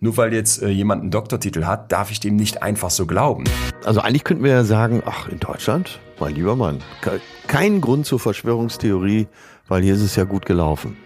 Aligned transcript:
Nur 0.00 0.16
weil 0.16 0.32
jetzt 0.32 0.62
äh, 0.62 0.68
jemand 0.68 1.02
einen 1.02 1.10
Doktortitel 1.10 1.64
hat, 1.64 1.90
darf 1.90 2.12
ich 2.12 2.20
dem 2.20 2.36
nicht 2.36 2.62
einfach 2.62 2.88
so 2.88 3.04
glauben. 3.04 3.42
Also 3.84 4.00
eigentlich 4.00 4.22
könnten 4.22 4.44
wir 4.44 4.52
ja 4.52 4.62
sagen, 4.62 5.02
ach, 5.04 5.28
in 5.28 5.40
Deutschland, 5.40 5.98
mein 6.20 6.36
lieber 6.36 6.54
Mann, 6.54 6.78
kein 7.48 7.80
Grund 7.80 8.06
zur 8.06 8.20
Verschwörungstheorie, 8.20 9.26
weil 9.66 9.82
hier 9.82 9.94
ist 9.94 10.02
es 10.02 10.14
ja 10.14 10.22
gut 10.22 10.46
gelaufen. 10.46 10.96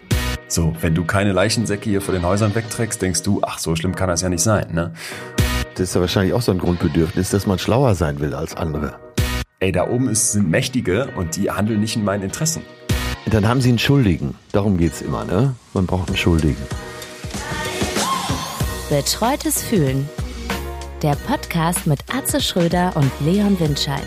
So, 0.47 0.75
wenn 0.81 0.93
du 0.93 1.05
keine 1.05 1.31
Leichensäcke 1.31 1.89
hier 1.89 2.01
vor 2.01 2.13
den 2.13 2.23
Häusern 2.23 2.53
wegträgst, 2.53 3.01
denkst 3.01 3.23
du, 3.23 3.41
ach, 3.41 3.57
so 3.57 3.75
schlimm 3.75 3.95
kann 3.95 4.09
das 4.09 4.21
ja 4.21 4.29
nicht 4.29 4.43
sein, 4.43 4.71
ne? 4.71 4.93
Das 5.73 5.89
ist 5.89 5.95
ja 5.95 6.01
wahrscheinlich 6.01 6.35
auch 6.35 6.43
so 6.43 6.51
ein 6.51 6.59
Grundbedürfnis, 6.59 7.31
dass 7.31 7.47
man 7.47 7.57
schlauer 7.57 7.95
sein 7.95 8.19
will 8.19 8.35
als 8.35 8.55
andere. 8.55 8.99
Ey, 9.59 9.71
da 9.71 9.87
oben 9.87 10.07
ist, 10.07 10.33
sind 10.33 10.51
Mächtige 10.51 11.07
und 11.15 11.35
die 11.35 11.49
handeln 11.49 11.79
nicht 11.79 11.95
in 11.95 12.03
meinen 12.03 12.21
Interessen. 12.21 12.61
Dann 13.25 13.47
haben 13.47 13.59
sie 13.59 13.69
einen 13.69 13.79
Schuldigen. 13.79 14.35
Darum 14.51 14.77
geht's 14.77 15.01
immer, 15.01 15.25
ne? 15.25 15.55
Man 15.73 15.87
braucht 15.87 16.09
einen 16.09 16.17
Schuldigen. 16.17 16.61
Betreutes 18.93 19.63
Fühlen. 19.63 20.07
Der 21.01 21.15
Podcast 21.15 21.87
mit 21.87 22.01
Atze 22.13 22.39
Schröder 22.39 22.95
und 22.95 23.11
Leon 23.21 23.59
Windscheid. 23.59 24.05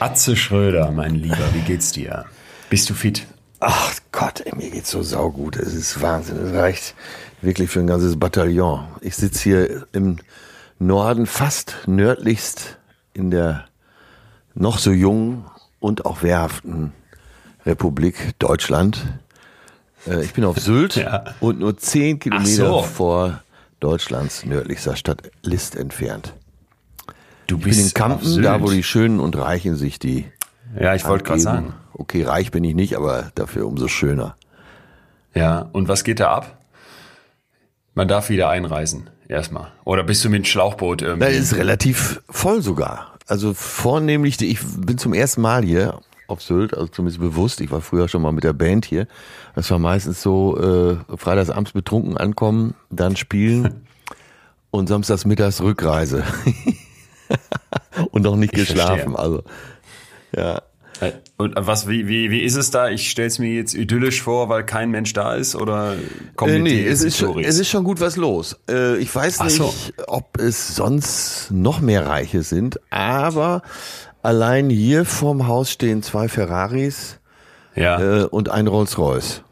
Atze 0.00 0.34
Schröder, 0.34 0.90
mein 0.90 1.14
Lieber, 1.14 1.54
wie 1.54 1.60
geht's 1.60 1.92
dir? 1.92 2.24
Bist 2.70 2.90
du 2.90 2.94
fit? 2.94 3.24
Ach 3.60 3.94
Gott, 4.10 4.40
ey, 4.40 4.52
mir 4.56 4.68
geht's 4.68 4.90
so 4.90 5.00
saugut. 5.04 5.54
Es 5.54 5.74
ist 5.74 6.02
Wahnsinn. 6.02 6.38
Es 6.38 6.52
reicht 6.54 6.96
wirklich 7.40 7.70
für 7.70 7.78
ein 7.78 7.86
ganzes 7.86 8.18
Bataillon. 8.18 8.88
Ich 9.00 9.14
sitze 9.14 9.44
hier 9.44 9.86
im 9.92 10.16
Norden, 10.80 11.26
fast 11.26 11.76
nördlichst 11.86 12.78
in 13.14 13.30
der 13.30 13.66
noch 14.56 14.78
so 14.78 14.90
jungen 14.90 15.44
und 15.78 16.04
auch 16.04 16.24
wehrhaften 16.24 16.92
Republik 17.64 18.36
Deutschland. 18.40 19.06
Äh, 20.06 20.24
ich 20.24 20.32
bin 20.32 20.44
auf 20.44 20.58
Sylt 20.58 20.96
ja. 20.96 21.24
und 21.40 21.60
nur 21.60 21.76
zehn 21.76 22.18
Kilometer 22.18 22.66
so. 22.66 22.82
vor 22.82 23.42
Deutschlands 23.80 24.44
nördlichster 24.44 24.96
Stadt 24.96 25.30
List 25.42 25.76
entfernt. 25.76 26.34
Du 27.46 27.56
ich 27.58 27.64
bist 27.64 27.78
bin 27.78 27.86
in 27.88 27.94
Kampen, 27.94 28.42
da 28.42 28.62
wo 28.62 28.70
die 28.70 28.82
Schönen 28.82 29.20
und 29.20 29.36
Reichen 29.36 29.76
sich 29.76 29.98
die. 29.98 30.26
Ja, 30.78 30.94
ich 30.94 31.04
wollte 31.06 31.24
gerade 31.24 31.40
sagen. 31.40 31.74
Okay, 31.92 32.22
reich 32.22 32.50
bin 32.50 32.64
ich 32.64 32.74
nicht, 32.74 32.96
aber 32.96 33.30
dafür 33.34 33.66
umso 33.66 33.88
schöner. 33.88 34.36
Ja, 35.34 35.68
und 35.72 35.88
was 35.88 36.04
geht 36.04 36.20
da 36.20 36.32
ab? 36.32 36.58
Man 37.94 38.08
darf 38.08 38.30
wieder 38.30 38.48
einreisen, 38.48 39.10
erstmal. 39.28 39.68
Oder 39.84 40.02
bist 40.02 40.24
du 40.24 40.30
mit 40.30 40.38
dem 40.38 40.44
Schlauchboot 40.46 41.02
irgendwie? 41.02 41.26
Das 41.26 41.36
ist 41.36 41.56
relativ 41.56 42.22
voll 42.30 42.62
sogar. 42.62 43.12
Also 43.26 43.52
vornehmlich, 43.52 44.40
ich 44.40 44.60
bin 44.62 44.96
zum 44.96 45.12
ersten 45.12 45.42
Mal 45.42 45.62
hier 45.62 46.00
auf 46.32 46.42
Sylt, 46.42 46.74
also 46.74 46.88
zumindest 46.88 47.20
bewusst. 47.20 47.60
Ich 47.60 47.70
war 47.70 47.80
früher 47.80 48.08
schon 48.08 48.22
mal 48.22 48.32
mit 48.32 48.44
der 48.44 48.52
Band 48.52 48.84
hier. 48.84 49.06
Das 49.54 49.70
war 49.70 49.78
meistens 49.78 50.22
so, 50.22 50.58
äh, 50.58 51.16
freitagsabends 51.16 51.72
betrunken 51.72 52.16
ankommen, 52.16 52.74
dann 52.90 53.16
spielen 53.16 53.86
und 54.70 54.88
samstags 54.88 55.24
mittags 55.24 55.60
Rückreise. 55.60 56.24
und 58.10 58.22
noch 58.22 58.36
nicht 58.36 58.52
ich 58.52 58.66
geschlafen. 58.66 59.14
Verstehe. 59.14 59.18
Also, 59.18 59.44
ja. 60.34 60.62
Äh, 61.00 61.12
und 61.36 61.54
was, 61.56 61.88
wie, 61.88 62.06
wie, 62.06 62.30
wie 62.30 62.40
ist 62.40 62.56
es 62.56 62.70
da? 62.70 62.88
Ich 62.88 63.10
stelle 63.10 63.28
es 63.28 63.38
mir 63.38 63.52
jetzt 63.52 63.74
idyllisch 63.74 64.22
vor, 64.22 64.48
weil 64.48 64.64
kein 64.64 64.90
Mensch 64.90 65.12
da 65.12 65.34
ist 65.34 65.56
oder 65.56 65.96
kommt 66.36 66.52
äh, 66.52 66.58
Nee, 66.60 66.86
es 66.86 67.02
ist, 67.02 67.18
schon, 67.18 67.42
es 67.42 67.58
ist 67.58 67.68
schon 67.68 67.84
gut 67.84 68.00
was 68.00 68.16
los. 68.16 68.56
Äh, 68.68 68.98
ich 68.98 69.12
weiß 69.12 69.42
nicht, 69.42 69.56
so. 69.56 69.72
ob 70.06 70.38
es 70.38 70.76
sonst 70.76 71.50
noch 71.50 71.80
mehr 71.80 72.06
Reiche 72.06 72.42
sind, 72.42 72.80
aber 72.90 73.62
Allein 74.22 74.70
hier 74.70 75.04
vorm 75.04 75.48
Haus 75.48 75.70
stehen 75.70 76.02
zwei 76.02 76.28
Ferraris 76.28 77.18
ja. 77.74 78.22
äh, 78.22 78.24
und 78.24 78.48
ein 78.48 78.68
Rolls-Royce. 78.68 79.42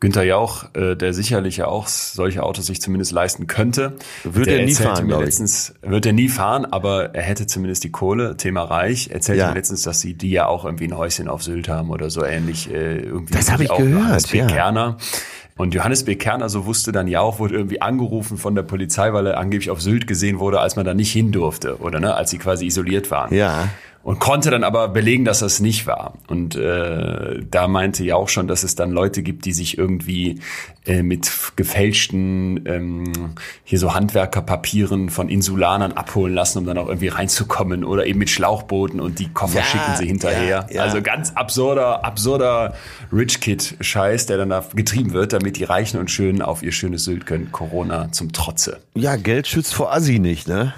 Günther 0.00 0.22
Jauch, 0.22 0.66
äh, 0.74 0.94
der 0.94 1.12
sicherlich 1.12 1.56
ja 1.56 1.66
auch 1.66 1.88
solche 1.88 2.44
Autos 2.44 2.66
sich 2.66 2.80
zumindest 2.80 3.10
leisten 3.10 3.48
könnte. 3.48 3.94
Würde 4.22 4.52
er 4.52 4.64
nie 4.64 4.74
fahren, 4.74 5.06
mir 5.06 5.18
letztens, 5.18 5.74
Wird 5.82 6.06
er 6.06 6.12
nie 6.12 6.28
fahren, 6.28 6.66
aber 6.66 7.16
er 7.16 7.22
hätte 7.22 7.48
zumindest 7.48 7.82
die 7.82 7.90
Kohle, 7.90 8.36
Thema 8.36 8.62
reich. 8.62 9.10
Erzählte 9.10 9.40
ja. 9.40 9.48
mir 9.48 9.54
letztens, 9.54 9.82
dass 9.82 10.00
sie 10.00 10.14
die 10.14 10.30
ja 10.30 10.46
auch 10.46 10.64
irgendwie 10.64 10.84
ein 10.84 10.96
Häuschen 10.96 11.26
auf 11.26 11.42
Sylt 11.42 11.68
haben 11.68 11.90
oder 11.90 12.10
so 12.10 12.24
ähnlich. 12.24 12.70
Äh, 12.72 12.98
irgendwie 12.98 13.34
das 13.34 13.50
habe 13.50 13.64
ich 13.64 13.74
gehört, 13.74 14.32
ja. 14.32 14.46
Kerner. 14.46 14.98
Und 15.58 15.74
Johannes 15.74 16.04
B. 16.04 16.14
Kerner, 16.14 16.48
so 16.48 16.66
wusste 16.66 16.92
dann 16.92 17.08
ja 17.08 17.20
auch, 17.20 17.40
wurde 17.40 17.54
irgendwie 17.54 17.82
angerufen 17.82 18.38
von 18.38 18.54
der 18.54 18.62
Polizei, 18.62 19.12
weil 19.12 19.26
er 19.26 19.38
angeblich 19.38 19.70
auf 19.70 19.82
Sylt 19.82 20.06
gesehen 20.06 20.38
wurde, 20.38 20.60
als 20.60 20.76
man 20.76 20.86
da 20.86 20.94
nicht 20.94 21.12
hin 21.12 21.32
durfte 21.32 21.78
oder 21.78 22.00
ne, 22.00 22.14
als 22.14 22.30
sie 22.30 22.38
quasi 22.38 22.64
isoliert 22.64 23.10
waren. 23.10 23.34
Ja 23.34 23.68
und 24.08 24.20
konnte 24.20 24.50
dann 24.50 24.64
aber 24.64 24.88
belegen, 24.88 25.26
dass 25.26 25.40
das 25.40 25.60
nicht 25.60 25.86
war. 25.86 26.14
Und 26.28 26.56
äh, 26.56 27.42
da 27.50 27.68
meinte 27.68 28.02
ja 28.04 28.16
auch 28.16 28.30
schon, 28.30 28.48
dass 28.48 28.62
es 28.62 28.74
dann 28.74 28.90
Leute 28.90 29.22
gibt, 29.22 29.44
die 29.44 29.52
sich 29.52 29.76
irgendwie 29.76 30.40
äh, 30.86 31.02
mit 31.02 31.30
gefälschten 31.56 32.64
ähm, 32.64 33.34
hier 33.64 33.78
so 33.78 33.92
Handwerkerpapieren 33.92 35.10
von 35.10 35.28
Insulanern 35.28 35.92
abholen 35.92 36.32
lassen, 36.32 36.56
um 36.56 36.64
dann 36.64 36.78
auch 36.78 36.88
irgendwie 36.88 37.08
reinzukommen 37.08 37.84
oder 37.84 38.06
eben 38.06 38.18
mit 38.18 38.30
Schlauchbooten 38.30 38.98
und 38.98 39.18
die 39.18 39.28
Koffer 39.28 39.58
ja, 39.58 39.64
schicken 39.64 39.96
sie 39.98 40.06
hinterher. 40.06 40.66
Ja, 40.70 40.74
ja. 40.74 40.82
Also 40.84 41.02
ganz 41.02 41.32
absurder, 41.34 42.02
absurder 42.02 42.76
Rich 43.12 43.40
Kid 43.42 43.76
Scheiß, 43.78 44.24
der 44.24 44.38
dann 44.38 44.48
da 44.48 44.64
getrieben 44.74 45.12
wird, 45.12 45.34
damit 45.34 45.58
die 45.58 45.64
Reichen 45.64 46.00
und 46.00 46.10
Schönen 46.10 46.40
auf 46.40 46.62
ihr 46.62 46.72
schönes 46.72 47.04
Sylt 47.04 47.26
können. 47.26 47.52
Corona 47.52 48.10
zum 48.10 48.32
Trotze. 48.32 48.80
Ja, 48.94 49.16
Geld 49.16 49.46
schützt 49.46 49.74
vor 49.74 49.92
Assi 49.92 50.18
nicht, 50.18 50.48
ne? 50.48 50.72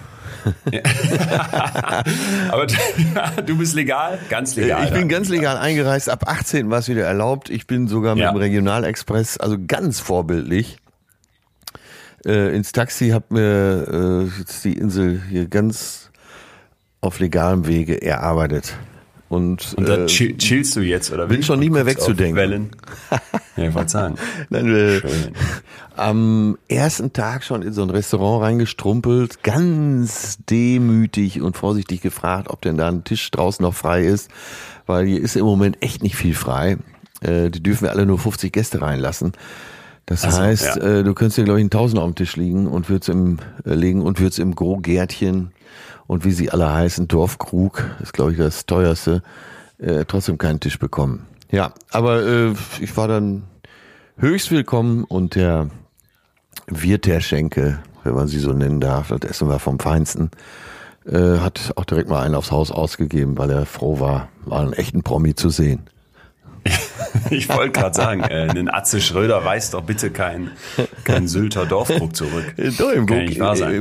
Aber 2.51 2.67
du 3.47 3.59
bist 3.59 3.75
legal? 3.75 4.19
Ganz 4.29 4.57
legal. 4.57 4.85
Ich 4.85 4.93
bin 4.93 5.09
ganz 5.09 5.29
legal 5.29 5.57
eingereist. 5.57 6.09
Ab 6.09 6.25
18 6.27 6.71
war 6.71 6.79
es 6.79 6.89
wieder 6.89 7.05
erlaubt. 7.05 7.51
Ich 7.51 7.67
bin 7.67 7.89
sogar 7.89 8.15
mit 8.15 8.25
ja. 8.25 8.33
dem 8.33 8.39
Regionalexpress, 8.39 9.39
also 9.39 9.57
ganz 9.67 10.01
vorbildlich, 10.01 10.79
äh, 12.25 12.55
ins 12.55 12.73
Taxi, 12.73 13.11
hab 13.11 13.31
mir 13.31 13.87
äh, 13.91 14.39
jetzt 14.39 14.65
die 14.65 14.75
Insel 14.75 15.23
hier 15.29 15.47
ganz 15.47 16.11
auf 17.01 17.19
legalem 17.19 17.67
Wege 17.67 18.03
erarbeitet. 18.03 18.75
Und, 19.31 19.75
und 19.77 19.89
da 19.89 19.97
äh, 19.97 20.07
chillst 20.07 20.75
du 20.75 20.81
jetzt, 20.81 21.13
oder? 21.13 21.29
Bin 21.29 21.45
schon 21.45 21.61
nicht 21.61 21.71
mehr 21.71 21.87
wegzudenken. 21.87 22.35
Wellen. 22.35 22.71
ja, 23.57 23.69
ich 23.69 23.75
wollte 23.75 23.91
sagen. 23.93 24.17
Nein, 24.49 24.75
äh, 24.75 25.01
am 25.95 26.59
ersten 26.67 27.13
Tag 27.13 27.45
schon 27.45 27.63
in 27.63 27.73
so 27.73 27.83
ein 27.83 27.91
Restaurant 27.91 28.43
reingestrumpelt, 28.43 29.45
ganz 29.45 30.39
demütig 30.51 31.41
und 31.43 31.57
vorsichtig 31.57 32.01
gefragt, 32.01 32.51
ob 32.51 32.61
denn 32.63 32.77
da 32.77 32.89
ein 32.89 33.05
Tisch 33.05 33.31
draußen 33.31 33.63
noch 33.63 33.75
frei 33.75 34.03
ist, 34.03 34.33
weil 34.87 35.07
hier 35.07 35.21
ist 35.21 35.37
im 35.37 35.45
Moment 35.45 35.81
echt 35.81 36.03
nicht 36.03 36.17
viel 36.17 36.35
frei. 36.35 36.79
Äh, 37.21 37.51
die 37.51 37.63
dürfen 37.63 37.85
wir 37.85 37.93
alle 37.93 38.07
nur 38.07 38.19
50 38.19 38.53
Gäste 38.53 38.83
reinlassen. 38.83 39.31
Das 40.07 40.25
also, 40.25 40.39
heißt, 40.39 40.77
ja. 40.77 40.83
äh, 40.83 41.05
du 41.05 41.15
könntest 41.15 41.39
dir, 41.39 41.45
glaube 41.45 41.61
ich, 41.61 41.67
ein 41.67 41.71
Tausender 41.71 42.03
auf 42.03 42.11
dem 42.11 42.17
Tisch 42.17 42.35
liegen 42.35 42.67
und 42.67 42.89
würdest 42.89 43.11
im, 43.11 43.39
äh, 43.65 43.75
legen 43.75 44.03
und 44.03 44.19
würdest 44.19 44.41
im 44.41 44.57
Gro-Gärtchen 44.57 45.53
und 46.11 46.25
wie 46.25 46.33
sie 46.33 46.51
alle 46.51 46.75
heißen, 46.75 47.07
Dorfkrug, 47.07 47.85
ist 48.03 48.13
glaube 48.13 48.33
ich 48.33 48.39
das 48.39 48.67
teuerste, 48.67 49.23
äh, 49.79 50.05
trotzdem 50.09 50.39
keinen 50.39 50.59
Tisch 50.59 50.77
bekommen. 50.77 51.25
Ja, 51.53 51.73
aber 51.93 52.27
äh, 52.27 52.55
ich 52.81 52.97
war 52.97 53.07
dann 53.07 53.45
höchst 54.17 54.51
willkommen 54.51 55.05
und 55.05 55.37
der 55.37 55.71
Wirt 56.67 57.07
der 57.07 57.21
Schenke, 57.21 57.79
wenn 58.03 58.15
man 58.15 58.27
sie 58.27 58.41
so 58.41 58.53
nennen 58.53 58.81
darf, 58.81 59.15
das 59.17 59.31
Essen 59.31 59.47
war 59.47 59.61
vom 59.61 59.79
Feinsten, 59.79 60.33
äh, 61.07 61.39
hat 61.39 61.75
auch 61.77 61.85
direkt 61.85 62.09
mal 62.09 62.25
einen 62.25 62.35
aufs 62.35 62.51
Haus 62.51 62.73
ausgegeben, 62.73 63.39
weil 63.39 63.51
er 63.51 63.65
froh 63.65 64.01
war, 64.01 64.31
mal 64.45 64.65
einen 64.65 64.73
echten 64.73 65.05
Promi 65.05 65.37
zu 65.37 65.49
sehen. 65.49 65.83
ich 67.31 67.49
wollte 67.49 67.71
gerade 67.71 67.95
sagen, 67.95 68.23
äh, 68.23 68.49
einen 68.51 68.69
Atze 68.69 69.01
Schröder 69.01 69.45
weist 69.45 69.75
doch 69.75 69.83
bitte 69.83 70.11
kein, 70.11 70.51
kein 71.05 71.29
Sylter 71.29 71.67
Dorfkrug 71.67 72.17
zurück. 72.17 72.53
Doch, 72.79 72.91
im, 72.91 73.07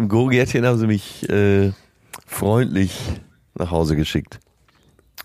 Gurgärtchen 0.07 0.63
haben 0.63 0.77
sie 0.77 0.85
mich 0.85 1.27
äh, 1.27 1.71
freundlich 2.29 3.21
nach 3.55 3.71
Hause 3.71 3.95
geschickt. 3.95 4.39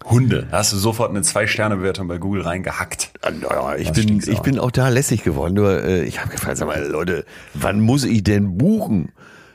Hunde. 0.05 0.49
Da 0.51 0.59
hast 0.59 0.73
du 0.73 0.77
sofort 0.77 1.11
eine 1.11 1.23
Zwei-Sterne-Bewertung 1.23 2.09
bei 2.09 2.19
Google 2.19 2.43
reingehackt. 2.43 3.13
Ja, 3.43 3.77
ich 3.77 3.93
bin, 3.93 4.23
ich 4.27 4.41
bin 4.41 4.59
auch 4.59 4.71
da 4.71 4.89
lässig 4.89 5.23
geworden. 5.23 5.55
Nur 5.55 5.83
äh, 5.83 6.05
ich 6.05 6.21
habe 6.21 6.31
gefragt, 6.31 6.59
sag 6.59 6.67
mal, 6.67 6.83
Leute, 6.85 7.25
wann 7.55 7.81
muss 7.81 8.05
ich 8.05 8.25
denn 8.25 8.59
buchen? 8.59 9.13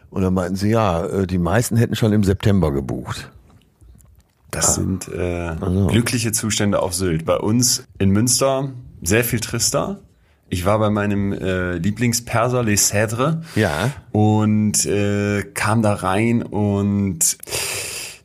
Und 0.09 0.21
dann 0.23 0.33
meinten 0.33 0.55
sie, 0.55 0.69
ja, 0.69 1.05
äh, 1.05 1.27
die 1.27 1.37
meisten 1.37 1.75
hätten 1.75 1.95
schon 1.95 2.13
im 2.13 2.23
September 2.23 2.71
gebucht. 2.71 3.31
Das 4.49 4.69
ah. 4.69 4.71
sind 4.73 5.07
äh, 5.09 5.55
also. 5.59 5.87
glückliche 5.87 6.31
Zustände 6.31 6.81
auf 6.81 6.93
Sylt. 6.93 7.25
Bei 7.25 7.37
uns 7.37 7.83
in 7.99 8.09
Münster 8.09 8.71
sehr 9.01 9.23
viel 9.23 9.39
trister. 9.39 9.99
Ich 10.49 10.65
war 10.65 10.79
bei 10.79 10.89
meinem 10.89 11.31
äh, 11.31 11.77
Lieblingsperser 11.77 12.63
Les 12.63 12.91
Cèdres. 12.91 13.37
Ja. 13.55 13.91
Und 14.11 14.85
äh, 14.85 15.43
kam 15.53 15.81
da 15.81 15.93
rein 15.93 16.41
und 16.41 17.37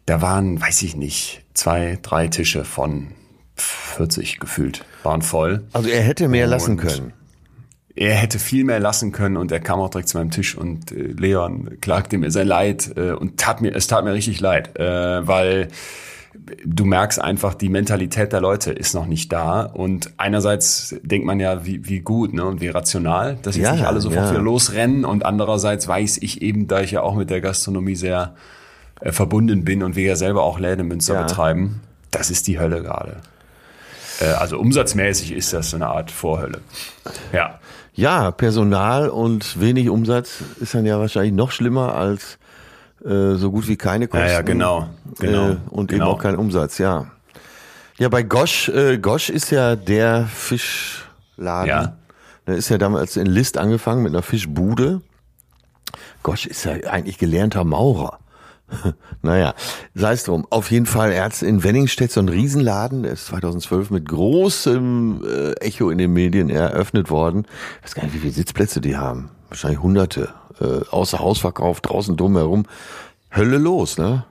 da 0.06 0.23
waren, 0.23 0.61
weiß 0.61 0.82
ich 0.82 0.97
nicht, 0.97 1.43
zwei, 1.55 1.99
drei 2.03 2.29
Tische 2.29 2.65
von 2.65 3.09
40 3.56 4.41
gefühlt, 4.41 4.85
waren 5.03 5.23
voll. 5.23 5.65
Also 5.73 5.88
er 5.88 6.03
hätte 6.03 6.29
mehr 6.29 6.44
und 6.44 6.50
lassen 6.50 6.76
können. 6.76 7.12
Er 7.97 8.15
hätte 8.15 8.41
viel 8.41 8.65
mehr 8.65 8.81
lassen 8.81 9.12
können 9.12 9.37
und 9.37 9.53
er 9.53 9.61
kam 9.61 9.79
auch 9.79 9.88
direkt 9.88 10.09
zu 10.09 10.19
meinem 10.19 10.32
Tisch 10.32 10.56
und 10.56 10.91
äh, 10.91 11.15
Leon 11.17 11.79
klagte 11.81 12.19
mir 12.19 12.31
sein 12.32 12.49
Leid 12.49 12.93
äh, 12.97 13.12
und 13.12 13.38
tat 13.38 13.61
mir, 13.61 13.75
es 13.75 13.87
tat 13.87 14.05
mir 14.05 14.12
richtig 14.12 14.41
leid, 14.41 14.76
äh, 14.76 15.26
weil 15.26 15.69
du 16.65 16.85
merkst 16.85 17.21
einfach, 17.21 17.55
die 17.55 17.69
Mentalität 17.69 18.33
der 18.33 18.41
Leute 18.41 18.73
ist 18.73 18.95
noch 18.95 19.07
nicht 19.07 19.33
da. 19.33 19.63
Und 19.63 20.11
einerseits 20.17 20.95
denkt 21.03 21.27
man 21.27 21.41
ja, 21.41 21.65
wie, 21.65 21.89
wie 21.89 22.01
gut 22.01 22.33
ne, 22.35 22.45
und 22.45 22.61
wie 22.61 22.69
rational, 22.69 23.37
dass 23.43 23.57
jetzt 23.57 23.65
Ja, 23.65 23.73
nicht 23.73 23.87
alle 23.87 24.01
sofort 24.01 24.27
ja. 24.27 24.31
wieder 24.33 24.43
losrennen. 24.43 25.05
Und 25.05 25.25
andererseits 25.25 25.87
weiß 25.89 26.19
ich 26.19 26.43
eben, 26.43 26.67
da 26.67 26.81
ich 26.81 26.91
ja 26.91 27.03
auch 27.03 27.15
mit 27.15 27.31
der 27.31 27.41
Gastronomie 27.41 27.97
sehr 27.97 28.35
äh, 29.01 29.13
verbunden 29.13 29.65
bin 29.65 29.83
und 29.83 29.97
wir 29.97 30.05
ja 30.05 30.17
selber 30.17 30.43
auch 30.43 30.59
Läden 30.59 30.81
in 30.81 30.89
Münster 30.89 31.15
Ja. 31.15 31.23
betreiben, 31.23 31.81
das 32.11 32.31
ist 32.31 32.47
die 32.47 32.59
Hölle 32.59 32.83
gerade. 32.83 33.17
Äh, 34.21 34.27
also 34.27 34.59
umsatzmäßig 34.59 35.33
ist 35.33 35.53
das 35.53 35.71
so 35.71 35.77
eine 35.77 35.87
Art 35.89 36.11
Vorhölle. 36.11 36.61
Ja. 37.33 37.59
Ja, 37.97 38.33
Personal 38.33 39.09
und 39.09 39.61
wenig 39.61 39.89
Umsatz 39.89 40.43
ist 40.61 40.75
dann 40.75 40.85
ja 40.85 40.99
wahrscheinlich 40.99 41.33
noch 41.33 41.53
schlimmer 41.53 41.95
als 41.95 42.39
äh, 43.05 43.35
so 43.35 43.51
gut 43.51 43.69
wie 43.69 43.77
keine 43.77 44.09
Kosten. 44.09 44.27
Ja, 44.27 44.33
ja, 44.33 44.43
genau, 44.43 44.89
genau, 45.19 45.51
äh, 45.51 45.56
und 45.71 45.91
genau. 45.91 46.05
eben 46.05 46.15
auch 46.15 46.23
kein 46.23 46.37
Umsatz, 46.37 46.79
ja. 46.79 47.06
Ja, 47.99 48.09
bei 48.09 48.23
Gosch, 48.23 48.69
äh, 48.71 48.99
Gosch 48.99 49.31
ist 49.31 49.51
ja 49.51 49.77
der 49.77 50.27
Fischladen. 50.27 51.69
Ja. 51.69 51.97
Der 52.47 52.56
ist 52.56 52.69
ja 52.69 52.79
damals 52.79 53.17
in 53.17 53.27
List 53.27 53.56
angefangen 53.56 54.03
mit 54.03 54.12
einer 54.12 54.23
Fischbude. 54.23 55.01
Gosch 56.23 56.47
ist 56.47 56.65
ja 56.65 56.73
eigentlich 56.91 57.19
gelernter 57.19 57.65
Maurer. 57.65 58.19
naja, 59.23 59.55
sei 59.95 60.12
es 60.12 60.25
drum. 60.25 60.47
Auf 60.50 60.71
jeden 60.71 60.87
Fall, 60.87 61.12
er 61.12 61.25
hat 61.25 61.41
in 61.43 61.62
Wenningstedt 61.62 62.11
so 62.11 62.21
einen 62.21 62.29
Riesenladen, 62.29 63.03
der 63.03 63.12
ist 63.12 63.27
2012 63.27 63.91
mit 63.91 64.09
großem 64.09 65.23
äh, 65.25 65.53
Echo 65.61 65.91
in 65.91 65.99
den 65.99 66.12
Medien 66.12 66.50
eröffnet 66.50 67.11
worden. 67.11 67.47
Ich 67.79 67.85
weiß 67.85 67.95
gar 67.95 68.05
nicht, 68.05 68.15
wie 68.15 68.21
viele 68.21 68.33
Sitzplätze 68.33 68.81
die 68.81 68.97
haben. 68.97 69.31
Wahrscheinlich 69.49 69.81
hunderte. 69.81 70.31
Äh, 70.61 70.81
außer 70.91 71.19
Hausverkauf, 71.19 71.81
draußen 71.81 72.17
drumherum. 72.17 72.67
Hölle 73.35 73.59
los, 73.59 73.99
ne? 73.99 74.25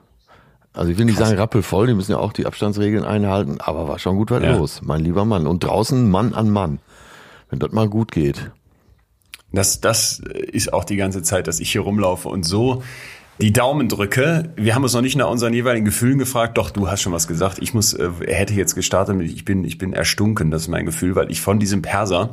Also 0.72 0.90
ich 0.90 0.98
will 0.98 1.04
nicht 1.04 1.18
sagen 1.18 1.36
rappelvoll, 1.38 1.86
die 1.86 1.94
müssen 1.94 2.12
ja 2.12 2.18
auch 2.18 2.32
die 2.32 2.46
Abstandsregeln 2.46 3.04
einhalten, 3.04 3.58
aber 3.60 3.86
war 3.86 3.98
schon 4.00 4.16
gut 4.16 4.30
was 4.32 4.42
Ja. 4.42 4.56
los, 4.56 4.80
mein 4.82 5.02
lieber 5.02 5.24
Mann. 5.24 5.46
Und 5.46 5.62
draußen 5.62 6.10
Mann 6.10 6.34
an 6.34 6.50
Mann. 6.50 6.80
Wenn 7.50 7.60
das 7.60 7.70
mal 7.72 7.88
gut 7.88 8.10
geht. 8.10 8.50
Das, 9.52 9.80
das 9.80 10.18
ist 10.18 10.72
auch 10.72 10.82
die 10.82 10.96
ganze 10.96 11.22
Zeit, 11.22 11.46
dass 11.46 11.60
ich 11.60 11.70
hier 11.70 11.82
rumlaufe 11.82 12.28
und 12.28 12.44
so 12.44 12.82
die 13.40 13.52
Daumen 13.52 13.88
drücke. 13.88 14.52
Wir 14.56 14.74
haben 14.74 14.84
uns 14.84 14.92
noch 14.94 15.00
nicht 15.00 15.16
nach 15.16 15.28
unseren 15.28 15.52
jeweiligen 15.52 15.84
Gefühlen 15.84 16.18
gefragt. 16.18 16.56
Doch, 16.56 16.70
du 16.70 16.88
hast 16.88 17.02
schon 17.02 17.12
was 17.12 17.26
gesagt. 17.26 17.58
Ich 17.60 17.74
muss, 17.74 17.92
äh, 17.92 18.08
hätte 18.26 18.54
jetzt 18.54 18.74
gestartet 18.74 19.16
mit, 19.16 19.30
ich 19.30 19.44
bin, 19.44 19.64
ich 19.64 19.76
bin 19.78 19.92
erstunken, 19.92 20.50
das 20.50 20.62
ist 20.62 20.68
mein 20.68 20.86
Gefühl, 20.86 21.16
weil 21.16 21.30
ich 21.30 21.40
von 21.40 21.58
diesem 21.58 21.82
Perser 21.82 22.30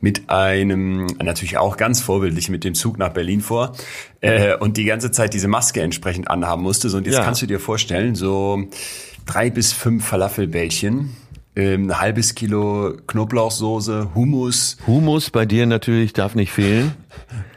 mit 0.00 0.30
einem, 0.30 1.06
natürlich 1.22 1.58
auch 1.58 1.76
ganz 1.76 2.00
vorbildlich 2.00 2.48
mit 2.50 2.62
dem 2.62 2.74
Zug 2.74 2.98
nach 2.98 3.10
Berlin 3.10 3.40
vor, 3.40 3.72
äh, 4.20 4.56
und 4.56 4.76
die 4.76 4.84
ganze 4.84 5.10
Zeit 5.10 5.34
diese 5.34 5.48
Maske 5.48 5.80
entsprechend 5.82 6.28
anhaben 6.30 6.62
musste. 6.62 6.88
So, 6.88 6.98
und 6.98 7.06
jetzt 7.06 7.16
Ja. 7.16 7.24
kannst 7.24 7.42
du 7.42 7.46
dir 7.46 7.58
vorstellen, 7.58 8.14
so 8.14 8.64
drei 9.26 9.50
bis 9.50 9.72
fünf 9.72 10.04
Falafelbällchen, 10.06 11.16
ähm, 11.56 11.88
ein 11.90 12.00
halbes 12.00 12.34
Kilo 12.34 12.94
Knoblauchsoße, 13.06 14.08
Hummus, 14.14 14.76
Humus 14.86 15.30
bei 15.30 15.46
dir 15.46 15.66
natürlich 15.66 16.12
darf 16.12 16.34
nicht 16.34 16.52
fehlen. 16.52 16.92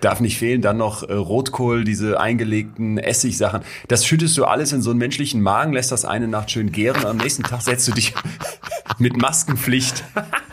Darf 0.02 0.20
nicht 0.20 0.38
fehlen, 0.38 0.62
dann 0.62 0.78
noch 0.78 1.02
äh, 1.02 1.14
Rotkohl, 1.14 1.84
diese 1.84 2.20
eingelegten 2.20 3.00
Essigsachen. 3.00 3.62
Das 3.88 4.06
schüttest 4.06 4.38
du 4.38 4.46
alles 4.46 4.72
in 4.72 4.84
so 4.84 4.92
einen 4.92 5.00
menschlichen 5.00 5.42
Magen, 5.42 5.74
lässt 5.74 5.92
das 5.92 6.06
eine 6.06 6.28
Nacht 6.28 6.52
schön 6.52 6.72
gären 6.72 7.02
und 7.02 7.08
am 7.08 7.18
nächsten 7.18 7.42
Tag 7.42 7.64
setzt 7.64 7.88
du 7.88 7.92
dich 7.92 8.14
mit 9.00 9.18
Maskenpflicht 9.18 10.04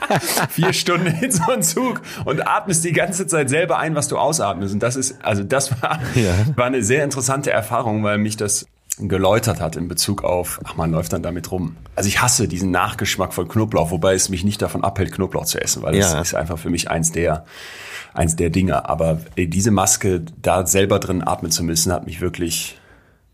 vier 0.49 0.73
Stunden 0.73 1.09
in 1.23 1.31
so 1.31 1.43
einen 1.53 1.63
Zug 1.63 2.01
und 2.25 2.47
atmest 2.49 2.83
die 2.85 2.93
ganze 2.93 3.27
Zeit 3.27 3.51
selber 3.51 3.79
ein, 3.79 3.95
was 3.95 4.09
du 4.09 4.17
ausatmest. 4.17 4.73
Und 4.73 4.83
das 4.83 4.97
ist, 4.97 5.23
also 5.23 5.43
das 5.45 5.71
war, 5.83 6.01
Ja. 6.15 6.33
war 6.57 6.65
eine 6.67 6.83
sehr 6.83 7.05
interessante 7.05 7.51
Erfahrung, 7.51 8.03
weil 8.03 8.17
mich 8.17 8.39
das 8.39 8.65
geläutert 8.99 9.61
hat 9.61 9.77
in 9.77 9.89
Bezug 9.89 10.23
auf, 10.25 10.61
ach 10.65 10.77
man 10.77 10.91
läuft 10.93 11.13
dann 11.13 11.23
damit 11.23 11.51
rum. 11.51 11.77
Also 11.97 12.09
ich 12.09 12.23
hasse 12.23 12.47
diesen 12.49 12.71
Nachgeschmack 12.71 13.33
von 13.35 13.49
Knoblauch, 13.49 13.91
wobei 13.91 14.15
es 14.15 14.29
mich 14.29 14.45
nicht 14.45 14.63
davon 14.63 14.85
abhält, 14.85 15.13
Knoblauch 15.13 15.47
zu 15.47 15.61
essen, 15.61 15.83
weil 15.83 15.95
Ja. 15.97 16.13
das 16.13 16.29
ist 16.29 16.35
einfach 16.35 16.59
für 16.59 16.71
mich 16.71 16.91
eins 16.91 17.11
der, 17.13 17.45
eins 18.13 18.37
der 18.37 18.51
Dinge. 18.51 18.89
Aber 18.89 19.21
äh, 19.37 19.47
diese 19.47 19.71
Maske 19.71 20.23
da 20.41 20.67
selber 20.67 20.99
drin 21.01 21.27
atmen 21.27 21.51
zu 21.51 21.65
müssen, 21.65 21.93
hat 21.93 22.07
mich 22.07 22.21
wirklich, 22.21 22.79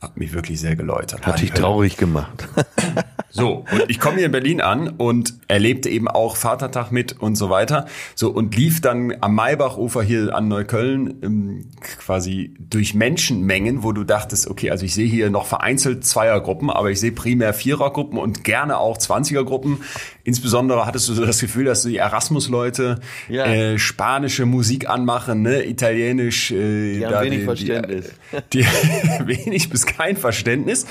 hat 0.00 0.16
mich 0.16 0.32
wirklich 0.32 0.60
sehr 0.60 0.76
geläutert. 0.76 1.26
Hat 1.26 1.40
dich 1.40 1.52
traurig 1.52 1.96
gemacht. 1.96 2.48
So, 3.30 3.64
und 3.70 3.84
ich 3.88 4.00
komme 4.00 4.16
hier 4.16 4.26
in 4.26 4.32
Berlin 4.32 4.60
an 4.60 4.88
und 4.88 5.34
erlebte 5.46 5.88
eben 5.88 6.08
auch 6.08 6.36
Vatertag 6.36 6.90
mit 6.90 7.20
und 7.20 7.36
so 7.36 7.48
weiter. 7.48 7.86
So, 8.16 8.30
und 8.30 8.56
lief 8.56 8.80
dann 8.80 9.14
am 9.20 9.36
Maybachufer 9.36 10.02
hier 10.02 10.34
an 10.34 10.48
Neukölln 10.48 11.20
ähm, 11.22 11.70
quasi 11.98 12.54
durch 12.58 12.94
Menschenmengen, 12.94 13.84
wo 13.84 13.92
du 13.92 14.02
dachtest, 14.02 14.48
okay, 14.48 14.70
also 14.70 14.84
ich 14.84 14.94
sehe 14.94 15.08
hier 15.08 15.30
noch 15.30 15.46
vereinzelt 15.46 16.04
Zweiergruppen, 16.04 16.70
aber 16.70 16.90
ich 16.90 16.98
sehe 16.98 17.12
primär 17.12 17.54
Vierergruppen 17.54 18.18
und 18.18 18.42
gerne 18.42 18.78
auch 18.78 18.98
Zwanzigergruppen. 18.98 19.82
Insbesondere 20.30 20.86
hattest 20.86 21.08
du 21.08 21.14
so 21.14 21.26
das 21.26 21.40
Gefühl, 21.40 21.64
dass 21.64 21.82
die 21.82 21.96
Erasmus-Leute 21.96 23.00
Ja. 23.28 23.46
äh, 23.46 23.78
spanische 23.80 24.46
Musik 24.46 24.88
anmachen, 24.88 25.42
ne, 25.42 25.64
italienisch. 25.68 26.52
Äh, 26.52 26.98
Die 26.98 27.04
haben 27.06 27.24
wenig 27.24 27.42
Verständnis. 27.44 28.12
die 28.52 28.64
wenig 29.24 29.70
bis 29.70 29.86
kein 29.86 30.16
Verständnis 30.16 30.86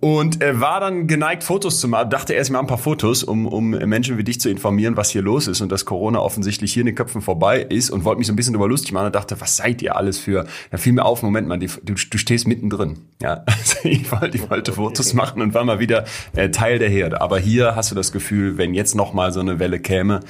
und 0.00 0.42
äh, 0.42 0.58
war 0.58 0.80
dann 0.80 1.06
geneigt, 1.06 1.44
Fotos 1.44 1.80
zu 1.80 1.88
machen. 1.88 2.08
Dachte 2.08 2.32
erst 2.32 2.50
mal 2.50 2.60
ein 2.60 2.66
paar 2.66 2.78
Fotos, 2.78 3.22
um, 3.24 3.46
um 3.46 3.70
Menschen 3.72 4.16
wie 4.16 4.24
dich 4.24 4.40
zu 4.40 4.48
informieren, 4.48 4.96
was 4.96 5.10
hier 5.10 5.20
los 5.20 5.48
ist 5.48 5.60
und 5.60 5.70
dass 5.70 5.84
Corona 5.84 6.20
offensichtlich 6.20 6.72
hier 6.72 6.80
in 6.80 6.86
den 6.86 6.94
Köpfen 6.94 7.20
vorbei 7.20 7.60
ist 7.60 7.90
und 7.90 8.04
wollte 8.04 8.20
mich 8.20 8.26
so 8.26 8.32
ein 8.32 8.36
bisschen 8.36 8.54
darüber 8.54 8.68
lustig 8.70 8.92
machen 8.92 9.06
und 9.08 9.14
dachte, 9.14 9.38
was 9.42 9.58
seid 9.58 9.82
ihr 9.82 9.96
alles 9.96 10.18
für? 10.18 10.46
Da 10.70 10.78
fiel 10.78 10.94
mir 10.94 11.04
auf, 11.04 11.22
Moment 11.22 11.46
mal, 11.46 11.58
die, 11.58 11.66
du, 11.66 11.92
du 11.92 12.16
stehst 12.18 12.48
mittendrin. 12.48 13.00
Ja, 13.20 13.44
also 13.46 13.76
ich 13.84 14.10
wollte, 14.10 14.38
ich 14.38 14.48
wollte 14.48 14.72
Fotos 14.72 15.12
machen 15.12 15.42
und 15.42 15.52
war 15.52 15.62
mal 15.66 15.78
wieder 15.78 16.06
äh, 16.34 16.48
Teil 16.48 16.78
der 16.78 16.88
Herde. 16.88 17.20
Aber 17.20 17.38
hier 17.38 17.76
hast 17.76 17.90
du 17.90 17.94
das 17.94 18.12
Gefühl, 18.12 18.56
wenn 18.62 18.74
jetzt 18.74 18.94
noch 18.94 19.12
mal 19.12 19.32
so 19.32 19.40
eine 19.40 19.58
Welle 19.58 19.80
käme, 19.80 20.20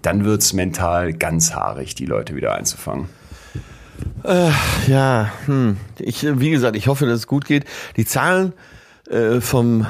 dann 0.00 0.24
wird's 0.24 0.52
mental 0.52 1.12
ganz 1.12 1.54
haarig, 1.56 1.96
die 1.96 2.06
Leute 2.06 2.36
wieder 2.36 2.54
einzufangen. 2.54 3.08
Ja, 4.86 5.32
hm. 5.46 5.76
ich, 5.98 6.24
äh, 6.24 6.38
wie 6.38 6.50
gesagt, 6.50 6.76
ich 6.76 6.86
hoffe, 6.86 7.06
dass 7.06 7.16
es 7.16 7.26
gut 7.26 7.44
geht. 7.46 7.64
Die 7.96 8.04
Zahlen 8.04 8.52
äh, 9.10 9.40
vom 9.40 9.86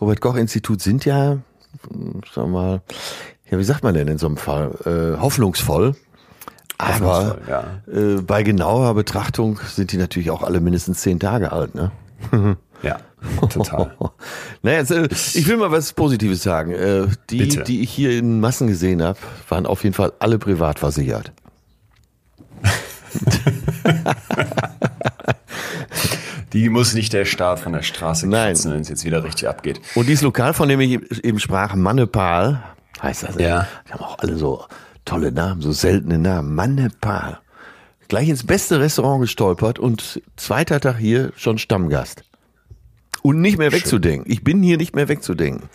Robert 0.00 0.22
Koch 0.22 0.36
Institut 0.36 0.80
sind 0.80 1.04
ja, 1.04 1.38
hm, 1.90 2.22
wir 2.32 2.46
mal, 2.46 2.80
ja, 3.50 3.58
wie 3.58 3.64
sagt 3.64 3.84
man 3.84 3.92
denn 3.92 4.08
in 4.08 4.16
so 4.16 4.26
einem 4.28 4.38
Fall, 4.38 4.70
äh, 4.86 5.20
hoffnungsvoll. 5.20 5.94
Aber 6.78 7.38
ja. 7.46 7.64
äh, 7.92 8.22
bei 8.22 8.42
genauer 8.42 8.94
Betrachtung 8.94 9.60
sind 9.66 9.92
die 9.92 9.98
natürlich 9.98 10.30
auch 10.30 10.42
alle 10.42 10.60
mindestens 10.60 11.02
zehn 11.02 11.20
Tage 11.20 11.52
alt, 11.52 11.74
ne? 11.74 11.92
Ja, 12.82 12.98
total. 13.50 13.92
Naja, 14.62 14.78
jetzt, 14.78 14.90
äh, 14.90 15.08
ich 15.10 15.46
will 15.46 15.56
mal 15.56 15.70
was 15.70 15.92
Positives 15.92 16.42
sagen. 16.42 16.72
Äh, 16.72 17.06
die, 17.30 17.38
Bitte. 17.38 17.62
die 17.62 17.82
ich 17.82 17.90
hier 17.90 18.10
in 18.18 18.40
Massen 18.40 18.66
gesehen 18.66 19.02
habe, 19.02 19.18
waren 19.48 19.66
auf 19.66 19.84
jeden 19.84 19.94
Fall 19.94 20.12
alle 20.18 20.38
privat 20.38 20.78
versichert. 20.78 21.32
Die 26.52 26.68
muss 26.68 26.92
nicht 26.92 27.14
der 27.14 27.24
Staat 27.24 27.60
von 27.60 27.72
der 27.72 27.82
Straße 27.82 28.28
kratzen, 28.28 28.72
wenn 28.72 28.82
es 28.82 28.88
jetzt 28.90 29.04
wieder 29.04 29.24
richtig 29.24 29.48
abgeht. 29.48 29.80
Und 29.94 30.06
dieses 30.06 30.22
Lokal, 30.22 30.52
von 30.52 30.68
dem 30.68 30.80
ich 30.80 31.00
eben 31.24 31.38
sprach, 31.38 31.74
Mannepal, 31.74 32.62
heißt 33.02 33.22
das. 33.22 33.36
Ja. 33.36 33.66
Die 33.88 33.92
haben 33.92 34.04
auch 34.04 34.18
alle 34.18 34.36
so 34.36 34.66
tolle 35.04 35.32
Namen, 35.32 35.62
so 35.62 35.72
seltene 35.72 36.18
Namen. 36.18 36.54
Mannepal. 36.54 37.38
Gleich 38.08 38.28
ins 38.28 38.44
beste 38.46 38.80
Restaurant 38.80 39.22
gestolpert 39.22 39.78
und 39.78 40.20
zweiter 40.36 40.78
Tag 40.80 40.98
hier 40.98 41.32
schon 41.36 41.56
Stammgast. 41.56 42.24
Und 43.20 43.40
nicht 43.40 43.58
mehr 43.58 43.72
wegzudenken. 43.72 44.30
Ich 44.30 44.42
bin 44.42 44.62
hier 44.62 44.78
nicht 44.78 44.96
mehr 44.96 45.08
wegzudenken. 45.08 45.68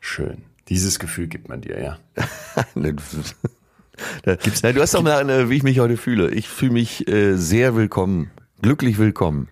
Schön. 0.00 0.42
Dieses 0.68 0.98
Gefühl 0.98 1.26
gibt 1.26 1.48
man 1.48 1.60
dir, 1.60 1.80
ja. 1.82 1.98
Gibt's, 2.74 4.62
Nein, 4.62 4.74
du 4.74 4.80
hast 4.80 4.94
doch 4.94 5.02
mal, 5.02 5.18
eine, 5.18 5.50
wie 5.50 5.56
ich 5.56 5.62
mich 5.62 5.80
heute 5.80 5.96
fühle. 5.96 6.30
Ich 6.30 6.48
fühle 6.48 6.72
mich 6.72 7.08
äh, 7.08 7.34
sehr 7.36 7.74
willkommen, 7.74 8.30
glücklich 8.62 8.98
willkommen. 8.98 9.48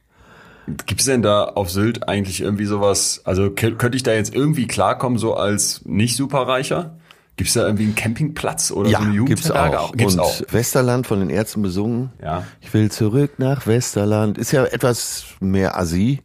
Gibt 0.86 1.00
es 1.00 1.06
denn 1.06 1.22
da 1.22 1.44
auf 1.44 1.70
Sylt 1.70 2.08
eigentlich 2.08 2.40
irgendwie 2.40 2.64
sowas, 2.64 3.22
also 3.24 3.50
könnte 3.50 3.96
ich 3.96 4.02
da 4.02 4.12
jetzt 4.12 4.34
irgendwie 4.34 4.66
klarkommen, 4.66 5.18
so 5.18 5.34
als 5.34 5.84
nicht 5.84 6.16
superreicher? 6.16 6.98
Gibt 7.36 7.48
es 7.48 7.54
da 7.54 7.66
irgendwie 7.66 7.84
einen 7.84 7.94
Campingplatz 7.94 8.70
oder 8.70 8.90
so 8.90 8.96
eine 8.96 9.24
gibt's 9.24 9.50
auch. 9.50 9.92
Gibt's 9.92 10.14
und 10.14 10.20
auch. 10.20 10.40
Westerland 10.50 11.06
von 11.06 11.20
den 11.20 11.28
Ärzten 11.28 11.62
besungen. 11.62 12.10
Ja. 12.22 12.44
Ich 12.62 12.72
will 12.72 12.90
zurück 12.90 13.32
nach 13.38 13.66
Westerland. 13.66 14.38
Ist 14.38 14.52
ja 14.52 14.64
etwas 14.64 15.24
mehr 15.40 15.78
Assi. 15.78 16.22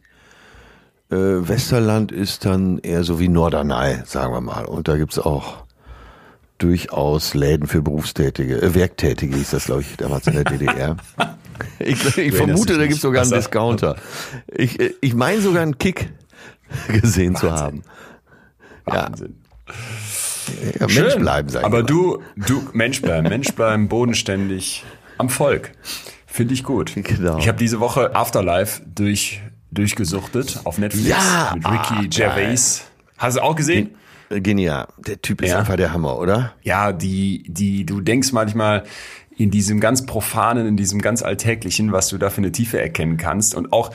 Äh, 1.12 1.48
Westerland 1.48 2.10
ist 2.10 2.46
dann 2.46 2.78
eher 2.78 3.04
so 3.04 3.20
wie 3.20 3.28
Norderney, 3.28 3.98
sagen 4.06 4.32
wir 4.32 4.40
mal. 4.40 4.64
Und 4.64 4.88
da 4.88 4.96
gibt's 4.96 5.18
auch 5.18 5.64
durchaus 6.58 7.34
Läden 7.34 7.66
für 7.66 7.82
Berufstätige, 7.82 8.62
äh, 8.62 8.74
Werktätige 8.74 9.36
hieß 9.36 9.50
das, 9.50 9.66
glaube 9.66 9.82
ich, 9.82 9.96
damals 9.96 10.26
in 10.26 10.34
der 10.34 10.44
DDR. 10.44 10.96
Ich, 11.78 12.18
ich 12.18 12.34
vermute, 12.34 12.72
da 12.72 12.78
nicht. 12.78 12.88
gibt's 12.88 13.02
sogar 13.02 13.22
einen 13.22 13.30
Discounter. 13.30 13.94
Ich, 14.48 14.80
äh, 14.80 14.94
ich 15.00 15.14
meine 15.14 15.40
sogar 15.40 15.62
einen 15.62 15.78
Kick 15.78 16.10
gesehen 16.88 17.36
zu 17.36 17.52
haben. 17.52 17.82
Ja, 18.88 19.04
Wahnsinn. 19.04 19.36
ja 20.80 20.86
Mensch 20.88 21.16
bleiben, 21.16 21.48
sag 21.50 21.60
ich 21.60 21.66
Aber 21.66 21.80
immer. 21.80 21.86
du, 21.86 22.22
du, 22.36 22.62
Mensch 22.72 23.00
bleiben, 23.02 23.28
Mensch 23.28 23.52
bleiben, 23.52 23.88
bodenständig, 23.88 24.84
am 25.18 25.28
Volk. 25.28 25.72
Finde 26.26 26.54
ich 26.54 26.64
gut. 26.64 26.94
Genau. 26.96 27.38
Ich 27.38 27.46
habe 27.46 27.58
diese 27.58 27.78
Woche 27.78 28.16
Afterlife 28.16 28.82
durch, 28.92 29.40
durchgesuchtet 29.72 30.60
auf 30.64 30.78
Netflix 30.78 31.08
Ja, 31.08 31.52
mit 31.54 31.64
Ricky 31.66 31.94
ah, 31.94 32.06
Gervais. 32.08 32.82
Hast 33.18 33.36
du 33.36 33.42
auch 33.42 33.56
gesehen? 33.56 33.90
Genial. 34.30 34.88
Der 34.98 35.20
Typ 35.20 35.42
ist 35.42 35.50
Ja. 35.50 35.58
einfach 35.58 35.76
der 35.76 35.92
Hammer, 35.92 36.18
oder? 36.18 36.52
Ja, 36.62 36.92
die, 36.92 37.44
die, 37.48 37.84
du 37.84 38.00
denkst 38.00 38.32
manchmal 38.32 38.84
in 39.36 39.50
diesem 39.50 39.80
ganz 39.80 40.06
profanen, 40.06 40.66
in 40.66 40.76
diesem 40.76 41.00
ganz 41.00 41.22
alltäglichen, 41.22 41.92
was 41.92 42.08
du 42.08 42.18
da 42.18 42.30
für 42.30 42.38
eine 42.38 42.52
Tiefe 42.52 42.80
erkennen 42.80 43.16
kannst 43.16 43.54
und 43.54 43.72
auch 43.72 43.90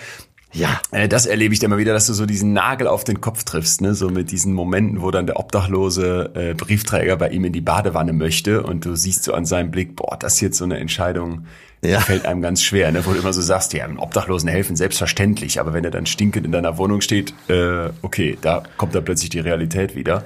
Ja. 0.54 0.80
Äh, 0.92 1.08
Das 1.08 1.26
erlebe 1.26 1.54
ich 1.54 1.62
immer 1.64 1.78
wieder, 1.78 1.94
dass 1.94 2.08
du 2.08 2.14
so 2.14 2.26
diesen 2.26 2.54
Nagel 2.54 2.88
auf 2.88 3.04
den 3.04 3.20
Kopf 3.20 3.44
triffst, 3.44 3.82
ne? 3.82 3.94
so 3.96 4.10
mit 4.10 4.32
diesen 4.32 4.54
Momenten, 4.54 5.02
wo 5.02 5.12
dann 5.12 5.26
der 5.28 5.40
obdachlose 5.40 6.32
äh, 6.36 6.54
Briefträger 6.54 7.18
bei 7.18 7.30
ihm 7.30 7.44
in 7.46 7.54
die 7.54 7.62
Badewanne 7.62 8.14
möchte 8.14 8.64
und 8.64 8.86
du 8.86 8.96
siehst 8.96 9.24
so 9.24 9.34
an 9.34 9.46
seinem 9.46 9.72
Blick, 9.72 9.96
boah, 9.96 10.18
das 10.20 10.36
ist 10.36 10.42
jetzt 10.42 10.58
so 10.58 10.64
eine 10.66 10.78
Entscheidung, 10.80 11.46
Ja. 11.84 12.00
fällt 12.00 12.26
einem 12.26 12.42
ganz 12.42 12.64
schwer, 12.64 12.92
ne? 12.92 13.06
wo 13.06 13.12
du 13.12 13.20
immer 13.20 13.34
so 13.34 13.42
sagst, 13.42 13.74
ja, 13.74 13.84
einem 13.84 14.00
Obdachlosen 14.00 14.50
helfen, 14.50 14.76
selbstverständlich, 14.76 15.60
aber 15.60 15.74
wenn 15.74 15.84
er 15.84 15.92
dann 15.92 16.06
stinkend 16.06 16.46
in 16.46 16.52
deiner 16.52 16.78
Wohnung 16.78 17.02
steht, 17.02 17.34
äh, 17.50 17.90
okay, 18.02 18.38
da 18.42 18.64
kommt 18.78 18.96
dann 18.96 19.06
plötzlich 19.06 19.30
die 19.30 19.40
Realität 19.40 19.96
wieder. 19.96 20.24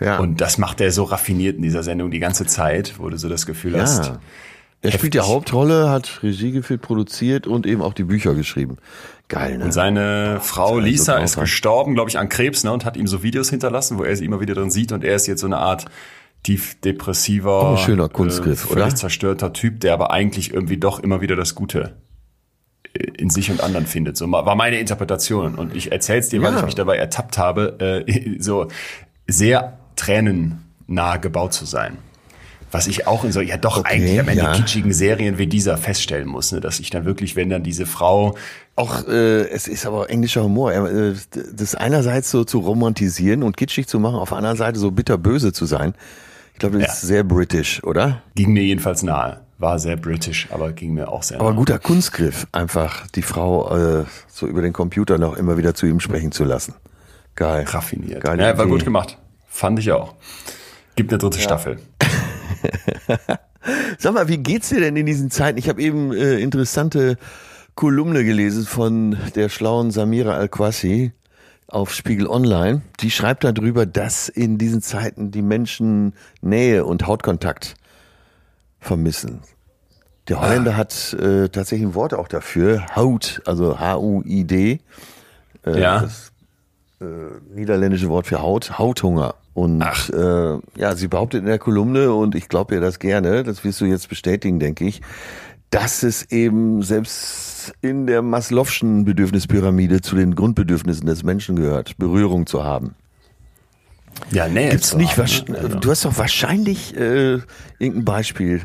Ja. 0.00 0.18
Und 0.18 0.40
das 0.40 0.58
macht 0.58 0.80
er 0.80 0.90
so 0.90 1.04
raffiniert 1.04 1.56
in 1.56 1.62
dieser 1.62 1.82
Sendung 1.82 2.10
die 2.10 2.18
ganze 2.18 2.46
Zeit, 2.46 2.94
wo 2.98 3.08
du 3.08 3.16
so 3.16 3.28
das 3.28 3.46
Gefühl 3.46 3.80
hast, 3.80 4.06
Ja. 4.06 4.18
Er 4.84 4.90
spielt 4.90 5.14
die. 5.14 5.20
Hauptrolle, 5.20 5.90
hat 5.90 6.24
Regie 6.24 6.50
geführt, 6.50 6.82
produziert 6.82 7.46
und 7.46 7.66
eben 7.66 7.82
auch 7.82 7.94
die 7.94 8.02
Bücher 8.02 8.34
geschrieben. 8.34 8.78
Geil, 9.28 9.58
ne? 9.58 9.64
Und 9.64 9.72
seine 9.72 10.40
Frau 10.42 10.74
also 10.74 10.80
Lisa 10.80 11.14
ist 11.18 11.38
gestorben, 11.38 11.94
glaube 11.94 12.10
ich, 12.10 12.18
an 12.18 12.28
Krebs, 12.28 12.64
ne, 12.64 12.72
und 12.72 12.84
hat 12.84 12.96
ihm 12.96 13.06
so 13.06 13.22
Videos 13.22 13.48
hinterlassen, 13.48 13.96
wo 13.98 14.02
er 14.02 14.16
sie 14.16 14.24
immer 14.24 14.40
wieder 14.40 14.54
drin 14.54 14.70
sieht 14.72 14.90
und 14.90 15.04
er 15.04 15.14
ist 15.14 15.28
jetzt 15.28 15.40
so 15.40 15.46
eine 15.46 15.58
Art 15.58 15.86
tief 16.42 16.80
depressiver, 16.80 17.70
ein 17.70 17.78
schöner 17.78 18.08
Kunstgriff, 18.08 18.60
völlig 18.62 18.86
oder? 18.86 18.94
zerstörter 18.94 19.52
Typ, 19.52 19.80
der 19.80 19.94
aber 19.94 20.10
eigentlich 20.10 20.52
irgendwie 20.52 20.76
doch 20.76 20.98
immer 21.00 21.20
wieder 21.20 21.36
das 21.36 21.54
Gute 21.54 21.94
äh, 22.94 23.04
in 23.18 23.30
sich 23.30 23.50
und 23.50 23.60
anderen 23.62 23.86
findet. 23.86 24.16
So 24.16 24.30
war 24.30 24.54
meine 24.54 24.78
Interpretation 24.78 25.54
und 25.54 25.74
ich 25.76 25.92
erzähl's 25.92 26.28
dir, 26.30 26.42
weil 26.42 26.52
Ja. 26.52 26.58
ich 26.58 26.64
mich 26.64 26.74
dabei 26.74 26.96
ertappt 26.96 27.38
habe, 27.38 28.04
äh, 28.06 28.36
so 28.40 28.68
sehr 29.28 29.78
tränennah 29.96 31.16
gebaut 31.18 31.52
zu 31.52 31.64
sein. 31.64 31.98
Was 32.72 32.86
ich 32.86 33.06
auch 33.06 33.22
in 33.22 33.32
so, 33.32 33.42
ja 33.42 33.58
doch 33.58 33.76
Okay, 33.80 33.96
eigentlich 33.96 34.18
am 34.18 34.28
Ende 34.28 34.44
ja. 34.44 34.52
kitschigen 34.54 34.94
Serien 34.94 35.36
wie 35.36 35.46
dieser 35.46 35.76
feststellen 35.76 36.26
muss, 36.26 36.52
ne, 36.52 36.60
dass 36.60 36.80
ich 36.80 36.88
dann 36.88 37.04
wirklich, 37.04 37.36
wenn 37.36 37.50
dann 37.50 37.62
diese 37.62 37.84
Frau 37.84 38.34
Auch 38.76 39.06
äh, 39.06 39.42
es 39.50 39.68
ist 39.68 39.84
aber 39.84 40.08
englischer 40.08 40.42
Humor. 40.42 40.72
Äh, 40.72 41.12
das 41.54 41.74
einerseits 41.74 42.30
so 42.30 42.44
zu 42.44 42.60
romantisieren 42.60 43.42
und 43.42 43.58
kitschig 43.58 43.88
zu 43.88 44.00
machen, 44.00 44.16
auf 44.16 44.30
der 44.30 44.38
anderen 44.38 44.56
Seite 44.56 44.78
so 44.78 44.90
bitterböse 44.90 45.52
zu 45.52 45.66
sein. 45.66 45.92
Ich 46.54 46.58
glaube, 46.58 46.78
das 46.78 46.86
Ja. 46.88 46.92
ist 46.92 47.00
sehr 47.02 47.24
british, 47.24 47.82
oder? 47.84 48.22
Ging 48.34 48.52
mir 48.52 48.62
jedenfalls 48.62 49.02
nahe. 49.02 49.40
War 49.58 49.78
sehr 49.78 49.96
british, 49.96 50.48
aber 50.50 50.72
ging 50.72 50.94
mir 50.94 51.08
auch 51.08 51.22
sehr 51.22 51.38
Aber 51.40 51.50
nahe. 51.50 51.58
guter 51.58 51.78
Kunstgriff, 51.78 52.46
einfach 52.52 53.06
die 53.08 53.22
Frau 53.22 53.76
äh, 54.00 54.04
so 54.28 54.46
über 54.46 54.60
den 54.62 54.72
Computer 54.72 55.18
noch 55.18 55.36
immer 55.36 55.56
wieder 55.56 55.74
zu 55.74 55.86
ihm 55.86 56.00
sprechen 56.00 56.32
zu 56.32 56.44
lassen. 56.44 56.74
Geil. 57.36 57.64
Raffiniert. 57.68 58.22
Geile 58.22 58.42
ja, 58.42 58.58
war 58.58 58.64
Idee. 58.66 58.72
gut 58.74 58.84
gemacht. 58.84 59.18
Fand 59.46 59.78
ich 59.78 59.92
auch. 59.92 60.14
Gibt 60.96 61.10
eine 61.12 61.18
dritte 61.18 61.38
Staffel. 61.40 61.78
Sag 63.98 64.14
mal, 64.14 64.28
wie 64.28 64.38
geht's 64.38 64.68
dir 64.70 64.80
denn 64.80 64.96
in 64.96 65.06
diesen 65.06 65.30
Zeiten? 65.30 65.58
Ich 65.58 65.68
habe 65.68 65.80
eben 65.80 66.12
äh, 66.12 66.38
interessante 66.38 67.16
Kolumne 67.74 68.24
gelesen 68.24 68.66
von 68.66 69.16
der 69.34 69.48
schlauen 69.48 69.90
Samira 69.90 70.32
Al-Quasi 70.34 71.12
auf 71.72 71.92
Spiegel 71.94 72.26
Online. 72.26 72.82
Die 73.00 73.10
schreibt 73.10 73.44
darüber, 73.44 73.86
dass 73.86 74.28
in 74.28 74.58
diesen 74.58 74.82
Zeiten 74.82 75.30
die 75.30 75.42
Menschen 75.42 76.14
Nähe 76.40 76.84
und 76.84 77.06
Hautkontakt 77.06 77.74
vermissen. 78.78 79.40
Der 80.28 80.40
Holländer 80.40 80.76
hat 80.76 81.14
äh, 81.14 81.48
tatsächlich 81.48 81.88
ein 81.88 81.94
Wort 81.94 82.14
auch 82.14 82.28
dafür, 82.28 82.86
Haut, 82.94 83.42
also 83.46 83.80
H-U-I-D, 83.80 84.80
äh, 85.66 85.80
ja. 85.80 86.00
das 86.00 86.32
niederländische 87.52 88.08
Wort 88.08 88.28
für 88.28 88.40
Haut, 88.40 88.78
Hauthunger. 88.78 89.34
Und 89.54 89.82
Ach. 89.82 90.08
äh, 90.10 90.58
ja, 90.76 90.94
sie 90.94 91.08
behauptet 91.08 91.40
in 91.40 91.46
der 91.46 91.58
Kolumne, 91.58 92.12
und 92.12 92.34
ich 92.34 92.48
glaube 92.48 92.74
dir 92.74 92.80
das 92.80 93.00
gerne, 93.00 93.42
das 93.42 93.64
wirst 93.64 93.80
du 93.80 93.84
jetzt 93.84 94.08
bestätigen, 94.08 94.60
denke 94.60 94.84
ich, 94.84 95.02
dass 95.72 96.02
es 96.04 96.30
eben 96.30 96.82
selbst 96.82 97.72
in 97.80 98.06
der 98.06 98.22
Maslow'schen 98.22 99.04
Bedürfnispyramide 99.04 100.00
zu 100.02 100.14
den 100.14 100.34
Grundbedürfnissen 100.36 101.06
des 101.06 101.24
Menschen 101.24 101.56
gehört, 101.56 101.96
Berührung 101.96 102.46
zu 102.46 102.62
haben. 102.62 102.94
Ja, 104.30 104.48
nee. 104.48 104.68
Gibt's 104.68 104.94
nicht 104.94 105.18
wahrsch- 105.18 105.50
ne? 105.50 105.78
Du 105.80 105.90
hast 105.90 106.04
doch 106.04 106.16
wahrscheinlich 106.18 106.94
äh, 106.96 107.38
irgendein 107.78 108.04
Beispiel 108.04 108.60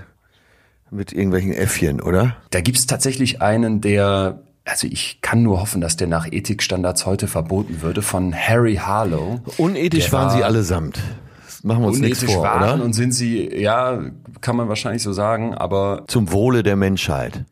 mit 0.92 1.14
irgendwelchen 1.14 1.54
Äffchen, 1.54 2.02
oder? 2.02 2.36
Da 2.52 2.60
gibt's 2.62 2.86
tatsächlich 2.88 3.42
einen, 3.42 3.80
der, 3.82 4.40
also 4.66 4.88
ich 4.88 5.20
kann 5.22 5.44
nur 5.44 5.62
hoffen, 5.62 5.80
dass 5.80 5.96
der 5.96 6.08
nach 6.08 6.28
Ethikstandards 6.30 7.06
heute 7.06 7.28
verboten 7.28 7.82
würde, 7.82 8.02
von 8.02 8.34
Harry 8.36 8.76
Harlow. 8.76 9.40
Unethisch 9.58 10.12
waren 10.12 10.28
war- 10.28 10.38
sie 10.38 10.44
allesamt. 10.44 11.00
Das 11.46 11.64
machen 11.64 11.84
wir 11.84 11.88
uns 11.88 12.00
nichts 12.00 12.20
Unethisch 12.20 12.36
vor, 12.36 12.44
waren 12.44 12.76
oder? 12.76 12.84
und 12.84 12.94
sind 12.94 13.14
sie, 13.14 13.50
ja, 13.56 14.02
kann 14.41 14.56
man 14.56 14.70
wahrscheinlich 14.70 15.03
so 15.03 15.13
sagen, 15.13 15.53
aber 15.53 16.03
Zum 16.08 16.32
Wohle 16.32 16.63
der 16.63 16.75
Menschheit. 16.75 17.46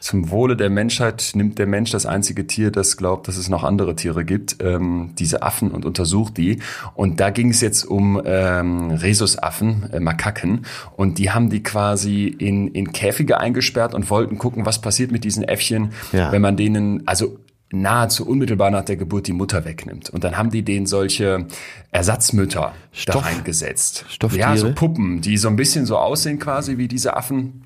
zum 0.00 0.30
Wohle 0.30 0.54
der 0.54 0.68
Menschheit 0.68 1.30
nimmt 1.34 1.58
der 1.58 1.66
Mensch 1.66 1.90
das 1.90 2.04
einzige 2.04 2.46
Tier, 2.46 2.70
das 2.70 2.98
glaubt, 2.98 3.26
dass 3.26 3.38
es 3.38 3.48
noch 3.48 3.64
andere 3.64 3.96
Tiere 3.96 4.22
gibt, 4.26 4.56
ähm, 4.62 5.14
diese 5.18 5.42
Affen 5.42 5.70
und 5.70 5.86
untersucht 5.86 6.36
die. 6.36 6.58
Und 6.94 7.20
da 7.20 7.30
ging 7.30 7.48
es 7.48 7.62
jetzt 7.62 7.84
um 7.84 8.20
ähm, 8.26 8.90
Rhesusaffen, 8.90 9.88
äh, 9.92 10.00
Makaken. 10.00 10.66
Und 10.96 11.16
die 11.18 11.30
haben 11.30 11.48
die 11.48 11.62
quasi 11.62 12.26
in, 12.26 12.68
in 12.68 12.92
Käfige 12.92 13.38
eingesperrt 13.40 13.94
und 13.94 14.10
wollten 14.10 14.36
gucken, 14.36 14.66
was 14.66 14.78
passiert 14.82 15.10
mit 15.10 15.24
diesen 15.24 15.42
Äffchen, 15.42 15.92
Ja. 16.12 16.30
wenn 16.32 16.42
man 16.42 16.58
denen, 16.58 17.08
also 17.08 17.38
nahezu 17.82 18.26
unmittelbar 18.26 18.70
nach 18.70 18.84
der 18.84 18.96
Geburt 18.96 19.26
die 19.26 19.32
Mutter 19.32 19.64
wegnimmt. 19.64 20.10
Und 20.10 20.24
dann 20.24 20.36
haben 20.38 20.50
die 20.50 20.62
denen 20.62 20.86
solche 20.86 21.46
Ersatzmütter 21.90 22.72
Stoff- 22.92 23.22
da 23.22 23.28
reingesetzt. 23.28 24.04
Stofftiere? 24.08 24.50
Ja, 24.50 24.56
so 24.56 24.72
Puppen, 24.72 25.20
die 25.20 25.36
so 25.36 25.48
ein 25.48 25.56
bisschen 25.56 25.86
so 25.86 25.98
aussehen 25.98 26.38
quasi 26.38 26.78
wie 26.78 26.88
diese 26.88 27.16
Affen. 27.16 27.62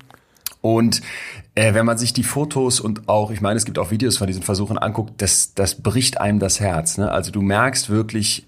Und 0.61 1.01
äh, 1.55 1.73
wenn 1.73 1.85
man 1.85 1.97
sich 1.97 2.11
die 2.11 2.23
Fotos 2.23 2.81
und 2.81 3.07
auch, 3.07 3.31
ich 3.31 3.39
meine, 3.39 3.55
es 3.55 3.63
gibt 3.65 3.79
auch 3.79 3.91
Videos 3.91 4.17
von 4.17 4.27
diesen 4.27 4.43
Versuchen 4.43 4.77
anguckt, 4.77 5.21
das, 5.21 5.53
das 5.53 5.81
bricht 5.81 6.19
einem 6.19 6.39
das 6.39 6.59
Herz. 6.59 6.97
Ne? 6.97 7.09
Also 7.09 7.31
du 7.31 7.41
merkst 7.41 7.89
wirklich, 7.89 8.45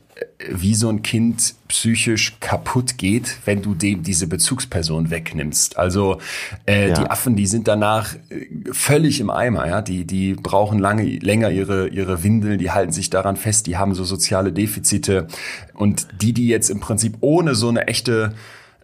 wie 0.50 0.76
so 0.76 0.90
ein 0.90 1.04
Kind 1.04 1.56
psychisch 1.68 2.38
kaputt 2.40 2.98
geht, 2.98 3.38
wenn 3.46 3.62
du 3.62 3.74
dem 3.76 4.04
diese 4.04 4.28
Bezugsperson 4.28 5.10
wegnimmst. 5.10 5.78
Also 5.78 6.20
äh, 6.66 6.90
Ja. 6.90 6.94
die 6.96 7.10
Affen, 7.10 7.36
die 7.36 7.48
sind 7.48 7.68
danach 7.68 8.16
äh, 8.30 8.48
völlig 8.72 9.20
im 9.20 9.30
Eimer, 9.30 9.68
ja. 9.68 9.82
Die, 9.82 10.06
die 10.06 10.34
brauchen 10.34 10.80
lange, 10.80 11.04
länger 11.04 11.50
ihre, 11.52 11.88
ihre 11.88 12.24
Windeln, 12.24 12.60
die 12.60 12.72
halten 12.72 12.92
sich 12.92 13.10
daran 13.10 13.36
fest, 13.38 13.68
die 13.68 13.78
haben 13.78 13.94
so 13.96 14.04
soziale 14.04 14.52
Defizite. 14.52 15.28
Und 15.74 16.08
die, 16.22 16.34
die 16.34 16.48
jetzt 16.48 16.70
im 16.70 16.80
Prinzip 16.80 17.18
ohne 17.22 17.56
so 17.56 17.70
eine 17.70 17.88
echte 17.88 18.34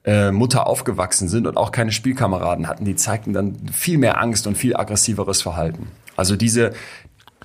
äh, 0.05 0.31
Mutter 0.31 0.67
aufgewachsen 0.67 1.27
sind 1.27 1.47
und 1.47 1.57
auch 1.57 1.71
keine 1.71 1.91
Spielkameraden 1.91 2.67
hatten, 2.67 2.85
die 2.85 2.95
zeigten 2.95 3.33
dann 3.33 3.57
viel 3.73 3.97
mehr 3.97 4.21
Angst 4.21 4.47
und 4.47 4.57
viel 4.57 4.75
aggressiveres 4.75 5.41
Verhalten. 5.41 5.87
Also 6.15 6.35
diese, 6.35 6.71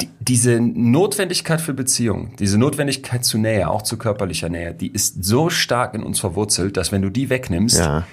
die, 0.00 0.08
diese 0.20 0.61
Notwendigkeit 0.61 1.61
für 1.61 1.75
Beziehung, 1.75 2.34
diese 2.38 2.58
Notwendigkeit 2.58 3.25
zu 3.25 3.38
Nähe, 3.38 3.68
auch 3.68 3.82
zu 3.82 3.96
körperlicher 3.99 4.49
Nähe, 4.49 4.75
die 4.75 4.90
ist 4.90 5.22
so 5.25 5.50
stark 5.50 5.94
in 5.94 6.02
uns 6.02 6.18
verwurzelt, 6.20 6.76
dass 6.76 6.92
wenn 6.92 7.02
du 7.02 7.11
die 7.11 7.28
wegnimmst, 7.30 7.78
Ja. 7.78 8.06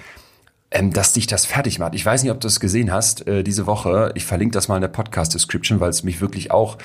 ähm, 0.70 0.92
dass 0.92 1.12
dich 1.14 1.26
das 1.26 1.46
fertig 1.46 1.78
macht. 1.78 1.94
Ich 1.94 2.04
weiß 2.04 2.22
nicht, 2.22 2.32
ob 2.32 2.40
du 2.40 2.46
es 2.48 2.60
gesehen 2.60 2.92
hast 2.92 3.26
äh, 3.26 3.42
diese 3.42 3.66
Woche. 3.66 4.12
Ich 4.14 4.24
verlinke 4.24 4.52
das 4.52 4.68
mal 4.68 4.76
in 4.76 4.82
der 4.82 4.88
Podcast-Description, 4.88 5.80
weil 5.80 5.90
es 5.90 6.04
mich 6.04 6.20
wirklich 6.20 6.50
auch 6.50 6.76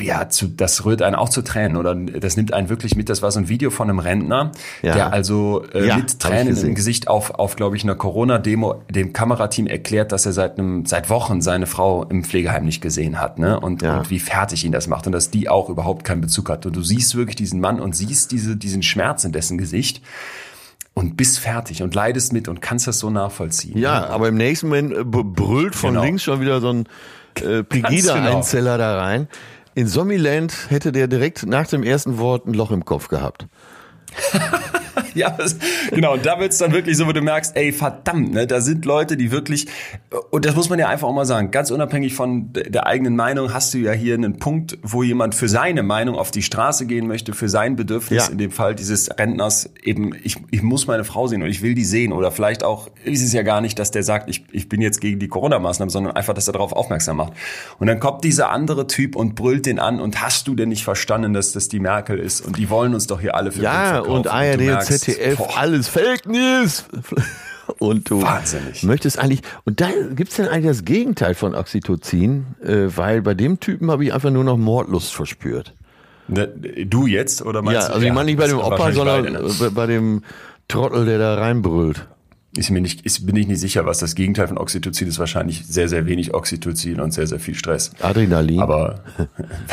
ja, 0.00 0.28
zu, 0.28 0.46
das 0.48 0.84
rührt 0.84 1.02
einen 1.02 1.14
auch 1.16 1.28
zu 1.28 1.42
Tränen 1.42 1.76
oder 1.76 1.94
das 1.94 2.36
nimmt 2.36 2.52
einen 2.52 2.68
wirklich 2.68 2.96
mit. 2.96 3.08
Das 3.08 3.22
war 3.22 3.30
so 3.30 3.40
ein 3.40 3.48
Video 3.48 3.70
von 3.70 3.88
einem 3.88 3.98
Rentner, 3.98 4.52
Ja. 4.82 4.94
der 4.94 5.12
also 5.12 5.64
äh, 5.74 5.86
Ja, 5.86 5.96
mit 5.96 6.18
Tränen 6.20 6.56
im 6.56 6.74
Gesicht 6.74 7.08
auf, 7.08 7.32
auf 7.32 7.56
glaube 7.56 7.76
ich, 7.76 7.82
einer 7.84 7.94
Corona-Demo 7.96 8.82
dem 8.88 9.12
Kamerateam 9.12 9.66
erklärt, 9.66 10.12
dass 10.12 10.26
er 10.26 10.32
seit 10.32 10.58
einem, 10.58 10.86
seit 10.86 11.10
Wochen 11.10 11.40
seine 11.40 11.66
Frau 11.66 12.04
im 12.04 12.24
Pflegeheim 12.24 12.64
nicht 12.64 12.80
gesehen 12.80 13.20
hat, 13.20 13.38
ne? 13.38 13.58
Und, 13.58 13.82
Ja. 13.82 13.98
und 13.98 14.10
wie 14.10 14.20
fertig 14.20 14.64
ihn 14.64 14.72
das 14.72 14.86
macht 14.86 15.06
und 15.06 15.12
dass 15.12 15.30
die 15.30 15.48
auch 15.48 15.68
überhaupt 15.68 16.04
keinen 16.04 16.20
Bezug 16.20 16.48
hat. 16.50 16.64
Und 16.66 16.76
du 16.76 16.82
siehst 16.82 17.14
wirklich 17.16 17.36
diesen 17.36 17.60
Mann 17.60 17.80
und 17.80 17.96
siehst 17.96 18.30
diese, 18.32 18.56
diesen 18.56 18.82
Schmerz 18.82 19.24
in 19.24 19.32
dessen 19.32 19.58
Gesicht 19.58 20.02
und 20.94 21.16
bist 21.16 21.38
fertig 21.38 21.82
und 21.82 21.94
leidest 21.94 22.32
mit 22.32 22.48
und 22.48 22.60
kannst 22.60 22.86
das 22.86 22.98
so 22.98 23.10
nachvollziehen. 23.10 23.78
Ja, 23.78 24.06
aber 24.08 24.28
im 24.28 24.36
nächsten 24.36 24.68
Moment 24.68 24.92
äh, 24.92 25.04
brüllt 25.04 25.74
von 25.74 25.90
Genau. 25.94 26.04
links 26.04 26.22
schon 26.22 26.40
wieder 26.40 26.60
so 26.60 26.70
ein 26.72 26.80
äh, 27.36 27.40
genau. 27.42 27.62
Pegida-Einzeller 27.64 28.76
da 28.78 28.98
rein. 28.98 29.28
In 29.74 29.86
Zombieland 29.86 30.52
hätte 30.68 30.90
der 30.92 31.06
direkt 31.06 31.46
nach 31.46 31.66
dem 31.66 31.82
ersten 31.82 32.18
Wort 32.18 32.46
ein 32.46 32.54
Loch 32.54 32.70
im 32.70 32.84
Kopf 32.84 33.08
gehabt. 33.08 33.46
ja, 35.14 35.30
das, 35.30 35.56
genau. 35.90 36.14
Und 36.14 36.26
da 36.26 36.38
wird's 36.40 36.58
dann 36.58 36.72
wirklich 36.72 36.96
so, 36.96 37.06
wo 37.06 37.12
du 37.12 37.20
merkst, 37.22 37.56
ey, 37.56 37.72
verdammt, 37.72 38.32
ne, 38.32 38.46
da 38.46 38.60
sind 38.60 38.84
Leute, 38.84 39.16
die 39.16 39.30
wirklich, 39.30 39.66
und 40.30 40.44
das 40.44 40.54
muss 40.54 40.68
man 40.70 40.78
ja 40.78 40.88
einfach 40.88 41.08
auch 41.08 41.14
mal 41.14 41.24
sagen, 41.26 41.50
ganz 41.50 41.70
unabhängig 41.70 42.14
von 42.14 42.52
der 42.52 42.86
eigenen 42.86 43.16
Meinung, 43.16 43.52
hast 43.52 43.74
du 43.74 43.78
ja 43.78 43.92
hier 43.92 44.14
einen 44.14 44.38
Punkt, 44.38 44.78
wo 44.82 45.02
jemand 45.02 45.34
für 45.34 45.48
seine 45.48 45.82
Meinung 45.82 46.16
auf 46.16 46.30
die 46.30 46.42
Straße 46.42 46.86
gehen 46.86 47.06
möchte, 47.06 47.32
für 47.32 47.48
sein 47.48 47.76
Bedürfnis, 47.76 48.26
Ja. 48.26 48.32
in 48.32 48.38
dem 48.38 48.50
Fall 48.50 48.74
dieses 48.74 49.10
Rentners, 49.18 49.70
eben, 49.82 50.12
ich, 50.22 50.36
ich 50.50 50.62
muss 50.62 50.86
meine 50.86 51.04
Frau 51.04 51.26
sehen 51.26 51.42
und 51.42 51.48
ich 51.48 51.62
will 51.62 51.74
die 51.74 51.84
sehen. 51.84 52.12
Oder 52.12 52.30
vielleicht 52.30 52.64
auch, 52.64 52.88
ist 53.04 53.22
es 53.22 53.32
ja 53.32 53.42
gar 53.42 53.60
nicht, 53.60 53.78
dass 53.78 53.90
der 53.90 54.02
sagt, 54.02 54.28
ich, 54.28 54.44
ich 54.52 54.68
bin 54.68 54.80
jetzt 54.80 55.00
gegen 55.00 55.18
die 55.18 55.28
Corona-Maßnahmen, 55.28 55.90
sondern 55.90 56.16
einfach, 56.16 56.34
dass 56.34 56.46
er 56.48 56.52
darauf 56.52 56.72
aufmerksam 56.72 57.16
macht. 57.16 57.32
Und 57.78 57.86
dann 57.86 58.00
kommt 58.00 58.24
dieser 58.24 58.50
andere 58.50 58.86
Typ 58.86 59.16
und 59.16 59.34
brüllt 59.34 59.66
den 59.66 59.78
an 59.78 60.00
und 60.00 60.22
hast 60.22 60.48
du 60.48 60.54
denn 60.54 60.68
nicht 60.68 60.84
verstanden, 60.84 61.32
dass 61.32 61.52
das 61.52 61.68
die 61.68 61.80
Merkel 61.80 62.18
ist? 62.18 62.40
Und 62.40 62.56
die 62.58 62.70
wollen 62.70 62.94
uns 62.94 63.06
doch 63.06 63.20
hier 63.20 63.34
alle 63.34 63.52
für 63.52 63.62
Ja, 63.62 64.00
und 64.00 64.26
ARD 64.26 64.58
und 64.60 64.66
merkst, 64.66 64.99
ZDF, 65.00 65.38
boah, 65.38 65.56
alles 65.58 65.88
Fake 65.88 66.26
News. 66.26 66.84
Und 67.78 68.10
du 68.10 68.20
Wahnsinnig. 68.20 68.82
möchtest 68.82 69.16
eigentlich, 69.20 69.42
und 69.64 69.80
da 69.80 69.88
gibt's 70.16 70.34
denn 70.36 70.48
eigentlich 70.48 70.66
das 70.66 70.84
Gegenteil 70.84 71.34
von 71.34 71.54
Oxytocin, 71.54 72.46
äh, 72.64 72.88
weil 72.96 73.22
bei 73.22 73.34
dem 73.34 73.60
Typen 73.60 73.92
habe 73.92 74.04
ich 74.04 74.12
einfach 74.12 74.30
nur 74.30 74.42
noch 74.42 74.56
Mordlust 74.56 75.14
verspürt. 75.14 75.72
Ne, 76.26 76.48
Du 76.48 77.06
jetzt 77.06 77.42
oder 77.42 77.62
meinst 77.62 77.82
Ja, 77.82 77.88
du? 77.88 77.94
also 77.94 78.06
ich 78.06 78.12
meine 78.12 78.26
nicht 78.26 78.38
bei 78.38 78.48
dem 78.48 78.58
Opa, 78.58 78.90
sondern 78.90 79.22
beide, 79.34 79.44
ne? 79.62 79.70
bei 79.70 79.86
dem 79.86 80.22
Trottel, 80.66 81.06
der 81.06 81.18
da 81.18 81.34
reinbrüllt. 81.36 82.08
Ist 82.56 82.70
mir 82.70 82.80
nicht, 82.80 83.06
ist, 83.06 83.26
bin 83.26 83.36
ich 83.36 83.46
nicht 83.46 83.60
sicher, 83.60 83.86
was 83.86 83.98
das 83.98 84.16
Gegenteil 84.16 84.48
von 84.48 84.58
Oxytocin 84.58 85.06
ist. 85.06 85.20
Wahrscheinlich 85.20 85.64
sehr, 85.66 85.88
sehr 85.88 86.06
wenig 86.06 86.34
Oxytocin 86.34 87.00
und 87.00 87.12
sehr, 87.12 87.28
sehr 87.28 87.38
viel 87.38 87.54
Stress. 87.54 87.92
Adrenalin. 88.00 88.58
Aber 88.58 89.04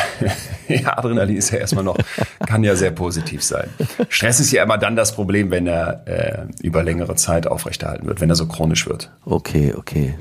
ja, 0.68 0.96
Adrenalin 0.96 1.38
ist 1.38 1.50
ja 1.50 1.58
erstmal 1.58 1.84
noch, 1.84 1.98
kann 2.46 2.64
ja 2.64 2.76
sehr 2.76 2.92
positiv 2.92 3.42
sein. 3.44 3.70
Stress 4.10 4.40
ist 4.40 4.52
ja 4.52 4.62
immer 4.62 4.78
dann 4.78 4.96
das 4.96 5.16
Problem, 5.16 5.50
wenn 5.50 5.66
er 5.66 6.04
äh, 6.06 6.46
über 6.62 6.84
längere 6.84 7.16
Zeit 7.16 7.48
aufrechterhalten 7.48 8.06
wird, 8.06 8.22
wenn 8.22 8.30
er 8.30 8.36
so 8.36 8.46
chronisch 8.46 8.88
wird. 8.88 9.12
Okay, 9.26 9.74
okay. 9.76 10.14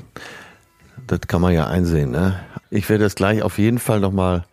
Das 1.05 1.21
kann 1.27 1.41
man 1.41 1.53
ja 1.53 1.67
einsehen, 1.67 2.09
ne? 2.09 2.39
Ich 2.71 2.89
werde 2.89 3.03
das 3.03 3.13
gleich 3.13 3.43
auf 3.43 3.59
jeden 3.59 3.77
Fall 3.77 3.99
nochmal 3.99 4.45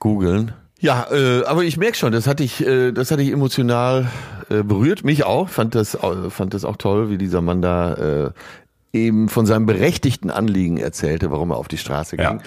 googeln. 0.00 0.52
Ja, 0.84 1.06
äh, 1.10 1.44
aber 1.46 1.64
ich 1.64 1.78
merke 1.78 1.96
schon, 1.96 2.12
das 2.12 2.26
hatte 2.26 2.44
ich, 2.44 2.60
äh, 2.66 2.92
das 2.92 3.10
hatte 3.10 3.22
ich 3.22 3.30
emotional 3.32 4.10
äh, 4.50 4.62
berührt, 4.62 5.02
mich 5.02 5.24
auch. 5.24 5.48
Fand 5.48 5.74
das, 5.74 5.98
au- 5.98 6.28
fand 6.28 6.52
das 6.52 6.66
auch 6.66 6.76
toll, 6.76 7.08
wie 7.08 7.16
dieser 7.16 7.40
Mann 7.40 7.62
da 7.62 7.94
äh, 8.26 8.30
eben 8.92 9.30
von 9.30 9.46
seinem 9.46 9.64
berechtigten 9.64 10.28
Anliegen 10.30 10.76
erzählte, 10.76 11.30
warum 11.30 11.52
er 11.52 11.56
auf 11.56 11.68
die 11.68 11.78
Straße 11.78 12.18
ging. 12.18 12.26
Ja. 12.26 12.38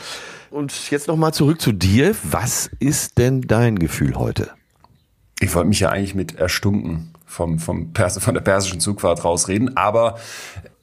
Und 0.51 0.91
jetzt 0.91 1.08
nochmal 1.08 1.34
zurück 1.34 1.60
zu 1.60 1.72
dir. 1.72 2.15
Was 2.29 2.70
ist 2.79 3.17
denn 3.17 3.41
dein 3.41 3.79
Gefühl 3.79 4.15
heute? 4.15 4.50
Ich 5.39 5.56
wollte 5.56 5.70
mich 5.70 5.79
ja 5.79 5.89
eigentlich 5.89 6.13
mit 6.13 6.36
erstunken 6.36 7.13
vom, 7.25 7.58
vom 7.58 7.91
Pers 7.91 8.20
von 8.20 8.36
der 8.36 8.41
persischen 8.41 8.79
Zugfahrt 8.79 9.24
rausreden, 9.25 9.75
aber 9.77 10.20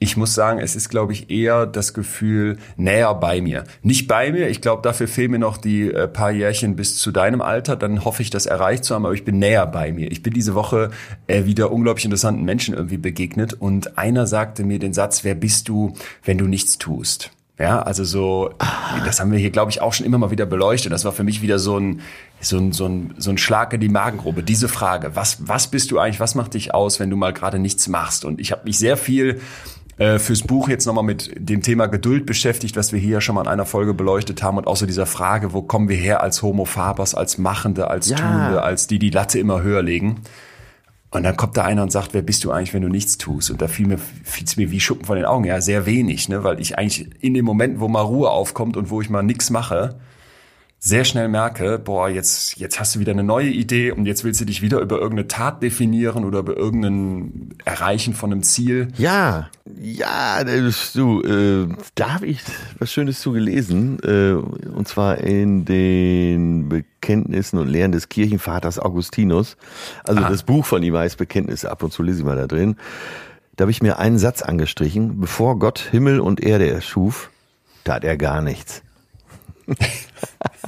ich 0.04 0.18
muss 0.18 0.34
sagen, 0.34 0.61
es 0.61 0.76
ist, 0.76 0.90
glaube 0.90 1.14
ich, 1.14 1.30
eher 1.30 1.66
das 1.66 1.94
Gefühl 1.94 2.58
näher 2.76 3.14
bei 3.14 3.40
mir. 3.40 3.64
Nicht 3.82 4.06
bei 4.06 4.30
mir, 4.30 4.49
ich 4.50 4.61
glaube, 4.61 4.82
dafür 4.82 5.08
fehlen 5.08 5.30
mir 5.30 5.38
noch 5.38 5.56
die 5.56 5.90
äh, 5.90 6.06
paar 6.06 6.30
Jährchen 6.30 6.76
bis 6.76 6.99
zu 6.99 7.11
deinem 7.11 7.40
Alter, 7.40 7.75
dann 7.75 8.04
hoffe 8.04 8.20
ich, 8.20 8.28
das 8.28 8.44
erreicht 8.44 8.84
zu 8.84 8.94
haben, 8.94 9.06
aber 9.06 9.14
ich 9.14 9.25
bin 9.25 9.38
näher 9.38 9.66
bei 9.66 9.92
mir. 9.92 10.12
Ich 10.12 10.23
bin 10.23 10.34
diese 10.34 10.54
Woche 10.54 10.90
äh, 11.26 11.46
wieder 11.46 11.73
unglaublich 11.73 12.04
interessanten 12.04 12.44
Menschen 12.44 12.75
irgendwie 12.75 12.99
begegnet 12.99 13.54
und 13.54 13.96
einer 13.96 14.26
sagte 14.26 14.62
mir 14.62 14.78
den 14.78 14.92
Satz, 14.92 15.25
wer 15.25 15.34
bist 15.34 15.70
du, 15.70 15.94
wenn 16.23 16.37
du 16.37 16.44
nichts 16.44 16.76
tust? 16.76 17.30
Ja, 17.58 17.80
also 17.80 18.02
so, 18.04 18.50
das 19.06 19.20
haben 19.20 19.32
wir 19.32 19.38
hier, 19.38 19.50
glaube 19.50 19.70
ich, 19.70 19.80
auch 19.80 19.92
schon 19.92 20.04
immer 20.04 20.18
mal 20.18 20.32
wieder 20.32 20.44
beleuchtet. 20.44 20.92
Das 20.92 21.04
war 21.04 21.12
für 21.12 21.23
mich 21.23 21.40
wieder 21.40 21.58
so 21.58 21.78
ein, 21.78 22.00
so 22.40 22.58
ein, 22.58 22.73
so 22.73 22.87
ein, 22.87 23.14
so 23.16 23.30
ein 23.30 23.38
Schlag 23.38 23.73
in 23.73 23.80
die 23.80 23.88
Magengrube. 23.88 24.42
Diese 24.42 24.68
Frage, 24.68 25.14
was, 25.14 25.49
was 25.49 25.68
bist 25.68 25.92
du 25.92 25.99
eigentlich, 25.99 26.20
was 26.20 26.34
macht 26.34 26.54
dich 26.54 26.75
aus, 26.75 27.00
wenn 27.00 27.11
du 27.11 27.16
mal 27.16 27.32
gerade 27.32 27.61
nichts 27.61 27.87
machst? 27.88 28.25
Und 28.25 28.40
ich 28.40 28.52
habe 28.52 28.64
mich 28.64 28.76
sehr 28.78 28.96
viel 28.96 29.40
äh, 29.97 30.19
fürs 30.19 30.43
Buch 30.43 30.69
jetzt 30.69 30.87
nochmal 30.87 31.05
mit 31.05 31.31
dem 31.37 31.63
Thema 31.63 31.87
Geduld 31.87 32.27
beschäftigt, 32.27 32.77
was 32.77 32.93
wir 32.93 32.99
hier 32.99 33.13
ja 33.13 33.21
schon 33.21 33.35
mal 33.37 33.43
in 33.43 33.49
einer 33.49 33.67
Folge 33.67 33.95
beleuchtet 33.95 34.43
haben 34.43 34.59
und 34.59 34.77
so 34.77 34.87
dieser 34.87 35.07
Frage, 35.07 35.53
wo 35.53 35.63
kommen 35.63 35.89
wir 35.89 35.97
her 35.97 36.23
als 36.23 36.43
Homo 36.43 36.65
Fabers, 36.65 37.15
als 37.15 37.39
Machende, 37.39 37.89
als 37.89 38.09
Ja. 38.09 38.17
Tuende, 38.17 38.63
als 38.63 38.87
die 38.87 38.99
die 38.99 39.11
Latte 39.11 39.39
immer 39.39 39.63
höher 39.63 39.83
legen. 39.83 40.23
Und 41.11 41.23
dann 41.23 41.37
kommt 41.37 41.57
da 41.57 41.63
einer 41.63 41.85
und 41.85 41.93
sagt, 41.93 42.13
wer 42.13 42.23
bist 42.23 42.43
du 42.43 42.51
eigentlich, 42.51 42.75
wenn 42.75 42.83
du 42.83 42.89
nichts 42.89 43.19
tust? 43.19 43.49
Und 43.53 43.63
da 43.63 43.69
fiel 43.69 43.87
mir, 43.87 43.99
fiel's 43.99 44.57
mir 44.57 44.73
wie 44.73 44.81
Schuppen 44.81 45.05
von 45.05 45.15
den 45.15 45.25
Augen. 45.25 45.45
Ja, 45.45 45.61
sehr 45.61 45.87
wenig, 45.87 46.29
ne? 46.29 46.43
weil 46.43 46.61
ich 46.61 46.77
eigentlich 46.77 47.09
in 47.23 47.35
dem 47.35 47.45
Moment, 47.45 47.79
wo 47.79 47.87
mal 47.87 48.01
Ruhe 48.01 48.31
aufkommt 48.31 48.77
und 48.77 48.91
wo 48.91 49.01
ich 49.01 49.11
mal 49.11 49.23
nichts 49.23 49.51
mache, 49.51 50.01
sehr 50.87 51.05
schnell 51.07 51.29
merke, 51.29 51.79
boah, 51.79 52.11
jetzt, 52.11 52.59
jetzt 52.59 52.79
hast 52.79 52.95
du 52.95 53.00
wieder 53.00 53.12
eine 53.12 53.25
neue 53.25 53.49
Idee 53.49 53.91
und 53.91 54.05
jetzt 54.05 54.23
willst 54.23 54.43
du 54.43 54.45
dich 54.45 54.61
wieder 54.61 54.81
über 54.81 54.97
irgendeine 54.97 55.29
Tat 55.29 55.62
definieren 55.62 56.26
oder 56.26 56.41
über 56.41 56.59
irgendein 56.59 57.55
Erreichen 57.64 58.12
von 58.12 58.31
einem 58.31 58.43
Ziel. 58.43 58.88
Ja, 58.99 59.49
ja, 59.81 60.45
du, 60.45 61.23
äh, 61.23 61.75
da 61.95 62.12
habe 62.12 62.26
ich 62.26 62.41
was 62.79 62.93
Schönes 62.93 63.19
zu 63.21 63.33
gelesen, 63.33 63.99
äh, 64.02 64.32
und 64.35 64.87
zwar 64.87 65.17
in 65.19 65.65
den 65.65 66.69
Bekenntnissen 66.69 67.58
und 67.58 67.69
Lehren 67.69 67.93
des 67.93 68.11
Kirchenvaters 68.11 68.78
Augustinus. 68.78 69.56
Also 70.04 70.23
Ah. 70.23 70.28
das 70.28 70.43
Buch 70.43 70.67
von 70.67 70.82
ihm 70.82 70.95
heißt 70.99 71.17
Bekenntnisse, 71.17 71.71
ab 71.71 71.82
und 71.82 71.95
zu 71.95 72.02
lese 72.02 72.19
ich 72.19 72.25
mal 72.26 72.37
da 72.37 72.47
drin. 72.47 72.76
Da 73.56 73.63
habe 73.63 73.71
ich 73.71 73.80
mir 73.80 73.99
einen 73.99 74.19
Satz 74.19 74.43
angestrichen, 74.43 75.19
bevor 75.19 75.58
Gott 75.58 75.78
Himmel 75.78 76.21
und 76.21 76.43
Erde 76.43 76.69
erschuf, 76.69 77.30
tat 77.85 78.04
er 78.04 78.19
gar 78.19 78.43
nichts. 78.43 78.82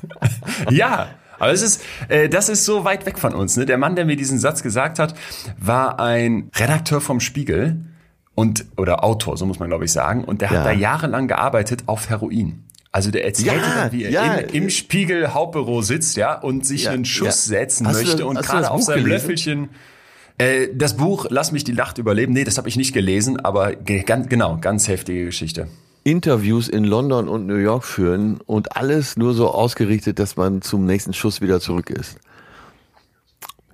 Ja, 0.70 1.08
aber 1.38 1.52
es 1.52 1.62
ist, 1.62 1.82
äh, 2.08 2.28
das 2.28 2.48
ist 2.48 2.64
so 2.64 2.84
weit 2.84 3.04
weg 3.06 3.18
von 3.18 3.34
uns. 3.34 3.56
Ne? 3.56 3.66
Der 3.66 3.78
Mann, 3.78 3.94
der 3.96 4.04
mir 4.04 4.16
diesen 4.16 4.38
Satz 4.38 4.62
gesagt 4.62 4.98
hat, 4.98 5.14
war 5.58 6.00
ein 6.00 6.50
Redakteur 6.56 7.00
vom 7.00 7.20
Spiegel 7.20 7.76
und 8.34 8.64
oder 8.76 9.04
Autor, 9.04 9.36
so 9.36 9.46
muss 9.46 9.58
man 9.58 9.68
glaube 9.68 9.84
ich 9.84 9.92
sagen. 9.92 10.24
Und 10.24 10.40
der 10.40 10.50
Ja. 10.50 10.58
hat 10.58 10.66
da 10.66 10.72
jahrelang 10.72 11.28
gearbeitet 11.28 11.84
auf 11.86 12.08
Heroin. 12.08 12.64
Also 12.92 13.10
der 13.10 13.26
erzählte 13.26 13.56
Ja, 13.56 13.74
dann, 13.82 13.92
wie 13.92 14.04
er 14.04 14.10
ja. 14.10 14.34
im, 14.36 14.64
im 14.64 14.70
Spiegel 14.70 15.34
Hauptbüro 15.34 15.82
sitzt, 15.82 16.16
ja, 16.16 16.34
und 16.38 16.64
sich 16.64 16.88
einen 16.88 17.04
Schuss 17.04 17.44
setzen 17.44 17.86
Hast 17.86 17.96
du 17.96 18.02
möchte 18.04 18.16
das- 18.18 18.26
und 18.26 18.36
du 18.38 18.42
gerade 18.42 18.70
auf 18.70 18.82
seinem 18.82 19.04
gelesen? 19.04 19.10
Löffelchen. 19.28 19.68
Äh, 20.38 20.68
das 20.74 20.96
Buch 20.96 21.26
Lass 21.28 21.52
mich 21.52 21.64
die 21.64 21.72
Nacht 21.74 21.98
überleben. 21.98 22.32
Nee, 22.32 22.44
das 22.44 22.56
habe 22.56 22.68
ich 22.70 22.76
nicht 22.76 22.94
gelesen, 22.94 23.38
aber 23.38 23.74
ge 23.74 24.02
ganz, 24.02 24.28
genau, 24.28 24.56
ganz 24.58 24.88
heftige 24.88 25.26
Geschichte. 25.26 25.68
Interviews 26.06 26.68
in 26.68 26.84
London 26.84 27.28
und 27.28 27.48
New 27.48 27.56
York 27.56 27.82
führen 27.82 28.38
und 28.46 28.76
alles 28.76 29.16
nur 29.16 29.34
so 29.34 29.50
ausgerichtet, 29.50 30.20
dass 30.20 30.36
man 30.36 30.62
zum 30.62 30.86
nächsten 30.86 31.12
Schuss 31.12 31.40
wieder 31.40 31.58
zurück 31.58 31.90
ist. 31.90 32.20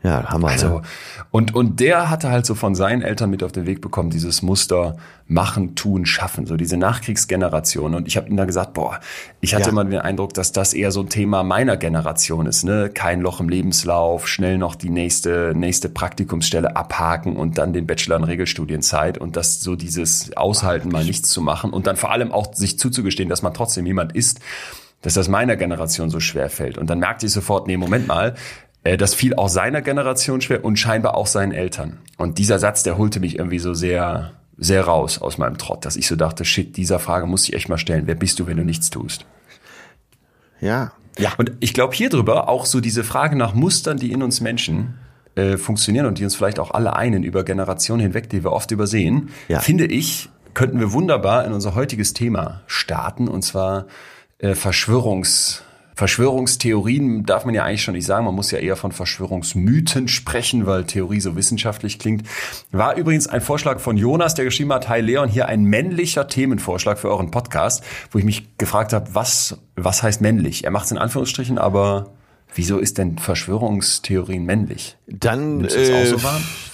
Ja, 0.02 0.24
Hammer. 0.30 0.48
Also, 0.48 0.68
ne? 0.68 0.82
und, 1.30 1.54
und 1.54 1.78
der 1.78 2.10
hatte 2.10 2.30
halt 2.30 2.44
so 2.44 2.56
von 2.56 2.74
seinen 2.74 3.02
Eltern 3.02 3.30
mit 3.30 3.44
auf 3.44 3.52
den 3.52 3.66
Weg 3.66 3.80
bekommen, 3.80 4.10
dieses 4.10 4.42
Muster 4.42 4.96
machen, 5.28 5.76
tun, 5.76 6.06
schaffen, 6.06 6.44
so 6.46 6.56
diese 6.56 6.76
Nachkriegsgeneration. 6.76 7.94
Und 7.94 8.08
ich 8.08 8.16
habe 8.16 8.28
ihm 8.28 8.36
da 8.36 8.44
gesagt, 8.44 8.74
boah, 8.74 8.98
ich 9.40 9.54
hatte 9.54 9.66
Ja. 9.66 9.68
immer 9.70 9.84
den 9.84 10.00
Eindruck, 10.00 10.34
dass 10.34 10.50
das 10.50 10.74
eher 10.74 10.90
so 10.90 11.00
ein 11.02 11.08
Thema 11.08 11.44
meiner 11.44 11.76
Generation 11.76 12.46
ist, 12.46 12.64
ne? 12.64 12.90
Kein 12.92 13.20
Loch 13.20 13.40
im 13.40 13.48
Lebenslauf, 13.48 14.26
schnell 14.26 14.58
noch 14.58 14.74
die 14.74 14.90
nächste, 14.90 15.52
nächste 15.54 15.88
Praktikumsstelle 15.88 16.74
abhaken 16.76 17.36
und 17.36 17.58
dann 17.58 17.72
den 17.72 17.86
Bachelor 17.86 18.16
in 18.16 18.24
Regelstudienzeit 18.24 19.18
und 19.18 19.36
das 19.36 19.60
so 19.60 19.76
dieses 19.76 20.36
Aushalten, 20.36 20.88
mal 20.90 21.04
nichts 21.04 21.30
zu 21.30 21.40
machen 21.40 21.70
und 21.72 21.86
dann 21.86 21.96
vor 21.96 22.10
allem 22.10 22.32
auch 22.32 22.54
sich 22.54 22.78
zuzugestehen, 22.78 23.28
dass 23.28 23.42
man 23.42 23.54
trotzdem 23.54 23.86
jemand 23.86 24.14
ist, 24.16 24.40
dass 25.02 25.14
das 25.14 25.28
meiner 25.28 25.56
Generation 25.56 26.10
so 26.10 26.20
schwer 26.20 26.48
fällt. 26.50 26.76
Und 26.78 26.90
dann 26.90 26.98
merkte 26.98 27.26
ich 27.26 27.32
sofort, 27.32 27.66
nee, 27.66 27.76
Moment 27.76 28.06
mal, 28.06 28.34
das 28.84 29.14
fiel 29.14 29.34
auch 29.34 29.48
seiner 29.48 29.80
Generation 29.82 30.40
schwer 30.40 30.64
und 30.64 30.76
scheinbar 30.78 31.16
auch 31.16 31.26
seinen 31.26 31.52
Eltern. 31.52 31.98
Und 32.16 32.38
dieser 32.38 32.58
Satz, 32.58 32.82
der 32.82 32.98
holte 32.98 33.20
mich 33.20 33.38
irgendwie 33.38 33.58
so 33.60 33.74
sehr, 33.74 34.32
sehr 34.58 34.84
raus 34.84 35.20
aus 35.20 35.38
meinem 35.38 35.56
Trott, 35.58 35.84
dass 35.84 35.96
ich 35.96 36.06
so 36.08 36.16
dachte, 36.16 36.44
shit, 36.44 36.76
dieser 36.76 36.98
Frage 36.98 37.26
muss 37.26 37.44
ich 37.48 37.54
echt 37.54 37.68
mal 37.68 37.78
stellen. 37.78 38.06
Wer 38.06 38.14
bist 38.16 38.38
du, 38.40 38.46
wenn 38.46 38.56
du 38.56 38.64
nichts 38.64 38.90
tust? 38.90 39.24
ja. 40.60 40.92
Ja. 41.18 41.32
Und 41.36 41.52
ich 41.60 41.74
glaube 41.74 41.94
hier 41.94 42.08
drüber 42.08 42.48
auch 42.48 42.64
so 42.64 42.80
diese 42.80 43.04
Frage 43.04 43.36
nach 43.36 43.52
Mustern, 43.52 43.98
die 43.98 44.12
in 44.12 44.22
uns 44.22 44.40
Menschen 44.40 44.94
äh, 45.34 45.58
funktionieren 45.58 46.06
und 46.06 46.18
die 46.18 46.24
uns 46.24 46.34
vielleicht 46.34 46.58
auch 46.58 46.70
alle 46.70 46.96
einen 46.96 47.22
über 47.22 47.44
Generationen 47.44 48.00
hinweg, 48.00 48.30
die 48.30 48.42
wir 48.42 48.50
oft 48.52 48.70
übersehen, 48.70 49.28
Ja. 49.48 49.60
finde 49.60 49.84
ich, 49.84 50.30
könnten 50.54 50.80
wir 50.80 50.92
wunderbar 50.94 51.44
in 51.44 51.52
unser 51.52 51.74
heutiges 51.74 52.14
Thema 52.14 52.62
starten 52.66 53.28
und 53.28 53.42
zwar 53.42 53.88
äh, 54.38 54.54
Verschwörungs 54.54 55.62
Verschwörungstheorien 55.94 57.24
darf 57.24 57.44
man 57.44 57.54
ja 57.54 57.64
eigentlich 57.64 57.82
schon 57.82 57.94
nicht 57.94 58.06
sagen. 58.06 58.24
Man 58.24 58.34
muss 58.34 58.50
ja 58.50 58.58
eher 58.58 58.76
von 58.76 58.92
Verschwörungsmythen 58.92 60.08
sprechen, 60.08 60.66
weil 60.66 60.84
Theorie 60.84 61.20
so 61.20 61.36
wissenschaftlich 61.36 61.98
klingt. 61.98 62.26
War 62.70 62.96
übrigens 62.96 63.26
ein 63.26 63.40
Vorschlag 63.40 63.78
von 63.78 63.96
Jonas, 63.96 64.34
der 64.34 64.44
geschrieben 64.44 64.72
hat, 64.72 64.88
Hi 64.88 65.00
Leon, 65.00 65.28
hier 65.28 65.46
ein 65.46 65.64
männlicher 65.64 66.28
Themenvorschlag 66.28 66.98
für 66.98 67.10
euren 67.10 67.30
Podcast, 67.30 67.84
wo 68.10 68.18
ich 68.18 68.24
mich 68.24 68.56
gefragt 68.56 68.92
habe, 68.92 69.14
was, 69.14 69.58
was 69.76 70.02
heißt 70.02 70.20
männlich? 70.20 70.64
Er 70.64 70.70
macht 70.70 70.86
es 70.86 70.92
in 70.92 70.98
Anführungsstrichen, 70.98 71.58
aber 71.58 72.12
wieso 72.54 72.78
ist 72.78 72.98
denn 72.98 73.18
Verschwörungstheorien 73.18 74.44
männlich? 74.44 74.96
Dann, 75.06 75.64
äh, 75.64 76.06
so 76.06 76.16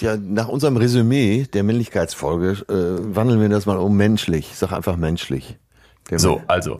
ja, 0.01 0.17
nach 0.17 0.49
unserem 0.49 0.77
Resümee 0.77 1.47
der 1.53 1.65
Männlichkeitsfolge 1.65 2.65
äh, 2.69 3.15
wandeln 3.15 3.41
wir 3.41 3.49
das 3.49 3.67
mal 3.67 3.79
um 3.79 3.97
menschlich. 3.97 4.49
Ich 4.53 4.59
sag 4.59 4.73
einfach 4.73 4.97
menschlich. 4.97 5.57
Der 6.11 6.19
So, 6.19 6.41
also 6.47 6.79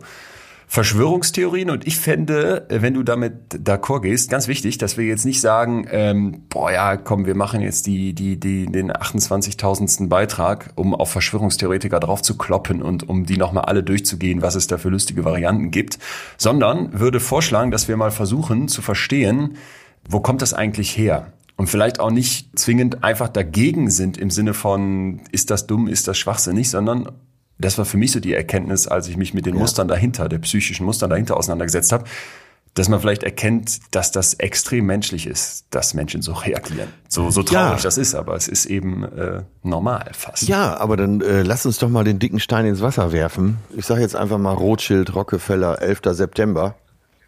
Verschwörungstheorien 0.71 1.71
und 1.71 1.87
ich 1.87 1.97
fände, 1.97 2.67
wenn 2.69 2.93
du 2.93 3.01
damit 3.01 3.55
d'accord 3.55 4.01
gehst, 4.01 4.29
ganz 4.29 4.47
wichtig, 4.47 4.77
dass 4.77 4.97
wir 4.97 5.05
jetzt 5.05 5.25
nicht 5.25 5.41
sagen, 5.41 5.87
ähm, 5.89 6.43
boah 6.47 6.71
ja, 6.71 6.95
komm, 6.95 7.25
wir 7.25 7.33
machen 7.33 7.61
jetzt 7.61 7.87
die, 7.87 8.13
die, 8.13 8.39
die, 8.39 8.67
den 8.67 8.91
28.000. 8.91 10.09
Beitrag, 10.09 10.71
um 10.75 10.93
auf 10.93 11.09
Verschwörungstheoretiker 11.09 11.99
drauf 11.99 12.21
zu 12.21 12.37
kloppen 12.37 12.83
und 12.83 13.09
um 13.09 13.25
die 13.25 13.37
nochmal 13.37 13.65
alle 13.65 13.81
durchzugehen, 13.81 14.43
was 14.43 14.53
es 14.53 14.67
da 14.67 14.77
für 14.77 14.89
lustige 14.89 15.25
Varianten 15.25 15.71
gibt, 15.71 15.97
sondern 16.37 16.99
würde 16.99 17.19
vorschlagen, 17.19 17.71
dass 17.71 17.87
wir 17.87 17.97
mal 17.97 18.11
versuchen 18.11 18.67
zu 18.67 18.83
verstehen, 18.83 19.57
wo 20.07 20.19
kommt 20.19 20.43
das 20.43 20.53
eigentlich 20.53 20.95
her? 20.95 21.33
Und 21.55 21.65
vielleicht 21.65 21.99
auch 21.99 22.11
nicht 22.11 22.59
zwingend 22.59 23.03
einfach 23.03 23.27
dagegen 23.27 23.89
sind 23.89 24.19
im 24.19 24.29
Sinne 24.29 24.53
von, 24.53 25.21
ist 25.31 25.49
das 25.49 25.65
dumm, 25.65 25.87
ist 25.87 26.07
das 26.07 26.19
schwachsinnig, 26.19 26.69
sondern 26.69 27.09
das 27.59 27.77
war 27.77 27.85
für 27.85 27.97
mich 27.97 28.13
so 28.13 28.19
die 28.19 28.33
Erkenntnis, 28.33 28.87
als 28.87 29.07
ich 29.07 29.17
mich 29.17 29.33
mit 29.33 29.45
den 29.45 29.55
ja. 29.55 29.59
Mustern 29.59 29.87
dahinter, 29.87 30.29
der 30.29 30.39
psychischen 30.39 30.85
Mustern 30.85 31.09
dahinter 31.09 31.37
auseinandergesetzt 31.37 31.91
habe, 31.91 32.05
dass 32.73 32.87
man 32.87 33.01
vielleicht 33.01 33.23
erkennt, 33.23 33.79
dass 33.91 34.11
das 34.11 34.35
extrem 34.35 34.85
menschlich 34.85 35.27
ist, 35.27 35.65
dass 35.69 35.93
Menschen 35.93 36.21
so 36.21 36.33
reagieren. 36.33 36.87
So, 37.09 37.29
so 37.29 37.43
traurig 37.43 37.79
ja. 37.79 37.83
das 37.83 37.97
ist, 37.97 38.15
aber 38.15 38.35
es 38.35 38.47
ist 38.47 38.65
eben 38.67 39.03
äh, 39.03 39.43
normal 39.63 40.11
fast. 40.13 40.47
Ja, 40.47 40.77
aber 40.77 40.95
dann 40.95 41.19
äh, 41.19 41.41
lass 41.41 41.65
uns 41.65 41.79
doch 41.79 41.89
mal 41.89 42.03
den 42.03 42.19
dicken 42.19 42.39
Stein 42.39 42.65
ins 42.65 42.81
Wasser 42.81 43.11
werfen. 43.11 43.57
Ich 43.75 43.85
sage 43.85 44.01
jetzt 44.01 44.15
einfach 44.15 44.37
mal 44.37 44.53
Rothschild, 44.53 45.13
Rockefeller, 45.13 45.81
11. 45.81 45.99
September. 46.11 46.75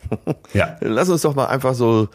ja. 0.54 0.78
Lass 0.80 1.10
uns 1.10 1.24
doch 1.24 1.36
mal 1.36 1.48
einfach 1.48 1.74
so 1.74 2.08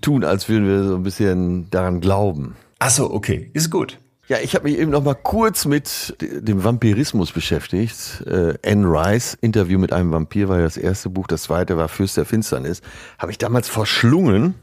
tun, 0.00 0.24
als 0.24 0.48
würden 0.48 0.66
wir 0.66 0.84
so 0.84 0.96
ein 0.96 1.02
bisschen 1.04 1.70
daran 1.70 2.00
glauben. 2.00 2.56
Ach 2.80 2.90
so, 2.90 3.12
okay, 3.12 3.50
ist 3.52 3.70
gut. 3.70 3.98
Ja, 4.32 4.38
ich 4.42 4.54
habe 4.54 4.64
mich 4.64 4.78
eben 4.78 4.90
noch 4.90 5.04
mal 5.04 5.12
kurz 5.12 5.66
mit 5.66 6.16
dem 6.18 6.64
Vampirismus 6.64 7.32
beschäftigt. 7.32 8.24
Äh, 8.26 8.54
Anne 8.64 8.86
Rice, 8.86 9.36
Interview 9.42 9.78
mit 9.78 9.92
einem 9.92 10.10
Vampir 10.10 10.48
war 10.48 10.56
ja 10.56 10.62
das 10.62 10.78
erste 10.78 11.10
Buch, 11.10 11.26
das 11.26 11.42
zweite 11.42 11.76
war 11.76 11.86
Fürst 11.88 12.16
der 12.16 12.24
Finsternis. 12.24 12.80
Habe 13.18 13.30
ich 13.30 13.36
damals 13.36 13.68
verschlungen 13.68 14.54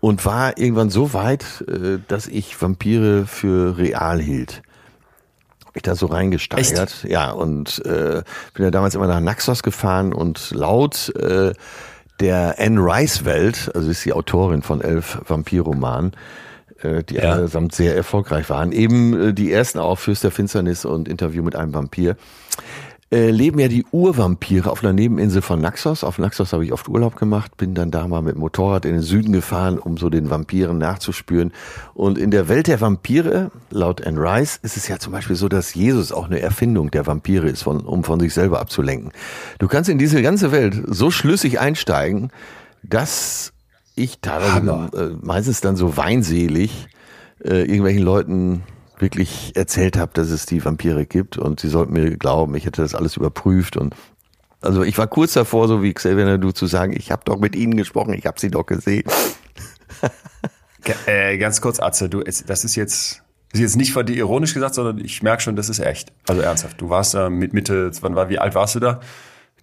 und 0.00 0.24
war 0.24 0.56
irgendwann 0.56 0.88
so 0.88 1.12
weit, 1.12 1.44
äh, 1.68 1.98
dass 2.08 2.28
ich 2.28 2.62
Vampire 2.62 3.26
für 3.26 3.76
real 3.76 4.22
hielt. 4.22 4.62
Hab 5.66 5.76
ich 5.76 5.82
da 5.82 5.94
so 5.94 6.06
reingesteigert. 6.06 6.80
Echt? 6.80 7.04
Ja, 7.04 7.32
und 7.32 7.84
äh, 7.84 8.22
bin 8.54 8.64
ja 8.64 8.70
damals 8.70 8.94
immer 8.94 9.06
nach 9.06 9.20
Naxos 9.20 9.62
gefahren 9.62 10.14
und 10.14 10.50
laut 10.52 11.14
äh, 11.14 11.52
der 12.20 12.54
Anne 12.58 12.80
Rice 12.80 13.26
Welt, 13.26 13.70
also 13.74 13.90
ist 13.90 14.02
die 14.02 14.14
Autorin 14.14 14.62
von 14.62 14.80
elf 14.80 15.20
Vampirromanen, 15.28 16.12
die 16.82 17.14
ja. 17.16 17.32
allesamt 17.32 17.74
sehr 17.74 17.96
erfolgreich 17.96 18.48
waren. 18.50 18.72
Eben 18.72 19.28
äh, 19.28 19.34
die 19.34 19.52
ersten 19.52 19.78
auch 19.78 19.98
Fürst 19.98 20.24
der 20.24 20.30
Finsternis 20.30 20.84
und 20.84 21.08
Interview 21.08 21.42
mit 21.42 21.56
einem 21.56 21.74
Vampir. 21.74 22.16
Äh, 23.12 23.32
leben 23.32 23.58
ja 23.58 23.66
die 23.66 23.84
Urvampire 23.90 24.70
auf 24.70 24.84
einer 24.84 24.92
Nebeninsel 24.92 25.42
von 25.42 25.60
Naxos. 25.60 26.04
Auf 26.04 26.18
Naxos 26.18 26.52
habe 26.52 26.64
ich 26.64 26.72
oft 26.72 26.88
Urlaub 26.88 27.16
gemacht, 27.16 27.56
bin 27.56 27.74
dann 27.74 27.90
da 27.90 28.06
mal 28.06 28.22
mit 28.22 28.36
Motorrad 28.36 28.84
in 28.84 28.92
den 28.92 29.02
Süden 29.02 29.32
gefahren, 29.32 29.80
um 29.80 29.96
so 29.96 30.10
den 30.10 30.30
Vampiren 30.30 30.78
nachzuspüren. 30.78 31.52
Und 31.92 32.18
in 32.18 32.30
der 32.30 32.48
Welt 32.48 32.68
der 32.68 32.80
Vampire, 32.80 33.50
laut 33.70 34.06
Anne 34.06 34.20
Rice, 34.20 34.60
ist 34.62 34.76
es 34.76 34.86
ja 34.86 35.00
zum 35.00 35.12
Beispiel 35.12 35.34
so, 35.34 35.48
dass 35.48 35.74
Jesus 35.74 36.12
auch 36.12 36.26
eine 36.26 36.38
Erfindung 36.38 36.92
der 36.92 37.04
Vampire 37.04 37.48
ist, 37.48 37.62
von, 37.62 37.80
um 37.80 38.04
von 38.04 38.20
sich 38.20 38.32
selber 38.32 38.60
abzulenken. 38.60 39.10
Du 39.58 39.66
kannst 39.66 39.90
in 39.90 39.98
diese 39.98 40.22
ganze 40.22 40.52
Welt 40.52 40.80
so 40.86 41.10
schlüssig 41.10 41.58
einsteigen, 41.58 42.30
dass 42.84 43.52
ich 44.02 44.20
teilweise 44.20 44.90
äh, 44.96 45.16
meistens 45.24 45.60
dann 45.60 45.76
so 45.76 45.96
weinselig 45.96 46.88
äh, 47.44 47.60
irgendwelchen 47.60 48.02
Leuten 48.02 48.62
wirklich 48.98 49.52
erzählt 49.56 49.96
habe, 49.96 50.12
dass 50.14 50.30
es 50.30 50.46
die 50.46 50.64
Vampire 50.64 51.06
gibt 51.06 51.38
und 51.38 51.60
sie 51.60 51.68
sollten 51.68 51.92
mir 51.92 52.16
glauben, 52.16 52.54
ich 52.54 52.66
hätte 52.66 52.82
das 52.82 52.94
alles 52.94 53.16
überprüft 53.16 53.76
und 53.76 53.94
also 54.62 54.82
ich 54.82 54.98
war 54.98 55.06
kurz 55.06 55.32
davor, 55.32 55.68
so 55.68 55.82
wie 55.82 55.94
Xavier 55.94 56.36
du 56.36 56.52
zu 56.52 56.66
sagen, 56.66 56.92
ich 56.94 57.10
habe 57.10 57.22
doch 57.24 57.38
mit 57.38 57.56
ihnen 57.56 57.76
gesprochen, 57.76 58.12
ich 58.12 58.26
habe 58.26 58.38
sie 58.38 58.50
doch 58.50 58.66
gesehen. 58.66 59.04
äh, 61.06 61.38
ganz 61.38 61.62
kurz, 61.62 61.80
Atze, 61.80 62.10
du, 62.10 62.22
das 62.22 62.64
ist 62.64 62.76
jetzt, 62.76 63.22
das 63.52 63.54
ist 63.54 63.60
jetzt 63.60 63.76
nicht 63.76 63.92
von 63.92 64.04
dir 64.04 64.16
ironisch 64.16 64.52
gesagt, 64.52 64.74
sondern 64.74 64.98
ich 64.98 65.22
merke 65.22 65.42
schon, 65.42 65.56
das 65.56 65.70
ist 65.70 65.78
echt. 65.78 66.12
Also 66.28 66.42
ernsthaft. 66.42 66.78
Du 66.78 66.90
warst 66.90 67.14
da 67.14 67.30
mit 67.30 67.54
Mitte, 67.54 67.90
wann 68.02 68.14
war, 68.16 68.28
wie 68.28 68.38
alt 68.38 68.54
warst 68.54 68.74
du 68.74 68.80
da? 68.80 69.00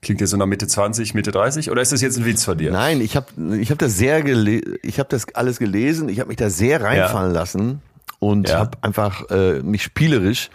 Klingt 0.01 0.21
jetzt 0.21 0.29
so 0.29 0.37
nach 0.37 0.45
Mitte 0.45 0.67
20, 0.67 1.13
Mitte 1.13 1.31
30 1.31 1.71
oder 1.71 1.81
ist 1.81 1.91
das 1.91 2.01
jetzt 2.01 2.17
ein 2.17 2.25
Witz 2.25 2.43
von 2.43 2.57
dir? 2.57 2.71
Nein, 2.71 3.01
ich 3.01 3.15
habe 3.15 3.27
ich 3.59 3.71
hab 3.71 3.79
das 3.79 3.97
sehr 3.97 4.23
ich 4.25 4.99
habe 4.99 5.09
das 5.09 5.33
alles 5.33 5.59
gelesen, 5.59 6.09
ich 6.09 6.19
habe 6.19 6.27
mich 6.29 6.37
da 6.37 6.49
sehr 6.49 6.81
reinfallen 6.81 7.33
ja. 7.33 7.39
lassen 7.39 7.81
und 8.19 8.49
ja. 8.49 8.59
habe 8.59 8.77
einfach 8.81 9.29
äh, 9.29 9.61
mich 9.61 9.83
spielerisch 9.83 10.49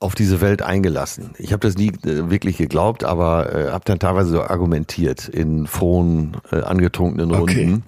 auf 0.00 0.14
diese 0.16 0.40
Welt 0.40 0.62
eingelassen. 0.62 1.30
Ich 1.38 1.52
habe 1.52 1.60
das 1.60 1.76
nie 1.76 1.92
äh, 2.04 2.30
wirklich 2.30 2.58
geglaubt, 2.58 3.04
aber 3.04 3.54
äh, 3.54 3.70
habe 3.70 3.84
dann 3.84 4.00
teilweise 4.00 4.30
so 4.30 4.42
argumentiert 4.42 5.28
in 5.28 5.66
frohen, 5.66 6.36
äh, 6.50 6.60
angetrunkenen 6.60 7.30
Runden. 7.30 7.74
Okay 7.74 7.82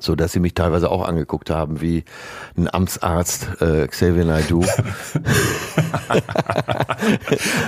so 0.00 0.14
dass 0.14 0.32
sie 0.32 0.40
mich 0.40 0.54
teilweise 0.54 0.90
auch 0.90 1.06
angeguckt 1.06 1.50
haben 1.50 1.80
wie 1.80 2.04
ein 2.56 2.72
Amtsarzt 2.72 3.48
äh, 3.60 3.86
Xavier 3.86 4.24
Naidoo. 4.24 4.64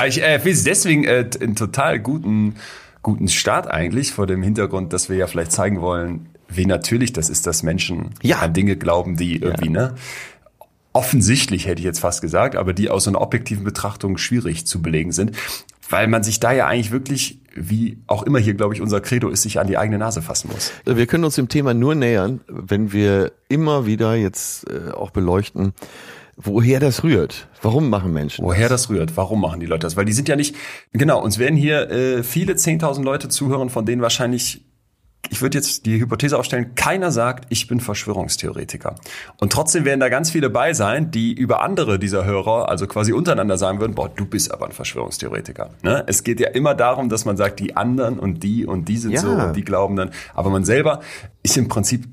ich 0.07 0.23
äh, 0.23 0.39
finde 0.39 0.51
es 0.51 0.65
deswegen 0.65 1.05
äh, 1.05 1.29
einen 1.41 1.57
total 1.57 1.99
guten 1.99 2.57
guten 3.03 3.29
Start 3.29 3.69
eigentlich 3.69 4.11
vor 4.13 4.27
dem 4.27 4.43
Hintergrund, 4.43 4.93
dass 4.93 5.09
wir 5.09 5.17
ja 5.17 5.29
vielleicht 5.29 5.53
zeigen 5.53 5.81
wollen, 5.81 6.29
wie 6.49 6.67
natürlich 6.67 7.13
das 7.13 7.31
ist, 7.31 7.47
dass 7.47 7.63
Menschen 7.63 8.11
ja. 8.21 8.41
an 8.41 8.53
Dinge 8.53 8.77
glauben, 8.77 9.17
die 9.17 9.37
irgendwie 9.37 9.67
ja. 9.67 9.73
ne 9.91 9.95
offensichtlich 10.97 11.67
hätte 11.67 11.81
ich 11.81 11.85
jetzt 11.85 12.01
fast 12.01 12.23
gesagt, 12.23 12.57
aber 12.57 12.73
die 12.73 12.89
aus 12.89 13.07
einer 13.07 13.21
objektiven 13.21 13.65
Betrachtung 13.65 14.17
schwierig 14.17 14.67
zu 14.67 14.81
belegen 14.81 15.13
sind, 15.13 15.37
weil 15.89 16.09
man 16.09 16.23
sich 16.23 16.41
da 16.41 16.53
ja 16.53 16.67
eigentlich 16.67 16.91
wirklich 16.91 17.41
wie 17.55 17.99
auch 18.07 18.23
immer 18.23 18.39
hier, 18.39 18.55
glaube 18.55 18.75
ich, 18.75 18.83
unser 18.83 19.01
Credo 19.01 19.29
ist, 19.29 19.43
sich 19.43 19.59
an 19.59 19.67
die 19.67 19.79
eigene 19.79 19.99
Nase 19.99 20.21
fassen 20.23 20.51
muss. 20.53 20.73
Wir 20.85 21.07
können 21.07 21.25
uns 21.25 21.37
dem 21.37 21.49
Thema 21.49 21.75
nur 21.75 21.95
nähern, 21.95 22.41
wenn 22.49 22.93
wir 22.93 23.33
immer 23.49 23.87
wieder 23.87 24.15
jetzt 24.15 24.69
äh, 24.71 24.91
auch 24.93 25.11
beleuchten, 25.11 25.73
woher 26.37 26.81
das 26.81 27.03
rührt. 27.03 27.49
Warum 27.63 27.89
machen 27.89 28.13
Menschen 28.13 28.43
das? 28.43 28.55
Woher 28.55 28.69
das 28.69 28.91
rührt, 28.91 29.17
warum 29.17 29.41
machen 29.41 29.61
die 29.61 29.67
Leute 29.67 29.87
das? 29.87 29.97
Weil 29.97 30.05
die 30.05 30.13
sind 30.13 30.29
ja 30.29 30.37
nicht, 30.37 30.55
genau, 30.93 31.23
uns 31.23 31.39
werden 31.39 31.57
hier 31.57 31.91
äh, 31.91 32.23
viele 32.23 32.55
10.000 32.55 33.03
Leute 33.03 33.29
zuhören, 33.29 33.71
von 33.71 33.87
denen 33.87 34.03
wahrscheinlich 34.03 34.66
ich 35.31 35.43
würde 35.43 35.59
jetzt 35.59 35.87
die 35.87 36.01
Hypothese 36.01 36.39
aufstellen, 36.39 36.75
keiner 36.75 37.11
sagt, 37.11 37.47
ich 37.49 37.67
bin 37.67 37.81
Verschwörungstheoretiker. 37.81 38.97
Und 39.39 39.53
trotzdem 39.53 39.85
werden 39.85 40.01
da 40.01 40.09
ganz 40.09 40.31
viele 40.31 40.51
bei 40.51 40.73
sein, 40.73 41.11
die 41.11 41.33
über 41.33 41.63
andere 41.63 41.99
dieser 41.99 42.25
Hörer, 42.25 42.69
also 42.69 42.87
quasi 42.87 43.13
untereinander 43.13 43.59
sagen 43.59 43.81
würden, 43.81 43.95
boah, 43.95 44.09
du 44.09 44.27
bist 44.27 44.53
aber 44.53 44.67
ein 44.67 44.73
Verschwörungstheoretiker. 44.73 45.71
Ne? 45.83 46.05
Es 46.07 46.25
geht 46.25 46.41
ja 46.41 46.49
immer 46.49 46.75
darum, 46.75 47.09
dass 47.09 47.25
man 47.25 47.37
sagt, 47.37 47.61
die 47.61 47.77
anderen 47.77 48.19
und 48.19 48.43
die 48.43 48.67
und 48.67 48.87
die 48.89 48.97
sind 48.97 49.13
ja. 49.13 49.21
so 49.21 49.31
und 49.31 49.55
die 49.55 49.65
glauben 49.65 49.97
dann. 49.97 50.11
Aber 50.35 50.51
man 50.51 50.65
selber 50.65 51.01
ist 51.43 51.57
im 51.57 51.69
Prinzip 51.69 52.07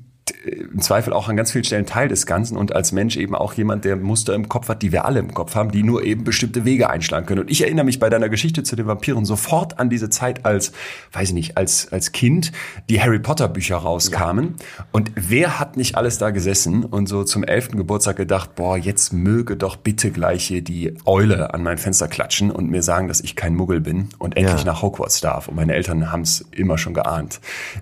im 0.44 0.80
Zweifel 0.80 1.12
auch 1.12 1.28
an 1.28 1.36
ganz 1.36 1.52
vielen 1.52 1.64
Stellen 1.64 1.86
Teil 1.86 2.08
des 2.08 2.26
Ganzen 2.26 2.56
und 2.56 2.74
als 2.74 2.92
Mensch 2.92 3.16
eben 3.16 3.34
auch 3.34 3.54
jemand, 3.54 3.84
der 3.84 3.96
Muster 3.96 4.34
im 4.34 4.48
Kopf 4.48 4.68
hat, 4.68 4.82
die 4.82 4.90
wir 4.92 5.04
alle 5.04 5.20
im 5.20 5.34
Kopf 5.34 5.54
haben, 5.54 5.70
die 5.70 5.82
nur 5.82 6.02
eben 6.02 6.24
bestimmte 6.24 6.64
Wege 6.64 6.88
einschlagen 6.88 7.26
können. 7.26 7.42
Und 7.42 7.50
ich 7.50 7.62
erinnere 7.62 7.84
mich 7.84 7.98
bei 7.98 8.08
deiner 8.08 8.28
Geschichte 8.28 8.62
zu 8.62 8.74
den 8.74 8.86
Vampiren 8.86 9.24
sofort 9.24 9.78
an 9.78 9.90
diese 9.90 10.08
Zeit 10.08 10.46
als, 10.46 10.72
weiß 11.12 11.28
ich 11.28 11.34
nicht, 11.34 11.56
als, 11.56 11.92
als 11.92 12.12
Kind, 12.12 12.52
die 12.88 13.00
Harry 13.02 13.18
Potter 13.18 13.48
Bücher 13.48 13.76
rauskamen. 13.76 14.54
Ja. 14.78 14.86
Und 14.92 15.12
wer 15.14 15.58
hat 15.58 15.76
nicht 15.76 15.96
alles 15.96 16.18
da 16.18 16.30
gesessen 16.30 16.84
und 16.84 17.06
so 17.06 17.24
zum 17.24 17.44
elften 17.44 17.76
Geburtstag 17.76 18.16
gedacht, 18.16 18.54
boah, 18.54 18.78
jetzt 18.78 19.12
möge 19.12 19.56
doch 19.56 19.76
bitte 19.76 20.10
gleich 20.10 20.46
hier 20.46 20.62
die 20.62 20.94
Eule 21.04 21.52
an 21.52 21.62
mein 21.62 21.76
Fenster 21.76 22.08
klatschen 22.08 22.50
und 22.50 22.70
mir 22.70 22.82
sagen, 22.82 23.08
dass 23.08 23.20
ich 23.20 23.36
kein 23.36 23.54
Muggel 23.54 23.80
bin 23.80 24.08
und 24.18 24.36
endlich 24.36 24.60
ja. 24.60 24.64
nach 24.64 24.82
Hogwarts 24.82 25.20
darf. 25.20 25.48
Und 25.48 25.56
meine 25.56 25.74
Eltern 25.74 26.10
haben 26.10 26.22
es 26.22 26.46
immer 26.50 26.78
schon 26.78 26.94
geahnt. 26.94 27.40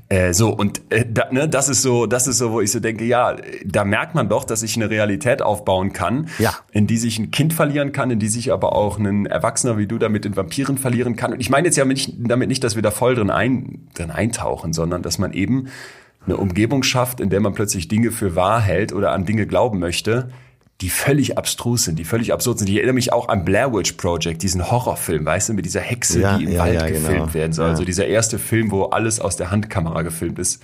Äh, 0.09 0.33
so, 0.33 0.51
und 0.51 0.81
äh, 0.91 1.05
da, 1.09 1.31
ne, 1.31 1.49
das 1.49 1.69
ist 1.69 1.83
so, 1.83 2.07
das 2.07 2.27
ist 2.27 2.32
ist 2.33 2.39
so, 2.39 2.53
wo 2.53 2.61
ich 2.61 2.73
so 2.73 2.81
denke, 2.81 3.05
ja, 3.05 3.37
da 3.65 3.85
merkt 3.85 4.15
man 4.15 4.29
doch, 4.29 4.45
dass 4.45 4.63
ich 4.63 4.77
eine 4.77 4.91
Realität 4.91 5.43
aufbauen 5.43 5.93
kann, 5.93 6.29
ja. 6.39 6.55
in 6.73 6.87
die 6.87 6.99
sich 6.99 7.19
ein 7.19 7.31
Kind 7.31 7.53
verlieren 7.53 7.93
kann, 7.93 8.11
in 8.11 8.19
die 8.19 8.29
sich 8.29 8.53
aber 8.53 8.75
auch 8.75 8.99
ein 8.99 9.27
Erwachsener 9.27 9.79
wie 9.79 9.87
du 9.87 9.99
damit 9.99 10.27
in 10.27 10.37
Vampiren 10.37 10.79
verlieren 10.79 11.17
kann. 11.17 11.33
Und 11.33 11.41
ich 11.41 11.51
meine 11.51 11.69
jetzt 11.69 11.77
ja 11.77 11.85
nicht, 11.85 12.15
damit 12.19 12.49
nicht, 12.49 12.65
dass 12.65 12.75
wir 12.75 12.83
da 12.83 12.91
voll 12.91 13.15
drin, 13.15 13.31
ein, 13.31 13.89
drin 13.95 14.11
eintauchen, 14.11 14.73
sondern 14.73 15.03
dass 15.03 15.19
man 15.19 15.33
eben 15.33 15.69
eine 16.27 16.37
Umgebung 16.37 16.83
schafft, 16.83 17.21
in 17.21 17.31
der 17.31 17.41
man 17.41 17.53
plötzlich 17.53 17.89
Dinge 17.89 18.11
für 18.11 18.37
wahr 18.37 18.61
hält 18.61 18.93
oder 18.93 19.13
an 19.13 19.25
Dinge 19.25 19.47
glauben 19.47 19.79
möchte, 19.79 20.31
die 20.81 20.91
völlig 20.91 21.39
abstrus 21.39 21.85
sind, 21.85 21.99
die 21.99 22.05
völlig 22.05 22.33
absurd 22.33 22.59
sind. 22.59 22.69
Ich 22.69 22.75
erinnere 22.75 22.95
mich 22.95 23.13
auch 23.13 23.29
an 23.29 23.45
Blair 23.45 23.73
Witch 23.73 23.93
Project, 23.93 24.43
diesen 24.43 24.69
Horrorfilm, 24.69 25.25
weißt 25.25 25.51
du, 25.51 25.53
mit 25.55 25.65
dieser 25.65 25.81
Hexe, 25.81 26.21
ja, 26.21 26.37
die 26.37 26.45
im 26.45 26.53
ja, 26.53 26.59
Wald 26.59 26.75
ja, 26.75 26.89
gefilmt 26.89 27.07
genau. 27.07 27.35
werden 27.35 27.53
soll. 27.53 27.71
Also 27.71 27.85
dieser 27.85 28.07
erste 28.07 28.39
Film, 28.39 28.73
wo 28.73 28.85
alles 28.87 29.21
aus 29.21 29.37
der 29.37 29.53
Handkamera 29.53 30.03
gefilmt 30.03 30.41
ist. 30.41 30.61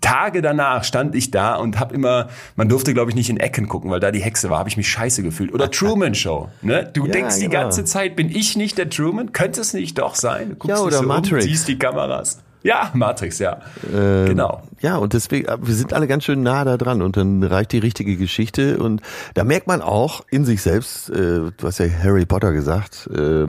Tage 0.00 0.42
danach 0.42 0.82
stand 0.82 1.14
ich 1.14 1.30
da 1.30 1.54
und 1.54 1.78
habe 1.78 1.94
immer, 1.94 2.28
man 2.56 2.68
durfte 2.68 2.92
glaube 2.92 3.12
ich 3.12 3.14
nicht 3.14 3.30
in 3.30 3.36
Ecken 3.36 3.68
gucken, 3.68 3.90
weil 3.90 4.00
da 4.00 4.10
die 4.10 4.20
Hexe 4.20 4.50
war, 4.50 4.58
habe 4.58 4.68
ich 4.68 4.76
mich 4.76 4.88
scheiße 4.88 5.22
gefühlt. 5.22 5.54
Oder 5.54 5.70
Truman 5.70 6.16
Show, 6.16 6.48
ne? 6.62 6.90
Du 6.92 7.06
denkst 7.06 7.36
die 7.36 7.42
genau. 7.42 7.62
ganze 7.62 7.84
Zeit, 7.84 8.16
bin 8.16 8.30
ich 8.30 8.56
nicht 8.56 8.78
der 8.78 8.90
Truman? 8.90 9.32
Könnte 9.32 9.60
es 9.60 9.74
nicht 9.74 9.96
doch 9.98 10.16
sein? 10.16 10.50
Du 10.50 10.56
guckst 10.56 10.76
ja, 10.76 10.82
oder 10.82 10.98
so 10.98 11.02
Matrix. 11.04 11.44
Um, 11.44 11.50
siehst 11.50 11.68
die 11.68 11.78
Kameras. 11.78 12.38
Ja, 12.62 12.90
Matrix, 12.94 13.38
ja. 13.38 13.60
Ähm, 13.92 14.26
genau. 14.26 14.62
Ja, 14.80 14.96
und 14.96 15.12
deswegen, 15.12 15.46
wir 15.60 15.74
sind 15.74 15.92
alle 15.92 16.06
ganz 16.06 16.24
schön 16.24 16.42
nah 16.42 16.64
da 16.64 16.76
dran 16.76 17.02
und 17.02 17.16
dann 17.16 17.42
reicht 17.42 17.72
die 17.72 17.78
richtige 17.78 18.16
Geschichte 18.16 18.78
und 18.78 19.02
da 19.34 19.44
merkt 19.44 19.66
man 19.66 19.82
auch 19.82 20.22
in 20.30 20.44
sich 20.44 20.62
selbst, 20.62 21.10
äh, 21.10 21.40
du 21.40 21.52
hast 21.62 21.78
ja 21.78 21.86
Harry 22.02 22.26
Potter 22.26 22.52
gesagt, 22.52 23.08
äh, 23.12 23.46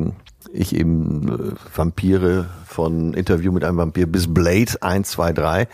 ich 0.52 0.76
eben 0.76 1.28
äh, 1.28 1.78
Vampire 1.78 2.46
von 2.66 3.14
Interview 3.14 3.52
mit 3.52 3.64
einem 3.64 3.78
Vampir 3.78 4.08
bis 4.08 4.34
Blade 4.34 4.72
1, 4.82 5.10
2, 5.10 5.34
3, 5.34 5.68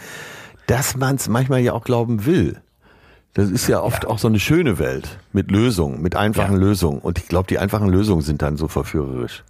dass 0.68 0.96
man 0.96 1.16
es 1.16 1.28
manchmal 1.28 1.60
ja 1.60 1.74
auch 1.74 1.84
glauben 1.84 2.26
will. 2.26 2.58
Das 3.34 3.50
ist 3.50 3.68
ja 3.68 3.82
oft 3.82 4.04
ja. 4.04 4.10
auch 4.10 4.20
so 4.20 4.28
eine 4.28 4.40
schöne 4.40 4.80
Welt 4.80 5.20
mit 5.34 5.52
Lösungen, 5.52 6.02
mit 6.02 6.16
einfachen 6.16 6.56
ja. 6.56 6.60
Lösungen. 6.60 7.00
Und 7.00 7.20
ich 7.20 7.28
glaube, 7.28 7.48
die 7.48 7.60
einfachen 7.60 7.90
Lösungen 7.90 8.22
sind 8.22 8.42
dann 8.42 8.58
so 8.58 8.68
verführerisch. 8.68 9.44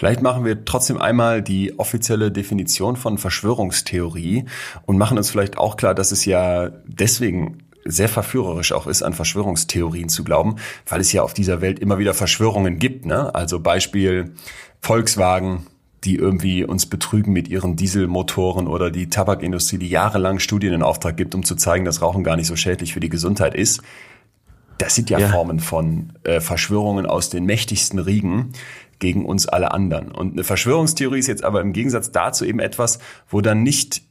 Vielleicht 0.00 0.22
machen 0.22 0.46
wir 0.46 0.64
trotzdem 0.64 0.96
einmal 0.96 1.42
die 1.42 1.78
offizielle 1.78 2.32
Definition 2.32 2.96
von 2.96 3.18
Verschwörungstheorie 3.18 4.46
und 4.86 4.96
machen 4.96 5.18
uns 5.18 5.28
vielleicht 5.28 5.58
auch 5.58 5.76
klar, 5.76 5.94
dass 5.94 6.10
es 6.10 6.24
ja 6.24 6.70
deswegen 6.86 7.58
sehr 7.84 8.08
verführerisch 8.08 8.72
auch 8.72 8.86
ist, 8.86 9.02
an 9.02 9.12
Verschwörungstheorien 9.12 10.08
zu 10.08 10.24
glauben, 10.24 10.56
weil 10.88 11.02
es 11.02 11.12
ja 11.12 11.22
auf 11.22 11.34
dieser 11.34 11.60
Welt 11.60 11.80
immer 11.80 11.98
wieder 11.98 12.14
Verschwörungen 12.14 12.78
gibt. 12.78 13.04
Ne? 13.04 13.34
Also 13.34 13.60
Beispiel 13.60 14.32
Volkswagen, 14.80 15.66
die 16.04 16.14
irgendwie 16.14 16.64
uns 16.64 16.86
betrügen 16.86 17.34
mit 17.34 17.48
ihren 17.48 17.76
Dieselmotoren 17.76 18.68
oder 18.68 18.90
die 18.90 19.10
Tabakindustrie, 19.10 19.76
die 19.76 19.90
jahrelang 19.90 20.38
Studien 20.38 20.72
in 20.72 20.82
Auftrag 20.82 21.18
gibt, 21.18 21.34
um 21.34 21.44
zu 21.44 21.56
zeigen, 21.56 21.84
dass 21.84 22.00
Rauchen 22.00 22.24
gar 22.24 22.36
nicht 22.36 22.46
so 22.46 22.56
schädlich 22.56 22.94
für 22.94 23.00
die 23.00 23.10
Gesundheit 23.10 23.54
ist. 23.54 23.82
Das 24.78 24.94
sind 24.94 25.10
ja, 25.10 25.18
ja. 25.18 25.28
Formen 25.28 25.60
von 25.60 26.14
äh, 26.24 26.40
Verschwörungen 26.40 27.04
aus 27.04 27.28
den 27.28 27.44
mächtigsten 27.44 27.98
Riegen 27.98 28.54
gegen 29.00 29.24
uns 29.24 29.48
alle 29.48 29.72
anderen. 29.72 30.12
Und 30.12 30.34
eine 30.34 30.44
Verschwörungstheorie 30.44 31.18
ist 31.18 31.26
jetzt 31.26 31.42
aber 31.42 31.60
im 31.60 31.72
Gegensatz 31.72 32.12
dazu 32.12 32.44
eben 32.44 32.60
etwas, 32.60 33.00
wo 33.28 33.40
dann 33.40 33.62
nicht 33.62 34.02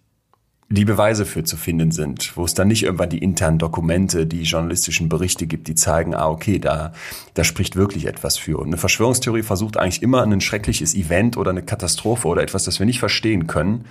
die 0.71 0.85
Beweise 0.85 1.25
für 1.25 1.43
zu 1.43 1.57
finden 1.57 1.91
sind, 1.91 2.37
wo 2.37 2.45
es 2.45 2.53
dann 2.53 2.67
nicht 2.67 2.83
irgendwann 2.83 3.09
die 3.09 3.17
internen 3.17 3.57
Dokumente, 3.57 4.27
die 4.27 4.43
journalistischen 4.43 5.09
Berichte 5.09 5.47
gibt, 5.47 5.67
die 5.67 5.73
zeigen, 5.73 6.13
ah, 6.13 6.29
okay, 6.29 6.59
da, 6.59 6.93
da 7.33 7.43
spricht 7.43 7.75
wirklich 7.75 8.05
etwas 8.05 8.37
für. 8.37 8.59
Und 8.59 8.67
eine 8.67 8.77
Verschwörungstheorie 8.77 9.41
versucht 9.41 9.77
eigentlich 9.77 10.03
immer 10.03 10.21
ein 10.21 10.41
schreckliches 10.41 10.93
Event 10.93 11.37
oder 11.37 11.49
eine 11.49 11.63
Katastrophe 11.63 12.27
oder 12.27 12.43
etwas, 12.43 12.65
das 12.65 12.77
wir 12.77 12.85
nicht 12.85 12.99
verstehen 12.99 13.47
können, 13.47 13.85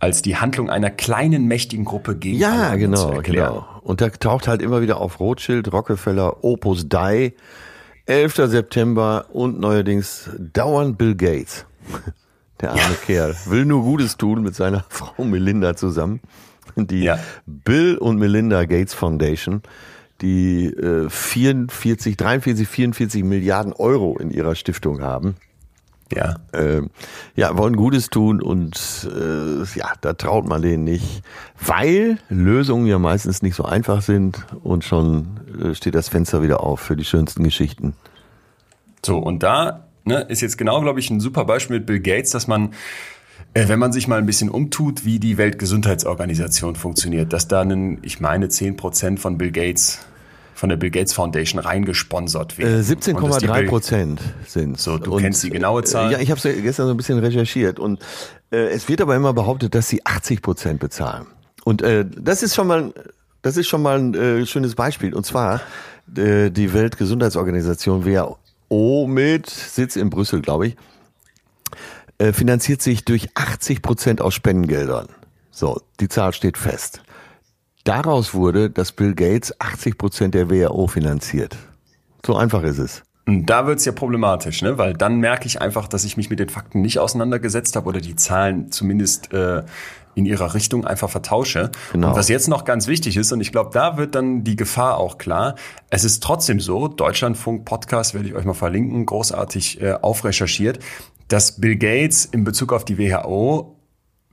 als 0.00 0.20
die 0.20 0.36
Handlung 0.36 0.68
einer 0.68 0.90
kleinen, 0.90 1.46
mächtigen 1.46 1.86
Gruppe 1.86 2.14
gegen 2.14 2.38
Ja, 2.38 2.74
genau, 2.74 3.22
genau. 3.22 3.64
Und 3.82 4.02
da 4.02 4.10
taucht 4.10 4.48
halt 4.48 4.60
immer 4.60 4.82
wieder 4.82 5.00
auf 5.00 5.18
Rothschild, 5.18 5.72
Rockefeller, 5.72 6.44
Opus 6.44 6.88
Dei, 6.90 7.32
11. 8.12 8.50
September 8.50 9.24
und 9.32 9.58
neuerdings 9.58 10.28
dauernd 10.38 10.98
Bill 10.98 11.14
Gates. 11.14 11.64
Der 12.60 12.72
arme 12.72 12.82
ja. 12.82 13.06
Kerl 13.06 13.36
will 13.46 13.64
nur 13.64 13.82
Gutes 13.82 14.18
tun 14.18 14.42
mit 14.42 14.54
seiner 14.54 14.84
Frau 14.90 15.24
Melinda 15.24 15.76
zusammen. 15.76 16.20
Die 16.76 17.04
ja. 17.04 17.18
Bill 17.46 17.96
und 17.96 18.18
Melinda 18.18 18.66
Gates 18.66 18.92
Foundation, 18.92 19.62
die 20.20 20.66
äh, 20.66 21.08
44, 21.08 22.18
43, 22.18 22.68
44 22.68 23.24
Milliarden 23.24 23.72
Euro 23.72 24.18
in 24.18 24.30
ihrer 24.30 24.56
Stiftung 24.56 25.00
haben. 25.00 25.36
Ja. 26.14 26.36
Äh, 26.52 26.82
ja, 27.34 27.56
wollen 27.56 27.76
Gutes 27.76 28.10
tun 28.10 28.42
und 28.42 29.08
äh, 29.10 29.78
ja, 29.78 29.92
da 30.00 30.12
traut 30.12 30.46
man 30.46 30.62
denen 30.62 30.84
nicht, 30.84 31.22
weil 31.64 32.18
Lösungen 32.28 32.86
ja 32.86 32.98
meistens 32.98 33.42
nicht 33.42 33.54
so 33.54 33.64
einfach 33.64 34.02
sind 34.02 34.44
und 34.62 34.84
schon 34.84 35.40
äh, 35.62 35.74
steht 35.74 35.94
das 35.94 36.08
Fenster 36.08 36.42
wieder 36.42 36.60
auf 36.60 36.80
für 36.80 36.96
die 36.96 37.04
schönsten 37.04 37.44
Geschichten. 37.44 37.94
So, 39.04 39.18
und 39.18 39.42
da 39.42 39.84
ne, 40.04 40.20
ist 40.22 40.40
jetzt 40.40 40.58
genau, 40.58 40.80
glaube 40.80 41.00
ich, 41.00 41.10
ein 41.10 41.20
super 41.20 41.44
Beispiel 41.44 41.78
mit 41.78 41.86
Bill 41.86 42.00
Gates, 42.00 42.30
dass 42.30 42.46
man 42.46 42.72
äh, 43.54 43.68
wenn 43.68 43.78
man 43.78 43.92
sich 43.92 44.08
mal 44.08 44.18
ein 44.18 44.26
bisschen 44.26 44.48
umtut, 44.48 45.04
wie 45.04 45.18
die 45.18 45.36
Weltgesundheitsorganisation 45.36 46.74
funktioniert, 46.76 47.32
dass 47.32 47.48
da 47.48 47.60
einen, 47.60 47.98
ich 48.02 48.20
meine, 48.20 48.48
zehn 48.48 48.76
Prozent 48.76 49.20
von 49.20 49.36
Bill 49.36 49.50
Gates 49.50 50.06
von 50.62 50.68
der 50.68 50.76
Bill 50.76 50.90
Gates 50.90 51.12
Foundation 51.12 51.58
reingesponsert 51.58 52.56
werden. 52.56 52.78
Äh, 52.78 52.84
17,3 52.84 53.66
Prozent 53.66 54.20
sind 54.46 54.78
So, 54.78 54.96
du 54.96 55.16
und, 55.16 55.20
kennst 55.20 55.42
die 55.42 55.50
genaue 55.50 55.82
Zahl. 55.82 56.12
Ja, 56.12 56.20
ich 56.20 56.30
habe 56.30 56.38
es 56.38 56.62
gestern 56.62 56.86
so 56.86 56.94
ein 56.94 56.96
bisschen 56.96 57.18
recherchiert 57.18 57.80
und 57.80 57.98
äh, 58.52 58.68
es 58.68 58.88
wird 58.88 59.00
aber 59.00 59.16
immer 59.16 59.32
behauptet, 59.32 59.74
dass 59.74 59.88
sie 59.88 60.06
80 60.06 60.40
Prozent 60.40 60.78
bezahlen. 60.78 61.26
Und 61.64 61.82
äh, 61.82 62.04
das 62.08 62.44
ist 62.44 62.54
schon 62.54 62.68
mal, 62.68 62.94
das 63.42 63.56
ist 63.56 63.66
schon 63.66 63.82
mal 63.82 63.98
ein 63.98 64.14
äh, 64.14 64.46
schönes 64.46 64.76
Beispiel. 64.76 65.14
Und 65.14 65.26
zwar 65.26 65.62
äh, 66.16 66.50
die 66.50 66.72
Weltgesundheitsorganisation 66.72 68.06
WHO 68.06 68.38
WHO 68.68 69.08
mit 69.08 69.50
Sitz 69.50 69.96
in 69.96 70.10
Brüssel, 70.10 70.42
glaube 70.42 70.68
ich, 70.68 70.76
äh, 72.18 72.32
finanziert 72.32 72.82
sich 72.82 73.04
durch 73.04 73.30
80 73.34 73.82
Prozent 73.82 74.20
aus 74.20 74.34
Spendengeldern. 74.34 75.08
So, 75.50 75.80
die 75.98 76.08
Zahl 76.08 76.32
steht 76.32 76.56
fest. 76.56 77.02
Daraus 77.84 78.32
wurde, 78.32 78.70
dass 78.70 78.92
Bill 78.92 79.14
Gates 79.14 79.60
80 79.60 79.98
Prozent 79.98 80.34
der 80.34 80.50
WHO 80.50 80.86
finanziert. 80.86 81.56
So 82.24 82.36
einfach 82.36 82.62
ist 82.62 82.78
es. 82.78 83.02
Und 83.26 83.46
da 83.46 83.66
wird's 83.66 83.84
ja 83.84 83.92
problematisch, 83.92 84.62
ne? 84.62 84.78
weil 84.78 84.94
dann 84.94 85.18
merke 85.18 85.46
ich 85.46 85.60
einfach, 85.60 85.86
dass 85.88 86.04
ich 86.04 86.16
mich 86.16 86.28
mit 86.28 86.40
den 86.40 86.48
Fakten 86.48 86.80
nicht 86.80 86.98
auseinandergesetzt 86.98 87.76
habe 87.76 87.88
oder 87.88 88.00
die 88.00 88.16
Zahlen 88.16 88.72
zumindest 88.72 89.32
äh, 89.32 89.62
in 90.14 90.26
ihrer 90.26 90.54
Richtung 90.54 90.84
einfach 90.84 91.08
vertausche. 91.08 91.70
Genau. 91.92 92.10
Und 92.10 92.16
was 92.16 92.28
jetzt 92.28 92.48
noch 92.48 92.64
ganz 92.64 92.86
wichtig 92.86 93.16
ist, 93.16 93.32
und 93.32 93.40
ich 93.40 93.52
glaube, 93.52 93.70
da 93.72 93.96
wird 93.96 94.14
dann 94.14 94.44
die 94.44 94.56
Gefahr 94.56 94.98
auch 94.98 95.18
klar, 95.18 95.54
es 95.88 96.04
ist 96.04 96.22
trotzdem 96.22 96.60
so, 96.60 96.88
Deutschlandfunk 96.88 97.64
Podcast 97.64 98.12
werde 98.14 98.28
ich 98.28 98.34
euch 98.34 98.44
mal 98.44 98.54
verlinken, 98.54 99.06
großartig 99.06 99.80
äh, 99.80 99.94
aufrecherchiert, 99.94 100.80
dass 101.28 101.60
Bill 101.60 101.76
Gates 101.76 102.24
in 102.24 102.44
Bezug 102.44 102.72
auf 102.72 102.84
die 102.84 102.98
WHO 102.98 103.76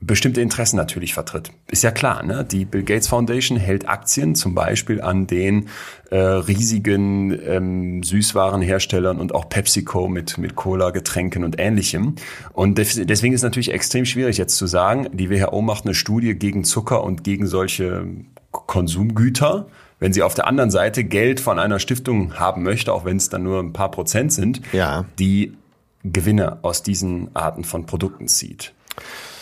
bestimmte 0.02 0.40
Interessen 0.40 0.78
natürlich 0.78 1.14
vertritt. 1.14 1.52
Ist 1.68 1.84
ja 1.84 1.92
klar, 1.92 2.24
ne? 2.24 2.46
Die 2.46 2.64
Bill 2.64 2.84
Gates 2.84 3.08
Foundation 3.08 3.58
hält 3.58 3.90
Aktien 3.90 4.34
zum 4.34 4.56
Beispiel 4.56 5.02
an 5.02 5.28
den 5.28 5.68
äh, 6.10 6.18
riesigen 6.18 7.38
ähm, 7.46 8.04
Süßwarenherstellern 8.04 9.20
und 9.20 9.36
auch 9.36 9.50
PepsiCo 9.50 10.08
mit, 10.08 10.38
mit 10.38 10.56
Cola, 10.56 10.92
Getränken 10.92 11.44
und 11.44 11.60
ähnlichem. 11.60 12.16
Und 12.54 12.78
deswegen 12.78 13.34
ist 13.34 13.42
es 13.42 13.44
natürlich 13.44 13.74
extrem 13.74 14.06
schwierig 14.06 14.38
jetzt 14.38 14.56
zu 14.56 14.68
sagen, 14.68 15.10
die 15.12 15.30
WHO 15.30 15.62
macht 15.62 15.86
eine 15.86 15.94
Studie 15.94 16.34
gegen 16.36 16.64
Zucker 16.64 17.04
und 17.04 17.24
gegen 17.26 17.46
solche 17.46 18.08
Konsumgüter. 18.52 19.68
Wenn 20.00 20.14
sie 20.14 20.24
auf 20.24 20.34
der 20.34 20.48
anderen 20.48 20.72
Seite 20.72 21.04
Geld 21.04 21.42
von 21.42 21.60
einer 21.60 21.78
Stiftung 21.78 22.40
haben 22.40 22.64
möchte, 22.64 22.94
auch 22.94 23.04
wenn 23.04 23.18
es 23.18 23.28
dann 23.28 23.44
nur 23.44 23.60
ein 23.60 23.74
paar 23.74 23.92
Prozent 23.92 24.32
sind, 24.32 24.62
ja. 24.72 25.04
die 25.20 25.58
Gewinne 26.06 26.60
aus 26.62 26.84
diesen 26.84 27.36
Arten 27.36 27.66
von 27.66 27.86
Produkten 27.86 28.30
zieht. 28.30 28.74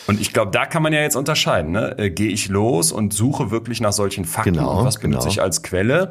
Und 0.08 0.22
ich 0.22 0.34
glaube, 0.34 0.52
da 0.52 0.65
kann 0.65 0.82
man 0.82 0.93
ja 0.93 1.02
jetzt 1.02 1.15
unterscheiden. 1.15 1.72
Ne? 1.72 1.98
Äh, 1.98 2.10
Gehe 2.10 2.30
ich 2.30 2.50
los 2.50 2.91
und 2.91 3.13
suche 3.13 3.52
wirklich 3.52 3.82
nach 3.82 3.93
solchen 3.93 4.26
Fakten 4.26 4.54
genau, 4.54 4.80
und 4.80 4.86
was 4.86 5.00
benutze 5.00 5.24
genau. 5.24 5.32
ich 5.32 5.41
als 5.41 5.63
Quelle 5.63 6.10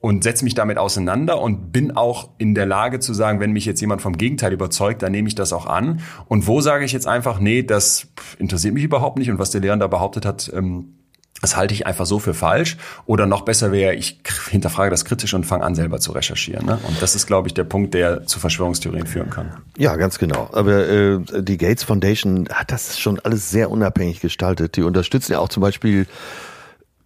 und 0.00 0.24
setze 0.24 0.44
mich 0.44 0.54
damit 0.54 0.78
auseinander 0.78 1.40
und 1.40 1.72
bin 1.72 1.96
auch 1.96 2.30
in 2.38 2.54
der 2.54 2.66
Lage 2.66 3.00
zu 3.00 3.14
sagen, 3.14 3.40
wenn 3.40 3.52
mich 3.52 3.64
jetzt 3.64 3.80
jemand 3.80 4.02
vom 4.02 4.16
Gegenteil 4.16 4.52
überzeugt, 4.52 5.02
dann 5.02 5.12
nehme 5.12 5.28
ich 5.28 5.34
das 5.34 5.52
auch 5.52 5.66
an. 5.66 6.00
Und 6.26 6.46
wo 6.46 6.60
sage 6.60 6.84
ich 6.84 6.92
jetzt 6.92 7.06
einfach, 7.06 7.40
nee, 7.40 7.62
das 7.62 8.08
interessiert 8.38 8.74
mich 8.74 8.84
überhaupt 8.84 9.18
nicht 9.18 9.30
und 9.30 9.38
was 9.38 9.50
der 9.50 9.62
Lehrer 9.62 9.76
da 9.76 9.86
behauptet 9.86 10.26
hat, 10.26 10.50
ähm, 10.54 10.96
das 11.40 11.56
halte 11.56 11.74
ich 11.74 11.86
einfach 11.86 12.06
so 12.06 12.18
für 12.18 12.34
falsch. 12.34 12.76
Oder 13.04 13.26
noch 13.26 13.42
besser 13.42 13.72
wäre, 13.72 13.94
ich 13.94 14.18
hinterfrage 14.48 14.90
das 14.90 15.04
kritisch 15.04 15.34
und 15.34 15.44
fange 15.44 15.64
an, 15.64 15.74
selber 15.74 16.00
zu 16.00 16.12
recherchieren. 16.12 16.66
Ne? 16.66 16.78
Und 16.86 17.00
das 17.02 17.14
ist, 17.14 17.26
glaube 17.26 17.48
ich, 17.48 17.54
der 17.54 17.64
Punkt, 17.64 17.94
der 17.94 18.26
zu 18.26 18.38
Verschwörungstheorien 18.38 19.06
führen 19.06 19.30
kann. 19.30 19.52
Ja, 19.76 19.96
ganz 19.96 20.18
genau. 20.18 20.48
Aber 20.52 20.88
äh, 20.88 21.18
die 21.38 21.56
Gates 21.58 21.84
Foundation 21.84 22.48
hat 22.50 22.72
das 22.72 22.98
schon 22.98 23.20
alles 23.20 23.50
sehr 23.50 23.70
unabhängig 23.70 24.20
gestaltet. 24.20 24.76
Die 24.76 24.82
unterstützen 24.82 25.32
ja 25.32 25.38
auch 25.38 25.48
zum 25.48 25.60
Beispiel 25.60 26.06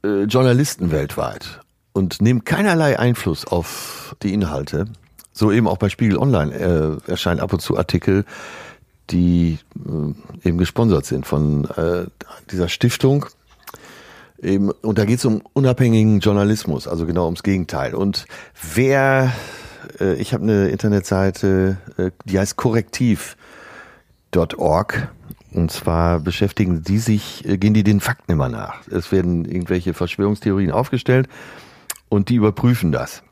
äh, 0.04 0.22
Journalisten 0.22 0.90
weltweit 0.90 1.60
und 1.92 2.22
nehmen 2.22 2.44
keinerlei 2.44 2.98
Einfluss 2.98 3.46
auf 3.46 4.16
die 4.22 4.32
Inhalte. 4.32 4.86
So 5.32 5.50
eben 5.50 5.66
auch 5.66 5.78
bei 5.78 5.88
Spiegel 5.88 6.18
Online 6.18 7.00
äh, 7.06 7.10
erscheinen 7.10 7.40
ab 7.40 7.52
und 7.52 7.60
zu 7.60 7.76
Artikel, 7.76 8.24
die 9.10 9.58
äh, 9.76 10.48
eben 10.48 10.58
gesponsert 10.58 11.04
sind 11.04 11.26
von 11.26 11.64
äh, 11.76 12.06
dieser 12.50 12.68
Stiftung 12.68 13.26
Eben, 14.42 14.70
und 14.70 14.98
da 14.98 15.04
geht 15.04 15.18
es 15.18 15.24
um 15.24 15.42
unabhängigen 15.52 16.20
Journalismus, 16.20 16.88
also 16.88 17.04
genau 17.06 17.26
ums 17.26 17.42
Gegenteil. 17.42 17.94
Und 17.94 18.24
wer, 18.74 19.32
äh, 20.00 20.14
ich 20.14 20.32
habe 20.32 20.44
eine 20.44 20.68
Internetseite, 20.68 21.76
äh, 21.98 22.10
die 22.24 22.38
heißt 22.38 22.56
korrektiv.org. 22.56 23.36
Und 25.52 25.72
zwar 25.72 26.20
beschäftigen 26.20 26.82
die 26.82 26.98
sich, 26.98 27.44
äh, 27.44 27.58
gehen 27.58 27.74
die 27.74 27.82
den 27.82 28.00
Fakten 28.00 28.32
immer 28.32 28.48
nach. 28.48 28.86
Es 28.88 29.12
werden 29.12 29.44
irgendwelche 29.44 29.92
Verschwörungstheorien 29.94 30.70
aufgestellt 30.70 31.28
und 32.08 32.28
die 32.28 32.36
überprüfen 32.36 32.92
das. 32.92 33.22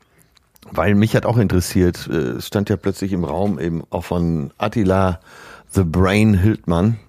Weil 0.71 0.93
mich 0.93 1.15
hat 1.15 1.25
auch 1.25 1.37
interessiert, 1.37 2.07
äh, 2.11 2.37
es 2.37 2.47
stand 2.47 2.69
ja 2.69 2.77
plötzlich 2.77 3.13
im 3.13 3.23
Raum 3.23 3.57
eben 3.59 3.83
auch 3.89 4.03
von 4.03 4.51
Attila 4.57 5.21
The 5.71 5.83
Brain 5.83 6.33
Hildmann, 6.35 6.99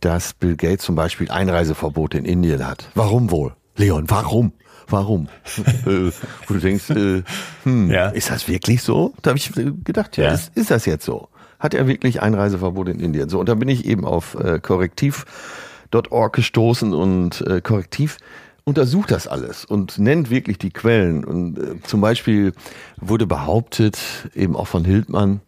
dass 0.00 0.34
Bill 0.34 0.56
Gates 0.56 0.84
zum 0.84 0.94
Beispiel 0.94 1.30
Einreiseverbot 1.30 2.14
in 2.14 2.24
Indien 2.24 2.66
hat. 2.66 2.90
Warum 2.94 3.30
wohl? 3.30 3.54
Leon, 3.76 4.04
warum? 4.08 4.52
Warum? 4.88 5.28
Äh, 5.86 6.10
wo 6.46 6.54
du 6.54 6.60
denkst, 6.60 6.90
äh, 6.90 7.22
hm, 7.62 7.90
ja. 7.90 8.08
ist 8.08 8.30
das 8.30 8.48
wirklich 8.48 8.82
so? 8.82 9.14
Da 9.22 9.30
habe 9.30 9.38
ich 9.38 9.52
gedacht, 9.52 10.16
ja, 10.16 10.24
ja. 10.24 10.32
Ist, 10.32 10.56
ist, 10.56 10.70
das 10.70 10.84
jetzt 10.84 11.04
so? 11.04 11.28
Hat 11.58 11.74
er 11.74 11.86
wirklich 11.86 12.22
Einreiseverbot 12.22 12.88
in 12.88 13.00
Indien? 13.00 13.28
So, 13.28 13.38
und 13.40 13.48
da 13.48 13.54
bin 13.54 13.68
ich 13.68 13.84
eben 13.84 14.04
auf 14.04 14.34
äh, 14.34 14.58
korrektiv.org 14.58 16.32
gestoßen 16.32 16.92
und 16.92 17.40
äh, 17.46 17.60
korrektiv 17.60 18.18
untersucht 18.64 19.12
das 19.12 19.28
alles 19.28 19.64
und 19.64 19.98
nennt 19.98 20.28
wirklich 20.28 20.58
die 20.58 20.70
Quellen. 20.70 21.24
Und 21.24 21.58
äh, 21.58 21.82
zum 21.82 22.00
Beispiel 22.00 22.52
wurde 23.00 23.26
behauptet, 23.26 23.98
eben 24.34 24.56
auch 24.56 24.66
von 24.66 24.84
Hildmann, 24.84 25.40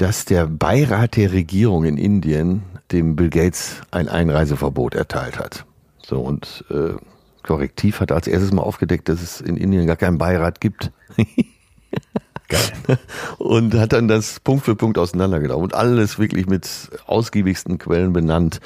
dass 0.00 0.24
der 0.24 0.46
Beirat 0.46 1.16
der 1.16 1.30
Regierung 1.32 1.84
in 1.84 1.98
Indien 1.98 2.62
dem 2.90 3.16
Bill 3.16 3.28
Gates 3.28 3.82
ein 3.90 4.08
Einreiseverbot 4.08 4.94
erteilt 4.94 5.38
hat. 5.38 5.66
So 6.02 6.20
und 6.20 6.64
äh, 6.70 6.94
Korrektiv 7.42 8.00
hat 8.00 8.10
als 8.10 8.26
erstes 8.26 8.50
mal 8.50 8.62
aufgedeckt, 8.62 9.10
dass 9.10 9.20
es 9.20 9.42
in 9.42 9.58
Indien 9.58 9.86
gar 9.86 9.96
keinen 9.96 10.16
Beirat 10.16 10.62
gibt. 10.62 10.90
Geil. 12.48 12.98
Und 13.36 13.74
hat 13.74 13.92
dann 13.92 14.08
das 14.08 14.40
Punkt 14.40 14.64
für 14.64 14.74
Punkt 14.74 14.96
auseinandergenommen 14.96 15.64
und 15.64 15.74
alles 15.74 16.18
wirklich 16.18 16.46
mit 16.46 16.66
ausgiebigsten 17.06 17.76
Quellen 17.76 18.14
benannt. 18.14 18.60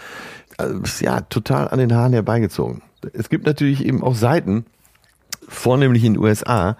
Also, 0.57 1.05
ja, 1.05 1.21
total 1.23 1.67
an 1.69 1.81
den 1.81 1.93
Haaren 1.95 2.13
herbeigezogen. 2.13 2.81
Es 3.13 3.29
gibt 3.29 3.45
natürlich 3.45 3.85
eben 3.85 4.05
auch 4.05 4.15
Seiten, 4.15 4.67
vornehmlich 5.49 6.05
in 6.05 6.15
den 6.15 6.23
USA, 6.23 6.77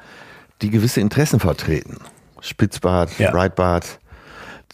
die 0.63 0.71
gewisse 0.71 1.01
Interessen 1.01 1.41
vertreten. 1.41 1.97
Spitzbart, 2.41 3.19
ja. 3.19 3.33
Breitbart. 3.33 3.99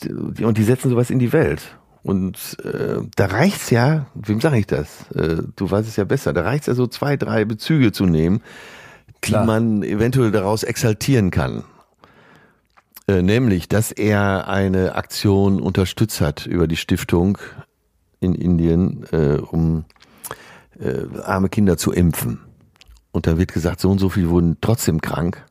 Und 0.09 0.59
die 0.59 0.65
setzen 0.65 0.91
sowas 0.91 1.11
in 1.11 1.19
die 1.19 1.33
Welt. 1.33 1.77
Und 2.03 2.57
äh, 2.65 3.03
da 3.15 3.27
reicht's 3.27 3.71
ja, 3.71 4.07
wem 4.15 4.41
sage 4.41 4.59
ich 4.59 4.67
das? 4.67 5.11
Äh, 5.11 5.43
du 5.55 5.71
weißt 5.71 5.89
es 5.89 5.97
ja 5.97 6.05
besser, 6.05 6.33
da 6.33 6.43
reicht's 6.43 6.67
ja 6.67 6.75
so 6.75 6.87
zwei, 6.87 7.17
drei 7.17 7.45
Bezüge 7.45 7.93
zu 7.93 8.07
nehmen, 8.07 8.43
Klar. 9.21 9.43
die 9.43 9.47
man 9.47 9.83
eventuell 9.83 10.31
daraus 10.31 10.63
exaltieren 10.63 11.31
kann. 11.31 11.65
Äh, 13.07 13.23
nämlich, 13.23 13.69
dass 13.69 13.93
er 13.93 14.49
eine 14.49 14.95
Aktion 14.95 15.61
unterstützt 15.61 16.21
hat 16.21 16.47
über 16.47 16.67
die 16.67 16.77
Stiftung 16.77 17.37
in 18.21 18.35
Indien, 18.35 19.05
äh, 19.13 19.39
um 19.39 19.85
äh, 20.79 21.05
arme 21.23 21.49
Kinder 21.51 21.77
zu 21.77 21.93
impfen. 21.93 22.41
Und 23.13 23.27
dann 23.27 23.39
wird 23.39 23.53
gesagt, 23.53 23.81
so 23.81 23.91
und 23.91 23.99
so 23.99 24.09
viel 24.09 24.31
wurden 24.31 24.57
trotzdem 24.61 25.01
krank 25.01 25.45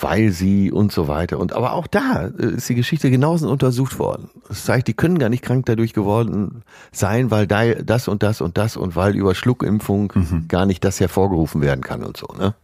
weil 0.00 0.30
sie 0.30 0.70
und 0.70 0.92
so 0.92 1.08
weiter. 1.08 1.38
Und 1.38 1.52
aber 1.52 1.72
auch 1.72 1.86
da 1.86 2.26
äh, 2.26 2.54
ist 2.56 2.68
die 2.68 2.74
Geschichte 2.74 3.10
genauso 3.10 3.50
untersucht 3.50 3.98
worden. 3.98 4.30
Das 4.48 4.64
zeigt, 4.64 4.88
die 4.88 4.94
können 4.94 5.18
gar 5.18 5.28
nicht 5.28 5.42
krank 5.44 5.66
dadurch 5.66 5.92
geworden 5.92 6.62
sein, 6.92 7.30
weil 7.30 7.46
da 7.46 7.74
das 7.74 8.08
und 8.08 8.22
das 8.22 8.40
und 8.40 8.58
das 8.58 8.76
und 8.76 8.96
weil 8.96 9.16
über 9.16 9.34
Schluckimpfung 9.34 10.12
mhm. 10.14 10.48
gar 10.48 10.66
nicht 10.66 10.84
das 10.84 11.00
hervorgerufen 11.00 11.60
werden 11.60 11.82
kann 11.82 12.04
und 12.04 12.16
so, 12.16 12.26
ne? 12.38 12.54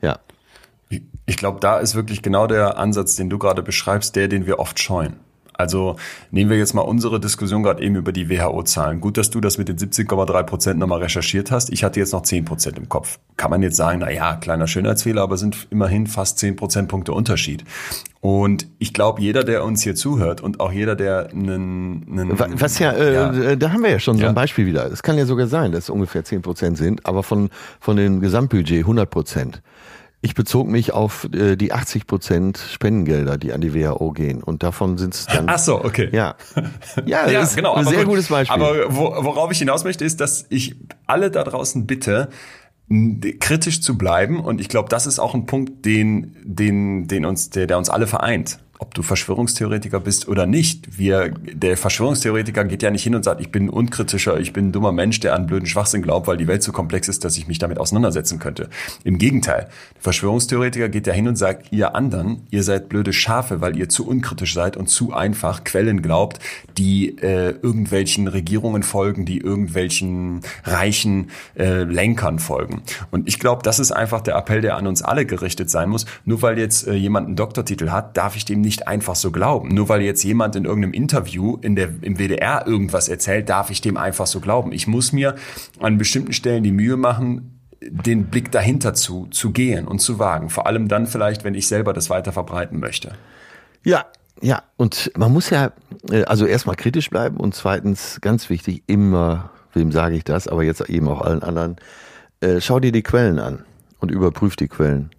Ja. 0.00 0.18
Ich 1.26 1.36
glaube, 1.36 1.60
da 1.60 1.78
ist 1.78 1.94
wirklich 1.94 2.22
genau 2.22 2.46
der 2.46 2.78
Ansatz, 2.78 3.14
den 3.14 3.30
du 3.30 3.38
gerade 3.38 3.62
beschreibst, 3.62 4.16
der, 4.16 4.26
den 4.26 4.46
wir 4.46 4.58
oft 4.58 4.80
scheuen. 4.80 5.16
Also 5.60 5.96
nehmen 6.30 6.50
wir 6.50 6.56
jetzt 6.56 6.74
mal 6.74 6.82
unsere 6.82 7.20
Diskussion 7.20 7.62
gerade 7.62 7.82
eben 7.82 7.94
über 7.94 8.12
die 8.12 8.30
WHO-Zahlen. 8.30 9.00
Gut, 9.00 9.18
dass 9.18 9.30
du 9.30 9.40
das 9.40 9.58
mit 9.58 9.68
den 9.68 9.76
17,3 9.76 10.42
Prozent 10.42 10.80
nochmal 10.80 11.00
recherchiert 11.00 11.50
hast. 11.50 11.70
Ich 11.70 11.84
hatte 11.84 12.00
jetzt 12.00 12.12
noch 12.12 12.22
10 12.22 12.46
Prozent 12.46 12.78
im 12.78 12.88
Kopf. 12.88 13.18
Kann 13.36 13.50
man 13.50 13.62
jetzt 13.62 13.76
sagen, 13.76 13.98
na 14.00 14.10
ja, 14.10 14.36
kleiner 14.36 14.66
Schönheitsfehler, 14.66 15.22
aber 15.22 15.36
sind 15.36 15.68
immerhin 15.70 16.06
fast 16.06 16.38
10 16.38 16.56
Prozentpunkte 16.56 17.12
Unterschied. 17.12 17.64
Und 18.20 18.66
ich 18.78 18.92
glaube, 18.92 19.20
jeder, 19.20 19.44
der 19.44 19.64
uns 19.64 19.82
hier 19.82 19.94
zuhört 19.94 20.40
und 20.40 20.60
auch 20.60 20.72
jeder, 20.72 20.96
der 20.96 21.30
einen, 21.30 22.06
einen 22.10 22.38
was 22.38 22.78
ja, 22.78 22.92
äh, 22.92 23.14
ja, 23.14 23.56
da 23.56 23.72
haben 23.72 23.82
wir 23.82 23.90
ja 23.90 23.98
schon 23.98 24.18
so 24.18 24.26
ein 24.26 24.34
Beispiel 24.34 24.66
wieder. 24.66 24.90
Es 24.90 25.02
kann 25.02 25.16
ja 25.16 25.24
sogar 25.24 25.46
sein, 25.46 25.72
dass 25.72 25.84
es 25.84 25.90
ungefähr 25.90 26.24
10 26.24 26.42
Prozent 26.42 26.76
sind, 26.76 27.06
aber 27.06 27.22
von 27.22 27.50
von 27.80 27.96
dem 27.96 28.20
Gesamtbudget 28.20 28.80
100 28.80 29.08
Prozent. 29.08 29.62
Ich 30.22 30.34
bezog 30.34 30.68
mich 30.68 30.92
auf 30.92 31.28
äh, 31.32 31.56
die 31.56 31.72
80 31.72 32.06
Prozent 32.06 32.58
Spendengelder, 32.58 33.38
die 33.38 33.52
an 33.52 33.62
die 33.62 33.74
WHO 33.74 34.12
gehen. 34.12 34.42
Und 34.42 34.62
davon 34.62 34.98
sind 34.98 35.14
es 35.14 35.26
dann. 35.26 35.48
Ach 35.48 35.58
so, 35.58 35.82
okay. 35.82 36.10
Ja, 36.12 36.36
ja, 37.06 37.26
ja 37.30 37.40
ist 37.40 37.56
genau, 37.56 37.74
ein 37.74 37.86
sehr 37.86 38.00
gut, 38.00 38.08
gutes 38.08 38.28
Beispiel. 38.28 38.62
Aber 38.62 38.94
worauf 38.94 39.50
ich 39.50 39.58
hinaus 39.58 39.84
möchte, 39.84 40.04
ist, 40.04 40.20
dass 40.20 40.44
ich 40.50 40.76
alle 41.06 41.30
da 41.30 41.42
draußen 41.42 41.86
bitte, 41.86 42.28
kritisch 43.38 43.80
zu 43.80 43.96
bleiben. 43.96 44.40
Und 44.40 44.60
ich 44.60 44.68
glaube, 44.68 44.90
das 44.90 45.06
ist 45.06 45.20
auch 45.20 45.34
ein 45.34 45.46
Punkt, 45.46 45.86
den, 45.86 46.36
den, 46.42 47.08
den 47.08 47.24
uns, 47.24 47.48
der, 47.48 47.66
der 47.66 47.78
uns 47.78 47.88
alle 47.88 48.06
vereint 48.06 48.58
ob 48.80 48.94
du 48.94 49.02
Verschwörungstheoretiker 49.02 50.00
bist 50.00 50.26
oder 50.26 50.46
nicht. 50.46 50.98
Wir, 50.98 51.28
der 51.30 51.76
Verschwörungstheoretiker 51.76 52.64
geht 52.64 52.82
ja 52.82 52.90
nicht 52.90 53.02
hin 53.02 53.14
und 53.14 53.24
sagt, 53.24 53.40
ich 53.42 53.52
bin 53.52 53.66
ein 53.66 53.68
unkritischer, 53.68 54.40
ich 54.40 54.54
bin 54.54 54.68
ein 54.68 54.72
dummer 54.72 54.90
Mensch, 54.90 55.20
der 55.20 55.34
an 55.34 55.46
blöden 55.46 55.66
Schwachsinn 55.66 56.00
glaubt, 56.00 56.26
weil 56.26 56.38
die 56.38 56.48
Welt 56.48 56.62
so 56.62 56.72
komplex 56.72 57.06
ist, 57.06 57.22
dass 57.22 57.36
ich 57.36 57.46
mich 57.46 57.58
damit 57.58 57.78
auseinandersetzen 57.78 58.38
könnte. 58.38 58.70
Im 59.04 59.18
Gegenteil. 59.18 59.68
Der 59.96 60.02
Verschwörungstheoretiker 60.02 60.88
geht 60.88 61.06
ja 61.06 61.12
hin 61.12 61.28
und 61.28 61.36
sagt, 61.36 61.70
ihr 61.72 61.94
anderen, 61.94 62.46
ihr 62.50 62.62
seid 62.62 62.88
blöde 62.88 63.12
Schafe, 63.12 63.60
weil 63.60 63.76
ihr 63.76 63.90
zu 63.90 64.08
unkritisch 64.08 64.54
seid 64.54 64.78
und 64.78 64.88
zu 64.88 65.12
einfach 65.12 65.64
Quellen 65.64 66.00
glaubt, 66.00 66.38
die 66.78 67.18
äh, 67.18 67.50
irgendwelchen 67.50 68.28
Regierungen 68.28 68.82
folgen, 68.82 69.26
die 69.26 69.38
irgendwelchen 69.38 70.40
reichen 70.64 71.30
äh, 71.54 71.82
Lenkern 71.82 72.38
folgen. 72.38 72.82
Und 73.10 73.28
ich 73.28 73.38
glaube, 73.38 73.62
das 73.62 73.78
ist 73.78 73.92
einfach 73.92 74.22
der 74.22 74.36
Appell, 74.36 74.62
der 74.62 74.78
an 74.78 74.86
uns 74.86 75.02
alle 75.02 75.26
gerichtet 75.26 75.68
sein 75.68 75.90
muss. 75.90 76.06
Nur 76.24 76.40
weil 76.40 76.58
jetzt 76.58 76.86
äh, 76.86 76.94
jemand 76.94 77.26
einen 77.26 77.36
Doktortitel 77.36 77.90
hat, 77.90 78.16
darf 78.16 78.36
ich 78.36 78.46
dem 78.46 78.62
nicht 78.62 78.69
nicht 78.70 78.86
einfach 78.86 79.16
so 79.16 79.32
glauben. 79.32 79.74
Nur 79.74 79.88
weil 79.88 80.00
jetzt 80.00 80.22
jemand 80.22 80.54
in 80.54 80.64
irgendeinem 80.64 80.92
Interview 80.92 81.58
in 81.60 81.74
der, 81.74 81.88
im 82.02 82.18
WDR 82.18 82.68
irgendwas 82.68 83.08
erzählt, 83.08 83.48
darf 83.48 83.70
ich 83.70 83.80
dem 83.80 83.96
einfach 83.96 84.28
so 84.28 84.38
glauben. 84.38 84.70
Ich 84.70 84.86
muss 84.86 85.12
mir 85.12 85.34
an 85.80 85.98
bestimmten 85.98 86.32
Stellen 86.32 86.62
die 86.62 86.70
Mühe 86.70 86.96
machen, 86.96 87.58
den 87.80 88.26
Blick 88.26 88.52
dahinter 88.52 88.94
zu, 88.94 89.26
zu 89.32 89.50
gehen 89.50 89.88
und 89.88 89.98
zu 89.98 90.20
wagen. 90.20 90.50
Vor 90.50 90.68
allem 90.68 90.86
dann 90.86 91.08
vielleicht, 91.08 91.42
wenn 91.42 91.54
ich 91.54 91.66
selber 91.66 91.92
das 91.92 92.10
weiter 92.10 92.30
verbreiten 92.30 92.78
möchte. 92.78 93.16
Ja, 93.82 94.06
ja, 94.40 94.62
und 94.76 95.10
man 95.18 95.32
muss 95.32 95.50
ja, 95.50 95.72
äh, 96.08 96.22
also 96.22 96.46
erstmal 96.46 96.76
kritisch 96.76 97.10
bleiben 97.10 97.38
und 97.38 97.56
zweitens, 97.56 98.20
ganz 98.20 98.50
wichtig, 98.50 98.84
immer, 98.86 99.50
wem 99.74 99.90
sage 99.90 100.14
ich 100.14 100.22
das, 100.22 100.46
aber 100.46 100.62
jetzt 100.62 100.88
eben 100.88 101.08
auch 101.08 101.22
allen 101.22 101.42
anderen, 101.42 101.74
äh, 102.40 102.60
schau 102.60 102.78
dir 102.78 102.92
die 102.92 103.02
Quellen 103.02 103.40
an 103.40 103.64
und 103.98 104.12
überprüf 104.12 104.54
die 104.54 104.68
Quellen. 104.68 105.10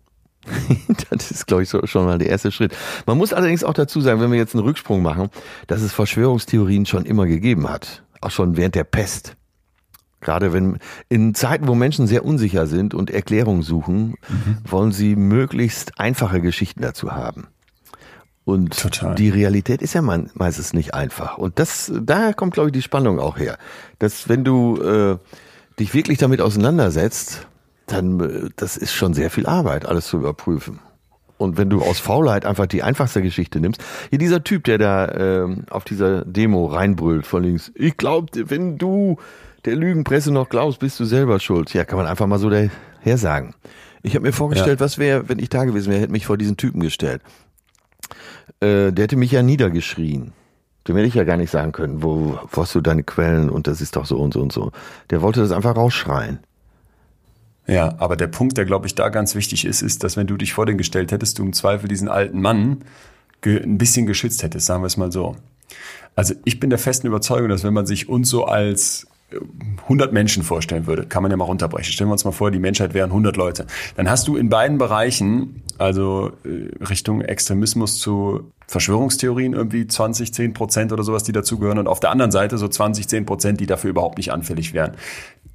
das 1.10 1.32
ist, 1.32 1.48
glaube 1.48 1.64
ich, 1.64 1.70
schon 1.70 2.06
mal 2.06 2.18
der 2.18 2.30
erste 2.30 2.52
Schritt. 2.52 2.76
Man 3.06 3.18
muss 3.18 3.34
allerdings 3.34 3.64
auch 3.64 3.74
dazu 3.74 4.02
sagen, 4.02 4.22
wenn 4.22 4.32
wir 4.32 4.38
jetzt 4.38 4.56
einen 4.56 4.64
Rücksprung 4.64 5.02
machen, 5.02 5.30
dass 5.68 5.82
es 5.82 5.94
Verschwörungstheorien 5.94 6.86
schon 6.86 7.06
immer 7.06 7.28
gegeben 7.28 7.70
hat. 7.70 8.04
Auch 8.22 8.32
schon 8.32 8.58
während 8.58 8.76
der 8.76 8.84
Pest. 8.84 9.36
Gerade 10.20 10.54
wenn 10.54 10.78
in 11.10 11.34
Zeiten, 11.34 11.68
wo 11.68 11.74
Menschen 11.74 12.06
sehr 12.06 12.24
unsicher 12.24 12.68
sind 12.68 12.94
und 12.94 13.10
Erklärungen 13.10 13.64
suchen, 13.64 14.16
mhm. 14.30 14.58
wollen 14.64 14.92
sie 14.92 15.16
möglichst 15.16 16.00
einfache 16.00 16.42
Geschichten 16.42 16.82
dazu 16.82 17.12
haben. 17.12 17.48
Und 18.44 18.80
Total. 18.80 19.16
die 19.16 19.30
Realität 19.30 19.82
ist 19.82 19.94
ja 19.94 20.02
meistens 20.02 20.74
nicht 20.74 20.94
einfach. 20.94 21.38
Und 21.38 21.60
das, 21.60 21.92
daher 22.02 22.34
kommt, 22.34 22.54
glaube 22.54 22.70
ich, 22.70 22.74
die 22.74 22.82
Spannung 22.82 23.20
auch 23.20 23.38
her. 23.38 23.58
Dass 24.00 24.30
wenn 24.30 24.44
du 24.44 24.78
äh, 24.82 25.18
dich 25.80 25.94
wirklich 25.94 26.18
damit 26.18 26.42
auseinandersetzt, 26.42 27.48
dann 27.92 28.20
äh, 28.20 28.50
das 28.56 28.78
ist 28.78 28.94
schon 28.94 29.14
sehr 29.14 29.30
viel 29.30 29.46
Arbeit, 29.46 29.86
alles 29.86 30.08
zu 30.08 30.18
überprüfen. 30.18 30.80
Und 31.38 31.58
wenn 31.58 31.72
du 31.72 31.82
aus 31.82 32.00
Faulheit 32.00 32.46
einfach 32.46 32.68
die 32.68 32.84
einfachste 32.84 33.22
Geschichte 33.24 33.60
nimmst, 33.60 33.84
hier 34.12 34.20
dieser 34.20 34.44
Typ, 34.44 34.64
der 34.66 34.78
da 34.78 35.06
äh, 35.06 35.56
auf 35.72 35.84
dieser 35.84 36.24
Demo 36.24 36.68
reinbrüllt 36.68 37.26
von 37.26 37.44
links, 37.44 37.72
ich 37.74 37.98
glaub, 37.98 38.30
wenn 38.36 38.78
du 38.78 39.18
der 39.66 39.76
Lügenpresse 39.76 40.32
noch 40.32 40.50
glaubst, 40.50 40.80
bist 40.80 41.00
du 41.00 41.06
selber 41.06 41.40
schuld. 41.40 41.74
Ja, 41.74 41.84
kann 41.84 41.98
man 41.98 42.06
einfach 42.06 42.28
mal 42.28 42.38
so 42.38 42.50
daher 42.50 43.18
sagen. 43.18 43.56
Ich 44.04 44.16
habe 44.16 44.26
mir 44.26 44.34
vorgestellt, 44.34 44.80
ja. 44.80 44.86
was 44.86 45.00
wäre, 45.00 45.30
wenn 45.30 45.40
ich 45.40 45.50
da 45.50 45.66
gewesen 45.66 45.90
wäre, 45.90 46.02
hätte 46.02 46.12
mich 46.12 46.28
vor 46.28 46.38
diesen 46.38 46.58
Typen 46.58 46.80
gestellt. 46.80 47.22
Äh, 48.60 48.92
der 48.92 49.04
hätte 49.04 49.16
mich 49.16 49.32
ja 49.32 49.42
niedergeschrien. 49.42 50.34
Dem 50.88 50.96
hätte 50.96 51.08
ich 51.08 51.16
ja 51.16 51.24
gar 51.24 51.38
nicht 51.38 51.52
sagen 51.52 51.72
können, 51.72 52.02
wo, 52.02 52.40
wo 52.52 52.62
hast 52.62 52.74
du 52.74 52.82
deine 52.82 53.04
Quellen 53.04 53.50
und 53.50 53.68
das 53.68 53.82
ist 53.82 53.96
doch 53.96 54.06
so 54.06 54.18
und 54.18 54.34
so 54.34 54.42
und 54.42 54.52
so. 54.52 54.72
Der 55.10 55.22
wollte 55.22 55.40
das 55.40 55.52
einfach 55.52 55.76
rausschreien. 55.76 56.40
Ja, 57.68 57.96
aber 58.00 58.16
der 58.16 58.28
Punkt, 58.28 58.58
der 58.58 58.66
glaube 58.66 58.88
ich 58.88 58.96
da 58.96 59.10
ganz 59.10 59.36
wichtig 59.36 59.66
ist, 59.66 59.82
ist, 59.82 60.04
dass 60.04 60.18
wenn 60.18 60.28
du 60.28 60.36
dich 60.38 60.54
vor 60.54 60.66
den 60.66 60.78
gestellt 60.78 61.12
hättest, 61.12 61.40
du 61.40 61.44
im 61.44 61.54
Zweifel 61.54 61.88
diesen 61.88 62.08
alten 62.08 62.42
Mann 62.42 62.84
ein 63.46 63.78
bisschen 63.78 64.06
geschützt 64.06 64.44
hättest, 64.44 64.66
sagen 64.66 64.84
wir 64.84 64.88
es 64.88 64.98
mal 64.98 65.12
so. 65.12 65.36
Also 66.16 66.34
ich 66.44 66.60
bin 66.60 66.70
der 66.70 66.80
festen 66.80 67.08
Überzeugung, 67.08 67.50
dass 67.50 67.64
wenn 67.64 67.74
man 67.74 67.86
sich 67.86 68.10
uns 68.10 68.30
so 68.30 68.46
als 68.46 69.08
100 69.84 70.10
äh, 70.10 70.14
Menschen 70.14 70.44
vorstellen 70.44 70.86
würde, 70.86 71.06
kann 71.06 71.24
man 71.24 71.32
ja 71.32 71.38
mal 71.38 71.46
runterbrechen. 71.46 71.94
Stellen 71.94 72.10
wir 72.10 72.14
uns 72.14 72.26
mal 72.26 72.32
vor, 72.32 72.52
die 72.52 72.60
Menschheit 72.60 72.94
wären 72.94 73.12
100 73.12 73.38
Leute. 73.38 73.66
Dann 73.96 74.10
hast 74.10 74.28
du 74.28 74.36
in 74.36 74.50
beiden 74.50 74.78
Bereichen, 74.78 75.64
also 75.78 76.34
äh, 76.44 76.84
Richtung 76.84 77.22
Extremismus 77.22 78.00
zu 78.00 78.52
Verschwörungstheorien 78.68 79.54
irgendwie 79.54 79.88
20, 79.88 80.34
10 80.34 80.54
Prozent 80.54 80.92
oder 80.92 81.04
sowas, 81.04 81.24
die 81.24 81.32
dazugehören 81.32 81.78
und 81.78 81.88
auf 81.88 82.00
der 82.00 82.12
anderen 82.12 82.32
Seite 82.32 82.58
so 82.58 82.68
20, 82.68 83.08
10 83.08 83.26
Prozent, 83.26 83.60
die 83.60 83.66
dafür 83.66 83.90
überhaupt 83.90 84.18
nicht 84.18 84.32
anfällig 84.32 84.74
wären 84.74 84.96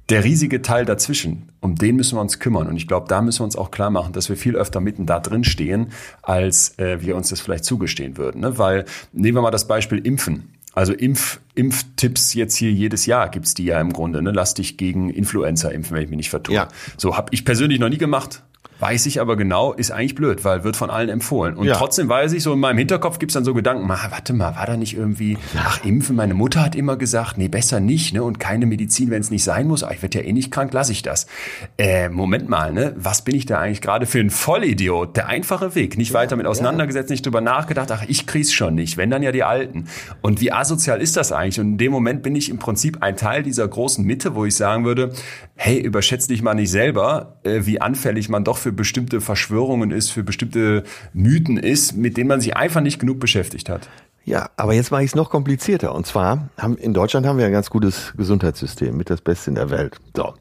der 0.09 0.23
riesige 0.23 0.61
Teil 0.61 0.85
dazwischen, 0.85 1.49
um 1.59 1.75
den 1.75 1.97
müssen 1.97 2.15
wir 2.15 2.21
uns 2.21 2.39
kümmern. 2.39 2.67
Und 2.67 2.77
ich 2.77 2.87
glaube, 2.87 3.07
da 3.09 3.21
müssen 3.21 3.39
wir 3.41 3.45
uns 3.45 3.55
auch 3.55 3.71
klar 3.71 3.89
machen, 3.89 4.13
dass 4.13 4.29
wir 4.29 4.37
viel 4.37 4.55
öfter 4.55 4.79
mitten 4.79 5.05
da 5.05 5.19
drin 5.19 5.43
stehen, 5.43 5.91
als 6.21 6.77
äh, 6.79 7.01
wir 7.01 7.15
uns 7.15 7.29
das 7.29 7.41
vielleicht 7.41 7.65
zugestehen 7.65 8.17
würden. 8.17 8.41
Ne? 8.41 8.57
Weil, 8.57 8.85
nehmen 9.11 9.37
wir 9.37 9.41
mal 9.41 9.51
das 9.51 9.67
Beispiel 9.67 9.99
Impfen. 9.99 10.53
Also 10.73 10.93
Impf, 10.93 11.39
Impftipps 11.55 12.35
jetzt 12.35 12.55
hier 12.55 12.71
jedes 12.71 13.07
Jahr 13.07 13.29
gibt's 13.29 13.55
die 13.55 13.65
ja 13.65 13.81
im 13.81 13.91
Grunde. 13.91 14.21
Ne? 14.21 14.31
Lass 14.31 14.53
dich 14.53 14.77
gegen 14.77 15.09
Influenza 15.09 15.69
impfen, 15.69 15.95
wenn 15.95 16.03
ich 16.03 16.09
mich 16.09 16.17
nicht 16.17 16.29
vertue. 16.29 16.53
Ja. 16.53 16.67
So 16.97 17.17
habe 17.17 17.29
ich 17.33 17.43
persönlich 17.43 17.79
noch 17.79 17.89
nie 17.89 17.97
gemacht. 17.97 18.43
Weiß 18.79 19.05
ich 19.07 19.19
aber 19.21 19.35
genau, 19.35 19.73
ist 19.73 19.91
eigentlich 19.91 20.15
blöd, 20.15 20.43
weil 20.45 20.63
wird 20.63 20.75
von 20.75 20.89
allen 20.89 21.09
empfohlen. 21.09 21.55
Und 21.55 21.65
Ja. 21.67 21.75
trotzdem 21.75 22.07
weiß 22.09 22.33
ich, 22.33 22.43
so 22.43 22.53
in 22.53 22.59
meinem 22.59 22.77
Hinterkopf 22.77 23.19
gibt's 23.19 23.33
dann 23.33 23.43
so 23.45 23.53
Gedanken, 23.53 23.87
ma, 23.87 23.97
warte 24.09 24.33
mal, 24.33 24.55
war 24.55 24.65
da 24.65 24.77
nicht 24.77 24.95
irgendwie, 24.95 25.37
ach, 25.57 25.83
impfen, 25.83 26.15
meine 26.15 26.33
Mutter 26.33 26.63
hat 26.63 26.75
immer 26.75 26.95
gesagt, 26.97 27.37
nee, 27.37 27.47
besser 27.47 27.79
nicht, 27.79 28.13
ne? 28.13 28.23
Und 28.23 28.39
keine 28.39 28.65
Medizin, 28.65 29.09
wenn 29.09 29.21
es 29.21 29.31
nicht 29.31 29.43
sein 29.43 29.67
muss, 29.67 29.83
ah, 29.83 29.91
ich 29.93 30.01
werde 30.01 30.19
ja 30.19 30.25
eh 30.25 30.33
nicht 30.33 30.51
krank, 30.51 30.73
lasse 30.73 30.91
ich 30.91 31.01
das. 31.01 31.27
Äh, 31.77 32.09
Moment 32.09 32.49
mal, 32.49 32.71
ne? 32.71 32.93
Was 32.97 33.23
bin 33.23 33.35
ich 33.35 33.45
da 33.45 33.59
eigentlich 33.59 33.81
gerade 33.81 34.05
für 34.05 34.19
ein 34.19 34.29
Vollidiot? 34.29 35.15
Der 35.17 35.27
einfache 35.27 35.75
Weg, 35.75 35.97
nicht 35.97 36.13
weiter 36.13 36.35
mit 36.35 36.45
auseinandergesetzt, 36.45 37.09
nicht 37.09 37.25
drüber 37.25 37.41
nachgedacht, 37.41 37.91
ach, 37.91 38.03
ich 38.07 38.27
krieg's 38.27 38.51
schon 38.53 38.75
nicht, 38.75 38.97
wenn 38.97 39.09
dann 39.09 39.23
ja 39.23 39.31
die 39.31 39.43
Alten. 39.43 39.85
Und 40.21 40.41
wie 40.41 40.51
asozial 40.51 41.01
ist 41.01 41.17
das 41.17 41.31
eigentlich? 41.31 41.59
Und 41.59 41.67
in 41.73 41.77
dem 41.77 41.91
Moment 41.91 42.21
bin 42.23 42.35
ich 42.35 42.49
im 42.49 42.59
Prinzip 42.59 43.01
ein 43.01 43.17
Teil 43.17 43.43
dieser 43.43 43.67
großen 43.67 44.05
Mitte, 44.05 44.35
wo 44.35 44.45
ich 44.45 44.55
sagen 44.55 44.85
würde, 44.85 45.11
hey, 45.55 45.79
überschätze 45.79 46.27
dich 46.27 46.41
mal 46.41 46.53
nicht 46.53 46.69
selber, 46.71 47.37
äh, 47.43 47.61
wie 47.65 47.81
anfällig 47.81 48.29
man 48.29 48.43
doch 48.43 48.57
für 48.57 48.66
bestimmte 48.71 49.21
Verschwörungen 49.21 49.91
ist, 49.91 50.09
für 50.11 50.23
bestimmte 50.23 50.83
Mythen 51.13 51.57
ist, 51.57 51.95
mit 51.95 52.17
denen 52.17 52.27
man 52.27 52.41
sich 52.41 52.55
einfach 52.57 52.81
nicht 52.81 52.99
genug 52.99 53.19
beschäftigt 53.19 53.69
hat. 53.69 53.89
Ja, 54.25 54.49
aber 54.57 54.73
jetzt 54.73 54.91
mache 54.91 55.03
ich 55.03 55.11
es 55.11 55.15
noch 55.15 55.29
komplizierter. 55.29 55.95
Und 55.95 56.05
zwar 56.05 56.49
haben 56.57 56.75
in 56.77 56.93
Deutschland 56.93 57.25
haben 57.25 57.37
wir 57.37 57.45
ein 57.45 57.51
ganz 57.53 57.69
gutes 57.69 58.13
Gesundheitssystem, 58.17 58.95
mit 58.97 59.09
das 59.09 59.21
Beste 59.21 59.49
in 59.51 59.55
der 59.55 59.69
Welt. 59.69 59.97
So. 60.15 60.33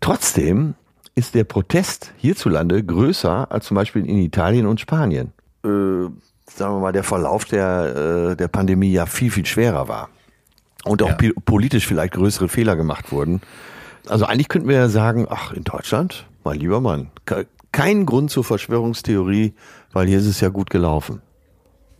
Trotzdem 0.00 0.74
ist 1.14 1.34
der 1.34 1.44
Protest 1.44 2.12
hierzulande 2.18 2.84
größer 2.84 3.50
als 3.50 3.66
zum 3.66 3.74
Beispiel 3.74 4.06
in 4.06 4.18
Italien 4.18 4.66
und 4.66 4.80
Spanien. 4.80 5.32
Äh, 5.64 5.68
sagen 5.68 6.74
wir 6.74 6.78
mal, 6.78 6.92
der 6.92 7.02
Verlauf 7.02 7.46
der, 7.46 8.30
äh, 8.32 8.36
der 8.36 8.48
Pandemie 8.48 8.92
ja 8.92 9.06
viel, 9.06 9.30
viel 9.30 9.46
schwerer 9.46 9.88
war. 9.88 10.08
Und 10.84 11.02
auch 11.02 11.20
Ja. 11.20 11.30
politisch 11.44 11.86
vielleicht 11.86 12.12
größere 12.14 12.48
Fehler 12.48 12.76
gemacht 12.76 13.10
wurden. 13.10 13.40
Also 14.08 14.24
eigentlich 14.26 14.48
könnten 14.48 14.68
wir 14.68 14.76
ja 14.76 14.88
sagen, 14.88 15.26
ach, 15.28 15.52
in 15.52 15.64
Deutschland, 15.64 16.26
mein 16.44 16.60
lieber 16.60 16.80
Mann, 16.80 17.08
kein 17.76 18.06
Grund 18.06 18.30
zur 18.30 18.42
Verschwörungstheorie, 18.42 19.54
weil 19.92 20.08
hier 20.08 20.16
ist 20.16 20.24
es 20.24 20.40
ja 20.40 20.48
gut 20.48 20.70
gelaufen. 20.70 21.20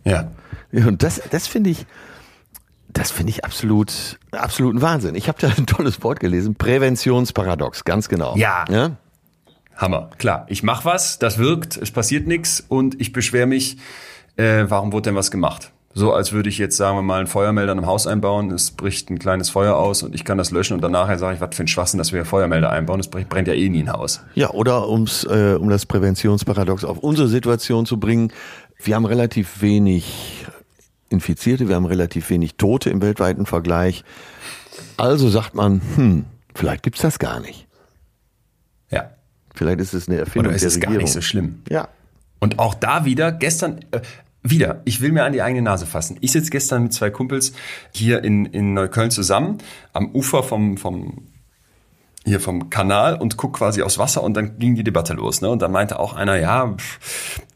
Ja. 0.03 0.31
Und 0.71 1.03
das, 1.03 1.21
das 1.29 1.45
finde 1.45 1.69
ich, 1.69 1.85
das 2.89 3.11
finde 3.11 3.29
ich 3.29 3.45
absolut, 3.45 4.17
absoluten 4.31 4.81
Wahnsinn. 4.81 5.13
Ich 5.13 5.27
habe 5.27 5.37
da 5.39 5.49
ein 5.55 5.67
tolles 5.67 6.01
Wort 6.01 6.19
gelesen, 6.19 6.55
Präventionsparadox, 6.55 7.83
ganz 7.83 8.09
genau. 8.09 8.35
Ja. 8.35 8.65
ja? 8.71 8.97
Hammer. 9.75 10.09
Klar, 10.17 10.47
ich 10.49 10.63
mach 10.63 10.83
was, 10.83 11.19
das 11.19 11.37
wirkt, 11.37 11.77
es 11.77 11.91
passiert 11.91 12.25
nichts 12.25 12.65
und 12.67 12.99
ich 12.99 13.13
beschwere 13.13 13.45
mich, 13.45 13.77
äh, 14.35 14.65
warum 14.67 14.91
wurde 14.91 15.09
denn 15.09 15.15
was 15.15 15.29
gemacht? 15.29 15.73
So 15.93 16.13
als 16.13 16.31
würde 16.31 16.49
ich 16.49 16.59
jetzt, 16.59 16.77
sagen 16.77 16.95
wir 16.97 17.01
mal, 17.01 17.17
einen 17.17 17.27
Feuermelder 17.27 17.71
im 17.73 17.85
Haus 17.87 18.05
einbauen, 18.05 18.51
es 18.51 18.69
bricht 18.71 19.09
ein 19.09 19.17
kleines 19.17 19.49
Feuer 19.49 19.75
aus 19.75 20.03
und 20.03 20.13
ich 20.13 20.25
kann 20.25 20.37
das 20.37 20.51
löschen 20.51 20.73
und 20.73 20.81
danach 20.81 21.07
sage 21.17 21.35
ich, 21.35 21.41
was 21.41 21.55
für 21.55 21.63
ein 21.63 21.67
Schwachsinn, 21.67 21.97
dass 21.97 22.11
wir 22.11 22.19
hier 22.19 22.25
Feuermelder 22.25 22.69
einbauen, 22.69 22.99
es 22.99 23.07
brennt 23.07 23.47
ja 23.47 23.53
eh 23.55 23.67
nie 23.69 23.81
ein 23.81 23.91
Haus. 23.91 24.21
Ja, 24.35 24.51
oder 24.51 24.87
ums, 24.89 25.23
äh, 25.23 25.57
um 25.59 25.69
das 25.69 25.87
Präventionsparadox 25.87 26.83
auf 26.83 26.99
unsere 26.99 27.27
Situation 27.27 27.85
zu 27.87 27.99
bringen. 27.99 28.31
Wir 28.83 28.95
haben 28.95 29.05
relativ 29.05 29.61
wenig 29.61 30.45
Infizierte, 31.09 31.67
wir 31.67 31.75
haben 31.75 31.85
relativ 31.85 32.29
wenig 32.29 32.55
Tote 32.55 32.89
im 32.89 33.01
weltweiten 33.01 33.45
Vergleich. 33.45 34.03
Also 34.97 35.29
sagt 35.29 35.55
man, 35.55 35.81
hm, 35.95 36.25
vielleicht 36.53 36.83
gibt's 36.83 37.01
das 37.01 37.17
gar 37.17 37.39
nicht. 37.39 37.67
Ja. 38.91 39.09
Vielleicht 39.55 39.79
ist 39.79 39.93
es 39.93 40.07
eine 40.07 40.17
Erfindung 40.19 40.49
Oder 40.51 40.55
ist 40.55 40.63
es 40.63 40.79
gar 40.79 40.89
Regierung. 40.89 41.05
nicht 41.05 41.13
so 41.13 41.21
schlimm? 41.21 41.63
Ja. 41.69 41.87
Und 42.39 42.59
auch 42.59 42.75
da 42.75 43.05
wieder, 43.05 43.31
gestern, 43.31 43.79
äh, 43.91 44.01
wieder, 44.49 44.81
ich 44.85 45.01
will 45.01 45.11
mir 45.11 45.23
an 45.23 45.33
die 45.33 45.41
eigene 45.41 45.61
Nase 45.61 45.85
fassen. 45.85 46.17
Ich 46.21 46.31
sitze 46.31 46.49
gestern 46.51 46.83
mit 46.83 46.93
zwei 46.93 47.09
Kumpels 47.09 47.53
hier 47.91 48.23
in, 48.23 48.45
in 48.45 48.73
Neukölln 48.73 49.11
zusammen, 49.11 49.57
am 49.93 50.11
Ufer 50.13 50.43
vom, 50.43 50.77
vom, 50.77 51.27
hier 52.25 52.39
vom 52.39 52.69
Kanal 52.69 53.15
und 53.15 53.37
guck 53.37 53.53
quasi 53.53 53.81
aufs 53.81 53.97
Wasser 53.97 54.23
und 54.23 54.35
dann 54.35 54.59
ging 54.59 54.75
die 54.75 54.83
Debatte 54.83 55.13
los. 55.13 55.41
Ne? 55.41 55.49
Und 55.49 55.61
dann 55.61 55.71
meinte 55.71 55.99
auch 55.99 56.13
einer, 56.13 56.35
ja, 56.35 56.75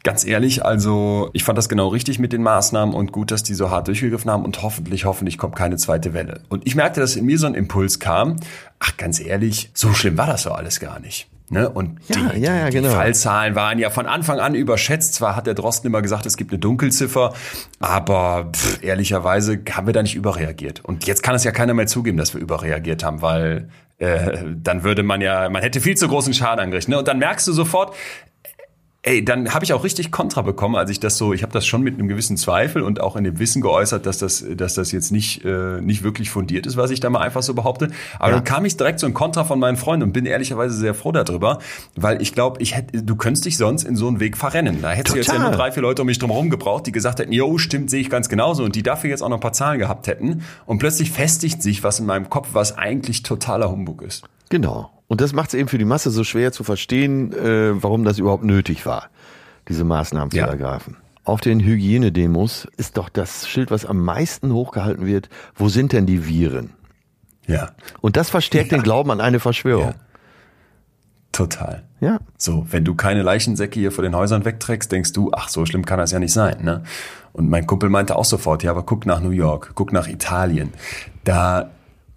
ganz 0.04 0.26
ehrlich, 0.26 0.66
also 0.66 1.30
ich 1.34 1.44
fand 1.44 1.58
das 1.58 1.70
genau 1.70 1.90
richtig 1.90 2.20
mit 2.20 2.34
den 2.34 2.42
Maßnahmen 2.42 2.96
und 2.96 3.12
gut, 3.12 3.32
dass 3.32 3.44
die 3.44 3.54
so 3.54 3.70
hart 3.70 3.88
durchgegriffen 3.88 4.32
haben 4.32 4.46
und 4.46 4.62
hoffentlich, 4.62 5.06
hoffentlich 5.06 5.38
kommt 5.38 5.56
keine 5.56 5.78
zweite 5.78 6.14
Welle. 6.14 6.42
Und 6.50 6.66
ich 6.66 6.76
merkte, 6.76 7.02
dass 7.02 7.16
in 7.16 7.26
mir 7.26 7.38
so 7.38 7.48
ein 7.48 7.54
Impuls 7.54 8.00
kam, 8.00 8.38
ach 8.80 8.98
ganz 8.98 9.20
ehrlich, 9.20 9.72
so 9.74 9.94
schlimm 9.94 10.18
war 10.18 10.28
das 10.28 10.44
doch 10.44 10.56
alles 10.56 10.80
gar 10.80 11.00
nicht. 11.00 11.31
Ne? 11.52 11.70
Und 11.70 12.00
Ja, 12.08 12.30
die, 12.30 12.40
ja, 12.40 12.56
ja, 12.56 12.70
die 12.70 12.78
genau. 12.78 12.92
Fallzahlen 12.92 13.56
waren 13.56 13.78
ja 13.78 13.90
von 13.90 14.06
Anfang 14.06 14.40
an 14.40 14.56
überschätzt. 14.56 15.16
Zwar 15.16 15.36
hat 15.36 15.48
der 15.48 15.54
Drosten 15.54 15.86
immer 15.88 16.02
gesagt, 16.02 16.26
es 16.26 16.38
gibt 16.38 16.52
eine 16.52 16.60
Dunkelziffer, 16.60 17.34
aber 17.82 18.50
pff, 18.54 18.82
ehrlicherweise 18.82 19.60
haben 19.72 19.86
wir 19.86 19.94
da 19.94 20.02
nicht 20.02 20.16
überreagiert. 20.16 20.80
Und 20.86 21.08
jetzt 21.08 21.24
kann 21.24 21.36
es 21.36 21.44
ja 21.44 21.52
keiner 21.52 21.74
mehr 21.74 21.88
zugeben, 21.88 22.18
dass 22.18 22.34
wir 22.34 22.40
überreagiert 22.40 23.04
haben, 23.04 23.22
weil 23.22 23.68
äh, 23.98 24.38
dann 24.56 24.86
würde 24.86 25.04
man 25.04 25.20
ja, 25.20 25.50
man 25.50 25.62
hätte 25.62 25.82
viel 25.82 25.98
zu 25.98 26.08
großen 26.08 26.34
Schaden 26.34 26.62
angerichtet. 26.64 26.90
Ne? 26.90 27.00
Und 27.00 27.08
dann 27.10 27.20
merkst 27.20 27.46
du 27.50 27.52
sofort, 27.52 27.96
Ey, 29.04 29.26
dann 29.26 29.52
habe 29.52 29.66
ich 29.66 29.74
auch 29.74 29.84
richtig 29.84 30.12
Kontra 30.12 30.44
bekommen, 30.44 30.76
als 30.76 30.92
ich 30.92 31.00
das 31.00 31.18
so, 31.18 31.34
ich 31.34 31.42
habe 31.42 31.52
das 31.52 31.66
schon 31.66 31.82
mit 31.82 31.96
einem 31.96 32.08
gewissen 32.08 32.38
Zweifel 32.38 32.84
und 32.84 33.02
auch 33.02 33.16
in 33.16 33.24
dem 33.24 33.40
Wissen 33.40 33.60
geäußert, 33.60 34.06
dass 34.06 34.20
das, 34.20 34.46
dass 34.56 34.76
das 34.76 34.92
jetzt 34.92 35.12
nicht, 35.12 35.44
äh, 35.44 35.82
nicht 35.82 36.04
wirklich 36.04 36.30
fundiert 36.30 36.68
ist, 36.68 36.78
was 36.78 36.92
ich 36.92 37.00
da 37.00 37.10
mal 37.10 37.22
einfach 37.22 37.42
so 37.42 37.56
behaupte. 37.56 37.88
Aber 38.20 38.30
Ja. 38.30 38.36
dann 38.36 38.44
kam 38.44 38.64
ich 38.64 38.78
direkt 38.78 39.00
so 39.00 39.08
ein 39.08 39.16
Kontra 39.16 39.44
von 39.44 39.58
meinen 39.58 39.76
Freunden 39.76 40.04
und 40.04 40.14
bin 40.14 40.28
ehrlicherweise 40.28 40.76
sehr 40.76 40.94
froh 40.94 41.12
darüber, 41.12 41.58
weil 41.96 42.22
ich 42.22 42.34
glaube, 42.34 42.62
ich 42.62 42.76
hätte, 42.76 43.02
du 43.02 43.16
könntest 43.16 43.46
dich 43.46 43.58
sonst 43.58 43.86
in 43.86 43.96
so 43.96 44.08
einen 44.08 44.20
Weg 44.20 44.38
verrennen. 44.38 44.84
Da 44.84 44.92
hättest 44.92 45.16
du 45.16 45.18
jetzt 45.18 45.32
ja 45.32 45.40
nur 45.40 45.50
drei, 45.50 45.72
vier 45.72 45.82
Leute 45.82 46.04
um 46.04 46.06
mich 46.06 46.20
drumherum 46.20 46.52
gebraucht, 46.52 46.86
die 46.86 46.92
gesagt 46.92 47.18
hätten, 47.18 47.32
jo, 47.34 47.58
stimmt, 47.58 47.90
sehe 47.90 48.02
ich 48.02 48.10
ganz 48.12 48.30
genauso 48.30 48.64
und 48.64 48.76
die 48.76 48.84
dafür 48.84 49.10
jetzt 49.10 49.24
auch 49.24 49.30
noch 49.30 49.38
ein 49.38 49.42
paar 49.42 49.54
Zahlen 49.54 49.80
gehabt 49.80 50.06
hätten. 50.06 50.44
Und 50.68 50.78
plötzlich 50.78 51.10
festigt 51.10 51.64
sich 51.64 51.84
was 51.84 52.00
in 52.00 52.06
meinem 52.06 52.30
Kopf, 52.30 52.50
was 52.54 52.78
eigentlich 52.78 53.24
totaler 53.24 53.72
Humbug 53.72 54.04
ist. 54.04 54.24
Genau. 54.52 54.92
Und 55.08 55.22
das 55.22 55.34
macht 55.34 55.48
es 55.50 55.54
eben 55.56 55.68
für 55.68 55.78
die 55.78 55.86
Masse 55.86 56.12
so 56.12 56.24
schwer 56.24 56.52
zu 56.52 56.64
verstehen, 56.64 57.34
äh, 57.34 57.72
warum 57.82 58.04
das 58.04 58.20
überhaupt 58.20 58.44
nötig 58.44 58.86
war, 58.86 59.10
diese 59.68 59.84
Maßnahmen 59.84 60.30
zu 60.32 60.38
Ja. 60.38 60.46
ergreifen. 60.48 60.98
Auf 61.24 61.40
den 61.42 61.60
Hygienedemos 61.60 62.68
ist 62.78 62.98
doch 62.98 63.08
das 63.10 63.48
Schild, 63.48 63.72
was 63.72 63.86
am 63.86 64.04
meisten 64.04 64.52
hochgehalten 64.54 65.06
wird, 65.06 65.30
wo 65.56 65.70
sind 65.70 65.94
denn 65.94 66.06
die 66.06 66.28
Viren? 66.28 66.72
Ja, 67.48 67.72
Und 68.02 68.18
das 68.18 68.30
verstärkt 68.30 68.72
den 68.72 68.84
Glauben 68.84 69.10
an 69.12 69.20
eine 69.22 69.40
Verschwörung. 69.40 69.90
Ja. 69.90 69.96
total. 71.32 71.84
Ja. 72.02 72.20
So, 72.38 72.66
wenn 72.70 72.84
du 72.84 72.94
keine 72.96 73.24
Leichensäcke 73.24 73.80
hier 73.80 73.92
vor 73.92 74.04
den 74.04 74.16
Häusern 74.16 74.44
wegträgst, 74.44 74.92
denkst 74.92 75.14
du, 75.14 75.32
ach, 75.34 75.48
so 75.50 75.66
schlimm 75.66 75.86
kann 75.86 75.98
das 75.98 76.12
ja 76.12 76.20
nicht 76.20 76.34
sein, 76.34 76.64
ne? 76.64 76.84
Und 77.34 77.50
mein 77.50 77.66
Kumpel 77.66 77.90
meinte 77.90 78.18
auch 78.18 78.26
sofort, 78.26 78.64
ja, 78.64 78.72
aber 78.72 78.84
guck 78.84 79.06
nach 79.06 79.22
New 79.22 79.30
York, 79.30 79.72
guck 79.76 79.94
nach 79.94 80.08
Italien. 80.10 80.74
Da 81.24 81.70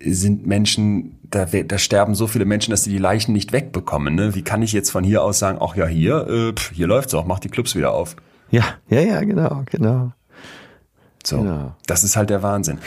sind 0.06 0.46
Menschen, 0.46 1.18
da, 1.30 1.44
da 1.46 1.78
sterben 1.78 2.14
so 2.14 2.26
viele 2.26 2.44
Menschen, 2.44 2.70
dass 2.70 2.84
sie 2.84 2.90
die 2.90 2.98
Leichen 2.98 3.32
nicht 3.32 3.52
wegbekommen, 3.52 4.14
ne? 4.14 4.34
Wie 4.34 4.42
kann 4.42 4.62
ich 4.62 4.72
jetzt 4.72 4.90
von 4.90 5.04
hier 5.04 5.22
aus 5.22 5.38
sagen, 5.38 5.58
ach 5.60 5.76
ja, 5.76 5.86
hier, 5.86 6.26
äh, 6.28 6.52
pf, 6.52 6.72
hier 6.72 6.86
läuft's 6.86 7.14
auch, 7.14 7.26
mach 7.26 7.38
die 7.38 7.48
Clubs 7.48 7.74
wieder 7.74 7.92
auf. 7.92 8.16
Ja, 8.50 8.64
ja, 8.88 9.00
ja, 9.00 9.20
genau, 9.20 9.62
genau. 9.70 10.12
So, 11.26 11.38
Genau. 11.38 11.74
das 11.86 12.04
ist 12.04 12.16
halt 12.16 12.28
der 12.28 12.42
Wahnsinn. 12.42 12.78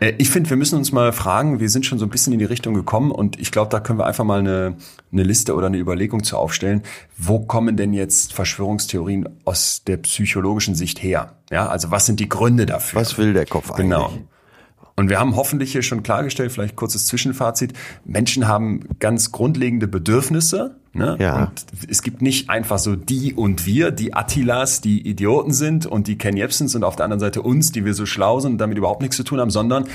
Äh, 0.00 0.14
ich 0.18 0.28
finde, 0.28 0.50
wir 0.50 0.56
müssen 0.56 0.76
uns 0.76 0.90
mal 0.90 1.12
fragen, 1.12 1.60
wir 1.60 1.70
sind 1.70 1.86
schon 1.86 2.00
so 2.00 2.06
ein 2.06 2.10
bisschen 2.10 2.32
in 2.32 2.40
die 2.40 2.44
Richtung 2.44 2.74
gekommen 2.74 3.12
und 3.12 3.38
ich 3.38 3.52
glaube, 3.52 3.70
da 3.70 3.78
können 3.78 4.00
wir 4.00 4.06
einfach 4.06 4.24
mal 4.24 4.40
eine, 4.40 4.74
eine 5.12 5.22
Liste 5.22 5.54
oder 5.54 5.68
eine 5.68 5.78
Überlegung 5.78 6.24
zu 6.24 6.36
aufstellen. 6.36 6.82
Wo 7.16 7.38
kommen 7.38 7.76
denn 7.76 7.92
jetzt 7.92 8.32
Verschwörungstheorien 8.32 9.28
aus 9.44 9.82
der 9.86 9.98
psychologischen 9.98 10.74
Sicht 10.74 11.02
her? 11.04 11.34
Ja, 11.52 11.68
also 11.68 11.92
was 11.92 12.06
sind 12.06 12.18
die 12.18 12.28
Gründe 12.28 12.66
dafür? 12.66 13.00
Was 13.00 13.16
will 13.16 13.32
der 13.32 13.46
Kopf 13.46 13.70
eigentlich? 13.70 13.84
Genau. 13.86 14.10
Und 14.96 15.10
wir 15.10 15.18
haben 15.18 15.34
hoffentlich 15.34 15.72
hier 15.72 15.82
schon 15.82 16.04
klargestellt, 16.04 16.52
vielleicht 16.52 16.76
kurzes 16.76 17.06
Zwischenfazit. 17.06 17.72
Menschen 18.04 18.46
haben 18.46 18.80
ganz 19.00 19.32
grundlegende 19.32 19.88
Bedürfnisse. 19.88 20.76
Ne? 20.92 21.16
Ja. 21.18 21.44
Und 21.46 21.66
es 21.90 22.02
gibt 22.02 22.22
nicht 22.22 22.48
einfach 22.48 22.78
so 22.78 22.94
die 22.94 23.34
und 23.34 23.66
wir, 23.66 23.90
die 23.90 24.14
Attilas, 24.14 24.80
die 24.80 25.04
Idioten 25.06 25.52
sind 25.52 25.86
und 25.86 26.06
die 26.06 26.16
Ken 26.16 26.36
Jebsens 26.36 26.76
und 26.76 26.84
auf 26.84 26.94
der 26.94 27.04
anderen 27.04 27.18
Seite 27.18 27.42
uns, 27.42 27.72
die 27.72 27.84
wir 27.84 27.94
so 27.94 28.06
schlau 28.06 28.38
sind 28.38 28.52
und 28.52 28.58
damit 28.58 28.78
überhaupt 28.78 29.02
nichts 29.02 29.16
zu 29.16 29.24
tun 29.24 29.40
haben, 29.40 29.50
sondern 29.50 29.86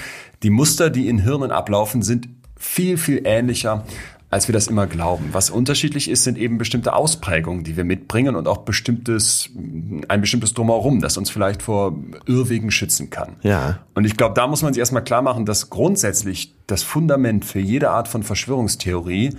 die 0.43 0.49
Muster, 0.49 0.89
die 0.89 1.07
in 1.07 1.19
Hirnen 1.19 1.51
ablaufen, 1.51 2.01
sind 2.01 2.27
viel, 2.57 2.97
viel 2.97 3.21
ähnlicher 3.23 3.85
als 4.29 4.47
wir 4.47 4.53
das 4.53 4.67
immer 4.67 4.85
glauben. 4.87 5.29
Was 5.31 5.49
unterschiedlich 5.49 6.09
ist, 6.09 6.23
sind 6.23 6.37
eben 6.37 6.57
bestimmte 6.57 6.93
Ausprägungen, 6.93 7.63
die 7.63 7.77
wir 7.77 7.83
mitbringen 7.83 8.35
und 8.35 8.47
auch 8.47 8.59
bestimmtes, 8.59 9.49
ein 10.07 10.21
bestimmtes 10.21 10.53
Drumherum, 10.53 11.01
das 11.01 11.17
uns 11.17 11.29
vielleicht 11.29 11.63
vor 11.63 11.95
Irrwegen 12.27 12.69
schützen 12.71 13.09
kann. 13.09 13.37
Ja. 13.41 13.79
Und 13.95 14.05
ich 14.05 14.17
glaube, 14.17 14.35
da 14.35 14.47
muss 14.47 14.61
man 14.61 14.73
sich 14.73 14.79
erstmal 14.79 15.03
klar 15.03 15.21
machen, 15.21 15.45
dass 15.45 15.69
grundsätzlich 15.69 16.53
das 16.67 16.83
Fundament 16.83 17.43
für 17.45 17.59
jede 17.59 17.89
Art 17.89 18.07
von 18.07 18.21
Verschwörungstheorie 18.21 19.31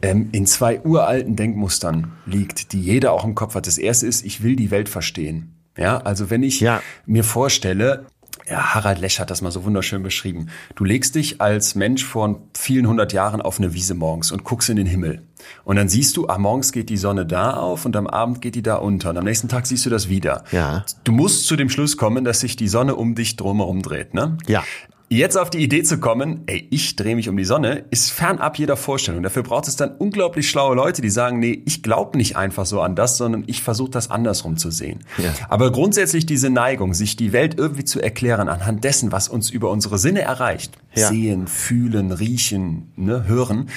ähm, 0.00 0.30
in 0.32 0.46
zwei 0.46 0.80
uralten 0.80 1.36
Denkmustern 1.36 2.12
liegt, 2.24 2.72
die 2.72 2.80
jeder 2.80 3.12
auch 3.12 3.24
im 3.24 3.34
Kopf 3.34 3.54
hat. 3.54 3.66
Das 3.66 3.76
erste 3.78 4.06
ist, 4.06 4.24
ich 4.24 4.42
will 4.42 4.56
die 4.56 4.70
Welt 4.70 4.88
verstehen. 4.88 5.50
Ja, 5.76 5.98
also 5.98 6.30
wenn 6.30 6.42
ich 6.42 6.60
Ja. 6.60 6.80
mir 7.04 7.24
vorstelle, 7.24 8.06
ja, 8.48 8.74
Harald 8.74 8.98
Lesch 8.98 9.20
hat 9.20 9.30
das 9.30 9.40
mal 9.40 9.50
so 9.50 9.64
wunderschön 9.64 10.02
beschrieben. 10.02 10.48
Du 10.74 10.84
legst 10.84 11.14
dich 11.14 11.40
als 11.40 11.74
Mensch 11.74 12.04
vor 12.04 12.42
vielen 12.54 12.86
hundert 12.86 13.12
Jahren 13.12 13.40
auf 13.40 13.58
eine 13.58 13.72
Wiese 13.74 13.94
morgens 13.94 14.32
und 14.32 14.44
guckst 14.44 14.68
in 14.68 14.76
den 14.76 14.86
Himmel. 14.86 15.22
Und 15.64 15.76
dann 15.76 15.88
siehst 15.88 16.16
du, 16.16 16.28
ah, 16.28 16.38
morgens 16.38 16.72
geht 16.72 16.90
die 16.90 16.96
Sonne 16.96 17.26
da 17.26 17.54
auf 17.54 17.84
und 17.84 17.96
am 17.96 18.06
Abend 18.06 18.40
geht 18.40 18.54
die 18.54 18.62
da 18.62 18.76
unter. 18.76 19.10
Und 19.10 19.18
am 19.18 19.24
nächsten 19.24 19.48
Tag 19.48 19.66
siehst 19.66 19.86
du 19.86 19.90
das 19.90 20.08
wieder. 20.08 20.44
Ja. 20.52 20.84
Du 21.04 21.12
musst 21.12 21.46
zu 21.46 21.56
dem 21.56 21.68
Schluss 21.68 21.96
kommen, 21.96 22.24
dass 22.24 22.40
sich 22.40 22.56
die 22.56 22.68
Sonne 22.68 22.96
um 22.96 23.14
dich 23.14 23.36
drumherum 23.36 23.82
dreht, 23.82 24.14
ne? 24.14 24.36
Ja. 24.46 24.62
Jetzt 25.10 25.36
auf 25.36 25.50
die 25.50 25.58
Idee 25.58 25.82
zu 25.82 25.98
kommen, 25.98 26.42
ey, 26.46 26.66
ich 26.70 26.96
drehe 26.96 27.14
mich 27.14 27.28
um 27.28 27.36
die 27.36 27.44
Sonne, 27.44 27.84
ist 27.90 28.10
fernab 28.10 28.58
jeder 28.58 28.76
Vorstellung. 28.76 29.22
Dafür 29.22 29.42
braucht 29.42 29.68
es 29.68 29.76
dann 29.76 29.94
unglaublich 29.96 30.48
schlaue 30.48 30.74
Leute, 30.74 31.02
die 31.02 31.10
sagen, 31.10 31.38
nee, 31.38 31.62
ich 31.66 31.82
glaube 31.82 32.16
nicht 32.16 32.36
einfach 32.36 32.64
so 32.64 32.80
an 32.80 32.96
das, 32.96 33.18
sondern 33.18 33.44
ich 33.46 33.62
versuche 33.62 33.90
das 33.90 34.10
andersrum 34.10 34.56
zu 34.56 34.70
sehen. 34.70 35.00
Ja. 35.18 35.32
Aber 35.48 35.70
grundsätzlich 35.72 36.26
diese 36.26 36.48
Neigung, 36.48 36.94
sich 36.94 37.16
die 37.16 37.32
Welt 37.32 37.56
irgendwie 37.58 37.84
zu 37.84 38.00
erklären 38.00 38.48
anhand 38.48 38.82
dessen, 38.82 39.12
was 39.12 39.28
uns 39.28 39.50
über 39.50 39.70
unsere 39.70 39.98
Sinne 39.98 40.22
erreicht, 40.22 40.76
ja. 40.94 41.08
sehen, 41.08 41.46
fühlen, 41.48 42.10
riechen, 42.10 42.92
ne, 42.96 43.28
hören, 43.28 43.68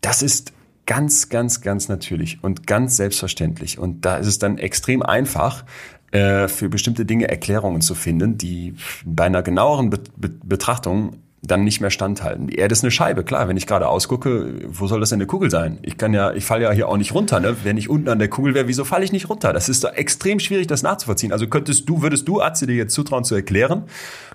das 0.00 0.22
ist 0.22 0.52
ganz, 0.86 1.28
ganz, 1.28 1.60
ganz 1.60 1.88
natürlich 1.88 2.42
und 2.42 2.66
ganz 2.66 2.96
selbstverständlich. 2.96 3.78
Und 3.78 4.04
da 4.04 4.16
ist 4.16 4.26
es 4.26 4.40
dann 4.40 4.58
extrem 4.58 5.02
einfach, 5.02 5.64
äh, 6.12 6.48
für 6.48 6.68
bestimmte 6.68 7.04
Dinge 7.04 7.28
Erklärungen 7.28 7.80
zu 7.80 7.94
finden, 7.94 8.38
die 8.38 8.74
bei 9.04 9.24
einer 9.24 9.42
genaueren 9.42 9.90
Be 9.90 10.00
Be 10.16 10.30
Betrachtung 10.44 11.18
dann 11.42 11.64
nicht 11.64 11.80
mehr 11.80 11.90
standhalten. 11.90 12.48
Die 12.48 12.56
Erde 12.56 12.72
ist 12.72 12.84
eine 12.84 12.90
Scheibe, 12.90 13.24
klar. 13.24 13.48
Wenn 13.48 13.56
ich 13.56 13.66
gerade 13.66 13.88
ausgucke, 13.88 14.52
wo 14.68 14.86
soll 14.86 15.00
das 15.00 15.08
denn 15.08 15.18
eine 15.18 15.26
Kugel 15.26 15.50
sein? 15.50 15.78
Ich 15.82 15.96
kann 15.96 16.12
ja, 16.12 16.32
ich 16.32 16.44
falle 16.44 16.64
ja 16.64 16.72
hier 16.72 16.88
auch 16.88 16.98
nicht 16.98 17.14
runter. 17.14 17.40
Ne? 17.40 17.56
Wenn 17.64 17.78
ich 17.78 17.88
unten 17.88 18.08
an 18.08 18.18
der 18.18 18.28
Kugel 18.28 18.54
wäre, 18.54 18.68
wieso 18.68 18.84
falle 18.84 19.04
ich 19.04 19.12
nicht 19.12 19.30
runter? 19.30 19.54
Das 19.54 19.70
ist 19.70 19.84
doch 19.84 19.92
extrem 19.94 20.38
schwierig, 20.38 20.66
das 20.66 20.82
nachzuvollziehen. 20.82 21.32
Also 21.32 21.46
könntest 21.46 21.88
du, 21.88 22.02
würdest 22.02 22.28
du, 22.28 22.42
Atze, 22.42 22.66
dir 22.66 22.76
jetzt 22.76 22.92
zutrauen 22.92 23.24
zu 23.24 23.34
erklären, 23.34 23.84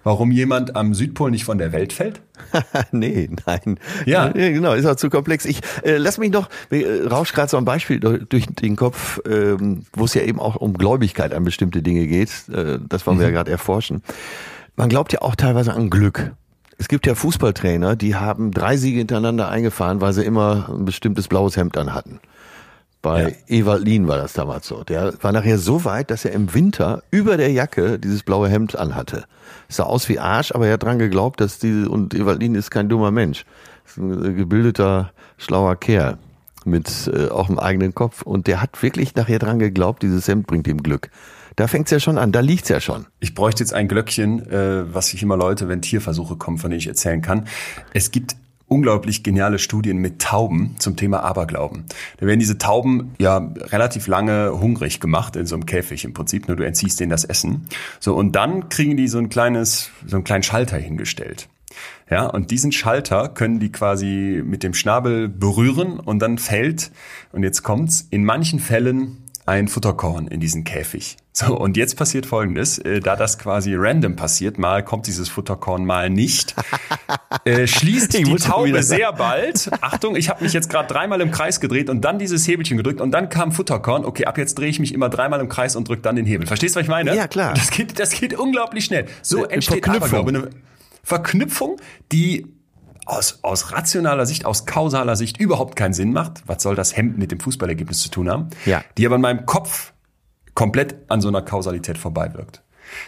warum 0.03 0.31
jemand 0.31 0.75
am 0.75 0.95
Südpol 0.95 1.29
nicht 1.29 1.45
von 1.45 1.59
der 1.59 1.71
Welt 1.73 1.93
fällt? 1.93 2.21
nee, 2.91 3.29
nein. 3.45 3.79
Ja. 4.07 4.25
ja. 4.35 4.49
Genau, 4.49 4.73
ist 4.73 4.87
auch 4.87 4.95
zu 4.95 5.11
komplex. 5.11 5.45
Ich 5.45 5.59
äh, 5.83 5.97
lass 5.97 6.17
mich 6.17 6.31
noch, 6.31 6.49
äh, 6.71 7.03
rausch 7.07 7.33
gerade 7.33 7.49
so 7.49 7.57
ein 7.57 7.65
Beispiel 7.65 7.99
durch 7.99 8.47
den 8.47 8.75
Kopf, 8.75 9.19
ähm, 9.29 9.83
wo 9.93 10.05
es 10.05 10.15
ja 10.15 10.23
eben 10.23 10.39
auch 10.39 10.55
um 10.55 10.73
Gläubigkeit 10.73 11.35
an 11.35 11.43
bestimmte 11.43 11.83
Dinge 11.83 12.07
geht. 12.07 12.31
Äh, 12.49 12.79
das 12.89 13.05
wollen 13.05 13.17
mhm. 13.17 13.21
wir 13.21 13.27
ja 13.27 13.33
gerade 13.33 13.51
erforschen. 13.51 14.01
Man 14.75 14.89
glaubt 14.89 15.13
ja 15.13 15.21
auch 15.21 15.35
teilweise 15.35 15.73
an 15.73 15.91
Glück. 15.91 16.33
Es 16.77 16.87
gibt 16.87 17.07
ja 17.07 17.15
Fußballtrainer, 17.15 17.95
die 17.95 18.15
haben 18.15 18.51
drei 18.51 18.77
Siege 18.77 18.99
hintereinander 18.99 19.49
eingefahren, 19.49 20.01
weil 20.01 20.13
sie 20.13 20.23
immer 20.23 20.69
ein 20.69 20.85
bestimmtes 20.85 21.27
blaues 21.27 21.55
Hemd 21.55 21.77
an 21.77 21.93
hatten. 21.93 22.19
Bei 23.01 23.35
ja. 23.47 23.59
Ewald 23.59 23.85
Lien 23.85 24.07
war 24.07 24.17
das 24.17 24.33
damals 24.33 24.67
so. 24.67 24.83
Der 24.83 25.13
war 25.21 25.31
nachher 25.31 25.59
so 25.59 25.85
weit, 25.85 26.09
dass 26.09 26.25
er 26.25 26.31
im 26.31 26.53
Winter 26.53 27.03
über 27.11 27.37
der 27.37 27.51
Jacke 27.51 27.99
dieses 27.99 28.23
blaue 28.23 28.49
Hemd 28.49 28.75
anhatte. 28.75 29.25
Sah 29.69 29.83
aus 29.83 30.09
wie 30.09 30.19
Arsch, 30.19 30.51
aber 30.53 30.67
er 30.67 30.73
hat 30.73 30.83
dran 30.83 30.97
geglaubt, 30.97 31.39
dass 31.39 31.59
diese, 31.59 31.87
und 31.87 32.15
Ewald 32.15 32.39
Lien 32.39 32.55
ist 32.55 32.71
kein 32.71 32.89
dummer 32.89 33.11
Mensch. 33.11 33.45
Ist 33.85 33.97
ein 33.97 34.35
gebildeter, 34.35 35.11
schlauer 35.37 35.75
Kerl 35.75 36.17
mit 36.65 37.09
äh, 37.13 37.29
auch 37.29 37.47
einem 37.47 37.59
eigenen 37.59 37.93
Kopf. 37.93 38.23
Und 38.23 38.47
der 38.47 38.61
hat 38.61 38.81
wirklich 38.81 39.15
nachher 39.15 39.39
dran 39.39 39.59
geglaubt, 39.59 40.01
dieses 40.01 40.27
Hemd 40.27 40.47
bringt 40.47 40.67
ihm 40.67 40.81
Glück. 40.81 41.09
Da 41.55 41.67
fängt's 41.67 41.91
ja 41.91 41.99
schon 41.99 42.17
an, 42.17 42.31
da 42.31 42.41
liegt's 42.41 42.69
ja 42.69 42.81
schon. 42.81 43.05
Ich 43.19 43.33
bräuchte 43.33 43.63
jetzt 43.63 43.73
ein 43.73 43.87
Glöckchen, 43.87 44.49
äh, 44.49 44.93
was 44.93 45.13
ich 45.13 45.23
immer 45.23 45.37
Leute, 45.37 45.67
wenn 45.69 45.81
Tierversuche 45.81 46.35
kommen, 46.35 46.57
von 46.57 46.69
denen 46.69 46.79
ich 46.79 46.87
erzählen 46.87 47.21
kann. 47.21 47.47
Es 47.93 48.11
gibt 48.11 48.35
unglaublich 48.67 49.23
geniale 49.23 49.59
Studien 49.59 49.97
mit 49.97 50.21
Tauben 50.21 50.75
zum 50.79 50.95
Thema 50.95 51.23
Aberglauben. 51.23 51.85
Da 52.17 52.25
werden 52.25 52.39
diese 52.39 52.57
Tauben 52.57 53.13
ja 53.19 53.37
relativ 53.37 54.07
lange 54.07 54.59
hungrig 54.59 54.99
gemacht 54.99 55.35
in 55.35 55.45
so 55.45 55.55
einem 55.55 55.65
Käfig 55.65 56.03
im 56.03 56.13
Prinzip, 56.13 56.47
nur 56.47 56.57
du 56.57 56.65
entziehst 56.65 56.99
denen 56.99 57.11
das 57.11 57.25
Essen. 57.25 57.67
So 57.99 58.15
und 58.15 58.35
dann 58.35 58.69
kriegen 58.69 58.97
die 58.97 59.07
so 59.07 59.19
ein 59.19 59.29
kleines 59.29 59.91
so 60.05 60.17
einen 60.17 60.23
kleinen 60.23 60.43
Schalter 60.43 60.77
hingestellt. 60.77 61.47
Ja, 62.09 62.27
und 62.27 62.51
diesen 62.51 62.71
Schalter 62.71 63.29
können 63.29 63.59
die 63.59 63.71
quasi 63.71 64.41
mit 64.43 64.63
dem 64.63 64.73
Schnabel 64.73 65.27
berühren 65.27 65.99
und 65.99 66.19
dann 66.19 66.37
fällt 66.37 66.91
und 67.31 67.43
jetzt 67.43 67.63
kommt's 67.63 68.07
in 68.09 68.23
manchen 68.23 68.59
Fällen 68.59 69.24
ein 69.45 69.67
Futterkorn 69.67 70.27
in 70.27 70.39
diesen 70.39 70.63
Käfig. 70.63 71.17
So, 71.31 71.57
und 71.57 71.77
jetzt 71.77 71.97
passiert 71.97 72.25
Folgendes, 72.25 72.79
äh, 72.79 72.99
da 72.99 73.15
das 73.15 73.37
quasi 73.37 73.75
random 73.75 74.15
passiert, 74.15 74.57
mal 74.57 74.83
kommt 74.83 75.05
dieses 75.05 75.29
Futterkorn, 75.29 75.85
mal 75.85 76.09
nicht, 76.09 76.55
äh, 77.43 77.67
schließt 77.67 78.15
ich 78.15 78.23
die 78.23 78.35
Taube 78.37 78.81
sehr 78.81 79.13
bald, 79.13 79.69
Achtung, 79.81 80.15
ich 80.15 80.29
habe 80.29 80.43
mich 80.43 80.53
jetzt 80.53 80.69
gerade 80.69 80.91
dreimal 80.91 81.21
im 81.21 81.31
Kreis 81.31 81.59
gedreht 81.59 81.89
und 81.89 82.01
dann 82.01 82.17
dieses 82.17 82.47
Hebelchen 82.47 82.77
gedrückt 82.77 83.01
und 83.01 83.11
dann 83.11 83.29
kam 83.29 83.51
Futterkorn, 83.51 84.05
okay, 84.05 84.25
ab 84.25 84.37
jetzt 84.37 84.57
drehe 84.57 84.69
ich 84.69 84.79
mich 84.79 84.93
immer 84.93 85.09
dreimal 85.09 85.39
im 85.41 85.49
Kreis 85.49 85.75
und 85.75 85.87
drücke 85.87 86.01
dann 86.01 86.15
den 86.15 86.25
Hebel. 86.25 86.47
Verstehst 86.47 86.75
du, 86.75 86.79
was 86.79 86.85
ich 86.85 86.89
meine? 86.89 87.15
Ja, 87.15 87.27
klar. 87.27 87.53
Das 87.53 87.69
geht, 87.69 87.99
das 87.99 88.11
geht 88.11 88.37
unglaublich 88.37 88.85
schnell. 88.85 89.05
So 89.21 89.43
entsteht 89.43 89.87
Aberglaube, 89.87 90.29
eine 90.29 90.49
Verknüpfung, 91.03 91.77
die 92.11 92.47
aus, 93.05 93.39
aus 93.43 93.71
rationaler 93.71 94.25
Sicht, 94.25 94.45
aus 94.45 94.65
kausaler 94.65 95.15
Sicht 95.15 95.37
überhaupt 95.37 95.75
keinen 95.75 95.93
Sinn 95.93 96.11
macht. 96.11 96.43
Was 96.47 96.63
soll 96.63 96.75
das 96.75 96.97
Hemd 96.97 97.17
mit 97.17 97.31
dem 97.31 97.39
Fußballergebnis 97.39 98.01
zu 98.01 98.09
tun 98.09 98.29
haben? 98.29 98.49
Ja. 98.65 98.83
Die 98.97 99.05
aber 99.05 99.15
in 99.15 99.21
meinem 99.21 99.45
Kopf 99.45 99.93
komplett 100.55 100.95
an 101.09 101.21
so 101.21 101.27
einer 101.27 101.41
Kausalität 101.41 101.97
vorbeiwirkt. 101.97 102.61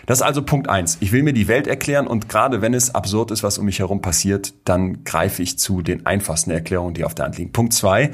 Das 0.05 0.19
ist 0.19 0.23
also 0.23 0.41
Punkt 0.41 0.69
eins. 0.69 0.97
Ich 1.01 1.11
will 1.11 1.23
mir 1.23 1.33
die 1.33 1.47
Welt 1.47 1.67
erklären 1.67 2.07
und 2.07 2.29
gerade 2.29 2.61
wenn 2.61 2.73
es 2.73 2.95
absurd 2.95 3.31
ist, 3.31 3.43
was 3.43 3.57
um 3.57 3.65
mich 3.65 3.79
herum 3.79 4.01
passiert, 4.01 4.53
dann 4.65 5.03
greife 5.03 5.41
ich 5.41 5.59
zu 5.59 5.81
den 5.81 6.05
einfachsten 6.05 6.51
Erklärungen, 6.51 6.93
die 6.93 7.03
auf 7.03 7.15
der 7.15 7.25
Hand 7.25 7.37
liegen. 7.37 7.51
Punkt 7.51 7.73
zwei. 7.73 8.11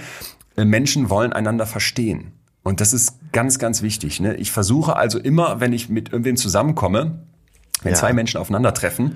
Äh, 0.56 0.66
Menschen 0.66 1.10
wollen 1.10 1.34
einander 1.34 1.66
verstehen. 1.66 2.34
Und 2.64 2.80
das 2.80 2.94
ist 2.94 3.18
ganz, 3.32 3.60
ganz 3.60 3.82
wichtig. 3.82 4.20
Ne? 4.20 4.36
Ich 4.36 4.52
versuche 4.52 4.96
also 4.96 5.20
immer, 5.20 5.60
wenn 5.60 5.74
ich 5.74 5.90
mit 5.90 6.10
irgendwem 6.10 6.38
zusammenkomme, 6.38 7.20
wenn 7.82 7.92
ja. 7.92 7.98
zwei 7.98 8.14
Menschen 8.14 8.40
aufeinandertreffen, 8.40 9.16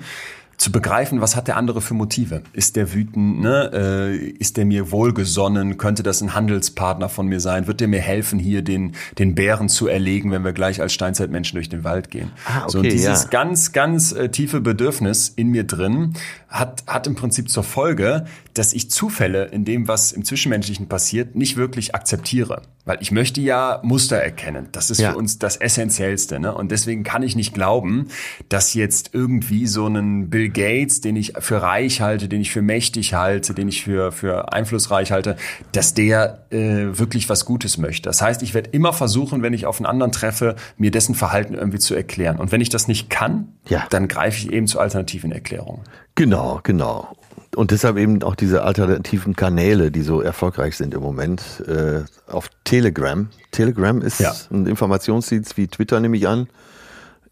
zu 0.58 0.72
begreifen, 0.72 1.20
was 1.20 1.36
hat 1.36 1.46
der 1.46 1.56
andere 1.56 1.80
für 1.80 1.94
Motive? 1.94 2.42
Ist 2.52 2.74
der 2.74 2.92
wütend? 2.92 3.40
Ne? 3.40 3.70
Äh, 3.72 4.16
ist 4.16 4.56
der 4.56 4.66
mir 4.66 4.90
wohlgesonnen? 4.90 5.78
Könnte 5.78 6.02
das 6.02 6.20
ein 6.20 6.34
Handelspartner 6.34 7.08
von 7.08 7.28
mir 7.28 7.38
sein? 7.38 7.68
Wird 7.68 7.78
der 7.78 7.86
mir 7.86 8.00
helfen, 8.00 8.40
hier 8.40 8.62
den, 8.62 8.96
den 9.18 9.36
Bären 9.36 9.68
zu 9.68 9.86
erlegen, 9.86 10.32
wenn 10.32 10.44
wir 10.44 10.52
gleich 10.52 10.80
als 10.80 10.92
Steinzeitmenschen 10.92 11.56
durch 11.56 11.68
den 11.68 11.84
Wald 11.84 12.10
gehen? 12.10 12.32
Ah, 12.44 12.62
okay, 12.64 12.70
so 12.70 12.82
dieses 12.82 13.22
ja. 13.22 13.28
ganz, 13.30 13.70
ganz 13.70 14.10
äh, 14.10 14.30
tiefe 14.30 14.60
Bedürfnis 14.60 15.28
in 15.28 15.48
mir 15.48 15.62
drin 15.62 16.14
hat, 16.48 16.82
hat 16.88 17.06
im 17.06 17.14
Prinzip 17.14 17.48
zur 17.48 17.62
Folge, 17.62 18.26
dass 18.58 18.72
ich 18.72 18.90
Zufälle 18.90 19.44
in 19.46 19.64
dem, 19.64 19.86
was 19.86 20.10
im 20.10 20.24
Zwischenmenschlichen 20.24 20.88
passiert, 20.88 21.36
nicht 21.36 21.56
wirklich 21.56 21.94
akzeptiere. 21.94 22.62
Weil 22.84 22.98
ich 23.00 23.12
möchte 23.12 23.40
ja 23.40 23.80
Muster 23.84 24.16
erkennen. 24.16 24.68
Das 24.72 24.90
ist 24.90 24.98
ja. 24.98 25.12
für 25.12 25.16
uns 25.16 25.38
das 25.38 25.56
Essentiellste. 25.56 26.40
Ne? 26.40 26.52
Und 26.52 26.72
deswegen 26.72 27.04
kann 27.04 27.22
ich 27.22 27.36
nicht 27.36 27.54
glauben, 27.54 28.08
dass 28.48 28.74
jetzt 28.74 29.10
irgendwie 29.12 29.66
so 29.66 29.86
einen 29.86 30.30
Bill 30.30 30.48
Gates, 30.48 31.00
den 31.00 31.14
ich 31.14 31.34
für 31.38 31.62
reich 31.62 32.00
halte, 32.00 32.28
den 32.28 32.40
ich 32.40 32.50
für 32.50 32.62
mächtig 32.62 33.14
halte, 33.14 33.54
den 33.54 33.68
ich 33.68 33.84
für, 33.84 34.10
für 34.10 34.52
einflussreich 34.52 35.12
halte, 35.12 35.36
dass 35.72 35.94
der 35.94 36.46
äh, 36.50 36.98
wirklich 36.98 37.28
was 37.28 37.44
Gutes 37.44 37.78
möchte. 37.78 38.08
Das 38.08 38.22
heißt, 38.22 38.42
ich 38.42 38.54
werde 38.54 38.70
immer 38.70 38.92
versuchen, 38.92 39.42
wenn 39.42 39.52
ich 39.52 39.66
auf 39.66 39.78
einen 39.78 39.86
anderen 39.86 40.10
treffe, 40.10 40.56
mir 40.78 40.90
dessen 40.90 41.14
Verhalten 41.14 41.54
irgendwie 41.54 41.78
zu 41.78 41.94
erklären. 41.94 42.38
Und 42.38 42.50
wenn 42.50 42.60
ich 42.60 42.70
das 42.70 42.88
nicht 42.88 43.10
kann, 43.10 43.52
ja. 43.68 43.86
dann 43.90 44.08
greife 44.08 44.38
ich 44.38 44.50
eben 44.50 44.66
zu 44.66 44.80
alternativen 44.80 45.30
Erklärungen. 45.30 45.82
Genau, 46.14 46.60
genau. 46.64 47.16
Und 47.56 47.70
deshalb 47.70 47.96
eben 47.96 48.22
auch 48.22 48.34
diese 48.34 48.62
alternativen 48.62 49.34
Kanäle, 49.34 49.90
die 49.90 50.02
so 50.02 50.20
erfolgreich 50.20 50.76
sind 50.76 50.94
im 50.94 51.00
Moment, 51.00 51.62
äh, 51.66 52.02
auf 52.30 52.50
Telegram. 52.64 53.28
Telegram 53.50 54.00
ist 54.02 54.20
ja. 54.20 54.34
ein 54.50 54.66
Informationsdienst 54.66 55.56
wie 55.56 55.66
Twitter, 55.66 56.00
nehme 56.00 56.16
ich 56.16 56.28
an. 56.28 56.48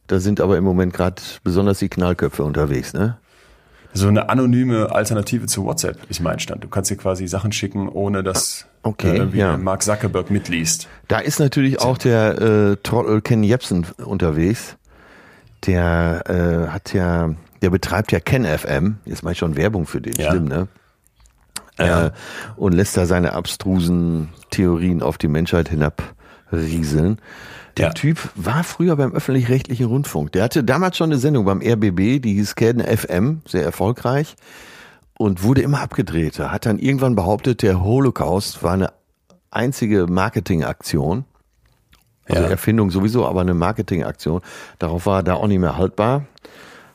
Da 0.06 0.20
sind 0.20 0.40
aber 0.40 0.56
im 0.56 0.64
Moment 0.64 0.94
gerade 0.94 1.20
besonders 1.42 1.80
die 1.80 1.88
Knallköpfe 1.88 2.44
unterwegs, 2.44 2.92
ne? 2.92 3.18
So 3.92 4.08
eine 4.08 4.28
anonyme 4.28 4.92
Alternative 4.92 5.46
zu 5.46 5.64
WhatsApp 5.64 5.98
ist 6.10 6.20
mein 6.20 6.38
Stand. 6.38 6.62
Du 6.62 6.68
kannst 6.68 6.90
dir 6.90 6.96
quasi 6.96 7.26
Sachen 7.26 7.50
schicken, 7.52 7.88
ohne 7.88 8.22
dass 8.22 8.66
okay, 8.82 9.18
äh, 9.18 9.36
ja. 9.36 9.56
Mark 9.56 9.82
Zuckerberg 9.82 10.30
mitliest. 10.30 10.86
Da 11.08 11.18
ist 11.18 11.40
natürlich 11.40 11.80
auch 11.80 11.96
der 11.96 12.40
äh, 12.40 12.76
Trottel 12.82 13.22
Ken 13.22 13.42
Jebsen 13.42 13.86
unterwegs. 14.04 14.76
Der 15.66 16.24
äh, 16.28 16.70
hat 16.70 16.92
ja 16.92 17.34
der 17.62 17.70
betreibt 17.70 18.12
ja 18.12 18.20
KenFM, 18.20 18.96
jetzt 19.04 19.22
mache 19.22 19.32
ich 19.32 19.38
schon 19.38 19.56
Werbung 19.56 19.86
für 19.86 20.00
den, 20.00 20.14
ja. 20.14 20.30
schlimm, 20.30 20.44
ne? 20.44 20.68
Ja. 21.78 22.06
Äh, 22.06 22.10
und 22.56 22.72
lässt 22.72 22.96
da 22.96 23.06
seine 23.06 23.34
abstrusen 23.34 24.30
Theorien 24.50 25.02
auf 25.02 25.18
die 25.18 25.28
Menschheit 25.28 25.68
hinabrieseln. 25.68 27.20
Der 27.76 27.88
ja. 27.88 27.92
Typ 27.92 28.30
war 28.34 28.64
früher 28.64 28.96
beim 28.96 29.12
öffentlich-rechtlichen 29.12 29.86
Rundfunk. 29.86 30.32
Der 30.32 30.44
hatte 30.44 30.64
damals 30.64 30.96
schon 30.96 31.10
eine 31.10 31.18
Sendung 31.18 31.44
beim 31.44 31.60
RBB, 31.60 32.22
die 32.22 32.34
hieß 32.34 32.54
Ken 32.54 32.80
FM, 32.80 33.42
sehr 33.46 33.64
erfolgreich 33.64 34.36
und 35.18 35.42
wurde 35.42 35.60
immer 35.60 35.80
abgedrehter. 35.80 36.50
Hat 36.50 36.64
dann 36.64 36.78
irgendwann 36.78 37.14
behauptet, 37.14 37.62
der 37.62 37.82
Holocaust 37.82 38.62
war 38.62 38.72
eine 38.72 38.92
einzige 39.50 40.06
Marketingaktion. 40.06 41.24
Also 42.28 42.42
ja. 42.42 42.48
Erfindung 42.48 42.90
sowieso, 42.90 43.26
aber 43.26 43.42
eine 43.42 43.54
Marketingaktion. 43.54 44.40
Darauf 44.78 45.06
war 45.06 45.20
er 45.20 45.22
da 45.22 45.34
auch 45.34 45.46
nicht 45.46 45.60
mehr 45.60 45.76
haltbar 45.76 46.24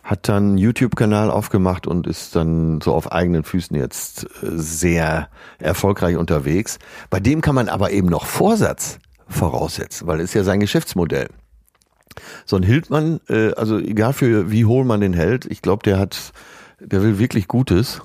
hat 0.04 0.28
dann 0.28 0.44
einen 0.50 0.58
YouTube-Kanal 0.58 1.30
aufgemacht 1.30 1.88
und 1.88 2.08
ist 2.08 2.36
dann 2.36 2.82
so 2.82 2.94
auf 2.94 3.12
eigenen 3.12 3.44
Füßen 3.44 3.76
jetzt 3.78 4.24
äh, 4.24 4.48
sehr 4.56 5.30
erfolgreich 5.60 6.18
unterwegs. 6.18 6.80
Bei 7.10 7.20
dem 7.20 7.42
kann 7.42 7.56
man 7.56 7.70
aber 7.70 7.92
eben 7.92 8.08
noch 8.08 8.26
Vorsatz 8.26 9.00
voraussetzen, 9.28 10.08
weil 10.08 10.20
es 10.20 10.32
ist 10.32 10.34
ja 10.34 10.44
sein 10.44 10.60
Geschäftsmodell. 10.60 11.30
So 12.46 12.58
ein 12.58 12.64
Hildmann, 12.64 13.22
äh, 13.30 13.54
also 13.54 13.78
egal 13.78 14.14
für 14.14 14.52
wie 14.52 14.66
hohl 14.66 14.86
man 14.86 15.02
den 15.02 15.14
hält, 15.14 15.46
ich 15.46 15.62
glaube, 15.62 15.84
der 15.84 16.00
hat, 16.00 16.34
der 16.80 17.02
will 17.04 17.20
wirklich 17.20 17.48
Gutes. 17.48 18.02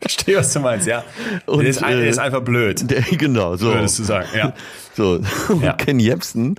Verstehe, 0.00 0.36
was 0.36 0.52
du 0.52 0.60
meinst, 0.60 0.86
ja. 0.86 1.02
Und, 1.46 1.60
der, 1.60 1.70
ist, 1.70 1.82
ein, 1.82 1.96
der 1.98 2.08
ist 2.08 2.18
äh, 2.18 2.22
einfach 2.22 2.42
blöd. 2.42 2.88
Der, 2.90 3.00
genau, 3.02 3.56
so. 3.56 3.72
Würdest 3.72 3.98
du 3.98 4.04
sagen, 4.04 4.28
ja. 4.36 4.52
So, 4.94 5.20
und 5.48 5.62
ja. 5.62 5.72
Ken 5.72 5.98
Jebsen, 5.98 6.54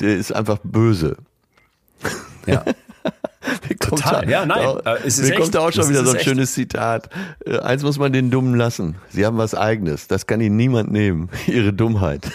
der 0.00 0.16
ist 0.16 0.32
einfach 0.32 0.58
böse. 0.62 1.16
Ja. 2.46 2.64
Total, 3.80 4.24
da, 4.24 4.30
ja, 4.30 4.46
nein, 4.46 4.78
Da, 4.84 4.94
äh, 4.94 4.98
es 5.04 5.18
ist 5.18 5.28
mir 5.28 5.32
echt, 5.32 5.40
kommt 5.40 5.54
da 5.54 5.60
auch 5.60 5.72
schon 5.72 5.88
wieder 5.88 6.04
so 6.04 6.10
ein 6.10 6.16
echt. 6.16 6.24
schönes 6.24 6.54
Zitat. 6.54 7.10
Äh, 7.44 7.58
eins 7.58 7.82
muss 7.82 7.98
man 7.98 8.12
den 8.12 8.30
Dummen 8.30 8.54
lassen. 8.54 8.96
Sie 9.10 9.26
haben 9.26 9.36
was 9.36 9.54
Eigenes. 9.54 10.08
Das 10.08 10.26
kann 10.26 10.40
ihnen 10.40 10.56
niemand 10.56 10.90
nehmen. 10.90 11.28
Ihre 11.46 11.72
Dummheit. 11.72 12.30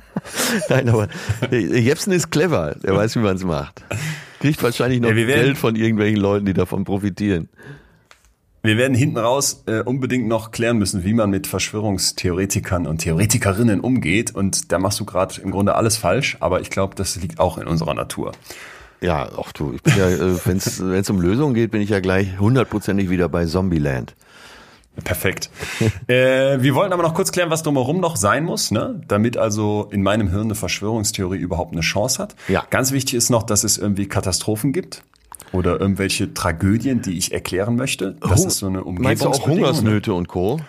nein, 0.68 0.88
aber 0.88 1.08
äh, 1.50 1.56
Jepsen 1.56 2.12
ist 2.12 2.30
clever. 2.30 2.76
Er 2.82 2.96
weiß, 2.96 3.16
wie 3.16 3.20
man 3.20 3.36
es 3.36 3.44
macht. 3.44 3.82
Kriegt 4.40 4.62
wahrscheinlich 4.62 5.00
noch 5.00 5.08
Ja, 5.10 5.14
Geld 5.14 5.58
von 5.58 5.74
irgendwelchen 5.74 6.20
Leuten, 6.20 6.46
die 6.46 6.54
davon 6.54 6.84
profitieren. 6.84 7.48
Wir 8.62 8.78
werden 8.78 8.94
hinten 8.94 9.18
raus 9.18 9.64
äh, 9.66 9.80
unbedingt 9.80 10.26
noch 10.26 10.50
klären 10.50 10.78
müssen, 10.78 11.04
wie 11.04 11.12
man 11.12 11.28
mit 11.28 11.46
Verschwörungstheoretikern 11.46 12.86
und 12.86 12.98
Theoretikerinnen 12.98 13.80
umgeht. 13.80 14.34
Und 14.34 14.72
da 14.72 14.78
machst 14.78 15.00
du 15.00 15.04
gerade 15.04 15.38
im 15.42 15.50
Grunde 15.50 15.74
alles 15.74 15.98
falsch, 15.98 16.38
aber 16.40 16.62
ich 16.62 16.70
glaube, 16.70 16.94
das 16.94 17.16
liegt 17.16 17.40
auch 17.40 17.58
in 17.58 17.66
unserer 17.66 17.92
Natur. 17.92 18.32
Ja, 19.04 19.28
ach 19.38 19.52
du, 19.52 19.72
ich 19.74 19.82
bin 19.82 19.94
ja, 19.98 20.08
äh, 20.08 20.38
wenn 20.46 20.56
es 20.56 21.10
um 21.10 21.20
Lösungen 21.20 21.52
geht, 21.54 21.70
bin 21.70 21.82
ich 21.82 21.90
ja 21.90 22.00
gleich 22.00 22.38
hundertprozentig 22.38 23.10
wieder 23.10 23.28
bei 23.28 23.44
Zombieland. 23.44 24.14
Perfekt. 25.02 25.50
äh, 26.06 26.62
wir 26.62 26.74
wollten 26.74 26.92
aber 26.92 27.02
noch 27.02 27.14
kurz 27.14 27.32
klären, 27.32 27.50
was 27.50 27.62
drumherum 27.62 28.00
noch 28.00 28.16
sein 28.16 28.44
muss, 28.44 28.70
ne? 28.70 29.02
damit 29.08 29.36
also 29.36 29.88
in 29.90 30.02
meinem 30.02 30.28
Hirn 30.30 30.44
eine 30.44 30.54
Verschwörungstheorie 30.54 31.38
überhaupt 31.38 31.72
eine 31.72 31.80
Chance 31.82 32.22
hat. 32.22 32.34
Ja. 32.48 32.64
Ganz 32.70 32.92
wichtig 32.92 33.14
ist 33.14 33.28
noch, 33.28 33.42
dass 33.42 33.64
es 33.64 33.76
irgendwie 33.76 34.06
Katastrophen 34.06 34.72
gibt 34.72 35.02
oder 35.52 35.80
irgendwelche 35.80 36.32
Tragödien, 36.32 37.02
die 37.02 37.18
ich 37.18 37.32
erklären 37.32 37.76
möchte. 37.76 38.16
Das 38.20 38.40
Hung- 38.40 38.46
ist 38.46 38.58
so 38.58 38.66
eine 38.68 38.82
Meinst 38.82 39.24
du 39.24 39.28
auch 39.28 39.46
ne? 39.46 39.54
Hungersnöte 39.54 40.14
und 40.14 40.28
Co.? 40.28 40.60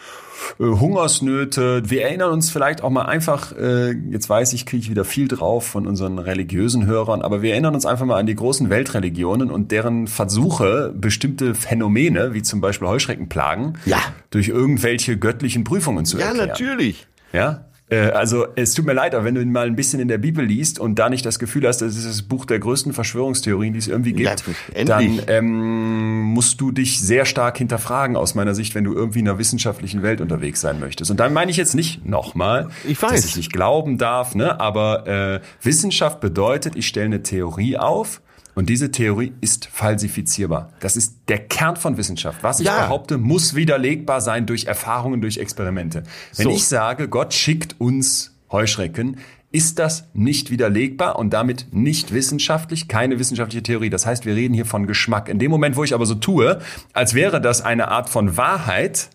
Äh, 0.60 0.64
Hungersnöte. 0.64 1.84
Wir 1.90 2.04
erinnern 2.04 2.32
uns 2.32 2.50
vielleicht 2.50 2.82
auch 2.84 2.90
mal 2.90 3.04
einfach, 3.04 3.52
äh, 3.58 3.92
jetzt 4.12 4.30
weiß 4.30 4.54
ich, 4.54 4.66
kriege 4.66 4.82
ich 4.82 4.90
wieder 4.90 5.06
viel 5.06 5.28
drauf 5.28 5.66
von 5.68 5.88
unseren 5.88 6.20
religiösen 6.20 6.86
Hörern, 6.86 7.22
aber 7.22 7.42
wir 7.42 7.52
erinnern 7.52 7.76
uns 7.76 7.86
einfach 7.86 8.06
mal 8.06 8.20
an 8.20 8.26
die 8.26 8.36
großen 8.36 8.70
Weltreligionen 8.70 9.52
und 9.52 9.72
deren 9.72 10.08
Versuche, 10.08 10.94
bestimmte 10.96 11.56
Phänomene, 11.56 12.34
wie 12.34 12.42
zum 12.42 12.62
Beispiel 12.62 12.88
Heuschreckenplagen, 12.88 13.78
Ja. 13.86 14.00
durch 14.30 14.50
irgendwelche 14.50 15.18
göttlichen 15.18 15.64
Prüfungen 15.64 16.06
zu 16.06 16.18
Ja, 16.18 16.28
erklären. 16.28 16.48
natürlich. 16.50 17.08
Ja. 17.34 17.66
Äh, 17.90 18.10
Also 18.10 18.48
es 18.56 18.74
tut 18.74 18.86
mir 18.86 18.94
leid, 18.94 19.14
aber 19.14 19.26
wenn 19.26 19.36
du 19.36 19.46
mal 19.46 19.68
ein 19.68 19.76
bisschen 19.76 20.00
in 20.00 20.08
der 20.08 20.18
Bibel 20.18 20.44
liest 20.44 20.80
und 20.80 20.96
da 20.98 21.10
nicht 21.10 21.26
das 21.26 21.38
Gefühl 21.40 21.68
hast, 21.68 21.82
das 21.82 21.96
ist 21.96 22.08
das 22.08 22.22
Buch 22.24 22.46
der 22.46 22.60
größten 22.60 22.94
Verschwörungstheorien, 22.94 23.74
die 23.74 23.80
es 23.80 23.88
irgendwie 23.88 24.14
gibt, 24.14 24.44
Ja, 24.76 24.84
dann 24.86 25.22
ähm, 25.28 26.22
musst 26.22 26.60
du 26.62 26.72
dich 26.72 27.00
sehr 27.00 27.26
stark 27.26 27.58
hinterfragen 27.58 28.16
aus 28.16 28.34
meiner 28.36 28.56
Sicht, 28.56 28.74
wenn 28.76 28.84
du 28.84 28.94
irgendwie 28.94 29.20
in 29.20 29.28
einer 29.30 29.38
wissenschaftlichen 29.38 30.02
Welt 30.02 30.22
unterwegs 30.22 30.62
sein 30.62 30.80
möchtest. 30.80 31.12
Und 31.12 31.20
dann 31.20 31.34
meine 31.34 31.52
ich 31.52 31.58
jetzt 31.58 31.76
nicht 31.76 32.06
nochmal, 32.06 32.70
Ich 32.88 33.02
weiß. 33.02 33.12
dass 33.12 33.26
ich 33.26 33.36
nicht 33.38 33.54
glauben 33.54 33.98
darf, 33.98 34.36
ne? 34.36 34.60
aber 34.60 35.08
äh, 35.08 35.42
Wissenschaft 35.62 36.20
bedeutet, 36.22 36.76
ich 36.76 36.88
stelle 36.88 37.06
eine 37.06 37.24
Theorie 37.24 37.78
auf 37.78 38.22
und 38.56 38.70
diese 38.70 38.90
Theorie 38.92 39.34
ist 39.42 39.68
falsifizierbar. 39.68 40.72
Das 40.80 40.96
ist 40.96 41.16
der 41.28 41.40
Kern 41.40 41.76
von 41.76 41.98
Wissenschaft. 41.98 42.42
Was 42.44 42.60
ich 42.60 42.66
Ja. 42.68 42.82
behaupte, 42.84 43.18
muss 43.18 43.54
widerlegbar 43.56 44.22
sein 44.22 44.46
durch 44.46 44.66
Erfahrungen, 44.66 45.22
durch 45.22 45.38
Experimente. 45.38 46.04
Wenn 46.36 46.46
So. 46.46 46.50
ich 46.52 46.66
sage, 46.66 47.08
Gott 47.08 47.34
schickt 47.34 47.76
uns 47.80 48.34
Heuschrecken, 48.52 49.18
ist 49.52 49.80
das 49.80 50.06
nicht 50.14 50.52
widerlegbar 50.52 51.18
und 51.18 51.32
damit 51.32 51.68
nicht 51.72 52.14
wissenschaftlich, 52.14 52.88
keine 52.90 53.20
wissenschaftliche 53.20 53.64
Theorie. 53.64 53.90
Das 53.90 54.06
heißt, 54.06 54.26
wir 54.26 54.36
reden 54.36 54.54
hier 54.54 54.66
von 54.66 54.86
Geschmack. 54.86 55.30
In 55.30 55.40
dem 55.40 55.50
Moment, 55.50 55.78
wo 55.78 55.84
ich 55.84 55.94
aber 55.94 56.06
so 56.06 56.16
tue, 56.16 56.60
als 56.92 57.14
wäre 57.14 57.40
das 57.40 57.62
eine 57.62 57.88
Art 57.88 58.10
von 58.10 58.36
Wahrheit, 58.36 59.10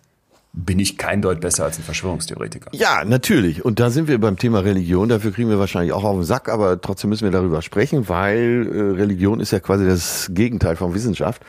bin 0.53 0.79
ich 0.79 0.97
kein 0.97 1.21
Deut 1.21 1.39
besser 1.39 1.63
als 1.63 1.77
ein 1.77 1.83
Verschwörungstheoretiker. 1.83 2.71
Ja, 2.73 3.05
natürlich. 3.05 3.63
Und 3.63 3.79
da 3.79 3.89
sind 3.89 4.07
wir 4.07 4.19
beim 4.19 4.37
Thema 4.37 4.59
Religion. 4.59 5.07
Dafür 5.07 5.31
kriegen 5.31 5.49
wir 5.49 5.59
wahrscheinlich 5.59 5.93
auch 5.93 6.03
auf 6.03 6.17
den 6.17 6.23
Sack, 6.23 6.49
aber 6.49 6.81
trotzdem 6.81 7.09
müssen 7.09 7.23
wir 7.23 7.31
darüber 7.31 7.61
sprechen, 7.61 8.09
weil 8.09 8.67
äh, 8.67 8.99
Religion 8.99 9.39
ist 9.39 9.51
ja 9.51 9.59
quasi 9.59 9.85
das 9.85 10.29
Gegenteil 10.33 10.75
von 10.75 10.93
Wissenschaft. 10.93 11.41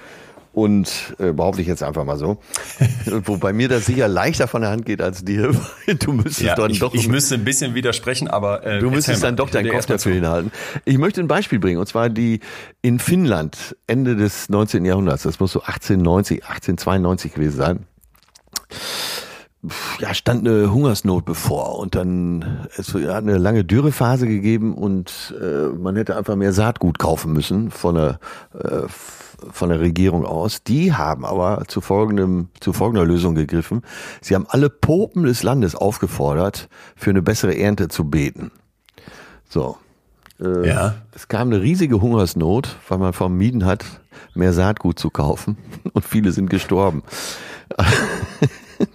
Und 0.55 1.15
äh, 1.19 1.33
behaupte 1.33 1.63
ich 1.63 1.67
jetzt 1.67 1.83
einfach 1.83 2.05
mal 2.05 2.19
so. 2.19 2.37
Wobei 3.25 3.55
mir 3.55 3.69
das 3.69 3.87
sicher 3.87 4.07
leichter 4.07 4.47
von 4.47 4.61
der 4.61 4.71
Hand 4.71 4.85
geht 4.85 5.01
als 5.01 5.25
dir. 5.25 5.55
weil 5.87 5.95
Du 5.95 6.13
müsstest 6.13 6.43
Ja, 6.43 6.55
dann 6.55 6.71
ich, 6.71 6.79
doch 6.79 6.93
ich 6.93 7.09
müsste 7.09 7.37
ein 7.37 7.45
bisschen 7.45 7.75
widersprechen, 7.75 8.29
aber 8.29 8.65
äh, 8.67 8.79
Du 8.79 8.91
müsstest 8.91 9.25
dann 9.25 9.35
doch 9.35 9.49
deinen 9.49 9.71
Kopf 9.71 9.87
dafür 9.87 10.13
hinhalten. 10.13 10.53
Ich 10.85 10.99
möchte 10.99 11.23
ein 11.23 11.27
Beispiel 11.27 11.59
bringen, 11.59 11.79
und 11.81 11.87
zwar 11.87 12.11
die 12.11 12.41
in 12.83 12.99
Finnland, 12.99 13.77
Ende 13.87 14.15
des 14.15 14.51
19. 14.51 14.85
Jahrhunderts, 14.85 15.23
das 15.23 15.41
muss 15.41 15.53
so 15.53 15.61
1890, 15.61 16.45
1892 16.45 17.33
gewesen 17.33 17.57
sein. 17.57 17.87
Ja, 20.01 20.13
stand 20.13 20.47
eine 20.47 20.73
Hungersnot 20.73 21.25
bevor 21.25 21.79
und 21.79 21.95
dann 21.95 22.67
es 22.77 22.93
hat 22.95 23.05
eine 23.05 23.39
lange 23.39 23.65
Dürrephase 23.65 24.27
gegeben 24.27 24.75
und 24.75 25.33
äh, 25.41 25.69
man 25.69 25.95
hätte 25.95 26.17
einfach 26.17 26.35
mehr 26.35 26.53
Saatgut 26.53 26.99
kaufen 26.99 27.33
müssen 27.33 27.71
von 27.71 27.95
der 27.95 28.19
äh, 28.59 28.89
von 29.51 29.69
der 29.69 29.81
Regierung 29.81 30.25
aus. 30.25 30.63
Die 30.65 30.93
haben 30.95 31.25
aber 31.25 31.65
zu 31.69 31.81
folgendem 31.81 32.49
zu 32.61 32.73
folgender 32.73 33.05
Lösung 33.05 33.35
gegriffen. 33.37 33.83
Sie 34.21 34.35
haben 34.35 34.47
alle 34.49 34.69
Popen 34.69 35.25
des 35.25 35.43
Landes 35.45 35.75
aufgefordert, 35.77 36.69
für 36.97 37.11
eine 37.11 37.23
bessere 37.23 37.57
Ernte 37.57 37.89
zu 37.89 38.05
beten. 38.11 38.51
So. 39.49 39.77
Äh, 40.41 40.69
Ja. 40.69 40.95
Es 41.15 41.29
kam 41.29 41.49
eine 41.49 41.61
riesige 41.61 42.01
Hungersnot, 42.01 42.77
weil 42.89 42.99
man 42.99 43.13
vermieden 43.13 43.65
hat, 43.65 43.85
mehr 44.35 44.53
Saatgut 44.53 44.99
zu 44.99 45.11
kaufen 45.11 45.57
und 45.93 46.05
viele 46.05 46.33
sind 46.33 46.51
gestorben. 46.51 47.05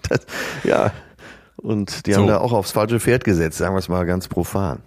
das, 0.09 0.21
ja. 0.63 0.91
Und 1.57 2.05
die 2.05 2.13
haben 2.15 2.23
So. 2.23 2.27
da 2.27 2.37
auch 2.37 2.53
aufs 2.53 2.71
falsche 2.71 2.99
Pferd 2.99 3.23
gesetzt, 3.23 3.57
sagen 3.57 3.73
wir 3.73 3.79
es 3.79 3.89
mal 3.89 4.05
ganz 4.05 4.27
profan. 4.27 4.79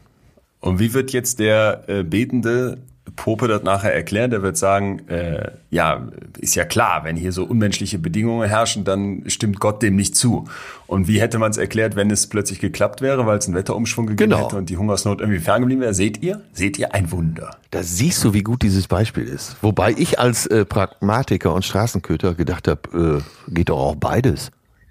Und 0.60 0.78
wie 0.78 0.92
wird 0.94 1.12
jetzt 1.12 1.38
der 1.40 1.84
äh, 1.88 2.02
betende 2.04 2.78
Pope 3.16 3.48
das 3.48 3.62
nachher 3.64 3.92
erklären? 3.94 4.30
Der 4.30 4.42
wird 4.42 4.56
sagen, 4.56 5.08
äh, 5.08 5.50
ja, 5.70 6.08
ist 6.38 6.54
ja 6.54 6.64
klar, 6.64 7.02
wenn 7.02 7.16
hier 7.16 7.32
so 7.32 7.44
unmenschliche 7.44 7.98
Bedingungen 7.98 8.46
herrschen, 8.48 8.84
dann 8.84 9.24
stimmt 9.26 9.58
Gott 9.58 9.82
dem 9.82 9.96
nicht 9.96 10.14
zu. 10.14 10.44
Und 10.86 11.08
wie 11.08 11.20
hätte 11.20 11.38
man 11.38 11.50
es 11.50 11.56
erklärt, 11.56 11.96
wenn 11.96 12.10
es 12.10 12.28
plötzlich 12.28 12.60
geklappt 12.60 13.00
wäre, 13.00 13.26
weil 13.26 13.38
es 13.38 13.46
einen 13.46 13.56
Wetterumschwung 13.56 14.06
gegeben 14.06 14.30
Genau. 14.30 14.44
hätte 14.44 14.56
und 14.56 14.70
die 14.70 14.76
Hungersnot 14.76 15.20
irgendwie 15.20 15.40
ferngeblieben 15.40 15.82
wäre? 15.82 15.94
Seht 15.94 16.22
ihr? 16.22 16.42
Seht 16.52 16.78
ihr 16.78 16.94
ein 16.94 17.10
Wunder? 17.10 17.56
Da 17.70 17.82
siehst 17.82 18.22
du, 18.22 18.32
wie 18.32 18.42
gut 18.42 18.62
dieses 18.62 18.86
Beispiel 18.86 19.24
ist. 19.24 19.56
Wobei 19.62 19.92
ich 19.96 20.20
als 20.20 20.46
äh, 20.46 20.64
Pragmatiker 20.64 21.52
und 21.54 21.64
Straßenköter 21.64 22.34
gedacht 22.34 22.68
habe, 22.68 23.22
äh, 23.48 23.52
geht 23.52 23.70
doch 23.70 23.78
auch 23.80 23.96
beides. 23.96 24.50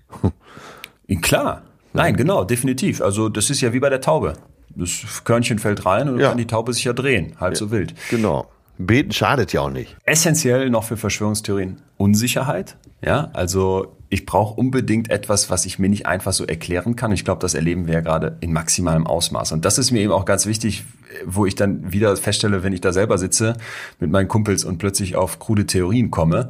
Klar. 1.21 1.63
Nein, 1.93 2.15
genau, 2.15 2.43
definitiv. 2.43 3.01
Also 3.01 3.29
das 3.29 3.49
ist 3.49 3.61
ja 3.61 3.73
wie 3.73 3.79
bei 3.79 3.89
der 3.89 4.01
Taube. 4.01 4.33
Das 4.75 5.23
Körnchen 5.23 5.57
fällt 5.59 5.85
rein 5.85 6.07
und 6.07 6.15
dann 6.15 6.21
Ja. 6.21 6.29
kann 6.29 6.37
die 6.37 6.45
Taube 6.47 6.73
sich 6.73 6.83
ja 6.83 6.93
drehen. 6.93 7.33
Halb 7.39 7.57
so 7.57 7.71
wild. 7.71 7.93
Genau. 8.09 8.47
Beten 8.77 9.11
schadet 9.11 9.51
ja 9.51 9.61
auch 9.61 9.71
nicht. 9.71 9.97
essentiell 10.05 10.69
noch 10.69 10.85
für 10.85 10.95
Verschwörungstheorien 10.95 11.81
Unsicherheit. 11.97 12.77
Ja, 13.01 13.29
also 13.33 13.97
ich 14.07 14.25
brauche 14.25 14.53
unbedingt 14.59 15.09
etwas, 15.11 15.49
was 15.49 15.65
ich 15.65 15.79
mir 15.79 15.89
nicht 15.89 16.05
einfach 16.05 16.31
so 16.31 16.45
erklären 16.45 16.95
kann. 16.95 17.11
Ich 17.11 17.25
glaube, 17.25 17.41
das 17.41 17.55
erleben 17.55 17.87
wir 17.87 17.95
ja 17.95 17.99
gerade 18.01 18.37
in 18.39 18.53
maximalem 18.53 19.05
Ausmaß. 19.05 19.51
Und 19.51 19.65
das 19.65 19.77
ist 19.79 19.91
mir 19.91 19.99
eben 20.01 20.13
auch 20.13 20.25
ganz 20.25 20.45
wichtig, 20.45 20.85
wo 21.25 21.45
ich 21.45 21.55
dann 21.55 21.91
wieder 21.91 22.15
feststelle, 22.15 22.63
wenn 22.63 22.71
ich 22.71 22.79
da 22.81 22.93
selber 22.93 23.17
sitze 23.17 23.55
mit 23.99 24.11
meinen 24.11 24.27
Kumpels 24.29 24.63
und 24.63 24.77
plötzlich 24.77 25.15
auf 25.17 25.39
krude 25.39 25.65
Theorien 25.65 26.09
komme. 26.09 26.49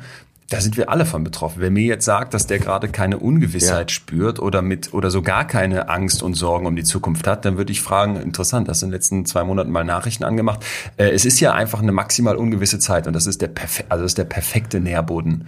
Da 0.50 0.62
sind 0.62 0.78
wir 0.78 0.90
alle 0.90 1.06
von 1.06 1.24
betroffen. 1.24 1.62
Wer 1.62 1.70
mir 1.70 1.84
jetzt 1.84 2.06
sagt, 2.06 2.34
dass 2.34 2.48
der 2.48 2.60
gerade 2.60 2.90
keine 2.90 3.20
Ungewissheit 3.20 3.92
Ja. 3.92 3.96
spürt 3.96 4.40
oder 4.40 4.62
mit 4.62 4.94
oder 4.94 5.12
so 5.12 5.22
gar 5.22 5.46
keine 5.46 5.90
Angst 5.90 6.24
und 6.24 6.34
Sorgen 6.34 6.66
um 6.66 6.76
die 6.76 6.84
Zukunft 6.84 7.28
hat, 7.28 7.46
dann 7.46 7.58
würde 7.58 7.72
ich 7.72 7.82
fragen, 7.82 8.16
interessant, 8.16 8.68
hast 8.68 8.82
du 8.82 8.88
in 8.88 8.90
den 8.90 8.96
letzten 8.96 9.26
zwei 9.26 9.44
Monaten 9.44 9.70
mal 9.70 9.84
Nachrichten 9.84 10.24
angemacht? 10.24 10.66
Äh, 10.98 11.10
es 11.10 11.26
ist 11.26 11.40
ja 11.40 11.54
einfach 11.54 11.82
eine 11.82 11.92
maximal 11.92 12.36
ungewisse 12.36 12.80
Zeit 12.80 13.06
und 13.06 13.14
das 13.14 13.28
ist 13.28 13.42
der 13.42 13.52
also 13.90 14.04
das 14.04 14.12
ist 14.12 14.18
der 14.18 14.24
perfekte 14.26 14.80
Nährboden 14.80 15.46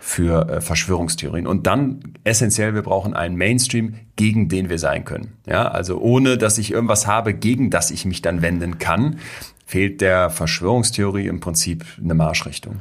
für 0.00 0.48
äh, 0.48 0.60
Verschwörungstheorien. 0.60 1.46
Und 1.46 1.66
dann 1.66 2.00
essentiell, 2.24 2.74
wir 2.74 2.82
brauchen 2.82 3.14
einen 3.14 3.36
Mainstream, 3.36 3.94
gegen 4.16 4.48
den 4.48 4.68
wir 4.68 4.78
sein 4.78 5.04
können. 5.04 5.32
Ja, 5.46 5.68
also 5.68 5.98
ohne, 5.98 6.36
dass 6.36 6.58
ich 6.58 6.72
irgendwas 6.72 7.06
habe, 7.06 7.32
gegen 7.32 7.70
das 7.70 7.90
ich 7.90 8.04
mich 8.04 8.20
dann 8.20 8.42
wenden 8.42 8.78
kann, 8.78 9.18
fehlt 9.64 10.00
der 10.00 10.28
Verschwörungstheorie 10.28 11.28
im 11.28 11.40
Prinzip 11.40 11.84
eine 12.02 12.14
Marschrichtung. 12.14 12.80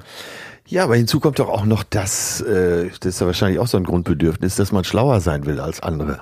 Ja, 0.71 0.85
aber 0.85 0.95
hinzu 0.95 1.19
kommt 1.19 1.37
doch 1.39 1.49
auch 1.49 1.65
noch 1.65 1.83
das, 1.83 2.39
äh, 2.41 2.89
das 3.01 3.15
ist 3.15 3.19
ja 3.19 3.27
wahrscheinlich 3.27 3.59
auch 3.59 3.67
so 3.67 3.75
ein 3.77 3.83
Grundbedürfnis, 3.83 4.55
dass 4.55 4.71
man 4.71 4.85
schlauer 4.85 5.19
sein 5.19 5.45
will 5.45 5.59
als 5.59 5.81
andere. 5.81 6.21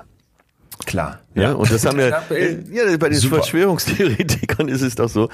Klar. 0.86 1.20
Ja, 1.34 1.52
und 1.52 1.70
das 1.70 1.84
haben 1.86 1.98
wir, 1.98 2.08
Ja, 2.30 2.34
äh, 2.34 2.58
ja, 2.72 2.96
bei 2.96 3.10
den 3.10 3.18
super. 3.20 3.36
Verschwörungstheoretikern 3.36 4.66
ist 4.68 4.82
es 4.82 4.96
doch 4.96 5.08
so, 5.08 5.28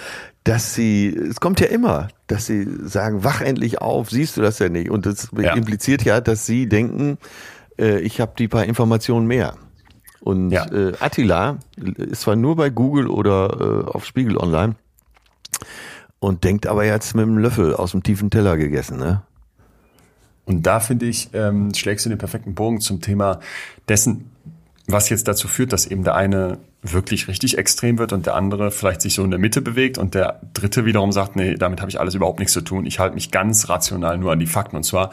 dass 0.44 0.74
sie, 0.74 1.08
es 1.08 1.40
kommt 1.40 1.60
ja 1.60 1.66
immer, 1.68 2.08
dass 2.26 2.44
sie 2.46 2.68
sagen, 2.84 3.24
wach 3.24 3.40
endlich 3.40 3.80
auf, 3.80 4.10
siehst 4.10 4.36
du 4.36 4.42
das 4.42 4.58
ja 4.58 4.68
nicht? 4.68 4.90
Und 4.90 5.06
das 5.06 5.30
Ja. 5.38 5.54
impliziert 5.54 6.04
ja, 6.04 6.20
dass 6.20 6.44
sie 6.44 6.68
denken, 6.68 7.16
äh, 7.78 8.00
ich 8.00 8.20
habe 8.20 8.32
die 8.36 8.48
paar 8.48 8.64
Informationen 8.64 9.26
mehr. 9.26 9.56
Und 10.20 10.50
Ja. 10.50 10.66
äh, 10.70 10.92
Attila 11.00 11.56
ist 11.96 12.20
zwar 12.22 12.36
nur 12.36 12.54
bei 12.56 12.68
Google 12.68 13.06
oder 13.08 13.84
äh, 13.86 13.90
auf 13.90 14.04
Spiegel 14.04 14.36
Online 14.36 14.74
und 16.26 16.42
denkt 16.42 16.66
aber 16.66 16.84
jetzt 16.84 17.14
mit 17.14 17.24
dem 17.24 17.38
Löffel 17.38 17.74
aus 17.74 17.92
dem 17.92 18.02
tiefen 18.02 18.30
Teller 18.30 18.56
gegessen, 18.56 18.98
ne? 18.98 19.22
Und 20.44 20.66
da 20.66 20.80
finde 20.80 21.06
ich, 21.06 21.30
ähm, 21.32 21.72
schlägst 21.74 22.04
du 22.04 22.10
den 22.10 22.18
perfekten 22.18 22.54
Bogen 22.54 22.80
zum 22.80 23.00
Thema 23.00 23.40
dessen, 23.88 24.30
was 24.86 25.08
jetzt 25.08 25.26
dazu 25.26 25.48
führt, 25.48 25.72
dass 25.72 25.86
eben 25.86 26.04
der 26.04 26.14
eine 26.14 26.58
wirklich 26.82 27.26
richtig 27.26 27.58
extrem 27.58 27.98
wird 27.98 28.12
und 28.12 28.26
der 28.26 28.34
andere 28.34 28.70
vielleicht 28.70 29.02
sich 29.02 29.14
so 29.14 29.24
in 29.24 29.30
der 29.30 29.40
Mitte 29.40 29.60
bewegt 29.60 29.98
und 29.98 30.14
der 30.14 30.40
dritte 30.54 30.84
wiederum 30.84 31.10
sagt, 31.10 31.36
nee, 31.36 31.54
damit 31.54 31.80
habe 31.80 31.90
ich 31.90 31.98
alles 31.98 32.14
überhaupt 32.14 32.38
nichts 32.38 32.52
zu 32.52 32.60
tun. 32.60 32.86
Ich 32.86 32.98
halte 32.98 33.14
mich 33.14 33.30
ganz 33.30 33.68
rational 33.68 34.18
nur 34.18 34.32
an 34.32 34.38
die 34.38 34.46
Fakten. 34.46 34.76
Und 34.76 34.84
zwar 34.84 35.10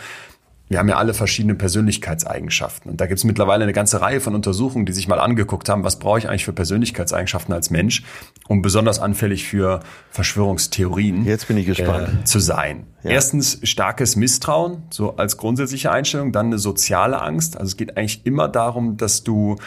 wir 0.70 0.80
haben 0.80 0.90
ja 0.90 0.98
alle 0.98 1.14
verschiedene 1.14 1.56
Persönlichkeitseigenschaften. 1.56 2.90
Und 2.90 3.02
da 3.02 3.06
gibt 3.06 3.20
es 3.20 3.24
mittlerweile 3.24 3.64
eine 3.64 3.74
ganze 3.74 4.02
Reihe 4.02 4.22
von 4.22 4.34
Untersuchungen, 4.34 4.86
die 4.86 4.94
sich 4.94 5.08
mal 5.08 5.20
angeguckt 5.20 5.70
haben, 5.70 5.84
was 5.84 6.00
brauche 6.00 6.20
ich 6.20 6.30
eigentlich 6.30 6.46
für 6.46 6.54
Persönlichkeitseigenschaften 6.54 7.54
als 7.54 7.70
Mensch, 7.70 8.04
um 8.48 8.62
besonders 8.62 9.00
anfällig 9.00 9.46
für 9.46 9.82
Verschwörungstheorien 10.10 11.26
Jetzt 11.26 11.48
bin 11.48 11.58
ich 11.58 11.66
gespannt. 11.66 12.10
Äh, 12.22 12.24
zu 12.24 12.40
sein. 12.40 12.88
Ja. 13.04 13.12
Erstens 13.12 13.60
starkes 13.64 14.16
Misstrauen, 14.16 14.84
so 14.90 15.18
als 15.18 15.38
grundsätzliche 15.38 15.92
Einstellung, 15.92 16.32
dann 16.32 16.48
eine 16.48 16.60
soziale 16.60 17.22
Angst. 17.22 17.58
Also 17.58 17.68
es 17.68 17.78
geht 17.78 17.98
eigentlich 17.98 18.26
immer 18.26 18.48
darum, 18.48 18.98
dass 18.98 19.24
du 19.24 19.58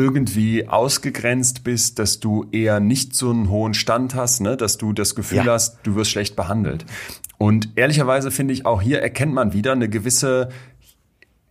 irgendwie 0.00 0.66
ausgegrenzt 0.66 1.62
bist, 1.62 1.98
dass 1.98 2.20
du 2.20 2.46
eher 2.52 2.80
nicht 2.80 3.14
so 3.14 3.30
einen 3.30 3.50
hohen 3.50 3.74
Stand 3.74 4.14
hast, 4.14 4.40
ne? 4.40 4.56
dass 4.56 4.78
du 4.78 4.94
das 4.94 5.14
Gefühl 5.14 5.44
ja. 5.44 5.52
hast, 5.52 5.78
du 5.82 5.94
wirst 5.94 6.10
schlecht 6.10 6.36
behandelt. 6.36 6.86
Und 7.36 7.68
ehrlicherweise 7.76 8.30
finde 8.30 8.54
ich, 8.54 8.64
auch 8.64 8.80
hier 8.80 9.00
erkennt 9.02 9.34
man 9.34 9.52
wieder 9.52 9.72
eine 9.72 9.88
gewisse 9.88 10.48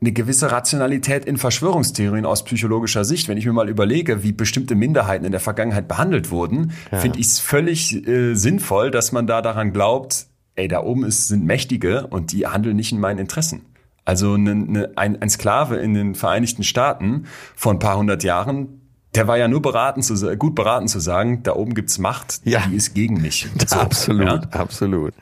eine 0.02 0.14
gewisse 0.14 0.50
Rationalität 0.50 1.26
in 1.26 1.36
Verschwörungstheorien 1.36 2.26
aus 2.26 2.46
psychologischer 2.46 3.04
Sicht. 3.04 3.28
Wenn 3.28 3.38
ich 3.38 3.46
mir 3.46 3.52
mal 3.52 3.68
überlege, 3.68 4.24
wie 4.24 4.32
bestimmte 4.32 4.76
Minderheiten 4.76 5.26
in 5.26 5.32
der 5.32 5.42
Vergangenheit 5.42 5.90
behandelt 5.90 6.32
wurden, 6.32 6.72
ja. 6.90 7.00
finde 7.00 7.20
ich 7.20 7.28
es 7.28 7.40
völlig 7.40 8.08
äh, 8.08 8.34
sinnvoll, 8.34 8.92
dass 8.92 9.12
man 9.12 9.28
da 9.28 9.42
daran 9.42 9.74
glaubt, 9.74 10.28
ey, 10.56 10.70
da 10.70 10.84
oben 10.84 11.04
ist, 11.04 11.28
sind 11.28 11.46
Mächtige 11.46 12.08
und 12.08 12.32
die 12.32 12.48
handeln 12.48 12.78
nicht 12.78 12.94
in 12.94 13.02
meinen 13.02 13.20
Interessen. 13.20 13.66
Also 14.10 14.34
eine, 14.34 14.50
eine, 14.50 14.92
ein, 14.96 15.22
ein 15.22 15.30
Sklave 15.30 15.76
in 15.76 15.94
den 15.94 16.16
Vereinigten 16.16 16.64
Staaten 16.64 17.28
vor 17.56 17.72
ein 17.72 17.78
paar 17.78 17.96
hundert 17.96 18.24
Jahren, 18.24 18.82
der 19.14 19.28
war 19.28 19.38
ja 19.38 19.48
nur 19.48 19.62
beraten 19.62 20.02
zu, 20.02 20.36
gut 20.36 20.56
beraten 20.56 20.88
zu 20.88 21.00
sagen, 21.00 21.44
da 21.44 21.54
oben 21.56 21.76
gibt's 21.76 22.00
Macht, 22.00 22.42
ja. 22.44 22.64
die 22.68 22.76
ist 22.76 22.96
gegen 22.96 23.22
mich. 23.22 23.46
So, 23.68 23.76
absolut, 23.76 24.26
ja? 24.26 24.42
absolut. 24.50 25.14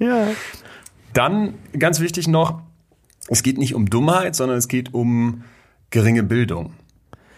Ja. 0.00 0.26
Dann 1.12 1.54
ganz 1.78 2.00
wichtig 2.00 2.26
noch, 2.26 2.62
es 3.28 3.44
geht 3.44 3.58
nicht 3.58 3.76
um 3.76 3.88
Dummheit, 3.88 4.34
sondern 4.34 4.58
es 4.58 4.66
geht 4.66 4.92
um 4.92 5.44
geringe 5.90 6.24
Bildung. 6.24 6.72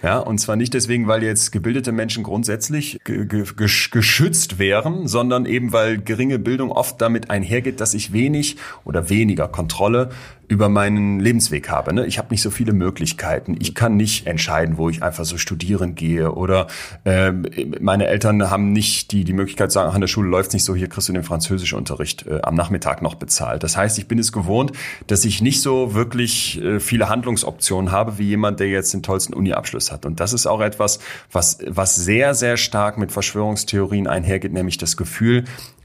Ja, 0.05 0.19
und 0.19 0.37
zwar 0.39 0.57
nicht 0.57 0.75
deswegen, 0.75 1.07
weil 1.07 1.23
jetzt 1.23 1.51
gebildete 1.51 1.91
Menschen 1.91 2.25
grundsätzlich 2.25 3.01
geschützt 3.05 4.59
wären, 4.59 5.09
sondern 5.09 5.47
eben 5.47 5.73
weil 5.73 5.97
geringe 5.97 6.39
Bildung 6.39 6.73
oft 6.73 7.01
damit 7.01 7.31
einhergeht, 7.31 7.81
dass 7.81 7.95
ich 7.95 8.13
wenig 8.13 8.59
oder 8.85 9.09
weniger 9.09 9.49
Kontrolle 9.49 10.11
über 10.49 10.69
meinen 10.69 11.21
Lebensweg 11.21 11.71
habe. 11.71 11.93
Ne? 11.93 12.07
Ich 12.07 12.19
habe 12.19 12.29
nicht 12.31 12.43
so 12.43 12.51
viele 12.51 12.73
Möglichkeiten. 12.73 13.57
Ich 13.61 13.75
kann 13.75 13.97
nicht 13.97 14.27
entscheiden, 14.27 14.77
wo 14.77 14.89
ich 14.89 15.03
einfach 15.03 15.25
so 15.25 15.39
studieren 15.39 15.95
gehe. 15.95 16.33
Oder 16.33 16.67
äh, 17.05 17.33
meine 17.81 18.07
Eltern 18.07 18.51
haben 18.51 18.73
nicht 18.73 19.13
die, 19.13 19.25
die 19.25 19.33
Möglichkeit 19.33 19.73
zu 19.73 19.79
sagen, 19.79 19.93
an 19.93 20.01
der 20.01 20.09
Schule 20.09 20.29
läuft 20.29 20.53
nicht 20.53 20.65
so, 20.65 20.75
hier 20.75 20.89
kriegst 20.89 21.09
du 21.09 21.13
den 21.13 21.23
Französischunterricht 21.23 22.27
äh, 22.27 22.41
am 22.43 22.55
Nachmittag 22.55 23.03
noch 23.03 23.15
bezahlt. 23.15 23.63
Das 23.63 23.77
heißt, 23.77 23.99
ich 23.99 24.09
bin 24.09 24.19
es 24.19 24.33
gewohnt, 24.33 24.73
dass 25.07 25.25
ich 25.25 25.41
nicht 25.41 25.61
so 25.61 25.95
wirklich 25.95 26.63
äh, 26.63 26.81
viele 26.81 27.09
Handlungsoptionen 27.09 27.91
habe, 27.91 28.19
wie 28.19 28.25
jemand, 28.25 28.61
der 28.61 28.69
jetzt 28.69 28.93
den 28.93 29.03
tollsten 29.03 29.35
Uni-Abschluss 29.35 29.93
hat. 29.93 30.07
Und 30.07 30.21
das 30.21 30.33
ist 30.33 30.47
auch 30.47 30.61
etwas, 30.61 30.99
was, 31.33 31.59
was 31.67 31.97
sehr, 31.97 32.35
sehr 32.35 32.57
stark 32.57 32.99
mit 32.99 33.13
Verschwörungstheorien 33.13 34.07
einhergeht, 34.07 34.53
nämlich 34.53 34.79
das 34.79 34.97
Gefühl, 34.97 35.45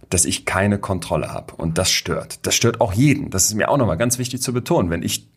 dass 0.10 0.26
ich 0.26 0.46
keine 0.46 0.80
Kontrolle 0.80 1.32
habe. 1.32 1.56
Und 1.56 1.78
das 1.78 1.92
stört. 1.92 2.46
Das 2.46 2.56
stört 2.56 2.82
auch 2.82 2.94
jeden. 2.94 3.30
Das 3.30 3.46
ist 3.46 3.54
mir 3.54 3.70
auch 3.70 3.78
nochmal 3.78 3.98
ganz 3.98 4.18
wichtig 4.18 4.42
zu 4.42 4.54
betonen. 4.54 4.90
Wenn 4.90 5.04
ich 5.04 5.30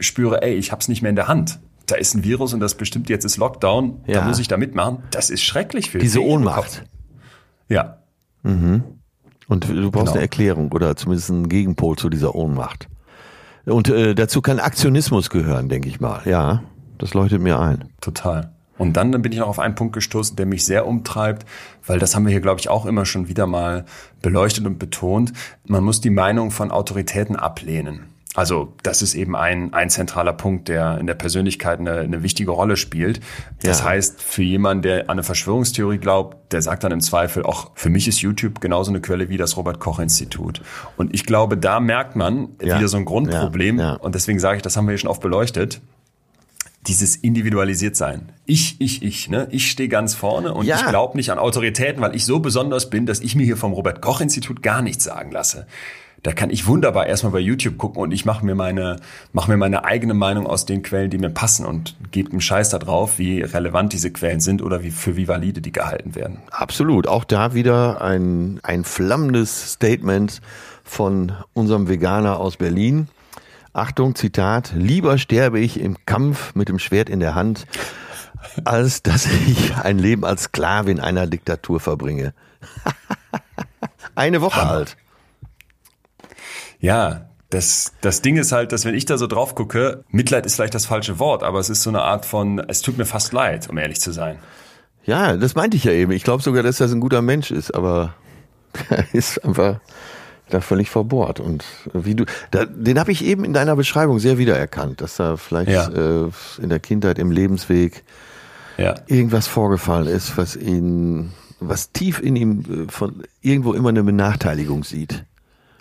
spüre, 0.00 0.42
ey, 0.42 0.54
ich 0.54 0.72
habe 0.72 0.80
es 0.80 0.88
nicht 0.88 1.02
mehr 1.02 1.10
in 1.10 1.16
der 1.16 1.28
Hand. 1.28 1.58
Da 1.86 1.96
ist 1.96 2.14
ein 2.14 2.22
Virus 2.22 2.54
und 2.54 2.60
das 2.60 2.76
bestimmt 2.76 3.08
jetzt 3.08 3.24
ist 3.24 3.36
Lockdown, 3.36 4.04
ja. 4.06 4.20
da 4.20 4.26
muss 4.26 4.38
ich 4.38 4.46
da 4.46 4.56
mitmachen. 4.56 5.02
Das 5.10 5.30
ist 5.30 5.42
schrecklich 5.42 5.90
für 5.90 5.98
Diese 5.98 6.22
Ohnmacht. 6.22 6.84
Ja. 7.68 7.98
Mhm. 8.44 8.84
Und 9.48 9.68
du 9.68 9.90
brauchst 9.90 10.06
genau. 10.06 10.12
eine 10.12 10.20
Erklärung 10.20 10.70
oder 10.70 10.94
zumindest 10.94 11.30
einen 11.30 11.48
Gegenpol 11.48 11.96
zu 11.96 12.08
dieser 12.08 12.36
Ohnmacht. 12.36 12.88
Und 13.66 13.88
äh, 13.88 14.14
dazu 14.14 14.42
kann 14.42 14.60
Aktionismus 14.60 15.30
gehören, 15.30 15.68
denke 15.68 15.88
ich 15.88 16.00
mal. 16.00 16.22
Ja, 16.24 16.62
das 16.98 17.14
leuchtet 17.14 17.42
mir 17.42 17.58
ein. 17.58 17.90
Total. 18.00 18.52
Und 18.80 18.94
dann, 18.94 19.12
dann 19.12 19.20
bin 19.20 19.30
ich 19.30 19.38
noch 19.38 19.48
auf 19.48 19.58
einen 19.58 19.74
Punkt 19.74 19.92
gestoßen, 19.92 20.36
der 20.36 20.46
mich 20.46 20.64
sehr 20.64 20.86
umtreibt, 20.86 21.44
weil 21.86 21.98
das 21.98 22.14
haben 22.14 22.24
wir 22.24 22.30
hier, 22.30 22.40
glaube 22.40 22.60
ich, 22.60 22.70
auch 22.70 22.86
immer 22.86 23.04
schon 23.04 23.28
wieder 23.28 23.46
mal 23.46 23.84
beleuchtet 24.22 24.64
und 24.64 24.78
betont. 24.78 25.34
Man 25.66 25.84
muss 25.84 26.00
die 26.00 26.08
Meinung 26.08 26.50
von 26.50 26.70
Autoritäten 26.70 27.36
ablehnen. 27.36 28.06
Also 28.34 28.72
das 28.82 29.02
ist 29.02 29.14
eben 29.14 29.36
ein, 29.36 29.74
ein 29.74 29.90
zentraler 29.90 30.32
Punkt, 30.32 30.68
der 30.68 30.96
in 30.96 31.06
der 31.06 31.14
Persönlichkeit 31.14 31.78
eine, 31.78 31.98
eine 31.98 32.22
wichtige 32.22 32.52
Rolle 32.52 32.78
spielt. 32.78 33.20
Das 33.62 33.80
ja. 33.80 33.84
heißt, 33.84 34.22
für 34.22 34.44
jemanden, 34.44 34.82
der 34.84 35.02
an 35.02 35.10
eine 35.10 35.24
Verschwörungstheorie 35.24 35.98
glaubt, 35.98 36.50
der 36.54 36.62
sagt 36.62 36.82
dann 36.82 36.92
im 36.92 37.02
Zweifel, 37.02 37.42
auch 37.42 37.72
für 37.74 37.90
mich 37.90 38.08
ist 38.08 38.22
YouTube 38.22 38.62
genauso 38.62 38.92
eine 38.92 39.02
Quelle 39.02 39.28
wie 39.28 39.36
das 39.36 39.58
Robert 39.58 39.78
Koch 39.78 39.98
Institut. 39.98 40.62
Und 40.96 41.12
ich 41.14 41.26
glaube, 41.26 41.58
da 41.58 41.80
merkt 41.80 42.16
man 42.16 42.48
ja. 42.62 42.78
wieder 42.78 42.88
so 42.88 42.96
ein 42.96 43.04
Grundproblem. 43.04 43.78
Ja. 43.78 43.92
Und 43.96 44.14
deswegen 44.14 44.38
sage 44.38 44.56
ich, 44.56 44.62
das 44.62 44.78
haben 44.78 44.86
wir 44.86 44.92
hier 44.92 44.98
schon 44.98 45.10
oft 45.10 45.20
beleuchtet 45.20 45.82
dieses 46.86 47.16
individualisiert 47.16 47.94
sein. 47.94 48.32
Ich, 48.46 48.80
ich, 48.80 49.02
ich, 49.02 49.28
ne? 49.28 49.48
Ich 49.50 49.70
stehe 49.70 49.88
ganz 49.88 50.14
vorne 50.14 50.54
und 50.54 50.64
ja. 50.66 50.76
ich 50.76 50.86
glaube 50.86 51.16
nicht 51.16 51.30
an 51.30 51.38
Autoritäten, 51.38 52.00
weil 52.00 52.14
ich 52.14 52.24
so 52.24 52.40
besonders 52.40 52.88
bin, 52.88 53.06
dass 53.06 53.20
ich 53.20 53.34
mir 53.34 53.44
hier 53.44 53.56
vom 53.56 53.72
Robert 53.72 54.00
Koch 54.00 54.20
Institut 54.20 54.62
gar 54.62 54.80
nichts 54.80 55.04
sagen 55.04 55.30
lasse. 55.30 55.66
Da 56.22 56.32
kann 56.32 56.50
ich 56.50 56.66
wunderbar 56.66 57.06
erstmal 57.06 57.32
bei 57.32 57.38
YouTube 57.38 57.78
gucken 57.78 58.02
und 58.02 58.12
ich 58.12 58.26
mache 58.26 58.44
mir 58.44 58.54
meine 58.54 58.96
mache 59.32 59.50
mir 59.50 59.56
meine 59.56 59.84
eigene 59.84 60.12
Meinung 60.12 60.46
aus 60.46 60.66
den 60.66 60.82
Quellen, 60.82 61.10
die 61.10 61.16
mir 61.16 61.30
passen 61.30 61.64
und 61.64 61.96
gebe 62.10 62.30
einen 62.30 62.42
Scheiß 62.42 62.68
da 62.68 62.78
drauf, 62.78 63.18
wie 63.18 63.40
relevant 63.40 63.94
diese 63.94 64.10
Quellen 64.10 64.40
sind 64.40 64.60
oder 64.60 64.82
wie 64.82 64.90
für 64.90 65.16
wie 65.16 65.28
valide 65.28 65.62
die 65.62 65.72
gehalten 65.72 66.14
werden. 66.14 66.38
Absolut, 66.50 67.06
auch 67.06 67.24
da 67.24 67.54
wieder 67.54 68.02
ein 68.02 68.60
ein 68.62 68.84
flammendes 68.84 69.72
Statement 69.72 70.42
von 70.84 71.32
unserem 71.54 71.88
Veganer 71.88 72.38
aus 72.38 72.58
Berlin 72.58 73.08
Achtung, 73.72 74.16
Zitat, 74.16 74.72
lieber 74.74 75.16
sterbe 75.16 75.60
ich 75.60 75.80
im 75.80 75.96
Kampf 76.04 76.54
mit 76.54 76.68
dem 76.68 76.78
Schwert 76.78 77.08
in 77.08 77.20
der 77.20 77.34
Hand, 77.36 77.66
als 78.64 79.02
dass 79.02 79.26
ich 79.26 79.76
ein 79.76 79.98
Leben 79.98 80.24
als 80.24 80.44
Sklave 80.44 80.90
in 80.90 80.98
einer 80.98 81.26
Diktatur 81.26 81.78
verbringe. 81.78 82.34
Eine 84.16 84.40
Woche 84.40 84.62
alt. 84.62 84.96
Ja, 86.80 87.26
das, 87.50 87.92
das 88.00 88.22
Ding 88.22 88.36
ist 88.36 88.52
halt, 88.52 88.72
dass 88.72 88.84
wenn 88.84 88.94
ich 88.94 89.04
da 89.04 89.18
so 89.18 89.26
drauf 89.26 89.54
gucke, 89.54 90.04
Mitleid 90.08 90.46
ist 90.46 90.56
vielleicht 90.56 90.74
das 90.74 90.86
falsche 90.86 91.18
Wort, 91.18 91.42
aber 91.42 91.58
es 91.58 91.70
ist 91.70 91.82
so 91.82 91.90
eine 91.90 92.02
Art 92.02 92.26
von, 92.26 92.58
es 92.58 92.82
tut 92.82 92.98
mir 92.98 93.06
fast 93.06 93.32
leid, 93.32 93.68
um 93.68 93.78
ehrlich 93.78 94.00
zu 94.00 94.12
sein. 94.12 94.38
Ja, 95.04 95.36
das 95.36 95.54
meinte 95.54 95.76
ich 95.76 95.84
ja 95.84 95.92
eben. 95.92 96.12
Ich 96.12 96.24
glaube 96.24 96.42
sogar, 96.42 96.62
dass 96.62 96.78
das 96.78 96.92
ein 96.92 97.00
guter 97.00 97.22
Mensch 97.22 97.50
ist, 97.50 97.74
aber 97.74 98.14
er 98.88 99.04
ist 99.14 99.44
einfach 99.44 99.80
da 100.50 100.60
völlig 100.60 100.90
verbohrt. 100.90 101.40
Und 101.40 101.64
wie 101.92 102.14
du, 102.14 102.24
da, 102.50 102.64
den 102.66 102.98
habe 102.98 103.12
ich 103.12 103.24
eben 103.24 103.44
in 103.44 103.52
deiner 103.52 103.76
Beschreibung 103.76 104.18
sehr 104.18 104.38
wiedererkannt, 104.38 105.00
dass 105.00 105.16
da 105.16 105.36
vielleicht 105.36 105.70
ja. 105.70 105.88
äh, 105.88 106.30
in 106.60 106.68
der 106.68 106.80
Kindheit 106.80 107.18
im 107.18 107.30
Lebensweg 107.30 108.04
ja. 108.76 108.94
irgendwas 109.06 109.46
vorgefallen 109.46 110.06
ist, 110.06 110.36
was 110.36 110.56
ihn, 110.56 111.32
was 111.60 111.92
tief 111.92 112.20
in 112.20 112.36
ihm 112.36 112.60
äh, 112.60 112.90
von 112.90 113.22
irgendwo 113.40 113.72
immer 113.72 113.90
eine 113.90 114.02
Benachteiligung 114.02 114.84
sieht. 114.84 115.24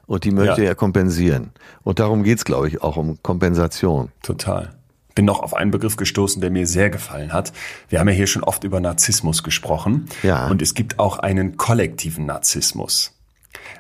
Und 0.05 0.23
die 0.23 0.31
möchte 0.31 0.63
ja. 0.63 0.69
er 0.69 0.75
kompensieren. 0.75 1.51
Und 1.83 1.99
darum 1.99 2.23
geht's, 2.23 2.43
glaube 2.43 2.67
ich, 2.67 2.81
auch 2.81 2.97
um 2.97 3.21
Kompensation. 3.21 4.09
Total 4.23 4.71
bin 5.19 5.25
noch 5.25 5.41
auf 5.41 5.53
einen 5.53 5.69
Begriff 5.69 5.97
gestoßen, 5.97 6.39
der 6.39 6.49
mir 6.49 6.65
sehr 6.65 6.89
gefallen 6.89 7.33
hat. 7.33 7.51
Wir 7.89 7.99
haben 7.99 8.07
ja 8.07 8.13
hier 8.13 8.25
schon 8.25 8.41
oft 8.41 8.63
über 8.63 8.79
Narzissmus 8.79 9.43
gesprochen. 9.43 10.05
Ja. 10.23 10.47
Und 10.47 10.61
es 10.61 10.73
gibt 10.75 10.97
auch 10.97 11.19
einen 11.19 11.57
kollektiven 11.57 12.25
Narzissmus. 12.25 13.18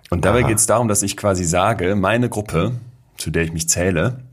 Und 0.09 0.25
dabei 0.25 0.43
geht 0.43 0.57
es 0.57 0.65
darum, 0.65 0.87
dass 0.87 1.03
ich 1.03 1.15
quasi 1.17 1.43
sage, 1.43 1.95
meine 1.95 2.29
Gruppe, 2.29 2.73
zu 3.17 3.29
der 3.29 3.43
ich 3.43 3.53
mich 3.53 3.69
zähle, 3.69 4.23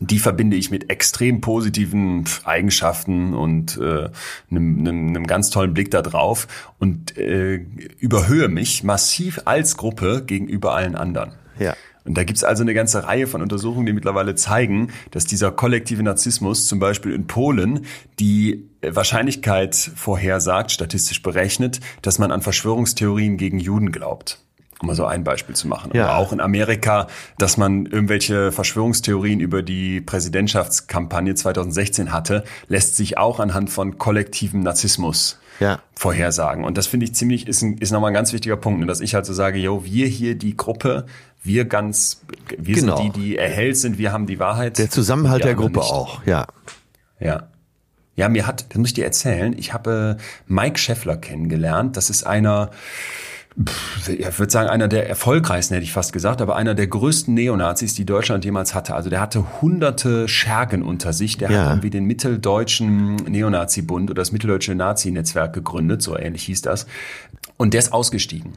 die 0.00 0.18
verbinde 0.18 0.56
ich 0.56 0.70
mit 0.70 0.90
extrem 0.90 1.40
positiven 1.40 2.24
Eigenschaften 2.44 3.34
und 3.34 3.78
äh, 3.78 4.10
einem, 4.50 4.78
einem, 4.78 5.08
einem 5.08 5.26
ganz 5.26 5.50
tollen 5.50 5.74
Blick 5.74 5.90
da 5.90 6.02
drauf 6.02 6.46
und 6.78 7.16
äh, 7.16 7.64
überhöhe 7.98 8.48
mich 8.48 8.84
massiv 8.84 9.40
als 9.44 9.76
Gruppe 9.76 10.22
gegenüber 10.24 10.74
allen 10.74 10.94
anderen. 10.94 11.32
Ja. 11.58 11.74
Und 12.04 12.16
da 12.16 12.24
gibt's 12.24 12.44
also 12.44 12.62
eine 12.62 12.74
ganze 12.74 13.04
Reihe 13.04 13.26
von 13.26 13.42
Untersuchungen, 13.42 13.86
die 13.86 13.92
mittlerweile 13.92 14.34
zeigen, 14.34 14.92
dass 15.10 15.26
dieser 15.26 15.50
kollektive 15.50 16.02
Narzissmus 16.02 16.66
zum 16.66 16.78
Beispiel 16.78 17.12
in 17.12 17.26
Polen 17.26 17.84
die 18.18 18.70
Wahrscheinlichkeit 18.80 19.74
vorhersagt, 19.74 20.70
statistisch 20.70 21.22
berechnet, 21.22 21.80
dass 22.00 22.18
man 22.18 22.30
an 22.30 22.40
Verschwörungstheorien 22.40 23.36
gegen 23.36 23.58
Juden 23.58 23.92
glaubt 23.92 24.38
um 24.80 24.86
mal 24.86 24.94
so 24.94 25.04
ein 25.04 25.24
Beispiel 25.24 25.54
zu 25.54 25.68
machen. 25.68 25.90
Ja. 25.94 26.08
Aber 26.08 26.18
auch 26.18 26.32
in 26.32 26.40
Amerika, 26.40 27.08
dass 27.36 27.56
man 27.56 27.86
irgendwelche 27.86 28.52
Verschwörungstheorien 28.52 29.40
über 29.40 29.62
die 29.62 30.00
Präsidentschaftskampagne 30.00 31.34
2016 31.34 32.12
hatte, 32.12 32.44
lässt 32.68 32.96
sich 32.96 33.18
auch 33.18 33.40
anhand 33.40 33.70
von 33.70 33.98
kollektivem 33.98 34.60
Narzissmus 34.60 35.38
ja. 35.60 35.80
vorhersagen. 35.94 36.64
Und 36.64 36.78
das 36.78 36.86
finde 36.86 37.04
ich 37.04 37.14
ziemlich, 37.14 37.48
ist, 37.48 37.62
ein, 37.62 37.78
ist 37.78 37.90
nochmal 37.90 38.10
ein 38.10 38.14
ganz 38.14 38.32
wichtiger 38.32 38.56
Punkt, 38.56 38.80
ne, 38.80 38.86
dass 38.86 39.00
ich 39.00 39.14
halt 39.14 39.26
so 39.26 39.32
sage, 39.32 39.58
yo, 39.58 39.84
wir 39.84 40.06
hier 40.06 40.36
die 40.36 40.56
Gruppe, 40.56 41.06
wir 41.42 41.64
ganz, 41.64 42.22
wir 42.56 42.76
genau. 42.76 42.96
sind 42.96 43.16
die, 43.16 43.20
die 43.20 43.36
erhellt 43.36 43.76
sind, 43.76 43.98
wir 43.98 44.12
haben 44.12 44.26
die 44.26 44.38
Wahrheit. 44.38 44.78
Der 44.78 44.90
Zusammenhalt 44.90 45.44
der 45.44 45.54
Gruppe 45.54 45.80
nicht. 45.80 45.90
auch, 45.90 46.24
ja. 46.24 46.46
Ja. 47.20 47.48
Ja, 48.14 48.28
mir 48.28 48.48
hat, 48.48 48.66
das 48.70 48.78
muss 48.78 48.88
ich 48.88 48.94
dir 48.94 49.04
erzählen, 49.04 49.54
ich 49.56 49.72
habe 49.72 50.16
Mike 50.46 50.76
Scheffler 50.76 51.16
kennengelernt. 51.16 51.96
Das 51.96 52.10
ist 52.10 52.24
einer, 52.24 52.72
ich 54.06 54.38
würde 54.38 54.52
sagen, 54.52 54.68
einer 54.68 54.88
der 54.88 55.08
erfolgreichsten, 55.08 55.74
hätte 55.74 55.84
ich 55.84 55.92
fast 55.92 56.12
gesagt, 56.12 56.40
aber 56.40 56.56
einer 56.56 56.74
der 56.74 56.86
größten 56.86 57.34
Neonazis, 57.34 57.94
die 57.94 58.04
Deutschland 58.04 58.44
jemals 58.44 58.74
hatte. 58.74 58.94
Also 58.94 59.10
der 59.10 59.20
hatte 59.20 59.60
hunderte 59.60 60.28
Schergen 60.28 60.82
unter 60.82 61.12
sich. 61.12 61.36
Der 61.38 61.50
Ja. 61.50 61.60
hat 61.64 61.70
irgendwie 61.72 61.90
den 61.90 62.04
Mitteldeutschen 62.04 63.16
Neonazi-Bund 63.16 64.10
oder 64.10 64.20
das 64.22 64.32
Mitteldeutsche 64.32 64.74
Nazi-Netzwerk 64.74 65.52
gegründet, 65.52 66.02
so 66.02 66.16
ähnlich 66.16 66.44
hieß 66.44 66.62
das. 66.62 66.86
Und 67.56 67.74
der 67.74 67.80
ist 67.80 67.92
ausgestiegen. 67.92 68.52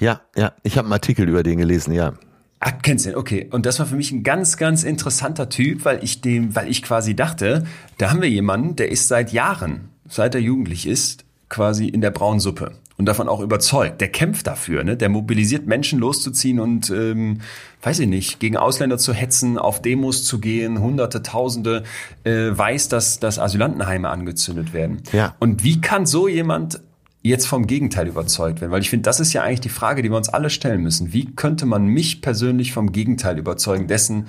Ja, 0.00 0.20
ja, 0.36 0.52
ich 0.62 0.76
habe 0.76 0.86
einen 0.86 0.92
Artikel 0.92 1.28
über 1.28 1.42
den 1.42 1.58
gelesen, 1.58 1.92
ja. 1.92 2.14
Ah, 2.60 2.72
kennst 2.72 3.06
du 3.06 3.10
den? 3.10 3.18
Okay. 3.18 3.48
Und 3.50 3.66
das 3.66 3.78
war 3.78 3.86
für 3.86 3.94
mich 3.94 4.10
ein 4.10 4.24
ganz, 4.24 4.56
ganz 4.56 4.82
interessanter 4.82 5.48
Typ, 5.48 5.84
weil 5.84 6.02
ich 6.02 6.20
dem, 6.20 6.56
weil 6.56 6.68
ich 6.68 6.82
quasi 6.82 7.14
dachte, 7.14 7.64
da 7.98 8.10
haben 8.10 8.20
wir 8.20 8.28
jemanden, 8.28 8.74
der 8.74 8.90
ist 8.90 9.06
seit 9.08 9.32
Jahren, 9.32 9.90
seit 10.08 10.34
er 10.34 10.40
jugendlich 10.40 10.86
ist, 10.86 11.24
quasi 11.48 11.86
in 11.86 12.00
der 12.00 12.10
braunen 12.10 12.40
Suppe 12.40 12.72
und 12.98 13.06
davon 13.06 13.28
auch 13.28 13.40
überzeugt. 13.40 14.00
Der 14.00 14.08
kämpft 14.08 14.46
dafür, 14.48 14.84
ne? 14.84 14.96
Der 14.96 15.08
mobilisiert 15.08 15.66
Menschen 15.66 16.00
loszuziehen 16.00 16.60
und 16.60 16.90
ähm, 16.90 17.40
weiß 17.82 18.00
ich 18.00 18.08
nicht, 18.08 18.40
gegen 18.40 18.56
Ausländer 18.56 18.98
zu 18.98 19.14
hetzen, 19.14 19.56
auf 19.56 19.80
Demos 19.80 20.24
zu 20.24 20.40
gehen, 20.40 20.80
Hunderte, 20.80 21.22
Tausende, 21.22 21.84
äh, 22.24 22.50
weiß, 22.50 22.88
dass, 22.88 23.20
dass 23.20 23.38
Asylantenheime 23.38 24.08
angezündet 24.08 24.72
werden. 24.72 25.02
Ja. 25.12 25.36
Und 25.38 25.62
wie 25.62 25.80
kann 25.80 26.06
so 26.06 26.26
jemand 26.26 26.80
jetzt 27.22 27.46
vom 27.46 27.68
Gegenteil 27.68 28.08
überzeugt 28.08 28.60
werden? 28.60 28.72
Weil 28.72 28.82
ich 28.82 28.90
finde, 28.90 29.04
das 29.04 29.20
ist 29.20 29.32
ja 29.32 29.42
eigentlich 29.42 29.60
die 29.60 29.68
Frage, 29.68 30.02
die 30.02 30.10
wir 30.10 30.16
uns 30.16 30.28
alle 30.28 30.50
stellen 30.50 30.82
müssen. 30.82 31.12
Wie 31.12 31.26
könnte 31.26 31.66
man 31.66 31.86
mich 31.86 32.20
persönlich 32.20 32.72
vom 32.72 32.90
Gegenteil 32.90 33.38
überzeugen 33.38 33.86
dessen, 33.86 34.26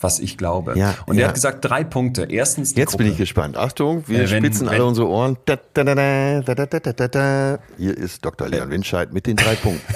was 0.00 0.20
ich 0.20 0.38
glaube. 0.38 0.78
Ja, 0.78 0.94
und 1.06 1.16
ja. 1.16 1.22
er 1.22 1.28
hat 1.28 1.34
gesagt, 1.34 1.64
drei 1.64 1.84
Punkte. 1.84 2.26
Erstens. 2.28 2.74
Jetzt 2.74 2.90
Gruppe. 2.90 3.04
bin 3.04 3.12
ich 3.12 3.18
gespannt. 3.18 3.56
Achtung, 3.56 4.04
wir 4.06 4.20
äh, 4.20 4.30
wenn, 4.30 4.44
spitzen 4.44 4.66
wenn, 4.66 4.74
alle 4.74 4.84
unsere 4.84 5.08
Ohren. 5.08 5.36
Da, 5.44 5.58
da, 5.74 5.84
da, 5.84 7.58
Hier 7.76 7.96
ist 7.96 8.24
Dr. 8.24 8.46
Äh. 8.46 8.50
Leon 8.50 8.70
Winscheid 8.70 9.12
mit 9.12 9.26
den 9.26 9.36
drei 9.36 9.54
Punkten. 9.54 9.94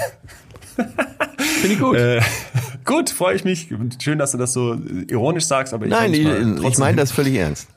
Finde 1.61 1.73
ich 1.73 1.79
gut. 1.79 1.95
Äh, 1.95 2.21
gut, 2.85 3.09
freue 3.09 3.35
ich 3.35 3.45
mich. 3.45 3.69
Schön, 4.01 4.17
dass 4.17 4.31
du 4.31 4.37
das 4.37 4.53
so 4.53 4.73
äh, 4.73 5.05
ironisch 5.09 5.45
sagst, 5.45 5.73
aber 5.73 5.85
ich 5.85 5.91
Nein, 5.91 6.13
ich, 6.13 6.23
mal, 6.23 6.65
ich 6.65 6.77
meine 6.77 6.97
das 6.97 7.11
völlig 7.11 7.35
ernst. 7.35 7.67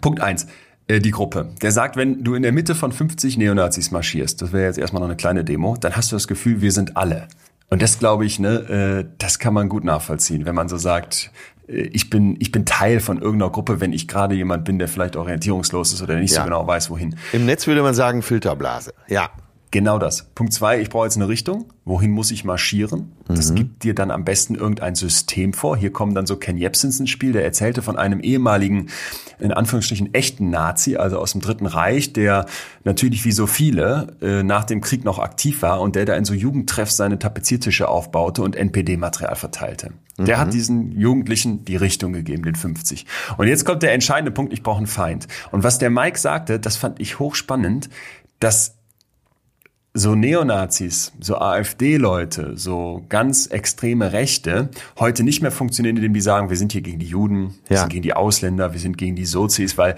Punkt 0.00 0.20
eins 0.20 0.46
äh, 0.90 1.00
die 1.00 1.10
Gruppe. 1.10 1.50
Der 1.62 1.72
sagt, 1.72 1.96
wenn 1.96 2.24
du 2.24 2.34
in 2.34 2.42
der 2.42 2.52
Mitte 2.52 2.74
von 2.74 2.92
50 2.92 3.38
Neonazis 3.38 3.90
marschierst, 3.90 4.42
das 4.42 4.52
wäre 4.52 4.64
jetzt 4.64 4.78
erstmal 4.78 5.00
noch 5.00 5.08
eine 5.08 5.16
kleine 5.16 5.44
Demo, 5.44 5.76
dann 5.80 5.96
hast 5.96 6.10
du 6.10 6.16
das 6.16 6.26
Gefühl, 6.26 6.60
wir 6.60 6.72
sind 6.72 6.96
alle. 6.96 7.28
Und 7.70 7.82
das 7.82 7.98
glaube 7.98 8.24
ich, 8.26 8.38
ne, 8.40 9.04
äh, 9.04 9.14
das 9.18 9.38
kann 9.38 9.54
man 9.54 9.68
gut 9.68 9.84
nachvollziehen, 9.84 10.44
wenn 10.44 10.54
man 10.56 10.68
so 10.68 10.76
sagt, 10.76 11.30
äh, 11.68 11.82
ich 11.92 12.10
bin, 12.10 12.36
ich 12.40 12.50
bin 12.52 12.66
Teil 12.66 13.00
von 13.00 13.22
irgendeiner 13.22 13.50
Gruppe, 13.52 13.80
wenn 13.80 13.92
ich 13.92 14.08
gerade 14.08 14.34
jemand 14.34 14.64
bin, 14.64 14.78
der 14.78 14.88
vielleicht 14.88 15.16
orientierungslos 15.16 15.92
ist 15.92 16.02
oder 16.02 16.16
nicht 16.16 16.32
Ja. 16.32 16.38
so 16.40 16.44
genau 16.44 16.66
weiß, 16.66 16.90
wohin. 16.90 17.16
Im 17.32 17.46
Netz 17.46 17.66
würde 17.66 17.82
man 17.82 17.94
sagen 17.94 18.22
Filterblase. 18.22 18.92
Ja. 19.08 19.30
Genau 19.72 20.00
das. 20.00 20.24
Punkt 20.34 20.52
zwei, 20.52 20.80
ich 20.80 20.90
brauche 20.90 21.04
jetzt 21.04 21.16
eine 21.16 21.28
Richtung. 21.28 21.66
Wohin 21.84 22.10
muss 22.10 22.32
ich 22.32 22.44
marschieren? 22.44 23.12
Das 23.28 23.54
gibt 23.54 23.84
dir 23.84 23.94
dann 23.94 24.10
am 24.10 24.24
besten 24.24 24.56
irgendein 24.56 24.96
System 24.96 25.52
vor. 25.52 25.76
Hier 25.76 25.92
kommen 25.92 26.14
dann 26.14 26.26
so 26.26 26.36
Ken 26.36 26.56
Jebsens 26.56 26.98
ins 26.98 27.10
Spiel, 27.10 27.32
der 27.32 27.44
erzählte 27.44 27.80
von 27.80 27.96
einem 27.96 28.18
ehemaligen, 28.18 28.88
in 29.38 29.52
Anführungsstrichen, 29.52 30.12
echten 30.12 30.50
Nazi, 30.50 30.96
also 30.96 31.18
aus 31.18 31.32
dem 31.32 31.40
Dritten 31.40 31.66
Reich, 31.66 32.12
der 32.12 32.46
natürlich 32.82 33.24
wie 33.24 33.30
so 33.30 33.46
viele 33.46 34.16
äh, 34.20 34.42
nach 34.42 34.64
dem 34.64 34.80
Krieg 34.80 35.04
noch 35.04 35.20
aktiv 35.20 35.62
war 35.62 35.80
und 35.80 35.94
der 35.94 36.04
da 36.04 36.14
in 36.14 36.24
so 36.24 36.34
Jugendtreffs 36.34 36.96
seine 36.96 37.20
Tapeziertische 37.20 37.88
aufbaute 37.88 38.42
und 38.42 38.56
NPD-Material 38.56 39.36
verteilte. 39.36 39.92
Der 40.18 40.38
hat 40.38 40.52
diesen 40.52 40.92
Jugendlichen 40.98 41.64
die 41.64 41.76
Richtung 41.76 42.12
gegeben, 42.12 42.42
den 42.42 42.54
50. 42.54 43.06
Und 43.38 43.46
jetzt 43.46 43.64
kommt 43.64 43.82
der 43.82 43.92
entscheidende 43.92 44.30
Punkt, 44.30 44.52
ich 44.52 44.62
brauche 44.62 44.78
einen 44.78 44.86
Feind. 44.86 45.28
Und 45.50 45.62
was 45.62 45.78
der 45.78 45.88
Mike 45.88 46.18
sagte, 46.18 46.60
das 46.60 46.76
fand 46.76 47.00
ich 47.00 47.18
hochspannend, 47.18 47.88
dass 48.38 48.79
so 49.92 50.14
Neonazis, 50.14 51.12
so 51.20 51.36
AfD-Leute, 51.38 52.56
so 52.56 53.04
ganz 53.08 53.46
extreme 53.46 54.12
Rechte 54.12 54.70
heute 54.98 55.24
nicht 55.24 55.42
mehr 55.42 55.50
funktionieren, 55.50 55.96
indem 55.96 56.14
die 56.14 56.20
sagen, 56.20 56.48
wir 56.48 56.56
sind 56.56 56.72
hier 56.72 56.82
gegen 56.82 56.98
die 57.00 57.06
Juden, 57.06 57.54
wir 57.66 57.74
Ja. 57.76 57.80
sind 57.82 57.90
gegen 57.90 58.02
die 58.02 58.14
Ausländer, 58.14 58.72
wir 58.72 58.80
sind 58.80 58.96
gegen 58.98 59.16
die 59.16 59.24
Sozis, 59.26 59.76
weil 59.78 59.96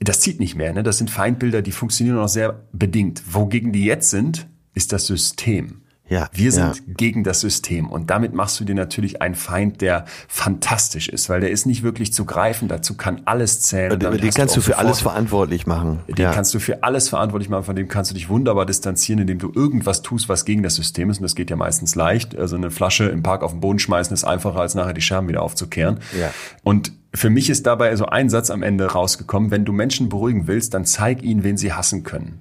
das 0.00 0.20
zieht 0.20 0.40
nicht 0.40 0.54
mehr. 0.54 0.72
Ne? 0.72 0.82
Das 0.82 0.98
sind 0.98 1.10
Feindbilder, 1.10 1.62
die 1.62 1.72
funktionieren 1.72 2.16
noch 2.16 2.28
sehr 2.28 2.62
bedingt. 2.72 3.22
Wogegen 3.34 3.72
die 3.72 3.84
jetzt 3.84 4.10
sind, 4.10 4.46
ist 4.74 4.92
das 4.92 5.06
System. 5.06 5.82
Ja, 6.08 6.28
Wir 6.32 6.52
sind 6.52 6.76
ja. 6.76 6.94
gegen 6.96 7.24
das 7.24 7.40
System. 7.40 7.90
Und 7.90 8.10
damit 8.10 8.32
machst 8.32 8.60
du 8.60 8.64
dir 8.64 8.76
natürlich 8.76 9.22
einen 9.22 9.34
Feind, 9.34 9.80
der 9.80 10.04
fantastisch 10.28 11.08
ist, 11.08 11.28
weil 11.28 11.40
der 11.40 11.50
ist 11.50 11.66
nicht 11.66 11.82
wirklich 11.82 12.12
zu 12.12 12.24
greifen. 12.24 12.68
Dazu 12.68 12.94
kann 12.94 13.22
alles 13.24 13.60
zählen. 13.62 13.92
Und 13.92 14.02
Den, 14.02 14.04
damit 14.06 14.22
den 14.22 14.30
kannst 14.30 14.56
du 14.56 14.60
für 14.60 14.78
alles 14.78 15.00
verantwortlich 15.00 15.66
machen. 15.66 16.00
den 16.06 16.16
ja. 16.16 16.32
kannst 16.32 16.54
du 16.54 16.60
für 16.60 16.84
alles 16.84 17.08
verantwortlich 17.08 17.48
machen, 17.48 17.64
von 17.64 17.76
dem 17.76 17.88
kannst 17.88 18.12
du 18.12 18.14
dich 18.14 18.28
wunderbar 18.28 18.66
distanzieren, 18.66 19.20
indem 19.20 19.38
du 19.38 19.50
irgendwas 19.52 20.02
tust, 20.02 20.28
was 20.28 20.44
gegen 20.44 20.62
das 20.62 20.76
System 20.76 21.10
ist. 21.10 21.18
Und 21.18 21.24
das 21.24 21.34
geht 21.34 21.50
ja 21.50 21.56
meistens 21.56 21.96
leicht. 21.96 22.36
Also 22.36 22.54
eine 22.56 22.70
Flasche 22.70 23.06
im 23.06 23.24
Park 23.24 23.42
auf 23.42 23.50
den 23.50 23.60
Boden 23.60 23.80
schmeißen 23.80 24.14
ist 24.14 24.24
einfacher, 24.24 24.60
als 24.60 24.76
nachher 24.76 24.94
die 24.94 25.00
Scherben 25.00 25.28
wieder 25.28 25.42
aufzukehren. 25.42 25.98
Ja. 26.18 26.30
Und 26.62 26.92
für 27.14 27.30
mich 27.30 27.50
ist 27.50 27.66
dabei 27.66 27.96
so 27.96 28.06
ein 28.06 28.28
Satz 28.30 28.50
am 28.50 28.62
Ende 28.62 28.86
rausgekommen, 28.92 29.50
wenn 29.50 29.64
du 29.64 29.72
Menschen 29.72 30.08
beruhigen 30.08 30.46
willst, 30.46 30.74
dann 30.74 30.84
zeig 30.84 31.22
ihnen, 31.22 31.42
wen 31.42 31.56
sie 31.56 31.72
hassen 31.72 32.04
können. 32.04 32.40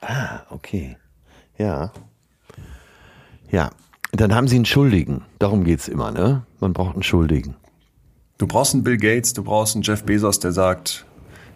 Ah, 0.00 0.40
okay. 0.50 0.96
Ja. 1.56 1.92
Ja. 3.50 3.70
Dann 4.12 4.34
haben 4.34 4.48
sie 4.48 4.56
einen 4.56 4.64
Schuldigen. 4.64 5.22
Darum 5.38 5.64
geht's 5.64 5.86
immer, 5.86 6.10
ne? 6.10 6.42
Man 6.60 6.72
braucht 6.72 6.94
einen 6.94 7.02
Schuldigen. 7.02 7.54
Du 8.38 8.46
brauchst 8.46 8.72
einen 8.72 8.84
Bill 8.84 8.96
Gates, 8.96 9.32
du 9.32 9.42
brauchst 9.42 9.74
einen 9.74 9.82
Jeff 9.82 10.04
Bezos, 10.04 10.38
der 10.38 10.52
sagt, 10.52 11.04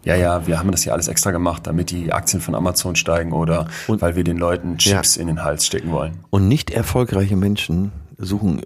ja, 0.05 0.17
ja, 0.17 0.47
wir 0.47 0.59
haben 0.59 0.71
das 0.73 0.83
hier 0.83 0.93
alles 0.93 1.09
extra 1.09 1.31
gemacht, 1.31 1.67
damit 1.67 1.91
die 1.91 2.13
Aktien 2.13 2.41
von 2.43 2.55
Amazon 2.55 2.97
steigen 2.97 3.33
oder 3.33 3.69
weil 3.87 4.17
wir 4.17 4.25
den 4.25 4.37
Leuten 4.37 4.79
Chips 4.79 5.17
in 5.17 5.29
den 5.29 5.45
Hals 5.45 5.65
stecken 5.65 5.93
wollen. 5.93 6.19
Und 6.31 6.49
nicht 6.49 6.71
erfolgreiche 6.71 7.37
Menschen 7.37 7.93
suchen 8.19 8.63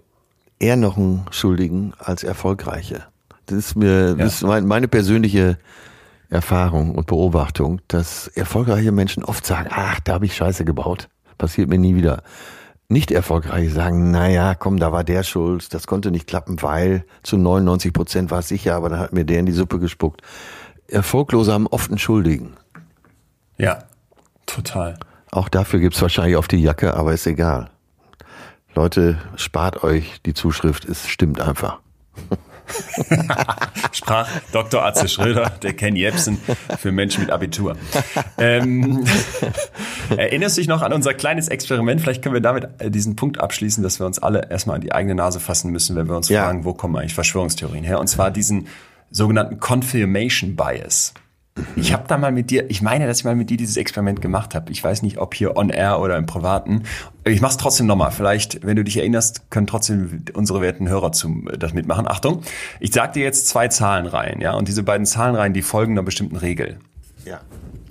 eher 0.59 0.75
noch 0.75 0.97
einen 0.97 1.25
Schuldigen 1.29 1.93
als 1.99 2.23
erfolgreiche. 2.23 3.03
Das 3.45 3.57
ist 3.57 3.75
mir, 3.75 4.15
das 4.15 4.35
ist 4.35 4.43
mein, 4.43 4.65
meine 4.65 4.87
persönliche 4.87 5.57
Erfahrung 6.29 6.95
und 6.95 7.07
Beobachtung, 7.07 7.81
dass 7.87 8.27
erfolgreiche 8.27 8.91
Menschen 8.91 9.23
oft 9.23 9.45
sagen, 9.45 9.69
ach, 9.71 9.99
da 10.01 10.13
habe 10.13 10.25
ich 10.25 10.35
Scheiße 10.35 10.65
gebaut. 10.65 11.07
Passiert 11.37 11.69
mir 11.69 11.77
nie 11.77 11.95
wieder. 11.95 12.23
Nicht 12.89 13.11
erfolgreiche 13.11 13.69
sagen, 13.69 14.11
naja, 14.11 14.55
komm, 14.55 14.79
da 14.79 14.93
war 14.93 15.03
der 15.03 15.23
schuld, 15.23 15.73
das 15.73 15.87
konnte 15.87 16.09
nicht 16.09 16.25
klappen, 16.25 16.61
weil 16.61 17.05
zu 17.21 17.37
99 17.37 17.91
Prozent 17.91 18.31
war 18.31 18.39
es 18.39 18.47
sicher, 18.47 18.75
aber 18.75 18.87
dann 18.87 18.99
hat 18.99 19.11
mir 19.11 19.25
der 19.25 19.39
in 19.39 19.45
die 19.45 19.51
Suppe 19.51 19.77
gespuckt. 19.79 20.21
Erfolglose 20.87 21.51
haben 21.51 21.67
oft 21.67 21.89
einen 21.89 21.99
Schuldigen. 21.99 22.53
Ja, 23.57 23.83
total. 24.45 24.97
Auch 25.31 25.49
dafür 25.49 25.81
gibt's 25.81 26.01
wahrscheinlich 26.01 26.37
auf 26.37 26.47
die 26.47 26.61
Jacke, 26.61 26.93
aber 26.93 27.13
ist 27.13 27.27
egal. 27.27 27.69
Leute, 28.73 29.17
spart 29.35 29.83
euch 29.83 30.21
die 30.21 30.33
Zuschrift, 30.33 30.85
es 30.85 31.07
stimmt 31.07 31.41
einfach. 31.41 31.79
Sprach 33.91 34.27
Dr. 34.51 34.83
Atze 34.85 35.07
Schröder, 35.07 35.51
der 35.61 35.73
Ken 35.73 35.95
Jebsen 35.95 36.39
für 36.79 36.91
Menschen 36.91 37.21
mit 37.21 37.31
Abitur. 37.31 37.75
Ähm, 38.37 39.05
erinnerst 40.09 40.57
du 40.57 40.61
dich 40.61 40.67
noch 40.67 40.81
an 40.81 40.93
unser 40.93 41.13
kleines 41.13 41.47
Experiment? 41.47 42.01
Vielleicht 42.01 42.21
können 42.23 42.33
wir 42.33 42.41
damit 42.41 42.67
diesen 42.93 43.15
Punkt 43.15 43.39
abschließen, 43.39 43.83
dass 43.83 43.99
wir 43.99 44.05
uns 44.05 44.19
alle 44.19 44.49
erstmal 44.49 44.75
an 44.75 44.81
die 44.81 44.91
eigene 44.93 45.15
Nase 45.15 45.39
fassen 45.39 45.71
müssen, 45.71 45.95
wenn 45.95 46.07
wir 46.07 46.15
uns 46.15 46.29
Ja. 46.29 46.43
fragen, 46.45 46.65
wo 46.65 46.73
kommen 46.73 46.95
eigentlich 46.95 47.13
Verschwörungstheorien 47.15 47.83
her? 47.83 47.99
Und 47.99 48.07
zwar 48.07 48.31
diesen 48.31 48.67
sogenannten 49.11 49.59
Confirmation 49.59 50.55
Bias. 50.55 51.13
Ich 51.75 51.93
habe 51.93 52.03
da 52.07 52.17
mal 52.17 52.31
mit 52.31 52.51
dir, 52.51 52.69
ich 52.69 52.81
meine, 52.81 53.07
dass 53.07 53.19
ich 53.19 53.25
mal 53.25 53.35
mit 53.35 53.49
dir 53.49 53.57
dieses 53.57 53.77
Experiment 53.77 54.21
gemacht 54.21 54.55
habe. 54.55 54.71
Ich 54.71 54.83
weiß 54.83 55.01
nicht, 55.01 55.17
ob 55.17 55.33
hier 55.33 55.57
on 55.57 55.69
air 55.69 55.99
oder 55.99 56.17
im 56.17 56.25
Privaten. 56.25 56.83
Ich 57.23 57.41
mache 57.41 57.51
es 57.51 57.57
trotzdem 57.57 57.87
nochmal. 57.87 58.11
Vielleicht, 58.11 58.65
wenn 58.65 58.75
du 58.75 58.83
dich 58.83 58.97
erinnerst, 58.97 59.49
können 59.49 59.67
trotzdem 59.67 60.23
unsere 60.33 60.61
werten 60.61 60.87
Hörer 60.87 61.11
zum, 61.11 61.49
das 61.57 61.73
mitmachen. 61.73 62.07
Achtung, 62.07 62.41
ich 62.79 62.93
sag 62.93 63.13
dir 63.13 63.23
jetzt 63.23 63.47
zwei 63.47 63.67
Zahlenreihen, 63.67 64.41
ja, 64.41 64.53
und 64.53 64.67
diese 64.67 64.83
beiden 64.83 65.05
Zahlenreihen, 65.05 65.53
die 65.53 65.61
folgen 65.61 65.93
einer 65.93 66.03
bestimmten 66.03 66.37
Regel. 66.37 66.79
Ja. 67.25 67.41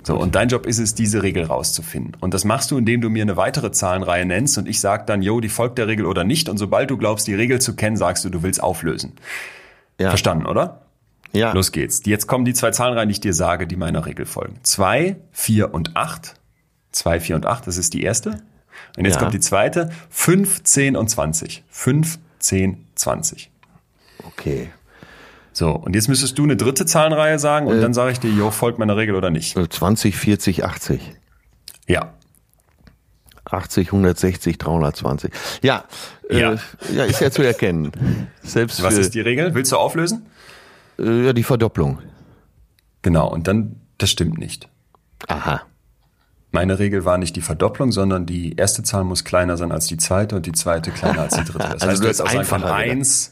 So, 0.03 0.17
und 0.17 0.35
dein 0.35 0.47
Job 0.47 0.65
ist 0.65 0.79
es, 0.79 0.95
diese 0.95 1.21
Regel 1.21 1.43
rauszufinden. 1.43 2.15
Und 2.21 2.33
das 2.33 2.45
machst 2.45 2.71
du, 2.71 2.77
indem 2.77 3.01
du 3.01 3.09
mir 3.09 3.23
eine 3.23 3.35
weitere 3.35 3.73
Zahlenreihe 3.73 4.25
nennst 4.25 4.57
und 4.57 4.65
ich 4.65 4.79
sag 4.79 5.05
dann, 5.05 5.21
jo, 5.21 5.41
die 5.41 5.49
folgt 5.49 5.77
der 5.77 5.87
Regel 5.87 6.05
oder 6.05 6.23
nicht. 6.23 6.47
Und 6.47 6.57
sobald 6.57 6.89
du 6.89 6.95
glaubst, 6.95 7.27
die 7.27 7.33
Regel 7.33 7.59
zu 7.59 7.75
kennen, 7.75 7.97
sagst 7.97 8.23
du, 8.23 8.29
du 8.29 8.41
willst 8.41 8.63
auflösen. 8.63 9.13
Ja. 9.99 10.09
Verstanden, 10.09 10.45
oder? 10.45 10.86
Ja. 11.33 11.51
Los 11.53 11.71
geht's. 11.71 12.01
Jetzt 12.05 12.27
kommen 12.27 12.45
die 12.45 12.53
zwei 12.53 12.71
Zahlenreihen, 12.71 13.09
die 13.09 13.13
ich 13.13 13.19
dir 13.19 13.33
sage, 13.33 13.67
die 13.67 13.75
meiner 13.75 14.05
Regel 14.05 14.25
folgen. 14.25 14.59
Zwei, 14.63 15.17
vier 15.31 15.73
und 15.73 15.95
acht. 15.95 16.35
Zwei, 16.91 17.19
vier 17.19 17.35
und 17.35 17.45
acht, 17.45 17.67
das 17.67 17.77
ist 17.77 17.93
die 17.93 18.01
erste. 18.03 18.41
Und 18.97 19.05
jetzt 19.05 19.15
Ja. 19.15 19.19
kommt 19.21 19.33
die 19.33 19.39
zweite. 19.39 19.89
Fünf, 20.09 20.63
zehn 20.63 20.95
und 20.95 21.09
zwanzig. 21.09 21.63
Fünf, 21.69 22.19
zehn, 22.39 22.87
zwanzig. 22.95 23.51
Okay. 24.25 24.69
So, 25.53 25.71
und 25.71 25.95
jetzt 25.95 26.07
müsstest 26.07 26.37
du 26.37 26.43
eine 26.43 26.55
dritte 26.55 26.85
Zahlenreihe 26.85 27.39
sagen 27.39 27.67
Äh. 27.67 27.71
und 27.71 27.81
dann 27.81 27.93
sage 27.93 28.11
ich 28.11 28.19
dir, 28.19 28.29
jo, 28.31 28.51
folgt 28.51 28.79
meiner 28.79 28.95
Regel 28.95 29.15
oder 29.15 29.29
nicht. 29.31 29.57
20, 29.57 30.15
40, 30.15 30.63
80. 30.65 31.01
Ja. 31.87 32.13
80, 33.45 33.91
160, 33.91 34.57
320. 34.57 35.31
Ja, 35.61 35.85
Ja. 36.29 36.53
Äh, 36.53 36.57
ja 36.93 37.03
ist 37.05 37.21
ja 37.21 37.31
zu 37.31 37.41
erkennen. 37.43 37.91
Selbst 38.43 38.83
Was 38.83 38.95
für, 38.95 39.01
ist 39.01 39.13
die 39.15 39.21
Regel? 39.21 39.53
Willst 39.55 39.71
du 39.71 39.77
auflösen? 39.77 40.25
Äh, 40.99 41.25
ja, 41.27 41.33
die 41.33 41.43
Verdopplung. 41.43 41.99
Genau, 43.01 43.29
und 43.31 43.47
dann, 43.47 43.77
das 43.97 44.09
stimmt 44.09 44.37
nicht. 44.37 44.67
Aha. 45.27 45.61
Meine 46.51 46.79
Regel 46.79 47.05
war 47.05 47.17
nicht 47.17 47.35
die 47.35 47.41
Verdopplung, 47.41 47.91
sondern 47.91 48.25
die 48.25 48.55
erste 48.55 48.81
Zahl 48.83 49.03
muss 49.03 49.23
kleiner 49.23 49.57
sein 49.57 49.71
als 49.71 49.87
die 49.87 49.97
zweite 49.97 50.35
und 50.35 50.45
die 50.45 50.51
zweite 50.53 50.91
kleiner 50.91 51.21
als 51.21 51.35
die 51.35 51.43
dritte. 51.43 51.57
Das 51.71 51.81
Also 51.83 51.87
heißt, 51.87 52.03
du 52.03 52.07
hast 52.07 52.19
hättest 52.19 52.21
auch 52.21 52.25
sagen 52.27 52.47
können 52.47 52.63
einfacher 52.63 52.83
gedacht. 52.83 52.91
1, 52.97 53.31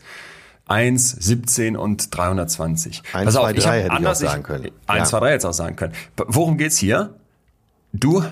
1, 0.67 1.11
17 1.11 1.77
und 1.77 2.15
320. 2.15 3.03
Eins, 3.13 3.25
Pass 3.25 3.33
zwei, 3.35 3.41
auf, 3.41 3.51
ich 3.57 3.63
drei 3.63 3.67
hab 3.69 3.73
hätte 3.75 3.85
ich 3.85 3.91
auch 3.91 3.95
anders- 3.97 4.19
sagen 4.19 4.43
können. 4.43 4.63
1, 4.87 4.99
Ja. 4.99 5.05
2, 5.05 5.19
3 5.19 5.31
jetzt 5.31 5.45
auch 5.45 5.53
sagen 5.53 5.75
können. 5.75 5.93
Worum 6.17 6.57
geht's 6.57 6.77
hier? 6.77 7.15
Du 7.93 8.23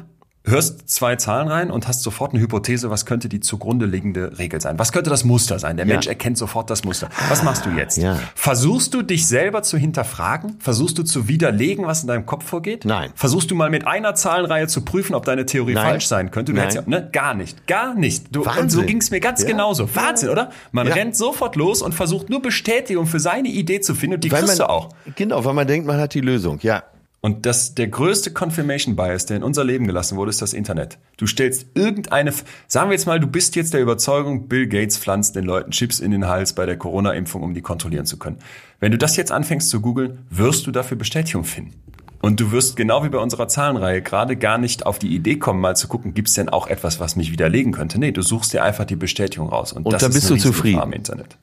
hörst 0.46 0.90
zwei 0.90 1.16
Zahlen 1.16 1.48
rein 1.48 1.72
und 1.72 1.88
hast 1.88 2.04
sofort 2.04 2.34
eine 2.34 2.42
Hypothese, 2.42 2.90
was 2.90 3.06
könnte 3.06 3.30
die 3.30 3.40
zugrunde 3.40 3.86
liegende 3.86 4.38
Regel 4.40 4.60
sein? 4.60 4.78
Was 4.78 4.92
könnte 4.92 5.10
das 5.10 5.24
Muster 5.24 5.58
sein? 5.58 5.78
Der 5.78 5.86
Ja. 5.86 5.94
Mensch 5.94 6.08
erkennt 6.08 6.38
sofort 6.38 6.70
das 6.70 6.84
Muster. 6.84 7.08
Was 7.30 7.44
machst 7.44 7.66
du 7.66 7.70
jetzt? 7.70 7.98
Ja. 7.98 8.20
Versuchst 8.36 8.94
du 8.94 9.04
dich 9.04 9.26
selber 9.26 9.64
zu 9.64 9.78
hinterfragen? 9.78 10.58
Versuchst 10.60 10.98
du 10.98 11.04
zu 11.04 11.30
widerlegen, 11.30 11.86
was 11.86 12.02
in 12.02 12.08
deinem 12.08 12.26
Kopf 12.26 12.46
vorgeht? 12.46 12.84
Nein. 12.84 13.12
Versuchst 13.16 13.52
du 13.52 13.56
mal 13.56 13.70
mit 13.70 13.88
einer 13.88 14.16
Zahlenreihe 14.16 14.68
zu 14.68 14.82
prüfen, 14.84 15.16
ob 15.16 15.24
deine 15.24 15.46
Theorie 15.46 15.76
Nein. 15.76 15.86
falsch 15.86 16.08
sein 16.08 16.30
könnte? 16.30 16.52
Du 16.54 16.60
Nein. 16.60 16.74
ja, 16.74 16.82
ne? 16.86 17.10
Gar 17.14 17.36
nicht. 17.36 17.66
Gar 17.68 17.94
nicht. 17.96 18.36
Du, 18.36 18.42
und 18.42 18.46
so 18.50 18.56
Wahnsinn. 18.60 18.86
ging's 18.88 19.12
mir 19.12 19.22
ganz 19.22 19.46
genauso. 19.46 19.88
Wahnsinn, 19.96 20.30
oder? 20.30 20.50
Man 20.74 20.88
rennt 20.88 21.16
sofort 21.16 21.56
los 21.56 21.82
und 21.82 21.94
versucht 21.96 22.30
nur 22.30 22.42
Bestätigung 22.42 23.06
für 23.06 23.20
seine 23.22 23.48
Idee 23.48 23.80
zu 23.80 23.96
finden 23.96 24.16
und 24.16 24.24
die 24.26 24.32
Weil 24.32 24.42
kriegst 24.42 24.60
man, 24.60 24.68
du 24.68 24.70
auch. 24.74 24.90
Genau, 25.16 25.46
weil 25.46 25.54
man 25.54 25.68
denkt, 25.68 25.88
man 25.88 26.00
hat 26.02 26.14
die 26.14 26.22
Lösung. 26.22 26.60
Ja. 26.62 26.84
Und 27.26 27.46
das, 27.46 27.74
der 27.74 27.88
größte 27.88 28.34
Confirmation 28.34 28.98
Bias, 28.98 29.26
der 29.26 29.38
in 29.38 29.44
unser 29.44 29.64
Leben 29.64 29.88
gelassen 29.88 30.18
wurde, 30.18 30.30
ist 30.30 30.42
das 30.42 30.52
Internet. 30.52 30.98
Du 31.16 31.26
stellst 31.26 31.68
irgendeine, 31.74 32.34
sagen 32.68 32.90
wir 32.90 32.96
jetzt 32.96 33.06
mal, 33.06 33.18
du 33.18 33.28
bist 33.28 33.56
jetzt 33.56 33.74
der 33.74 33.80
Überzeugung, 33.80 34.50
Bill 34.50 34.68
Gates 34.68 34.98
pflanzt 34.98 35.38
den 35.38 35.46
Leuten 35.46 35.72
Chips 35.72 36.02
in 36.02 36.12
den 36.12 36.28
Hals 36.28 36.52
bei 36.52 36.66
der 36.66 36.76
Corona-Impfung, 36.76 37.42
um 37.42 37.54
die 37.54 37.62
kontrollieren 37.62 38.06
zu 38.06 38.20
können. 38.20 38.40
Wenn 38.82 38.92
du 38.92 38.98
das 38.98 39.16
jetzt 39.16 39.32
anfängst 39.32 39.70
zu 39.70 39.80
googeln, 39.80 40.28
wirst 40.32 40.68
du 40.68 40.72
dafür 40.72 40.98
Bestätigung 40.98 41.46
finden. 41.46 41.82
Und 42.22 42.42
du 42.42 42.52
wirst 42.52 42.76
genau 42.76 43.06
wie 43.06 43.10
bei 43.10 43.20
unserer 43.20 43.48
Zahlenreihe 43.48 44.02
gerade 44.02 44.36
gar 44.36 44.58
nicht 44.58 44.86
auf 44.86 45.00
die 45.00 45.16
Idee 45.16 45.38
kommen, 45.38 45.62
mal 45.62 45.78
zu 45.78 45.88
gucken, 45.88 46.14
gibt 46.14 46.28
es 46.28 46.34
denn 46.34 46.50
auch 46.50 46.68
etwas, 46.68 47.00
was 47.00 47.16
mich 47.16 47.32
widerlegen 47.32 47.72
könnte? 47.72 48.02
Nee, 48.02 48.12
du 48.12 48.22
suchst 48.22 48.52
dir 48.52 48.66
einfach 48.66 48.84
die 48.84 48.98
Bestätigung 48.98 49.48
raus. 49.48 49.72
Und, 49.72 49.86
Und 49.86 49.94
das 49.94 50.02
dann 50.02 50.12
ist 50.12 50.16
bist 50.16 50.30
du 50.30 50.36
zufrieden. 50.36 50.82
Im 50.82 50.92
Internet. 50.92 51.38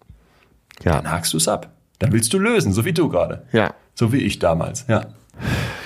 Ja. 0.85 0.97
Dann 1.01 1.11
hakst 1.11 1.33
du 1.33 1.39
es 1.39 1.49
ab. 1.49 1.71
Dann 2.01 2.13
willst 2.13 2.35
du 2.35 2.39
lösen, 2.39 2.75
so 2.75 2.85
wie 2.85 2.93
du 2.93 3.09
gerade. 3.09 3.45
Ja. 3.53 3.73
So 3.95 4.13
wie 4.13 4.19
ich 4.19 4.39
damals, 4.39 4.85
ja. 4.87 5.07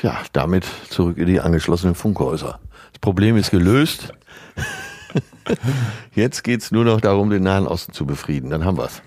Ja, 0.05 0.19
damit 0.35 0.67
zurück 0.91 1.17
in 1.17 1.25
die 1.25 1.41
angeschlossenen 1.41 1.95
Funkhäuser. 1.95 2.61
Das 2.93 2.99
Problem 3.01 3.39
ist 3.39 3.51
gelöst. 3.51 4.13
Jetzt 6.15 6.45
geht's 6.45 6.71
nur 6.71 6.85
noch 6.85 7.01
darum, 7.01 7.31
den 7.31 7.43
Nahen 7.43 7.67
Osten 7.67 7.95
zu 7.95 8.05
befrieden. 8.05 8.51
Dann 8.51 8.67
haben 8.67 8.77
wir's. 8.77 9.01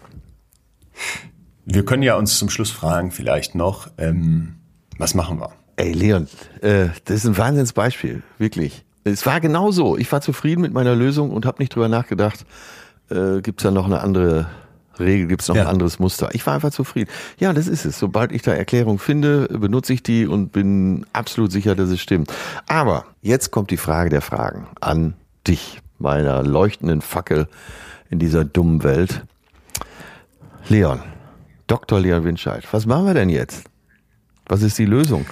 Wir 1.66 1.86
können 1.86 2.02
ja 2.02 2.16
uns 2.16 2.39
zum 2.39 2.50
Schluss 2.50 2.72
fragen, 2.72 3.12
vielleicht 3.12 3.54
noch, 3.54 3.91
ähm, 4.00 4.56
was 4.98 5.14
machen 5.14 5.39
wir? 5.39 5.52
Ey, 5.76 5.91
Leon, 5.91 6.28
äh, 6.62 6.88
das 7.06 7.18
ist 7.18 7.26
ein 7.28 7.38
Wahnsinnsbeispiel, 7.38 8.24
wirklich. 8.39 8.84
Es 9.04 9.24
war 9.28 9.39
genau 9.39 9.70
so. 9.70 10.00
Ich 10.00 10.12
war 10.12 10.22
zufrieden 10.22 10.62
mit 10.62 10.74
meiner 10.74 10.95
Lösung 10.95 11.30
und 11.30 11.45
habe 11.45 11.62
nicht 11.62 11.76
drüber 11.76 11.89
nachgedacht, 11.89 12.43
äh, 13.12 13.41
gibt's 13.41 13.62
da 13.62 13.70
noch 13.70 13.86
eine 13.86 14.00
andere 14.00 14.48
Regel, 15.00 15.28
gibt's 15.28 15.48
noch 15.48 15.56
Ja. 15.56 15.64
ein 15.64 15.68
anderes 15.68 16.00
Muster. 16.00 16.30
Ich 16.34 16.45
war 16.45 16.54
einfach 16.56 16.72
zufrieden. 16.72 17.10
Ja, 17.39 17.54
das 17.54 17.68
ist 17.68 17.86
es. 17.86 17.98
Sobald 18.00 18.32
ich 18.32 18.41
da 18.41 18.54
Erklärung 18.54 19.00
finde, 19.00 19.48
benutze 19.48 19.93
ich 19.93 20.04
die 20.04 20.28
und 20.28 20.52
bin 20.52 21.06
absolut 21.14 21.52
sicher, 21.52 21.76
dass 21.76 21.89
es 21.89 22.00
stimmt. 22.02 22.34
Aber 22.68 23.06
jetzt 23.22 23.52
kommt 23.52 23.72
die 23.72 23.78
Frage 23.78 24.10
der 24.10 24.22
Fragen 24.22 24.68
an 24.82 25.14
dich, 25.48 25.80
meiner 26.00 26.43
leuchtenden 26.43 27.02
Fackel 27.02 27.48
in 28.10 28.20
dieser 28.20 28.45
dummen 28.45 28.84
Welt. 28.84 29.24
Leon, 30.70 31.02
Dr. 31.68 32.00
Leon 32.00 32.24
Winscheid, 32.24 32.66
was 32.72 32.86
machen 32.86 33.06
wir 33.06 33.14
denn 33.14 33.30
jetzt? 33.30 33.64
Was 34.48 34.62
ist 34.62 34.78
die 34.78 34.86
Lösung? 34.86 35.26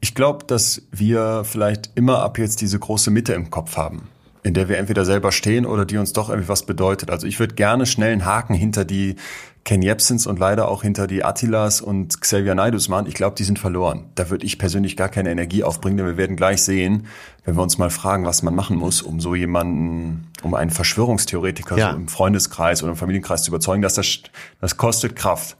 Ich 0.00 0.14
glaube, 0.14 0.46
dass 0.46 0.82
wir 0.90 1.42
vielleicht 1.44 1.90
immer 1.94 2.20
ab 2.22 2.38
jetzt 2.38 2.60
diese 2.62 2.78
große 2.78 3.10
Mitte 3.10 3.34
im 3.34 3.50
Kopf 3.50 3.76
haben, 3.76 4.08
in 4.42 4.54
der 4.54 4.68
wir 4.68 4.78
entweder 4.78 5.04
selber 5.04 5.32
stehen 5.32 5.66
oder 5.66 5.84
die 5.84 5.98
uns 5.98 6.12
doch 6.12 6.30
irgendwie 6.30 6.48
was 6.48 6.64
bedeutet. 6.64 7.10
Also 7.10 7.26
ich 7.26 7.38
würde 7.38 7.54
gerne 7.54 7.86
schnell 7.86 8.12
einen 8.12 8.24
Haken 8.24 8.54
hinter 8.54 8.84
die 8.84 9.16
Ken 9.64 9.82
Jebsens 9.82 10.26
und 10.26 10.38
leider 10.38 10.68
auch 10.68 10.82
hinter 10.82 11.06
die 11.06 11.22
Attilas 11.22 11.82
und 11.82 12.20
Xavier 12.20 12.54
Naidus 12.54 12.88
machen. 12.88 13.06
Ich 13.06 13.14
glaube, 13.14 13.36
die 13.36 13.44
sind 13.44 13.58
verloren. 13.58 14.06
Da 14.14 14.30
würde 14.30 14.46
ich 14.46 14.58
persönlich 14.58 14.96
gar 14.96 15.10
keine 15.10 15.30
Energie 15.30 15.64
aufbringen, 15.64 15.98
denn 15.98 16.06
wir 16.06 16.16
werden 16.16 16.36
gleich 16.36 16.62
sehen, 16.62 17.06
wenn 17.44 17.56
wir 17.56 17.62
uns 17.62 17.78
mal 17.78 17.90
fragen, 17.90 18.24
was 18.26 18.42
man 18.42 18.54
machen 18.54 18.76
muss, 18.76 19.02
um 19.02 19.20
so 19.20 19.34
jemanden, 19.34 20.28
um 20.42 20.54
einen 20.54 20.70
Verschwörungstheoretiker 20.70 21.76
Ja. 21.78 21.90
so 21.90 21.96
im 21.96 22.08
Freundeskreis 22.08 22.82
oder 22.82 22.92
im 22.92 22.96
Familienkreis 22.96 23.42
zu 23.42 23.50
überzeugen, 23.50 23.82
dass 23.82 23.94
das, 23.94 24.20
das 24.60 24.76
kostet 24.76 25.16
Kraft. 25.16 25.56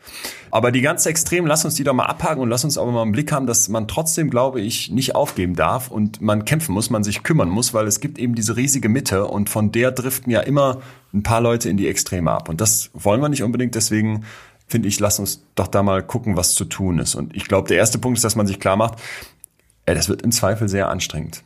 Aber 0.51 0.73
die 0.73 0.81
ganz 0.81 1.07
Extremen, 1.07 1.47
lass 1.47 1.65
uns 1.65 1.75
die 1.75 1.85
doch 1.85 1.95
mal 1.95 2.07
abhaken 2.07 2.43
und 2.43 2.49
lass 2.51 2.65
uns 2.65 2.77
aber 2.77 2.91
mal 2.91 3.03
im 3.03 3.13
Blick 3.13 3.33
haben, 3.33 3.47
dass 3.47 3.69
man 3.69 3.89
trotzdem, 3.89 4.31
glaube 4.31 4.61
ich, 4.61 4.91
nicht 4.91 5.15
aufgeben 5.15 5.55
darf 5.55 5.91
und 5.91 6.21
man 6.21 6.45
kämpfen 6.45 6.73
muss, 6.73 6.91
man 6.91 7.05
sich 7.05 7.23
kümmern 7.23 7.49
muss, 7.49 7.73
weil 7.73 7.87
es 7.87 8.01
gibt 8.01 8.19
eben 8.19 8.35
diese 8.35 8.57
riesige 8.57 8.89
Mitte 8.89 9.27
und 9.27 9.49
von 9.49 9.73
der 9.73 9.91
driften 9.93 10.31
ja 10.31 10.41
immer 10.41 10.79
ein 11.15 11.23
paar 11.23 11.41
Leute 11.41 11.71
in 11.71 11.77
die 11.77 11.89
Extreme 11.89 12.31
ab. 12.31 12.49
Und 12.49 12.61
das 12.61 12.91
wollen 12.95 13.21
wir 13.21 13.29
nicht 13.29 13.43
unbedingt, 13.43 13.75
deswegen 13.75 14.25
finde 14.67 14.89
ich, 14.89 15.01
lass 15.01 15.19
uns 15.19 15.43
doch 15.55 15.67
da 15.67 15.83
mal 15.83 16.03
gucken, 16.03 16.37
was 16.37 16.55
zu 16.55 16.65
tun 16.65 16.99
ist. 16.99 17.15
Und 17.15 17.35
ich 17.35 17.47
glaube, 17.47 17.69
der 17.69 17.79
erste 17.79 17.99
Punkt 17.99 18.19
ist, 18.19 18.25
dass 18.25 18.37
man 18.37 18.47
sich 18.47 18.61
klar 18.61 18.77
macht, 18.77 18.95
ey, 19.87 19.95
das 19.95 20.09
wird 20.09 20.23
im 20.23 20.31
Zweifel 20.31 20.69
sehr 20.69 20.89
anstrengend. 20.89 21.43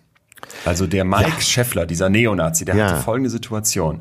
Also 0.65 0.87
der 0.87 1.05
Mike 1.05 1.41
Scheffler, 1.41 1.87
dieser 1.87 2.09
Neonazi, 2.09 2.65
der 2.65 2.77
Ja. 2.77 2.91
hatte 2.91 3.03
folgende 3.03 3.31
Situation. 3.31 4.01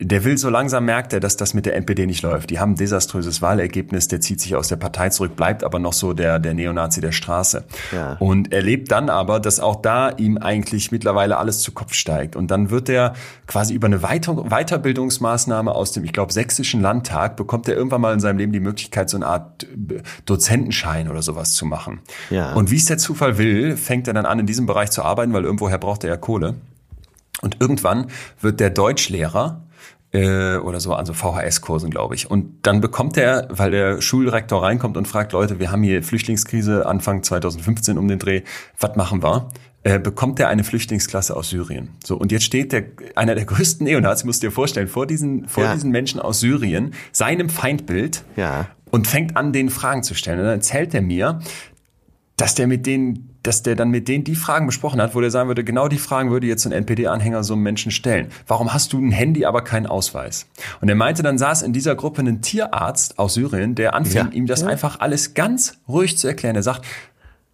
Der 0.00 0.22
will 0.22 0.38
so 0.38 0.48
langsam 0.48 0.84
merkt 0.84 1.12
er, 1.12 1.18
dass 1.18 1.36
das 1.36 1.54
mit 1.54 1.66
der 1.66 1.74
NPD 1.74 2.06
nicht 2.06 2.22
läuft. 2.22 2.50
Die 2.50 2.60
haben 2.60 2.72
ein 2.72 2.76
desaströses 2.76 3.42
Wahlergebnis, 3.42 4.06
der 4.06 4.20
zieht 4.20 4.40
sich 4.40 4.54
aus 4.54 4.68
der 4.68 4.76
Partei 4.76 5.08
zurück, 5.08 5.34
bleibt 5.34 5.64
aber 5.64 5.80
noch 5.80 5.92
so 5.92 6.12
der, 6.12 6.38
der 6.38 6.54
Neonazi 6.54 7.00
der 7.00 7.10
Straße. 7.10 7.64
Ja. 7.90 8.12
Und 8.20 8.52
erlebt 8.52 8.92
dann 8.92 9.10
aber, 9.10 9.40
dass 9.40 9.58
auch 9.58 9.82
da 9.82 10.10
ihm 10.10 10.38
eigentlich 10.38 10.92
mittlerweile 10.92 11.36
alles 11.36 11.62
zu 11.62 11.72
Kopf 11.72 11.94
steigt. 11.94 12.36
Und 12.36 12.52
dann 12.52 12.70
wird 12.70 12.88
er 12.88 13.14
quasi 13.48 13.74
über 13.74 13.88
eine 13.88 14.00
Weiter 14.00 14.36
Weiterbildungsmaßnahme 14.36 15.74
aus 15.74 15.90
dem, 15.90 16.04
ich 16.04 16.12
glaube, 16.12 16.32
sächsischen 16.32 16.80
Landtag, 16.80 17.34
bekommt 17.36 17.66
er 17.66 17.74
irgendwann 17.74 18.00
mal 18.00 18.14
in 18.14 18.20
seinem 18.20 18.38
Leben 18.38 18.52
die 18.52 18.60
Möglichkeit, 18.60 19.10
so 19.10 19.16
eine 19.16 19.26
Art 19.26 19.64
äh, 19.64 20.02
Dozentenschein 20.26 21.10
oder 21.10 21.22
sowas 21.22 21.54
zu 21.54 21.66
machen. 21.66 22.02
Ja. 22.30 22.52
Und 22.52 22.70
wie 22.70 22.76
es 22.76 22.84
der 22.84 22.98
Zufall 22.98 23.36
will, 23.36 23.76
fängt 23.76 24.06
er 24.06 24.14
dann 24.14 24.26
an, 24.26 24.38
in 24.38 24.46
diesem 24.46 24.66
Bereich 24.66 24.92
zu 24.92 25.02
arbeiten, 25.02 25.32
weil 25.32 25.42
irgendwoher 25.42 25.78
braucht 25.78 26.04
er 26.04 26.10
ja 26.10 26.16
Kohle. 26.16 26.54
Und 27.42 27.56
irgendwann 27.60 28.06
wird 28.40 28.60
der 28.60 28.70
Deutschlehrer 28.70 29.62
äh, 30.12 30.56
oder 30.56 30.80
so 30.80 30.94
an 30.94 31.04
so 31.06 31.12
VHS-Kursen, 31.12 31.90
glaube 31.90 32.14
ich. 32.14 32.30
Und 32.30 32.66
dann 32.66 32.80
bekommt 32.80 33.16
er, 33.16 33.46
weil 33.50 33.70
der 33.70 34.00
Schulrektor 34.00 34.62
reinkommt 34.62 34.96
und 34.96 35.06
fragt, 35.06 35.32
Leute, 35.32 35.58
wir 35.58 35.70
haben 35.70 35.82
hier 35.82 36.02
Flüchtlingskrise 36.02 36.86
Anfang 36.86 37.22
2015 37.22 37.98
um 37.98 38.08
den 38.08 38.18
Dreh, 38.18 38.42
was 38.80 38.96
machen 38.96 39.22
wir? 39.22 39.48
Äh, 39.84 39.98
bekommt 40.00 40.40
er 40.40 40.48
eine 40.48 40.64
Flüchtlingsklasse 40.64 41.36
aus 41.36 41.50
Syrien. 41.50 41.90
So, 42.04 42.16
und 42.16 42.32
jetzt 42.32 42.44
steht 42.44 42.72
der, 42.72 42.84
einer 43.14 43.34
der 43.34 43.44
größten 43.46 43.84
Neonazis, 43.84 44.24
musst 44.24 44.42
du 44.42 44.48
dir 44.48 44.50
vorstellen, 44.50 44.88
vor 44.88 45.06
diesen, 45.06 45.46
vor 45.48 45.64
Ja. 45.64 45.74
diesen 45.74 45.90
Menschen 45.90 46.20
aus 46.20 46.40
Syrien, 46.40 46.94
seinem 47.12 47.48
Feindbild, 47.48 48.24
Ja. 48.36 48.66
und 48.90 49.06
fängt 49.06 49.36
an, 49.36 49.52
den 49.52 49.70
Fragen 49.70 50.02
zu 50.02 50.14
stellen. 50.14 50.38
Und 50.40 50.46
dann 50.46 50.54
erzählt 50.54 50.94
er 50.94 51.02
mir, 51.02 51.40
dass 52.38 52.54
der 52.54 52.66
mit 52.66 52.86
denen, 52.86 53.36
dass 53.42 53.62
der 53.62 53.74
dann 53.76 53.90
mit 53.90 54.08
denen 54.08 54.24
die 54.24 54.36
Fragen 54.36 54.64
besprochen 54.66 55.02
hat, 55.02 55.14
wo 55.14 55.20
der 55.20 55.30
sagen 55.30 55.48
würde, 55.48 55.64
genau 55.64 55.88
die 55.88 55.98
Fragen 55.98 56.30
würde 56.30 56.46
jetzt 56.46 56.64
ein 56.64 56.72
NPD-Anhänger 56.72 57.44
so 57.44 57.52
einem 57.54 57.64
Menschen 57.64 57.90
stellen. 57.90 58.28
Warum 58.46 58.72
hast 58.72 58.92
du 58.92 58.98
ein 58.98 59.10
Handy, 59.10 59.44
aber 59.44 59.62
keinen 59.62 59.86
Ausweis? 59.86 60.46
Und 60.80 60.88
er 60.88 60.94
meinte, 60.94 61.22
dann 61.22 61.36
saß 61.36 61.62
in 61.62 61.72
dieser 61.72 61.96
Gruppe 61.96 62.22
ein 62.22 62.40
Tierarzt 62.40 63.18
aus 63.18 63.34
Syrien, 63.34 63.74
der 63.74 63.94
anfing, 63.94 64.26
Ja. 64.26 64.32
ihm 64.32 64.46
das 64.46 64.62
einfach 64.62 65.00
alles 65.00 65.34
ganz 65.34 65.78
ruhig 65.88 66.16
zu 66.16 66.28
erklären. 66.28 66.56
Er 66.56 66.62
sagt, 66.62 66.86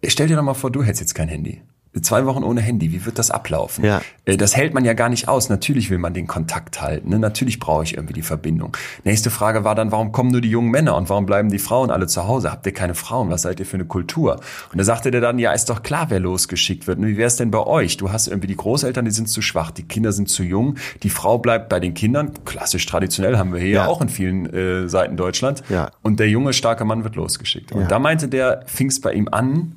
stell 0.05 0.27
dir 0.27 0.35
doch 0.35 0.43
mal 0.43 0.53
vor, 0.53 0.71
du 0.71 0.83
hättest 0.83 1.01
jetzt 1.01 1.15
kein 1.15 1.29
Handy. 1.29 1.61
Zwei 2.01 2.25
Wochen 2.25 2.43
ohne 2.43 2.61
Handy, 2.61 2.91
wie 2.91 3.05
wird 3.05 3.17
das 3.19 3.31
ablaufen? 3.31 3.83
Ja. 3.85 4.01
Äh, 4.25 4.37
Das 4.37 4.55
hält 4.55 4.73
man 4.73 4.83
ja 4.85 4.93
gar 4.93 5.09
nicht 5.09 5.27
aus. 5.27 5.49
Natürlich 5.49 5.89
will 5.89 5.97
man 5.97 6.13
den 6.13 6.27
Kontakt 6.27 6.81
halten. 6.81 7.09
Ne? 7.09 7.19
Natürlich 7.19 7.59
brauche 7.59 7.83
ich 7.83 7.93
irgendwie 7.95 8.13
die 8.13 8.21
Verbindung. 8.21 8.75
Nächste 9.03 9.29
Frage 9.29 9.63
war 9.63 9.75
dann, 9.75 9.91
warum 9.91 10.11
kommen 10.11 10.31
nur 10.31 10.41
die 10.41 10.49
jungen 10.49 10.71
Männer 10.71 10.95
und 10.97 11.09
warum 11.09 11.25
bleiben 11.25 11.49
die 11.49 11.59
Frauen 11.59 11.91
alle 11.91 12.07
zu 12.07 12.27
Hause? 12.27 12.51
Habt 12.51 12.65
ihr 12.65 12.73
keine 12.73 12.95
Frauen? 12.95 13.29
Was 13.29 13.43
seid 13.43 13.59
ihr 13.59 13.65
für 13.65 13.77
eine 13.77 13.85
Kultur? 13.85 14.35
Und 14.71 14.77
da 14.77 14.83
sagte 14.83 15.11
der 15.11 15.21
dann, 15.21 15.39
ja, 15.39 15.51
ist 15.53 15.69
doch 15.69 15.83
klar, 15.83 16.07
wer 16.09 16.19
losgeschickt 16.19 16.85
wird. 16.87 16.99
Und 16.99 17.07
wie 17.07 17.17
wäre 17.17 17.27
es 17.27 17.37
denn 17.37 17.51
bei 17.51 17.59
euch? 17.65 17.97
Du 17.97 18.11
hast 18.11 18.27
irgendwie 18.27 18.47
die 18.47 18.57
Großeltern, 18.57 19.05
die 19.05 19.11
sind 19.11 19.29
zu 19.29 19.41
schwach, 19.41 19.71
die 19.71 19.83
Kinder 19.83 20.11
sind 20.11 20.29
zu 20.29 20.43
jung, 20.43 20.75
die 21.03 21.09
Frau 21.09 21.37
bleibt 21.37 21.69
bei 21.69 21.79
den 21.79 21.93
Kindern. 21.93 22.31
Klassisch 22.45 22.85
traditionell 22.85 23.37
haben 23.37 23.53
wir 23.53 23.59
hier 23.61 23.69
Ja. 23.69 23.87
auch 23.87 24.01
in 24.01 24.09
vielen 24.09 24.53
äh, 24.53 24.89
Seiten 24.89 25.17
Deutschland. 25.17 25.63
Ja. 25.69 25.91
Und 26.01 26.19
der 26.19 26.29
junge, 26.29 26.53
starke 26.53 26.83
Mann 26.85 27.03
wird 27.03 27.15
losgeschickt. 27.15 27.71
Und 27.71 27.81
Ja. 27.83 27.87
da 27.87 27.99
meinte 27.99 28.27
der, 28.27 28.63
fing 28.65 28.87
es 28.87 28.99
bei 29.01 29.13
ihm 29.13 29.27
an, 29.31 29.75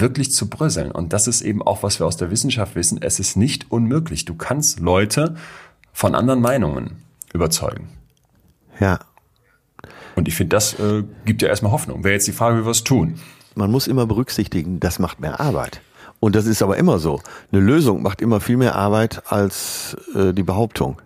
wirklich 0.00 0.32
zu 0.32 0.48
bröseln. 0.48 0.90
Und 0.90 1.12
das 1.12 1.26
ist 1.26 1.42
eben 1.42 1.62
auch, 1.62 1.82
was 1.82 1.98
wir 1.98 2.06
aus 2.06 2.16
der 2.16 2.30
Wissenschaft 2.30 2.74
wissen. 2.74 3.00
Es 3.00 3.18
ist 3.18 3.36
nicht 3.36 3.70
unmöglich. 3.70 4.24
Du 4.24 4.34
kannst 4.34 4.80
Leute 4.80 5.36
von 5.92 6.14
anderen 6.14 6.40
Meinungen 6.40 7.02
überzeugen. 7.32 7.88
Ja. 8.80 9.00
Und 10.16 10.28
ich 10.28 10.34
finde, 10.34 10.56
das 10.56 10.78
äh, 10.78 11.04
gibt 11.24 11.42
ja 11.42 11.48
erstmal 11.48 11.72
Hoffnung. 11.72 12.04
Wäre 12.04 12.14
jetzt 12.14 12.26
die 12.26 12.32
Frage, 12.32 12.60
wie 12.60 12.64
wir 12.64 12.70
es 12.70 12.84
tun. 12.84 13.20
Man 13.54 13.70
muss 13.70 13.86
immer 13.86 14.06
berücksichtigen, 14.06 14.80
das 14.80 14.98
macht 14.98 15.20
mehr 15.20 15.40
Arbeit. 15.40 15.80
Und 16.20 16.34
das 16.34 16.46
ist 16.46 16.62
aber 16.62 16.76
immer 16.76 16.98
so. 16.98 17.20
Eine 17.52 17.60
Lösung 17.60 18.02
macht 18.02 18.20
immer 18.20 18.40
viel 18.40 18.56
mehr 18.56 18.74
Arbeit 18.74 19.22
als 19.30 19.96
äh, 20.14 20.32
die 20.32 20.42
Behauptung. 20.42 21.00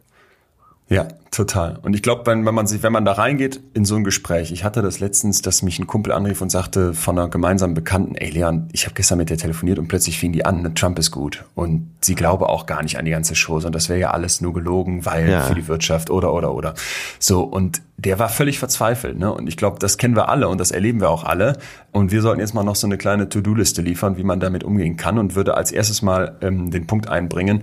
Ja, 0.90 1.06
total. 1.30 1.78
Und 1.82 1.94
ich 1.94 2.02
glaube, 2.02 2.24
wenn, 2.24 2.46
wenn 2.46 2.54
man 2.54 2.66
sich, 2.66 2.82
wenn 2.82 2.92
man 2.92 3.04
da 3.04 3.12
reingeht 3.12 3.60
in 3.74 3.84
so 3.84 3.94
ein 3.94 4.04
Gespräch, 4.04 4.52
ich 4.52 4.64
hatte 4.64 4.80
das 4.80 5.00
letztens, 5.00 5.42
dass 5.42 5.62
mich 5.62 5.78
ein 5.78 5.86
Kumpel 5.86 6.12
anrief 6.12 6.40
und 6.40 6.50
sagte 6.50 6.94
von 6.94 7.18
einer 7.18 7.28
gemeinsamen 7.28 7.74
Bekannten, 7.74 8.14
ey 8.14 8.30
Leon, 8.30 8.68
ich 8.72 8.86
habe 8.86 8.94
gestern 8.94 9.18
mit 9.18 9.28
der 9.28 9.36
telefoniert 9.36 9.78
und 9.78 9.88
plötzlich 9.88 10.18
fing 10.18 10.32
die 10.32 10.46
an, 10.46 10.62
ne, 10.62 10.72
Trump 10.72 10.98
ist 10.98 11.10
gut. 11.10 11.44
Und 11.54 11.90
sie 12.00 12.14
glaube 12.14 12.48
auch 12.48 12.64
gar 12.64 12.82
nicht 12.82 12.98
an 12.98 13.04
die 13.04 13.10
ganze 13.10 13.34
Show, 13.34 13.60
sondern 13.60 13.74
das 13.74 13.90
wäre 13.90 14.00
ja 14.00 14.10
alles 14.12 14.40
nur 14.40 14.54
gelogen, 14.54 15.04
weil 15.04 15.28
ja. 15.28 15.42
für 15.42 15.54
die 15.54 15.68
Wirtschaft 15.68 16.08
oder 16.10 16.32
oder 16.32 16.54
oder. 16.54 16.74
So, 17.18 17.42
und 17.42 17.82
der 17.98 18.18
war 18.18 18.30
völlig 18.30 18.58
verzweifelt. 18.58 19.18
Ne? 19.18 19.30
Und 19.30 19.46
ich 19.46 19.58
glaube, 19.58 19.78
das 19.78 19.98
kennen 19.98 20.16
wir 20.16 20.30
alle 20.30 20.48
und 20.48 20.58
das 20.58 20.70
erleben 20.70 21.00
wir 21.00 21.10
auch 21.10 21.24
alle. 21.24 21.58
Und 21.92 22.12
wir 22.12 22.22
sollten 22.22 22.40
jetzt 22.40 22.54
mal 22.54 22.62
noch 22.62 22.76
so 22.76 22.86
eine 22.86 22.96
kleine 22.96 23.28
To-Do-Liste 23.28 23.82
liefern, 23.82 24.16
wie 24.16 24.22
man 24.22 24.40
damit 24.40 24.64
umgehen 24.64 24.96
kann 24.96 25.18
und 25.18 25.34
würde 25.34 25.54
als 25.54 25.70
erstes 25.70 26.00
mal 26.00 26.36
ähm, 26.40 26.70
den 26.70 26.86
Punkt 26.86 27.08
einbringen, 27.08 27.62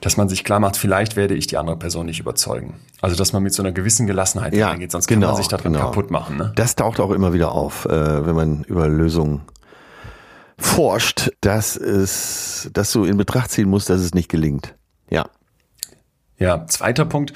dass 0.00 0.16
man 0.16 0.28
sich 0.28 0.44
klar 0.44 0.60
macht, 0.60 0.76
vielleicht 0.76 1.16
werde 1.16 1.34
ich 1.34 1.46
die 1.46 1.56
andere 1.56 1.76
Person 1.76 2.06
nicht 2.06 2.20
überzeugen. 2.20 2.74
Also 3.00 3.16
dass 3.16 3.32
man 3.32 3.42
mit 3.42 3.52
so 3.52 3.62
einer 3.62 3.72
gewissen 3.72 4.06
Gelassenheit 4.06 4.54
ja, 4.54 4.68
reingeht, 4.68 4.92
sonst 4.92 5.06
genau, 5.06 5.26
kann 5.26 5.34
man 5.34 5.42
sich 5.42 5.48
daran 5.48 5.72
genau. 5.72 5.86
kaputt 5.86 6.10
machen. 6.10 6.36
Ne? 6.36 6.52
Das 6.54 6.76
taucht 6.76 7.00
auch 7.00 7.10
immer 7.10 7.32
wieder 7.32 7.52
auf, 7.52 7.84
äh, 7.84 8.26
wenn 8.26 8.34
man 8.34 8.64
über 8.64 8.88
Lösungen 8.88 9.42
forscht, 10.58 11.30
dass 11.40 11.76
es, 11.76 12.70
dass 12.72 12.92
du 12.92 13.04
in 13.04 13.16
Betracht 13.16 13.50
ziehen 13.50 13.68
musst, 13.68 13.90
dass 13.90 14.00
es 14.00 14.14
nicht 14.14 14.28
gelingt. 14.28 14.74
Ja. 15.10 15.26
Ja, 16.38 16.66
zweiter 16.66 17.04
Punkt, 17.04 17.32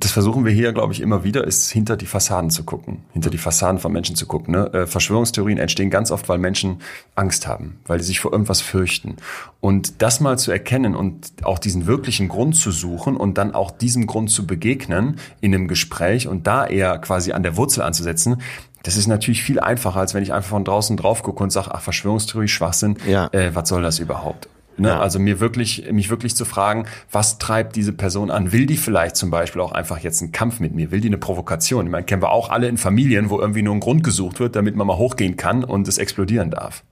das 0.00 0.12
versuchen 0.12 0.46
wir 0.46 0.52
hier, 0.52 0.72
glaube 0.72 0.92
ich, 0.92 1.00
immer 1.00 1.24
wieder, 1.24 1.44
ist 1.44 1.70
hinter 1.70 1.96
die 1.96 2.06
Fassaden 2.06 2.50
zu 2.50 2.64
gucken, 2.64 3.02
hinter 3.12 3.28
die 3.28 3.38
Fassaden 3.38 3.78
von 3.78 3.92
Menschen 3.92 4.16
zu 4.16 4.26
gucken. 4.26 4.52
Ne? 4.52 4.72
Äh, 4.72 4.86
Verschwörungstheorien 4.86 5.58
entstehen 5.58 5.90
ganz 5.90 6.10
oft, 6.10 6.28
weil 6.28 6.38
Menschen 6.38 6.80
Angst 7.14 7.46
haben, 7.46 7.80
weil 7.86 8.00
sie 8.00 8.06
sich 8.06 8.20
vor 8.20 8.32
irgendwas 8.32 8.62
fürchten. 8.62 9.16
Und 9.60 10.00
das 10.00 10.20
mal 10.20 10.38
zu 10.38 10.50
erkennen 10.50 10.96
und 10.96 11.32
auch 11.42 11.58
diesen 11.58 11.86
wirklichen 11.86 12.28
Grund 12.28 12.56
zu 12.56 12.70
suchen 12.70 13.16
und 13.16 13.36
dann 13.36 13.54
auch 13.54 13.70
diesem 13.70 14.06
Grund 14.06 14.30
zu 14.30 14.46
begegnen 14.46 15.16
in 15.42 15.54
einem 15.54 15.68
Gespräch 15.68 16.28
und 16.28 16.46
da 16.46 16.66
eher 16.66 16.96
quasi 16.98 17.32
an 17.32 17.42
der 17.42 17.56
Wurzel 17.56 17.82
anzusetzen, 17.82 18.40
das 18.82 18.96
ist 18.96 19.06
natürlich 19.06 19.42
viel 19.42 19.60
einfacher, 19.60 20.00
als 20.00 20.14
wenn 20.14 20.22
ich 20.22 20.32
einfach 20.32 20.50
von 20.50 20.64
draußen 20.64 20.96
drauf 20.96 21.22
gucke 21.22 21.42
und 21.42 21.50
sage, 21.50 21.70
ach, 21.72 21.82
Verschwörungstheorie, 21.82 22.48
Schwachsinn, 22.48 22.96
ja. 23.06 23.28
äh, 23.32 23.54
was 23.54 23.68
soll 23.68 23.82
das 23.82 23.98
überhaupt? 23.98 24.48
Ne? 24.80 24.88
Ja. 24.88 25.00
Also 25.00 25.18
mir 25.18 25.40
wirklich, 25.40 25.90
mich 25.92 26.10
wirklich 26.10 26.34
zu 26.34 26.44
fragen, 26.44 26.86
was 27.12 27.38
treibt 27.38 27.76
diese 27.76 27.92
Person 27.92 28.30
an? 28.30 28.52
Will 28.52 28.66
die 28.66 28.76
vielleicht 28.76 29.16
zum 29.16 29.30
Beispiel 29.30 29.60
auch 29.60 29.72
einfach 29.72 29.98
jetzt 29.98 30.22
einen 30.22 30.32
Kampf 30.32 30.58
mit 30.58 30.74
mir? 30.74 30.90
Will 30.90 31.00
die 31.00 31.08
eine 31.08 31.18
Provokation? 31.18 31.86
Ich 31.86 31.92
meine, 31.92 32.04
kennen 32.04 32.22
wir 32.22 32.30
auch 32.30 32.48
alle 32.48 32.66
in 32.66 32.78
Familien, 32.78 33.30
wo 33.30 33.38
irgendwie 33.38 33.62
nur 33.62 33.74
ein 33.74 33.80
Grund 33.80 34.02
gesucht 34.02 34.40
wird, 34.40 34.56
damit 34.56 34.76
man 34.76 34.86
mal 34.86 34.96
hochgehen 34.96 35.36
kann 35.36 35.64
und 35.64 35.86
es 35.86 35.98
explodieren 35.98 36.50
darf. 36.50 36.82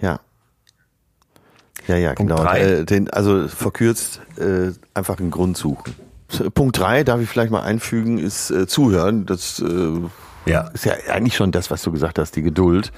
Ja. 0.00 0.20
Ja, 1.86 1.96
ja, 1.96 2.14
Punkt 2.14 2.34
genau. 2.34 2.50
Äh, 2.52 2.84
den, 2.84 3.10
also 3.10 3.48
verkürzt 3.48 4.20
äh, 4.36 4.72
einfach 4.94 5.18
einen 5.18 5.30
Grund 5.30 5.56
suchen. 5.56 5.94
Punkt 6.54 6.78
drei, 6.78 7.04
darf 7.04 7.20
ich 7.20 7.28
vielleicht 7.28 7.50
mal 7.50 7.62
einfügen, 7.62 8.18
ist 8.18 8.50
äh, 8.50 8.66
zuhören. 8.66 9.26
Das 9.26 9.60
äh, 9.60 10.00
ja. 10.46 10.68
ist 10.68 10.84
ja 10.84 10.94
eigentlich 11.10 11.36
schon 11.36 11.52
das, 11.52 11.70
was 11.70 11.82
du 11.82 11.92
gesagt 11.92 12.18
hast, 12.18 12.36
die 12.36 12.42
Geduld 12.42 12.92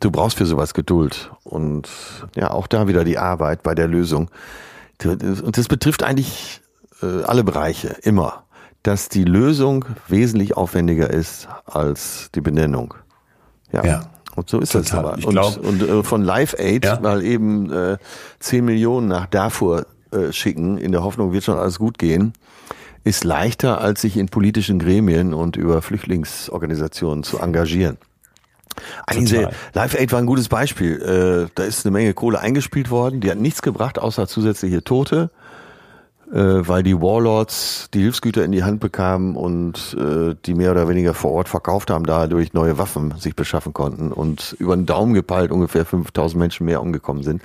du 0.00 0.10
brauchst 0.10 0.38
für 0.38 0.46
sowas 0.46 0.74
Geduld. 0.74 1.30
Und 1.44 1.88
ja, 2.34 2.50
auch 2.50 2.66
da 2.66 2.88
wieder 2.88 3.04
die 3.04 3.18
Arbeit 3.18 3.62
bei 3.62 3.74
der 3.74 3.88
Lösung. 3.88 4.30
Und 5.04 5.58
das 5.58 5.68
betrifft 5.68 6.02
eigentlich 6.02 6.60
äh, 7.02 7.22
alle 7.22 7.44
Bereiche, 7.44 7.96
immer. 8.02 8.44
Dass 8.82 9.08
die 9.08 9.24
Lösung 9.24 9.84
wesentlich 10.08 10.56
aufwendiger 10.56 11.10
ist 11.10 11.48
als 11.66 12.30
die 12.34 12.40
Benennung. 12.40 12.94
Ja. 13.72 13.84
ja. 13.84 14.00
Und 14.36 14.50
so 14.50 14.60
ist 14.60 14.72
Total. 14.72 14.82
das 14.82 14.92
aber. 14.92 15.18
Ich 15.18 15.26
und, 15.26 15.58
und 15.58 15.82
äh, 15.82 16.02
von 16.02 16.22
Live 16.22 16.54
Aid, 16.58 16.84
ja. 16.84 17.02
weil 17.02 17.22
eben 17.24 17.72
äh, 17.72 17.96
10 18.40 18.64
Millionen 18.64 19.08
nach 19.08 19.26
Darfur 19.26 19.86
äh, 20.12 20.30
schicken, 20.32 20.78
in 20.78 20.92
der 20.92 21.02
Hoffnung, 21.02 21.32
wird 21.32 21.44
schon 21.44 21.58
alles 21.58 21.78
gut 21.78 21.98
gehen, 21.98 22.34
ist 23.02 23.24
leichter, 23.24 23.80
als 23.80 24.02
sich 24.02 24.16
in 24.16 24.28
politischen 24.28 24.78
Gremien 24.78 25.32
und 25.32 25.56
über 25.56 25.80
Flüchtlingsorganisationen 25.80 27.24
zu 27.24 27.38
engagieren. 27.38 27.98
Eigentlich 29.06 29.46
Live 29.74 29.94
Aid 29.94 30.12
war 30.12 30.18
ein 30.18 30.26
gutes 30.26 30.48
Beispiel. 30.48 31.00
Äh, 31.00 31.50
da 31.54 31.64
ist 31.64 31.86
eine 31.86 31.92
Menge 31.92 32.14
Kohle 32.14 32.40
eingespielt 32.40 32.90
worden, 32.90 33.20
die 33.20 33.30
hat 33.30 33.38
nichts 33.38 33.62
gebracht, 33.62 33.98
außer 33.98 34.26
zusätzliche 34.26 34.82
Tote, 34.84 35.30
äh, 36.32 36.36
weil 36.36 36.82
die 36.82 37.00
Warlords 37.00 37.88
die 37.94 38.00
Hilfsgüter 38.00 38.44
in 38.44 38.52
die 38.52 38.64
Hand 38.64 38.80
bekamen 38.80 39.36
und 39.36 39.96
äh, 39.98 40.34
die 40.44 40.54
mehr 40.54 40.72
oder 40.72 40.88
weniger 40.88 41.14
vor 41.14 41.32
Ort 41.32 41.48
verkauft 41.48 41.90
haben, 41.90 42.04
dadurch 42.04 42.52
neue 42.52 42.78
Waffen 42.78 43.14
sich 43.18 43.36
beschaffen 43.36 43.72
konnten 43.72 44.12
und 44.12 44.56
über 44.58 44.76
den 44.76 44.86
Daumen 44.86 45.14
gepeilt 45.14 45.50
ungefähr 45.50 45.84
5000 45.84 46.38
Menschen 46.38 46.66
mehr 46.66 46.82
umgekommen 46.82 47.22
sind. 47.22 47.42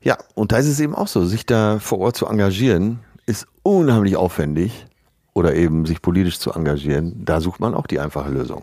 Ja, 0.00 0.16
und 0.34 0.52
da 0.52 0.58
ist 0.58 0.68
es 0.68 0.80
eben 0.80 0.94
auch 0.94 1.08
so, 1.08 1.24
sich 1.24 1.44
da 1.44 1.78
vor 1.80 1.98
Ort 1.98 2.16
zu 2.16 2.26
engagieren, 2.26 3.00
ist 3.26 3.46
unheimlich 3.62 4.16
aufwendig 4.16 4.86
oder 5.34 5.54
eben 5.54 5.86
sich 5.86 6.00
politisch 6.00 6.38
zu 6.38 6.52
engagieren. 6.52 7.24
Da 7.24 7.40
sucht 7.40 7.60
man 7.60 7.74
auch 7.74 7.86
die 7.86 8.00
einfache 8.00 8.30
Lösung 8.30 8.62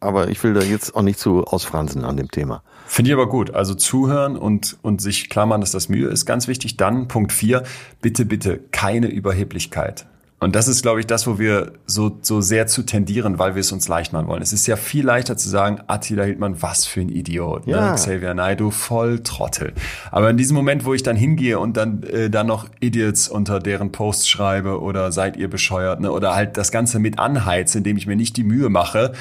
aber 0.00 0.28
ich 0.28 0.42
will 0.42 0.54
da 0.54 0.62
jetzt 0.62 0.96
auch 0.96 1.02
nicht 1.02 1.18
zu 1.18 1.44
ausfransen 1.44 2.04
an 2.04 2.16
dem 2.16 2.30
Thema. 2.30 2.62
Finde 2.86 3.10
ich 3.10 3.14
aber 3.14 3.28
gut. 3.28 3.54
Also 3.54 3.74
zuhören 3.74 4.36
und, 4.36 4.76
und 4.82 5.00
sich 5.00 5.28
klar 5.30 5.46
machen, 5.46 5.60
dass 5.60 5.70
das 5.70 5.88
Mühe 5.88 6.08
ist, 6.08 6.26
ganz 6.26 6.48
wichtig. 6.48 6.76
Dann 6.76 7.06
Punkt 7.06 7.32
vier, 7.32 7.62
bitte, 8.02 8.24
bitte 8.24 8.58
keine 8.72 9.08
Überheblichkeit. 9.08 10.06
Und 10.42 10.56
das 10.56 10.68
ist, 10.68 10.80
glaube 10.80 11.00
ich, 11.00 11.06
das, 11.06 11.26
wo 11.26 11.38
wir 11.38 11.74
so, 11.84 12.18
so 12.22 12.40
sehr 12.40 12.66
zu 12.66 12.82
tendieren, 12.82 13.38
weil 13.38 13.54
wir 13.54 13.60
es 13.60 13.72
uns 13.72 13.88
leicht 13.88 14.14
machen 14.14 14.26
wollen. 14.26 14.40
Es 14.40 14.54
ist 14.54 14.66
ja 14.66 14.76
viel 14.76 15.04
leichter 15.04 15.36
zu 15.36 15.50
sagen, 15.50 15.80
Attila 15.86 16.24
Hildmann, 16.24 16.62
was 16.62 16.86
für 16.86 17.02
ein 17.02 17.10
Idiot. 17.10 17.66
Ne? 17.66 17.74
Ja. 17.74 17.90
Ne? 17.90 17.94
Xavier 17.96 18.32
Naidoo, 18.32 18.70
voll 18.70 19.20
Trottel. 19.22 19.74
Aber 20.10 20.30
in 20.30 20.38
diesem 20.38 20.56
Moment, 20.56 20.86
wo 20.86 20.94
ich 20.94 21.02
dann 21.02 21.14
hingehe 21.14 21.58
und 21.58 21.76
dann, 21.76 22.02
äh, 22.04 22.30
dann 22.30 22.46
noch 22.46 22.66
Idiots 22.80 23.28
unter 23.28 23.60
deren 23.60 23.92
Posts 23.92 24.30
schreibe 24.30 24.80
oder 24.80 25.12
seid 25.12 25.36
ihr 25.36 25.50
bescheuert, 25.50 26.00
ne? 26.00 26.10
oder 26.10 26.34
halt 26.34 26.56
das 26.56 26.72
Ganze 26.72 27.00
mit 27.00 27.18
anheize, 27.18 27.76
indem 27.76 27.98
ich 27.98 28.06
mir 28.06 28.16
nicht 28.16 28.38
die 28.38 28.44
Mühe 28.44 28.70
mache, 28.70 29.12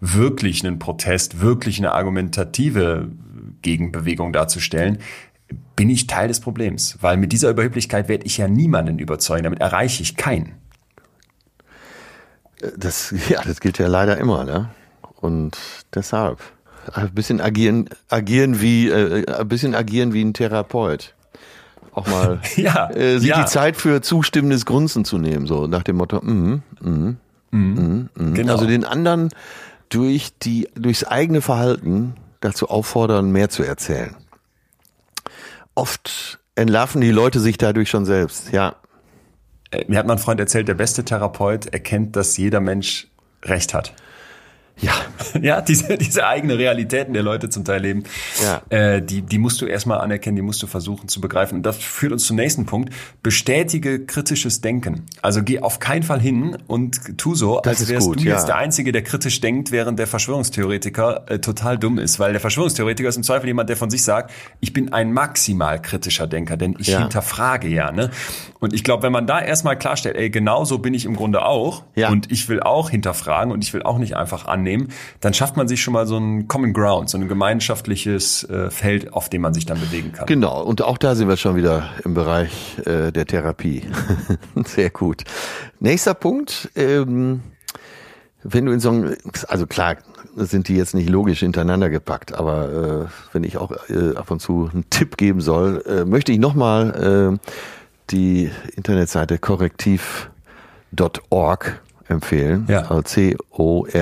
wirklich 0.00 0.64
einen 0.64 0.78
Protest, 0.78 1.40
wirklich 1.40 1.78
eine 1.78 1.90
argumentative 1.90 3.08
Gegenbewegung 3.62 4.32
darzustellen, 4.32 4.98
bin 5.74 5.90
ich 5.90 6.06
Teil 6.06 6.28
des 6.28 6.38
Problems. 6.38 6.98
Weil 7.00 7.16
mit 7.16 7.32
dieser 7.32 7.50
Überheblichkeit 7.50 8.08
werde 8.08 8.26
ich 8.26 8.38
ja 8.38 8.46
niemanden 8.46 9.00
überzeugen. 9.00 9.42
Damit 9.42 9.60
erreiche 9.60 10.04
ich 10.04 10.14
keinen. 10.14 10.52
Das, 12.76 13.14
ja, 13.28 13.42
das 13.42 13.60
gilt 13.60 13.78
ja 13.78 13.88
leider 13.88 14.18
immer, 14.18 14.44
ne? 14.44 14.70
Und 15.20 15.58
deshalb 15.94 16.40
ein 16.92 17.12
bisschen 17.12 17.40
agieren, 17.40 17.88
agieren 18.08 18.60
wie, 18.60 18.88
äh, 18.88 19.30
ein 19.30 19.48
bisschen 19.48 19.74
agieren 19.74 20.12
wie 20.12 20.24
ein 20.24 20.32
Therapeut. 20.32 21.14
Auch 21.92 22.06
mal 22.06 22.40
ja, 22.56 22.90
äh, 22.90 23.18
sich 23.18 23.30
ja. 23.30 23.42
die 23.42 23.46
Zeit 23.46 23.76
für 23.76 24.00
zustimmendes 24.00 24.64
Grunzen 24.64 25.04
zu 25.04 25.18
nehmen, 25.18 25.46
so 25.46 25.66
nach 25.66 25.82
dem 25.82 25.96
Motto, 25.96 26.20
mm, 26.20 26.62
mm, 26.80 27.16
mm, 27.50 28.08
mm. 28.14 28.34
Genau. 28.34 28.52
also 28.52 28.66
den 28.66 28.84
anderen 28.84 29.30
durch 29.88 30.30
die, 30.38 30.68
durchs 30.74 31.04
eigene 31.04 31.40
Verhalten 31.40 32.14
dazu 32.40 32.68
auffordern, 32.68 33.30
mehr 33.32 33.48
zu 33.48 33.62
erzählen. 33.62 34.14
Oft 35.74 36.38
entlarven 36.54 37.00
die 37.00 37.10
Leute 37.10 37.40
sich 37.40 37.58
dadurch 37.58 37.90
schon 37.90 38.04
selbst, 38.04 38.52
ja. 38.52 38.76
Mir 39.86 39.98
hat 39.98 40.06
mein 40.06 40.18
Freund 40.18 40.40
erzählt, 40.40 40.68
der 40.68 40.74
beste 40.74 41.04
Therapeut 41.04 41.66
erkennt, 41.66 42.16
dass 42.16 42.36
jeder 42.36 42.60
Mensch 42.60 43.08
Recht 43.44 43.74
hat. 43.74 43.94
Ja. 44.80 44.92
Ja, 45.42 45.60
diese, 45.60 45.98
diese 45.98 46.26
eigene 46.26 46.56
Realitäten 46.58 47.12
der 47.12 47.22
Leute 47.22 47.48
zum 47.50 47.64
Teil 47.64 47.82
leben, 47.82 48.04
ja. 48.42 48.62
äh, 48.70 49.02
die, 49.02 49.20
die 49.20 49.38
musst 49.38 49.60
du 49.60 49.66
erstmal 49.66 50.00
anerkennen, 50.00 50.36
die 50.36 50.42
musst 50.42 50.62
du 50.62 50.66
versuchen 50.66 51.06
zu 51.08 51.20
begreifen. 51.20 51.56
Und 51.56 51.64
das 51.64 51.76
führt 51.76 52.12
uns 52.12 52.24
zum 52.24 52.36
nächsten 52.36 52.64
Punkt. 52.66 52.94
Bestätige 53.22 54.06
kritisches 54.06 54.60
Denken. 54.62 55.04
Also 55.20 55.42
geh 55.42 55.60
auf 55.60 55.80
keinen 55.80 56.02
Fall 56.02 56.20
hin 56.20 56.56
und 56.66 57.18
tu 57.18 57.34
so, 57.34 57.60
das 57.62 57.80
als 57.80 57.88
wärst 57.88 58.06
gut, 58.06 58.20
du 58.20 58.24
ja. 58.24 58.34
jetzt 58.36 58.46
der 58.48 58.56
Einzige, 58.56 58.90
der 58.90 59.02
kritisch 59.02 59.40
denkt, 59.40 59.70
während 59.70 59.98
der 59.98 60.06
Verschwörungstheoretiker 60.06 61.24
äh, 61.30 61.38
total 61.40 61.78
dumm 61.78 61.98
ist. 61.98 62.18
Weil 62.20 62.32
der 62.32 62.40
Verschwörungstheoretiker 62.40 63.08
ist 63.08 63.16
im 63.16 63.22
Zweifel 63.22 63.48
jemand, 63.48 63.68
der 63.68 63.76
von 63.76 63.90
sich 63.90 64.02
sagt, 64.02 64.30
ich 64.60 64.72
bin 64.72 64.92
ein 64.92 65.12
maximal 65.12 65.80
kritischer 65.82 66.26
Denker, 66.26 66.56
denn 66.56 66.74
ich 66.78 66.88
Ja. 66.88 67.00
hinterfrage 67.00 67.68
ja. 67.68 67.92
Ne? 67.92 68.10
Und 68.60 68.72
ich 68.72 68.82
glaube, 68.82 69.02
wenn 69.02 69.12
man 69.12 69.26
da 69.26 69.40
erstmal 69.40 69.76
klarstellt, 69.76 70.16
ey, 70.16 70.30
genauso 70.30 70.78
bin 70.78 70.94
ich 70.94 71.04
im 71.04 71.16
Grunde 71.16 71.44
auch 71.44 71.84
Ja. 71.96 72.08
und 72.08 72.30
ich 72.32 72.48
will 72.48 72.60
auch 72.60 72.88
hinterfragen 72.90 73.52
und 73.52 73.62
ich 73.62 73.74
will 73.74 73.82
auch 73.82 73.98
nicht 73.98 74.16
einfach 74.16 74.46
annehmen, 74.46 74.67
dann 75.20 75.34
schafft 75.34 75.56
man 75.56 75.68
sich 75.68 75.82
schon 75.82 75.92
mal 75.94 76.06
so 76.06 76.16
ein 76.16 76.48
Common 76.48 76.72
Ground, 76.72 77.10
so 77.10 77.18
ein 77.18 77.28
gemeinschaftliches 77.28 78.44
äh, 78.44 78.70
Feld, 78.70 79.12
auf 79.12 79.28
dem 79.28 79.42
man 79.42 79.54
sich 79.54 79.66
dann 79.66 79.80
bewegen 79.80 80.12
kann. 80.12 80.26
Genau, 80.26 80.62
und 80.62 80.82
auch 80.82 80.98
da 80.98 81.14
sind 81.14 81.28
wir 81.28 81.36
schon 81.36 81.56
wieder 81.56 81.90
im 82.04 82.14
Bereich 82.14 82.78
äh, 82.84 83.10
der 83.12 83.26
Therapie. 83.26 83.82
Sehr 84.64 84.90
gut. 84.90 85.24
Nächster 85.80 86.14
Punkt, 86.14 86.70
ähm, 86.76 87.42
wenn 88.42 88.66
du 88.66 88.72
in 88.72 88.80
so 88.80 88.90
einem, 88.90 89.16
also 89.48 89.66
klar, 89.66 89.96
sind 90.36 90.68
die 90.68 90.76
jetzt 90.76 90.94
nicht 90.94 91.08
logisch 91.08 91.40
hintereinander 91.40 91.90
gepackt, 91.90 92.32
aber 92.34 93.06
äh, 93.06 93.06
wenn 93.32 93.42
ich 93.44 93.56
auch 93.56 93.72
äh, 93.88 94.14
ab 94.14 94.30
und 94.30 94.40
zu 94.40 94.70
einen 94.72 94.88
Tipp 94.90 95.16
geben 95.16 95.40
soll, 95.40 95.82
äh, 95.86 96.04
möchte 96.04 96.30
ich 96.32 96.38
nochmal 96.38 97.34
äh, 97.34 97.48
die 98.10 98.50
Internetseite 98.76 99.38
korrektiv.org 99.38 100.28
empfehlen. 102.08 102.66
Ja. 102.68 102.82
Also 102.82 103.02
C-O-R-R-E-C-T-I-V. 103.02 103.98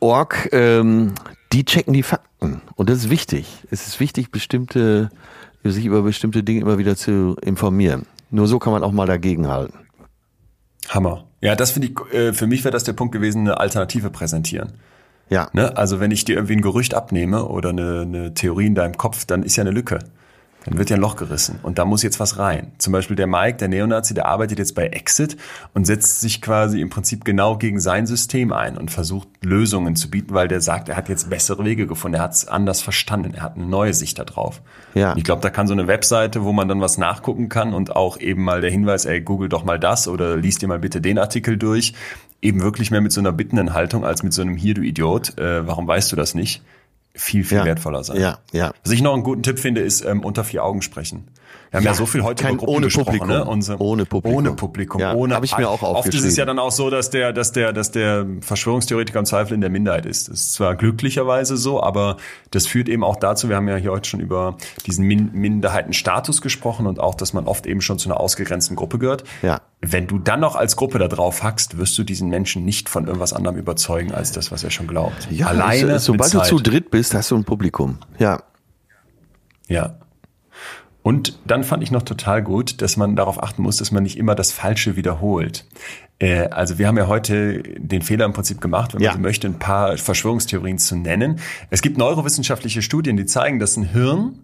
.org, 0.00 0.48
ähm, 0.52 1.12
die 1.52 1.64
checken 1.64 1.92
die 1.92 2.02
Fakten. 2.02 2.60
Und 2.74 2.90
das 2.90 2.98
ist 2.98 3.10
wichtig. 3.10 3.64
Es 3.70 3.86
ist 3.86 4.00
wichtig, 4.00 4.32
bestimmte, 4.32 5.10
sich 5.62 5.84
über 5.84 6.02
bestimmte 6.02 6.42
Dinge 6.42 6.60
immer 6.60 6.78
wieder 6.78 6.96
zu 6.96 7.36
informieren. 7.40 8.06
Nur 8.30 8.48
so 8.48 8.58
kann 8.58 8.72
man 8.72 8.82
auch 8.82 8.92
mal 8.92 9.06
dagegenhalten. 9.06 9.78
Hammer. 10.88 11.24
Ja, 11.40 11.54
das 11.54 11.70
finde 11.70 11.88
ich, 11.88 12.14
äh, 12.14 12.32
für 12.32 12.46
mich 12.46 12.64
wäre 12.64 12.72
das 12.72 12.84
der 12.84 12.94
Punkt 12.94 13.12
gewesen, 13.12 13.40
eine 13.40 13.58
Alternative 13.58 14.10
präsentieren. 14.10 14.72
Ja. 15.28 15.48
Ne? 15.52 15.76
Also 15.76 16.00
wenn 16.00 16.10
ich 16.10 16.24
dir 16.24 16.34
irgendwie 16.34 16.56
ein 16.56 16.62
Gerücht 16.62 16.94
abnehme 16.94 17.46
oder 17.46 17.70
eine, 17.70 18.00
eine 18.00 18.34
Theorie 18.34 18.66
in 18.66 18.74
deinem 18.74 18.96
Kopf, 18.96 19.24
dann 19.24 19.42
ist 19.42 19.56
ja 19.56 19.62
eine 19.62 19.70
Lücke. 19.70 20.00
Dann 20.64 20.76
wird 20.76 20.90
ja 20.90 20.96
ein 20.96 21.00
Loch 21.00 21.16
gerissen 21.16 21.58
und 21.62 21.78
da 21.78 21.84
muss 21.84 22.02
jetzt 22.02 22.20
was 22.20 22.38
rein. 22.38 22.72
Zum 22.78 22.92
Beispiel 22.92 23.16
der 23.16 23.26
Mike, 23.26 23.56
der 23.56 23.68
Neonazi, 23.68 24.12
der 24.12 24.26
arbeitet 24.26 24.58
jetzt 24.58 24.74
bei 24.74 24.88
Exit 24.88 25.36
und 25.72 25.86
setzt 25.86 26.20
sich 26.20 26.42
quasi 26.42 26.80
im 26.80 26.90
Prinzip 26.90 27.24
genau 27.24 27.56
gegen 27.56 27.80
sein 27.80 28.06
System 28.06 28.52
ein 28.52 28.76
und 28.76 28.90
versucht 28.90 29.28
Lösungen 29.42 29.96
zu 29.96 30.10
bieten, 30.10 30.34
weil 30.34 30.48
der 30.48 30.60
sagt, 30.60 30.90
er 30.90 30.96
hat 30.96 31.08
jetzt 31.08 31.30
bessere 31.30 31.64
Wege 31.64 31.86
gefunden, 31.86 32.16
er 32.16 32.22
hat 32.22 32.32
es 32.32 32.46
anders 32.46 32.82
verstanden, 32.82 33.32
er 33.34 33.42
hat 33.42 33.56
eine 33.56 33.66
neue 33.66 33.94
Sicht 33.94 34.18
da 34.18 34.24
drauf. 34.24 34.60
Ja. 34.94 35.12
Und 35.12 35.18
ich 35.18 35.24
glaube, 35.24 35.40
da 35.40 35.48
kann 35.48 35.66
so 35.66 35.72
eine 35.72 35.86
Webseite, 35.86 36.44
wo 36.44 36.52
man 36.52 36.68
dann 36.68 36.80
was 36.82 36.98
nachgucken 36.98 37.48
kann 37.48 37.72
und 37.72 37.96
auch 37.96 38.18
eben 38.18 38.42
mal 38.42 38.60
der 38.60 38.70
Hinweis, 38.70 39.06
ey, 39.06 39.20
google 39.22 39.48
doch 39.48 39.64
mal 39.64 39.78
das 39.78 40.08
oder 40.08 40.36
liest 40.36 40.60
dir 40.60 40.68
mal 40.68 40.78
bitte 40.78 41.00
den 41.00 41.18
Artikel 41.18 41.56
durch, 41.56 41.94
eben 42.42 42.60
wirklich 42.60 42.90
mehr 42.90 43.00
mit 43.00 43.12
so 43.12 43.20
einer 43.20 43.32
bittenden 43.32 43.72
Haltung 43.72 44.04
als 44.04 44.22
mit 44.22 44.32
so 44.32 44.42
einem 44.42 44.56
Hier, 44.56 44.74
du 44.74 44.82
Idiot, 44.82 45.38
äh, 45.38 45.66
warum 45.66 45.86
weißt 45.86 46.12
du 46.12 46.16
das 46.16 46.34
nicht? 46.34 46.62
Viel, 47.14 47.44
viel 47.44 47.58
Ja. 47.58 47.64
wertvoller 47.64 48.04
sein. 48.04 48.20
Ja, 48.20 48.38
ja. 48.52 48.72
Was 48.84 48.92
ich 48.92 49.02
noch 49.02 49.14
einen 49.14 49.22
guten 49.22 49.42
Tipp 49.42 49.58
finde, 49.58 49.80
ist 49.80 50.04
ähm, 50.04 50.24
unter 50.24 50.44
vier 50.44 50.64
Augen 50.64 50.82
sprechen. 50.82 51.28
Wir 51.70 51.76
haben 51.76 51.84
ja, 51.84 51.90
Ja, 51.92 51.94
so 51.96 52.04
viel 52.06 52.24
heute 52.24 52.42
kein- 52.42 52.54
über 52.54 52.58
Gruppen 52.64 52.74
ohne 52.74 52.86
gesprochen, 52.86 53.18
Publikum. 53.20 53.58
ne? 53.58 53.62
So- 53.62 53.76
Ohne 53.78 54.04
Publikum. 54.04 54.36
Ohne 54.38 54.52
Publikum. 54.54 55.00
Ja, 55.00 55.14
ohne 55.14 55.36
hab 55.36 55.44
ich 55.44 55.56
mir 55.56 55.68
auch 55.68 55.82
Oft 55.82 56.08
ist 56.08 56.14
es 56.14 56.16
aufgeschrieben. 56.24 56.36
ja 56.36 56.44
dann 56.46 56.58
auch 56.58 56.72
so, 56.72 56.90
dass 56.90 57.10
der, 57.10 57.32
dass 57.32 57.52
der, 57.52 57.72
dass 57.72 57.92
der 57.92 58.26
Verschwörungstheoretiker 58.40 59.20
im 59.20 59.24
Zweifel 59.24 59.54
in 59.54 59.60
der 59.60 59.70
Minderheit 59.70 60.04
ist. 60.04 60.28
Das 60.28 60.40
ist 60.40 60.52
zwar 60.54 60.74
glücklicherweise 60.74 61.56
so, 61.56 61.80
aber 61.80 62.16
das 62.50 62.66
führt 62.66 62.88
eben 62.88 63.04
auch 63.04 63.14
dazu, 63.14 63.48
wir 63.48 63.54
haben 63.54 63.68
ja 63.68 63.76
hier 63.76 63.92
heute 63.92 64.08
schon 64.08 64.18
über 64.18 64.56
diesen 64.86 65.06
Min 65.06 65.30
Minderheitenstatus 65.32 66.40
gesprochen 66.42 66.88
und 66.88 66.98
auch, 66.98 67.14
dass 67.14 67.34
man 67.34 67.46
oft 67.46 67.66
eben 67.66 67.80
schon 67.82 68.00
zu 68.00 68.08
einer 68.08 68.18
ausgegrenzten 68.18 68.74
Gruppe 68.74 68.98
gehört. 68.98 69.22
Ja. 69.42 69.60
Wenn 69.80 70.08
du 70.08 70.18
dann 70.18 70.40
noch 70.40 70.56
als 70.56 70.74
Gruppe 70.74 70.98
da 70.98 71.06
drauf 71.06 71.44
hackst, 71.44 71.78
wirst 71.78 71.96
du 71.96 72.02
diesen 72.02 72.28
Menschen 72.30 72.64
nicht 72.64 72.88
von 72.88 73.06
irgendwas 73.06 73.32
anderem 73.32 73.56
überzeugen, 73.56 74.12
als 74.12 74.32
das, 74.32 74.50
was 74.50 74.64
er 74.64 74.70
schon 74.70 74.88
glaubt. 74.88 75.28
Ja, 75.30 75.46
Alleine 75.46 75.92
es- 75.92 76.04
sobald 76.04 76.34
du 76.34 76.40
zu 76.42 76.56
dritt 76.58 76.90
bist, 76.90 77.14
hast 77.14 77.30
du 77.30 77.36
ein 77.36 77.44
Publikum. 77.44 77.98
Ja. 78.18 78.42
Ja. 79.68 79.94
Und 81.02 81.38
dann 81.46 81.64
fand 81.64 81.82
ich 81.82 81.90
noch 81.90 82.02
total 82.02 82.42
gut, 82.42 82.82
dass 82.82 82.96
man 82.96 83.16
darauf 83.16 83.42
achten 83.42 83.62
muss, 83.62 83.78
dass 83.78 83.90
man 83.90 84.02
nicht 84.02 84.18
immer 84.18 84.34
das 84.34 84.52
Falsche 84.52 84.96
wiederholt. 84.96 85.64
Äh, 86.18 86.48
also 86.48 86.78
wir 86.78 86.86
haben 86.88 86.98
ja 86.98 87.06
heute 87.06 87.62
den 87.78 88.02
Fehler 88.02 88.26
im 88.26 88.32
Prinzip 88.34 88.60
gemacht, 88.60 88.92
wenn 88.94 89.00
Ja. 89.00 89.10
man 89.12 89.18
so 89.18 89.22
möchte, 89.22 89.46
ein 89.46 89.58
paar 89.58 89.96
Verschwörungstheorien 89.96 90.78
zu 90.78 90.96
nennen. 90.96 91.40
Es 91.70 91.80
gibt 91.80 91.96
neurowissenschaftliche 91.96 92.82
Studien, 92.82 93.16
die 93.16 93.24
zeigen, 93.24 93.58
dass 93.58 93.76
ein 93.78 93.84
Hirn 93.84 94.40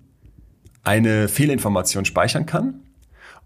eine 0.83 1.29
Fehlinformation 1.29 2.05
speichern 2.07 2.47
kann 2.47 2.81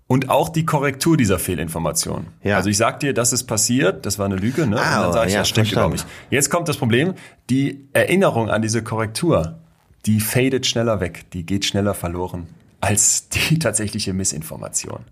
und 0.07 0.31
auch 0.31 0.49
die 0.49 0.65
Korrektur 0.65 1.17
dieser 1.17 1.39
Fehlinformation. 1.41 2.27
Ja. 2.45 2.57
Also 2.59 2.71
ich 2.71 2.77
sag 2.77 3.01
dir, 3.01 3.13
das 3.13 3.33
ist 3.33 3.45
passiert, 3.45 4.07
das 4.07 4.19
war 4.21 4.27
eine 4.27 4.37
Lüge, 4.37 4.67
ne? 4.69 4.77
Ah, 4.81 4.99
und 4.99 5.03
dann 5.07 5.13
sage 5.15 5.27
ich, 5.29 5.33
ja, 5.35 5.41
das 5.41 5.49
stimmt 5.49 5.67
verstanden. 5.69 5.95
überhaupt 5.97 6.11
nicht. 6.11 6.31
Jetzt 6.33 6.51
kommt 6.51 6.69
das 6.69 6.77
Problem, 6.77 7.15
die 7.49 7.89
Erinnerung 7.93 8.51
an 8.51 8.63
diese 8.63 8.83
Korrektur, 8.85 9.59
die 10.07 10.21
fadet 10.21 10.67
schneller 10.67 11.01
weg, 11.01 11.25
die 11.33 11.45
geht 11.45 11.65
schneller 11.65 11.95
verloren 11.95 12.47
als 12.81 13.29
die 13.29 13.59
tatsächliche 13.59 14.13
Missinformation. 14.13 15.01
Und 15.01 15.05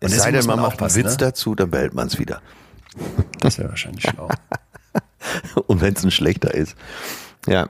Es 0.00 0.16
sei 0.16 0.30
denn, 0.30 0.36
muss 0.40 0.46
man 0.46 0.60
macht 0.60 0.80
einen 0.82 0.94
Witz 0.94 1.12
ne? 1.12 1.16
dazu, 1.18 1.54
dann 1.54 1.70
behält 1.70 1.94
man 1.94 2.06
es 2.08 2.18
wieder. 2.18 2.40
Das 3.40 3.58
wäre 3.58 3.68
wahrscheinlich 3.68 4.04
schlau. 4.04 4.28
Und 5.66 5.80
wenn 5.80 5.94
es 5.94 6.04
ein 6.04 6.10
schlechter 6.10 6.54
ist. 6.54 6.76
Ja. 7.46 7.68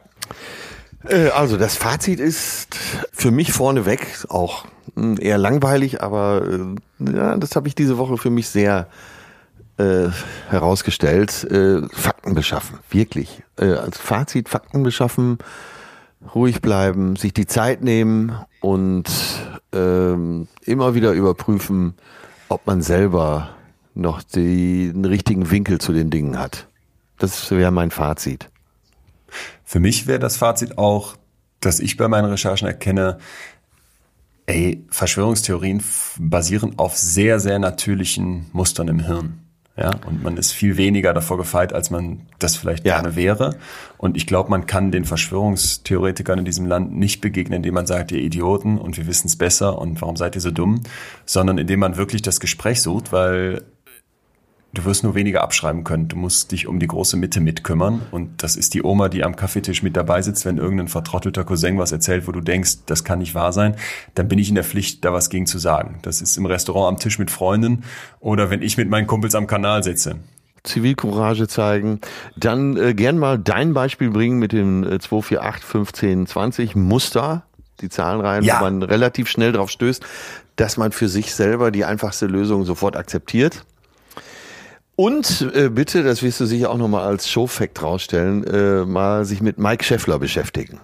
Äh, 1.08 1.28
Also 1.30 1.56
das 1.56 1.76
Fazit 1.76 2.20
ist 2.20 2.76
für 3.12 3.30
mich 3.30 3.52
vorneweg 3.52 4.26
auch 4.28 4.66
mh, 4.94 5.20
eher 5.20 5.38
langweilig, 5.38 6.02
aber 6.02 6.42
äh, 6.46 7.12
ja, 7.16 7.36
das 7.36 7.56
habe 7.56 7.68
ich 7.68 7.74
diese 7.74 7.96
Woche 7.98 8.18
für 8.18 8.30
mich 8.30 8.48
sehr 8.48 8.86
äh, 9.78 10.08
herausgestellt. 10.50 11.44
Äh, 11.50 11.88
Fakten 11.92 12.34
beschaffen, 12.34 12.78
wirklich. 12.90 13.42
Äh, 13.58 13.72
als 13.72 13.98
Fazit 13.98 14.48
Fakten 14.48 14.82
beschaffen, 14.82 15.38
ruhig 16.34 16.60
bleiben, 16.60 17.16
sich 17.16 17.32
die 17.32 17.46
Zeit 17.46 17.82
nehmen 17.82 18.36
und 18.60 19.04
ähm, 19.72 20.48
immer 20.62 20.94
wieder 20.94 21.12
überprüfen, 21.12 21.94
ob 22.48 22.66
man 22.66 22.82
selber 22.82 23.50
noch 23.94 24.22
den 24.22 25.04
richtigen 25.04 25.50
Winkel 25.50 25.80
zu 25.80 25.92
den 25.92 26.10
Dingen 26.10 26.38
hat. 26.38 26.68
Das 27.18 27.50
wäre 27.50 27.70
mein 27.70 27.90
Fazit. 27.90 28.50
Für 29.64 29.80
mich 29.80 30.06
wäre 30.06 30.18
das 30.18 30.36
Fazit 30.36 30.78
auch, 30.78 31.16
dass 31.60 31.80
ich 31.80 31.96
bei 31.96 32.08
meinen 32.08 32.26
Recherchen 32.26 32.66
erkenne, 32.66 33.18
ey, 34.46 34.84
Verschwörungstheorien 34.90 35.82
basieren 36.18 36.78
auf 36.78 36.96
sehr, 36.96 37.40
sehr 37.40 37.58
natürlichen 37.58 38.46
Mustern 38.52 38.88
im 38.88 39.00
Hirn. 39.00 39.43
Ja, 39.76 39.90
und 40.06 40.22
man 40.22 40.36
ist 40.36 40.52
viel 40.52 40.76
weniger 40.76 41.12
davor 41.12 41.36
gefeit, 41.36 41.72
als 41.72 41.90
man 41.90 42.20
das 42.38 42.56
vielleicht 42.56 42.86
Ja. 42.86 43.00
gerne 43.00 43.16
wäre. 43.16 43.56
Und 43.98 44.16
ich 44.16 44.26
glaube, 44.26 44.48
man 44.50 44.66
kann 44.66 44.92
den 44.92 45.04
Verschwörungstheoretikern 45.04 46.38
in 46.38 46.44
diesem 46.44 46.66
Land 46.66 46.94
nicht 46.96 47.20
begegnen, 47.20 47.56
indem 47.56 47.74
man 47.74 47.86
sagt, 47.86 48.12
ihr 48.12 48.20
Idioten 48.20 48.78
und 48.78 48.96
wir 48.96 49.06
wissen 49.08 49.26
es 49.26 49.36
besser 49.36 49.78
und 49.78 50.00
warum 50.00 50.16
seid 50.16 50.36
ihr 50.36 50.40
so 50.40 50.52
dumm, 50.52 50.80
sondern 51.26 51.58
indem 51.58 51.80
man 51.80 51.96
wirklich 51.96 52.22
das 52.22 52.38
Gespräch 52.38 52.82
sucht, 52.82 53.10
weil 53.10 53.62
du 54.74 54.84
wirst 54.84 55.02
nur 55.04 55.14
weniger 55.14 55.42
abschreiben 55.42 55.84
können. 55.84 56.08
Du 56.08 56.16
musst 56.16 56.52
dich 56.52 56.66
um 56.66 56.78
die 56.78 56.86
große 56.86 57.16
Mitte 57.16 57.40
mitkümmern. 57.40 58.02
Und 58.10 58.42
das 58.42 58.56
ist 58.56 58.74
die 58.74 58.82
Oma, 58.82 59.08
die 59.08 59.24
am 59.24 59.36
Kaffeetisch 59.36 59.82
mit 59.82 59.96
dabei 59.96 60.20
sitzt, 60.22 60.44
wenn 60.44 60.58
irgendein 60.58 60.88
vertrottelter 60.88 61.44
Cousin 61.44 61.78
was 61.78 61.92
erzählt, 61.92 62.26
wo 62.26 62.32
du 62.32 62.40
denkst, 62.40 62.78
das 62.86 63.04
kann 63.04 63.20
nicht 63.20 63.34
wahr 63.34 63.52
sein, 63.52 63.76
dann 64.14 64.28
bin 64.28 64.38
ich 64.38 64.48
in 64.48 64.54
der 64.56 64.64
Pflicht, 64.64 65.04
da 65.04 65.12
was 65.12 65.30
gegen 65.30 65.46
zu 65.46 65.58
sagen. 65.58 65.98
Das 66.02 66.20
ist 66.20 66.36
im 66.36 66.46
Restaurant 66.46 66.94
am 66.96 67.00
Tisch 67.00 67.18
mit 67.18 67.30
Freunden 67.30 67.84
oder 68.20 68.50
wenn 68.50 68.62
ich 68.62 68.76
mit 68.76 68.90
meinen 68.90 69.06
Kumpels 69.06 69.34
am 69.34 69.46
Kanal 69.46 69.82
sitze. 69.82 70.16
Zivilcourage 70.64 71.46
zeigen. 71.46 72.00
Dann 72.36 72.76
äh, 72.76 72.94
gern 72.94 73.18
mal 73.18 73.38
dein 73.38 73.74
Beispiel 73.74 74.10
bringen 74.10 74.38
mit 74.38 74.52
dem 74.52 74.82
äh, 74.82 74.98
248 74.98 75.62
15 75.64 76.26
20 76.26 76.74
Muster, 76.76 77.42
die 77.80 77.88
Zahlenreihen, 77.90 78.44
Ja. 78.44 78.60
wo 78.60 78.64
man 78.64 78.82
relativ 78.82 79.28
schnell 79.28 79.52
drauf 79.52 79.70
stößt, 79.70 80.02
dass 80.56 80.76
man 80.76 80.92
für 80.92 81.08
sich 81.08 81.34
selber 81.34 81.70
die 81.70 81.84
einfachste 81.84 82.26
Lösung 82.26 82.64
sofort 82.64 82.96
akzeptiert. 82.96 83.64
Und 84.96 85.50
äh, 85.54 85.70
bitte, 85.70 86.02
das 86.02 86.22
wirst 86.22 86.40
du 86.40 86.46
sicher 86.46 86.70
auch 86.70 86.78
nochmal 86.78 87.04
als 87.04 87.28
Showfact 87.28 87.82
rausstellen, 87.82 88.44
äh, 88.44 88.84
mal 88.84 89.24
sich 89.24 89.40
mit 89.40 89.58
Mike 89.58 89.84
Scheffler 89.84 90.18
beschäftigen. 90.18 90.80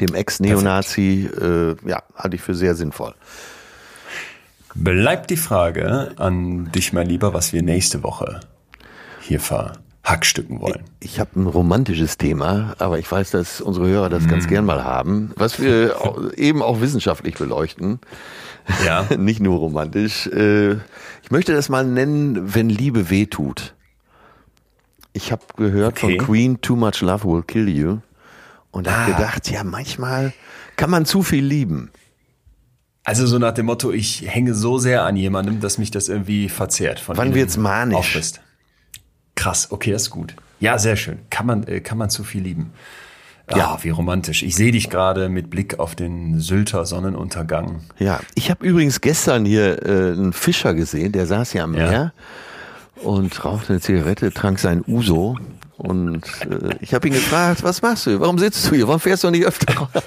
Dem 0.00 0.14
Ex-Neonazi, 0.14 1.28
äh, 1.40 1.76
ja, 1.88 2.02
halte 2.16 2.36
ich 2.36 2.42
für 2.42 2.54
sehr 2.54 2.74
sinnvoll. 2.74 3.14
Bleibt 4.74 5.30
die 5.30 5.36
Frage 5.36 6.12
an 6.16 6.70
dich, 6.72 6.92
mein 6.92 7.08
Lieber, 7.08 7.32
was 7.32 7.52
wir 7.52 7.62
nächste 7.62 8.02
Woche 8.02 8.40
hier 9.20 9.38
verhackstücken 9.38 10.60
wollen. 10.60 10.82
Ich 11.00 11.20
habe 11.20 11.38
ein 11.38 11.46
romantisches 11.46 12.18
Thema, 12.18 12.74
aber 12.78 12.98
ich 12.98 13.10
weiß, 13.10 13.30
dass 13.30 13.60
unsere 13.60 13.86
Hörer 13.86 14.10
das 14.10 14.26
ganz 14.26 14.48
gern 14.48 14.64
mal 14.64 14.84
haben, 14.84 15.32
was 15.36 15.60
wir 15.60 15.94
eben 16.36 16.60
auch 16.60 16.80
wissenschaftlich 16.80 17.36
beleuchten, 17.36 18.00
Ja. 18.84 19.06
nicht 19.18 19.40
nur 19.40 19.58
romantisch. 19.58 20.26
Äh, 20.28 20.74
Ich 21.22 21.30
möchte 21.30 21.52
das 21.54 21.68
mal 21.68 21.84
nennen, 21.84 22.54
wenn 22.54 22.68
Liebe 22.68 23.10
weh 23.10 23.26
tut. 23.26 23.74
Ich 25.12 25.30
habe 25.32 25.42
gehört 25.56 25.96
Okay. 25.96 26.18
von 26.18 26.26
Queen, 26.26 26.60
Too 26.60 26.76
Much 26.76 27.00
Love 27.00 27.24
Will 27.24 27.42
Kill 27.42 27.68
You 27.68 27.98
und 28.72 28.90
habe 28.90 29.12
Ah. 29.12 29.16
gedacht, 29.16 29.50
ja, 29.50 29.62
manchmal 29.64 30.32
kann 30.76 30.90
man 30.90 31.04
zu 31.06 31.22
viel 31.22 31.44
lieben. 31.44 31.90
Also 33.04 33.26
so 33.26 33.38
nach 33.38 33.52
dem 33.52 33.66
Motto, 33.66 33.92
ich 33.92 34.24
hänge 34.26 34.54
so 34.54 34.78
sehr 34.78 35.04
an 35.04 35.16
jemandem, 35.16 35.60
dass 35.60 35.76
mich 35.78 35.90
das 35.90 36.08
irgendwie 36.08 36.48
verzehrt. 36.48 36.98
Von 37.00 37.16
Wann 37.16 37.34
wird's 37.34 37.56
manisch? 37.56 37.96
auffrisst. 37.96 38.40
Krass, 39.34 39.70
okay, 39.70 39.92
das 39.92 40.02
ist 40.02 40.10
gut. 40.10 40.34
Ja, 40.60 40.78
sehr 40.78 40.96
schön. 40.96 41.18
Kann 41.30 41.44
man, 41.46 41.64
äh, 41.66 41.80
kann 41.80 41.98
man 41.98 42.08
zu 42.08 42.24
viel 42.24 42.42
lieben. 42.42 42.72
Ja, 43.50 43.56
Ja. 43.56 43.78
wie 43.82 43.90
romantisch. 43.90 44.42
Ich 44.42 44.54
sehe 44.56 44.72
dich 44.72 44.88
gerade 44.90 45.28
mit 45.28 45.50
Blick 45.50 45.78
auf 45.78 45.94
den 45.94 46.40
Sylter 46.40 46.86
Sonnenuntergang. 46.86 47.80
Ja, 47.98 48.20
ich 48.34 48.50
habe 48.50 48.66
übrigens 48.66 49.00
gestern 49.02 49.44
hier 49.44 49.82
äh, 49.84 50.12
einen 50.12 50.32
Fischer 50.32 50.72
gesehen, 50.74 51.12
der 51.12 51.26
saß 51.26 51.52
hier 51.52 51.64
am 51.64 51.74
Ja. 51.74 51.88
Meer 51.90 52.12
und 53.02 53.44
rauchte 53.44 53.74
eine 53.74 53.80
Zigarette, 53.80 54.32
trank 54.32 54.58
sein 54.58 54.82
Uso. 54.86 55.36
Und 55.76 56.22
äh, 56.48 56.76
ich 56.80 56.94
habe 56.94 57.08
ihn 57.08 57.14
gefragt, 57.14 57.62
was 57.64 57.82
machst 57.82 58.06
du? 58.06 58.18
Warum 58.20 58.38
sitzt 58.38 58.70
du 58.70 58.76
hier? 58.76 58.86
Warum 58.88 59.00
fährst 59.00 59.24
du 59.24 59.30
nicht 59.30 59.44
öfter? 59.44 59.74
raus?" 59.74 59.88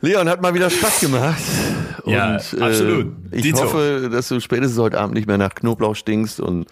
Leon 0.00 0.28
hat 0.28 0.40
mal 0.42 0.54
wieder 0.54 0.70
Spaß 0.70 1.00
gemacht. 1.00 1.42
Ja, 2.06 2.32
und, 2.34 2.62
absolut. 2.62 3.12
ich 3.32 3.42
Dito. 3.42 3.60
hoffe, 3.62 4.08
dass 4.12 4.28
du 4.28 4.40
spätestens 4.40 4.78
heute 4.78 4.98
Abend 5.00 5.14
nicht 5.14 5.26
mehr 5.26 5.38
nach 5.38 5.54
Knoblauch 5.54 5.96
stinkst 5.96 6.38
und 6.40 6.66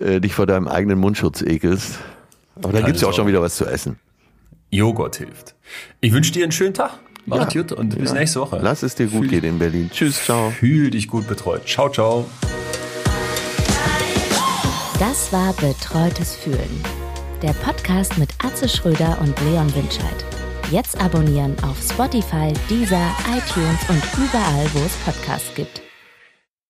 äh, 0.00 0.20
dich 0.20 0.32
vor 0.34 0.46
deinem 0.46 0.66
eigenen 0.66 0.98
Mundschutz 0.98 1.42
ekelst. 1.42 1.98
Aber 2.62 2.72
da 2.72 2.80
gibt's 2.86 3.00
ja 3.00 3.06
auch 3.06 3.10
Also. 3.10 3.22
schon 3.22 3.28
wieder 3.28 3.40
was 3.42 3.56
zu 3.56 3.66
essen. 3.66 3.98
Joghurt 4.70 5.16
hilft. 5.16 5.54
Ich 6.00 6.12
wünsche 6.12 6.32
dir 6.32 6.42
einen 6.42 6.52
schönen 6.52 6.74
Tag. 6.74 6.98
Mach 7.26 7.52
Ja. 7.52 7.60
gut 7.62 7.72
und 7.72 7.98
bis 7.98 8.10
Ja. 8.10 8.16
nächste 8.18 8.40
Woche. 8.40 8.58
Lass 8.62 8.82
es 8.82 8.94
dir 8.94 9.06
gut 9.06 9.28
gehen 9.28 9.44
in 9.44 9.58
Berlin. 9.58 9.90
Tschüss, 9.92 10.24
ciao. 10.24 10.50
Fühl 10.50 10.90
dich 10.90 11.08
gut 11.08 11.26
betreut. 11.28 11.66
Ciao, 11.66 11.88
ciao. 11.90 12.26
Das 14.98 15.32
war 15.32 15.52
Betreutes 15.54 16.34
Fühlen. 16.34 16.82
Der 17.42 17.52
Podcast 17.52 18.18
mit 18.18 18.30
Atze 18.44 18.68
Schröder 18.68 19.18
und 19.20 19.38
Leon 19.42 19.72
Winscheid. 19.76 20.24
Jetzt 20.70 21.00
abonnieren 21.00 21.54
auf 21.62 21.76
Spotify, 21.80 22.52
Deezer, 22.68 23.10
iTunes 23.30 23.78
und 23.88 24.02
überall, 24.18 24.66
wo 24.74 24.80
es 24.80 24.92
Podcasts 25.04 25.54
gibt. 25.54 25.82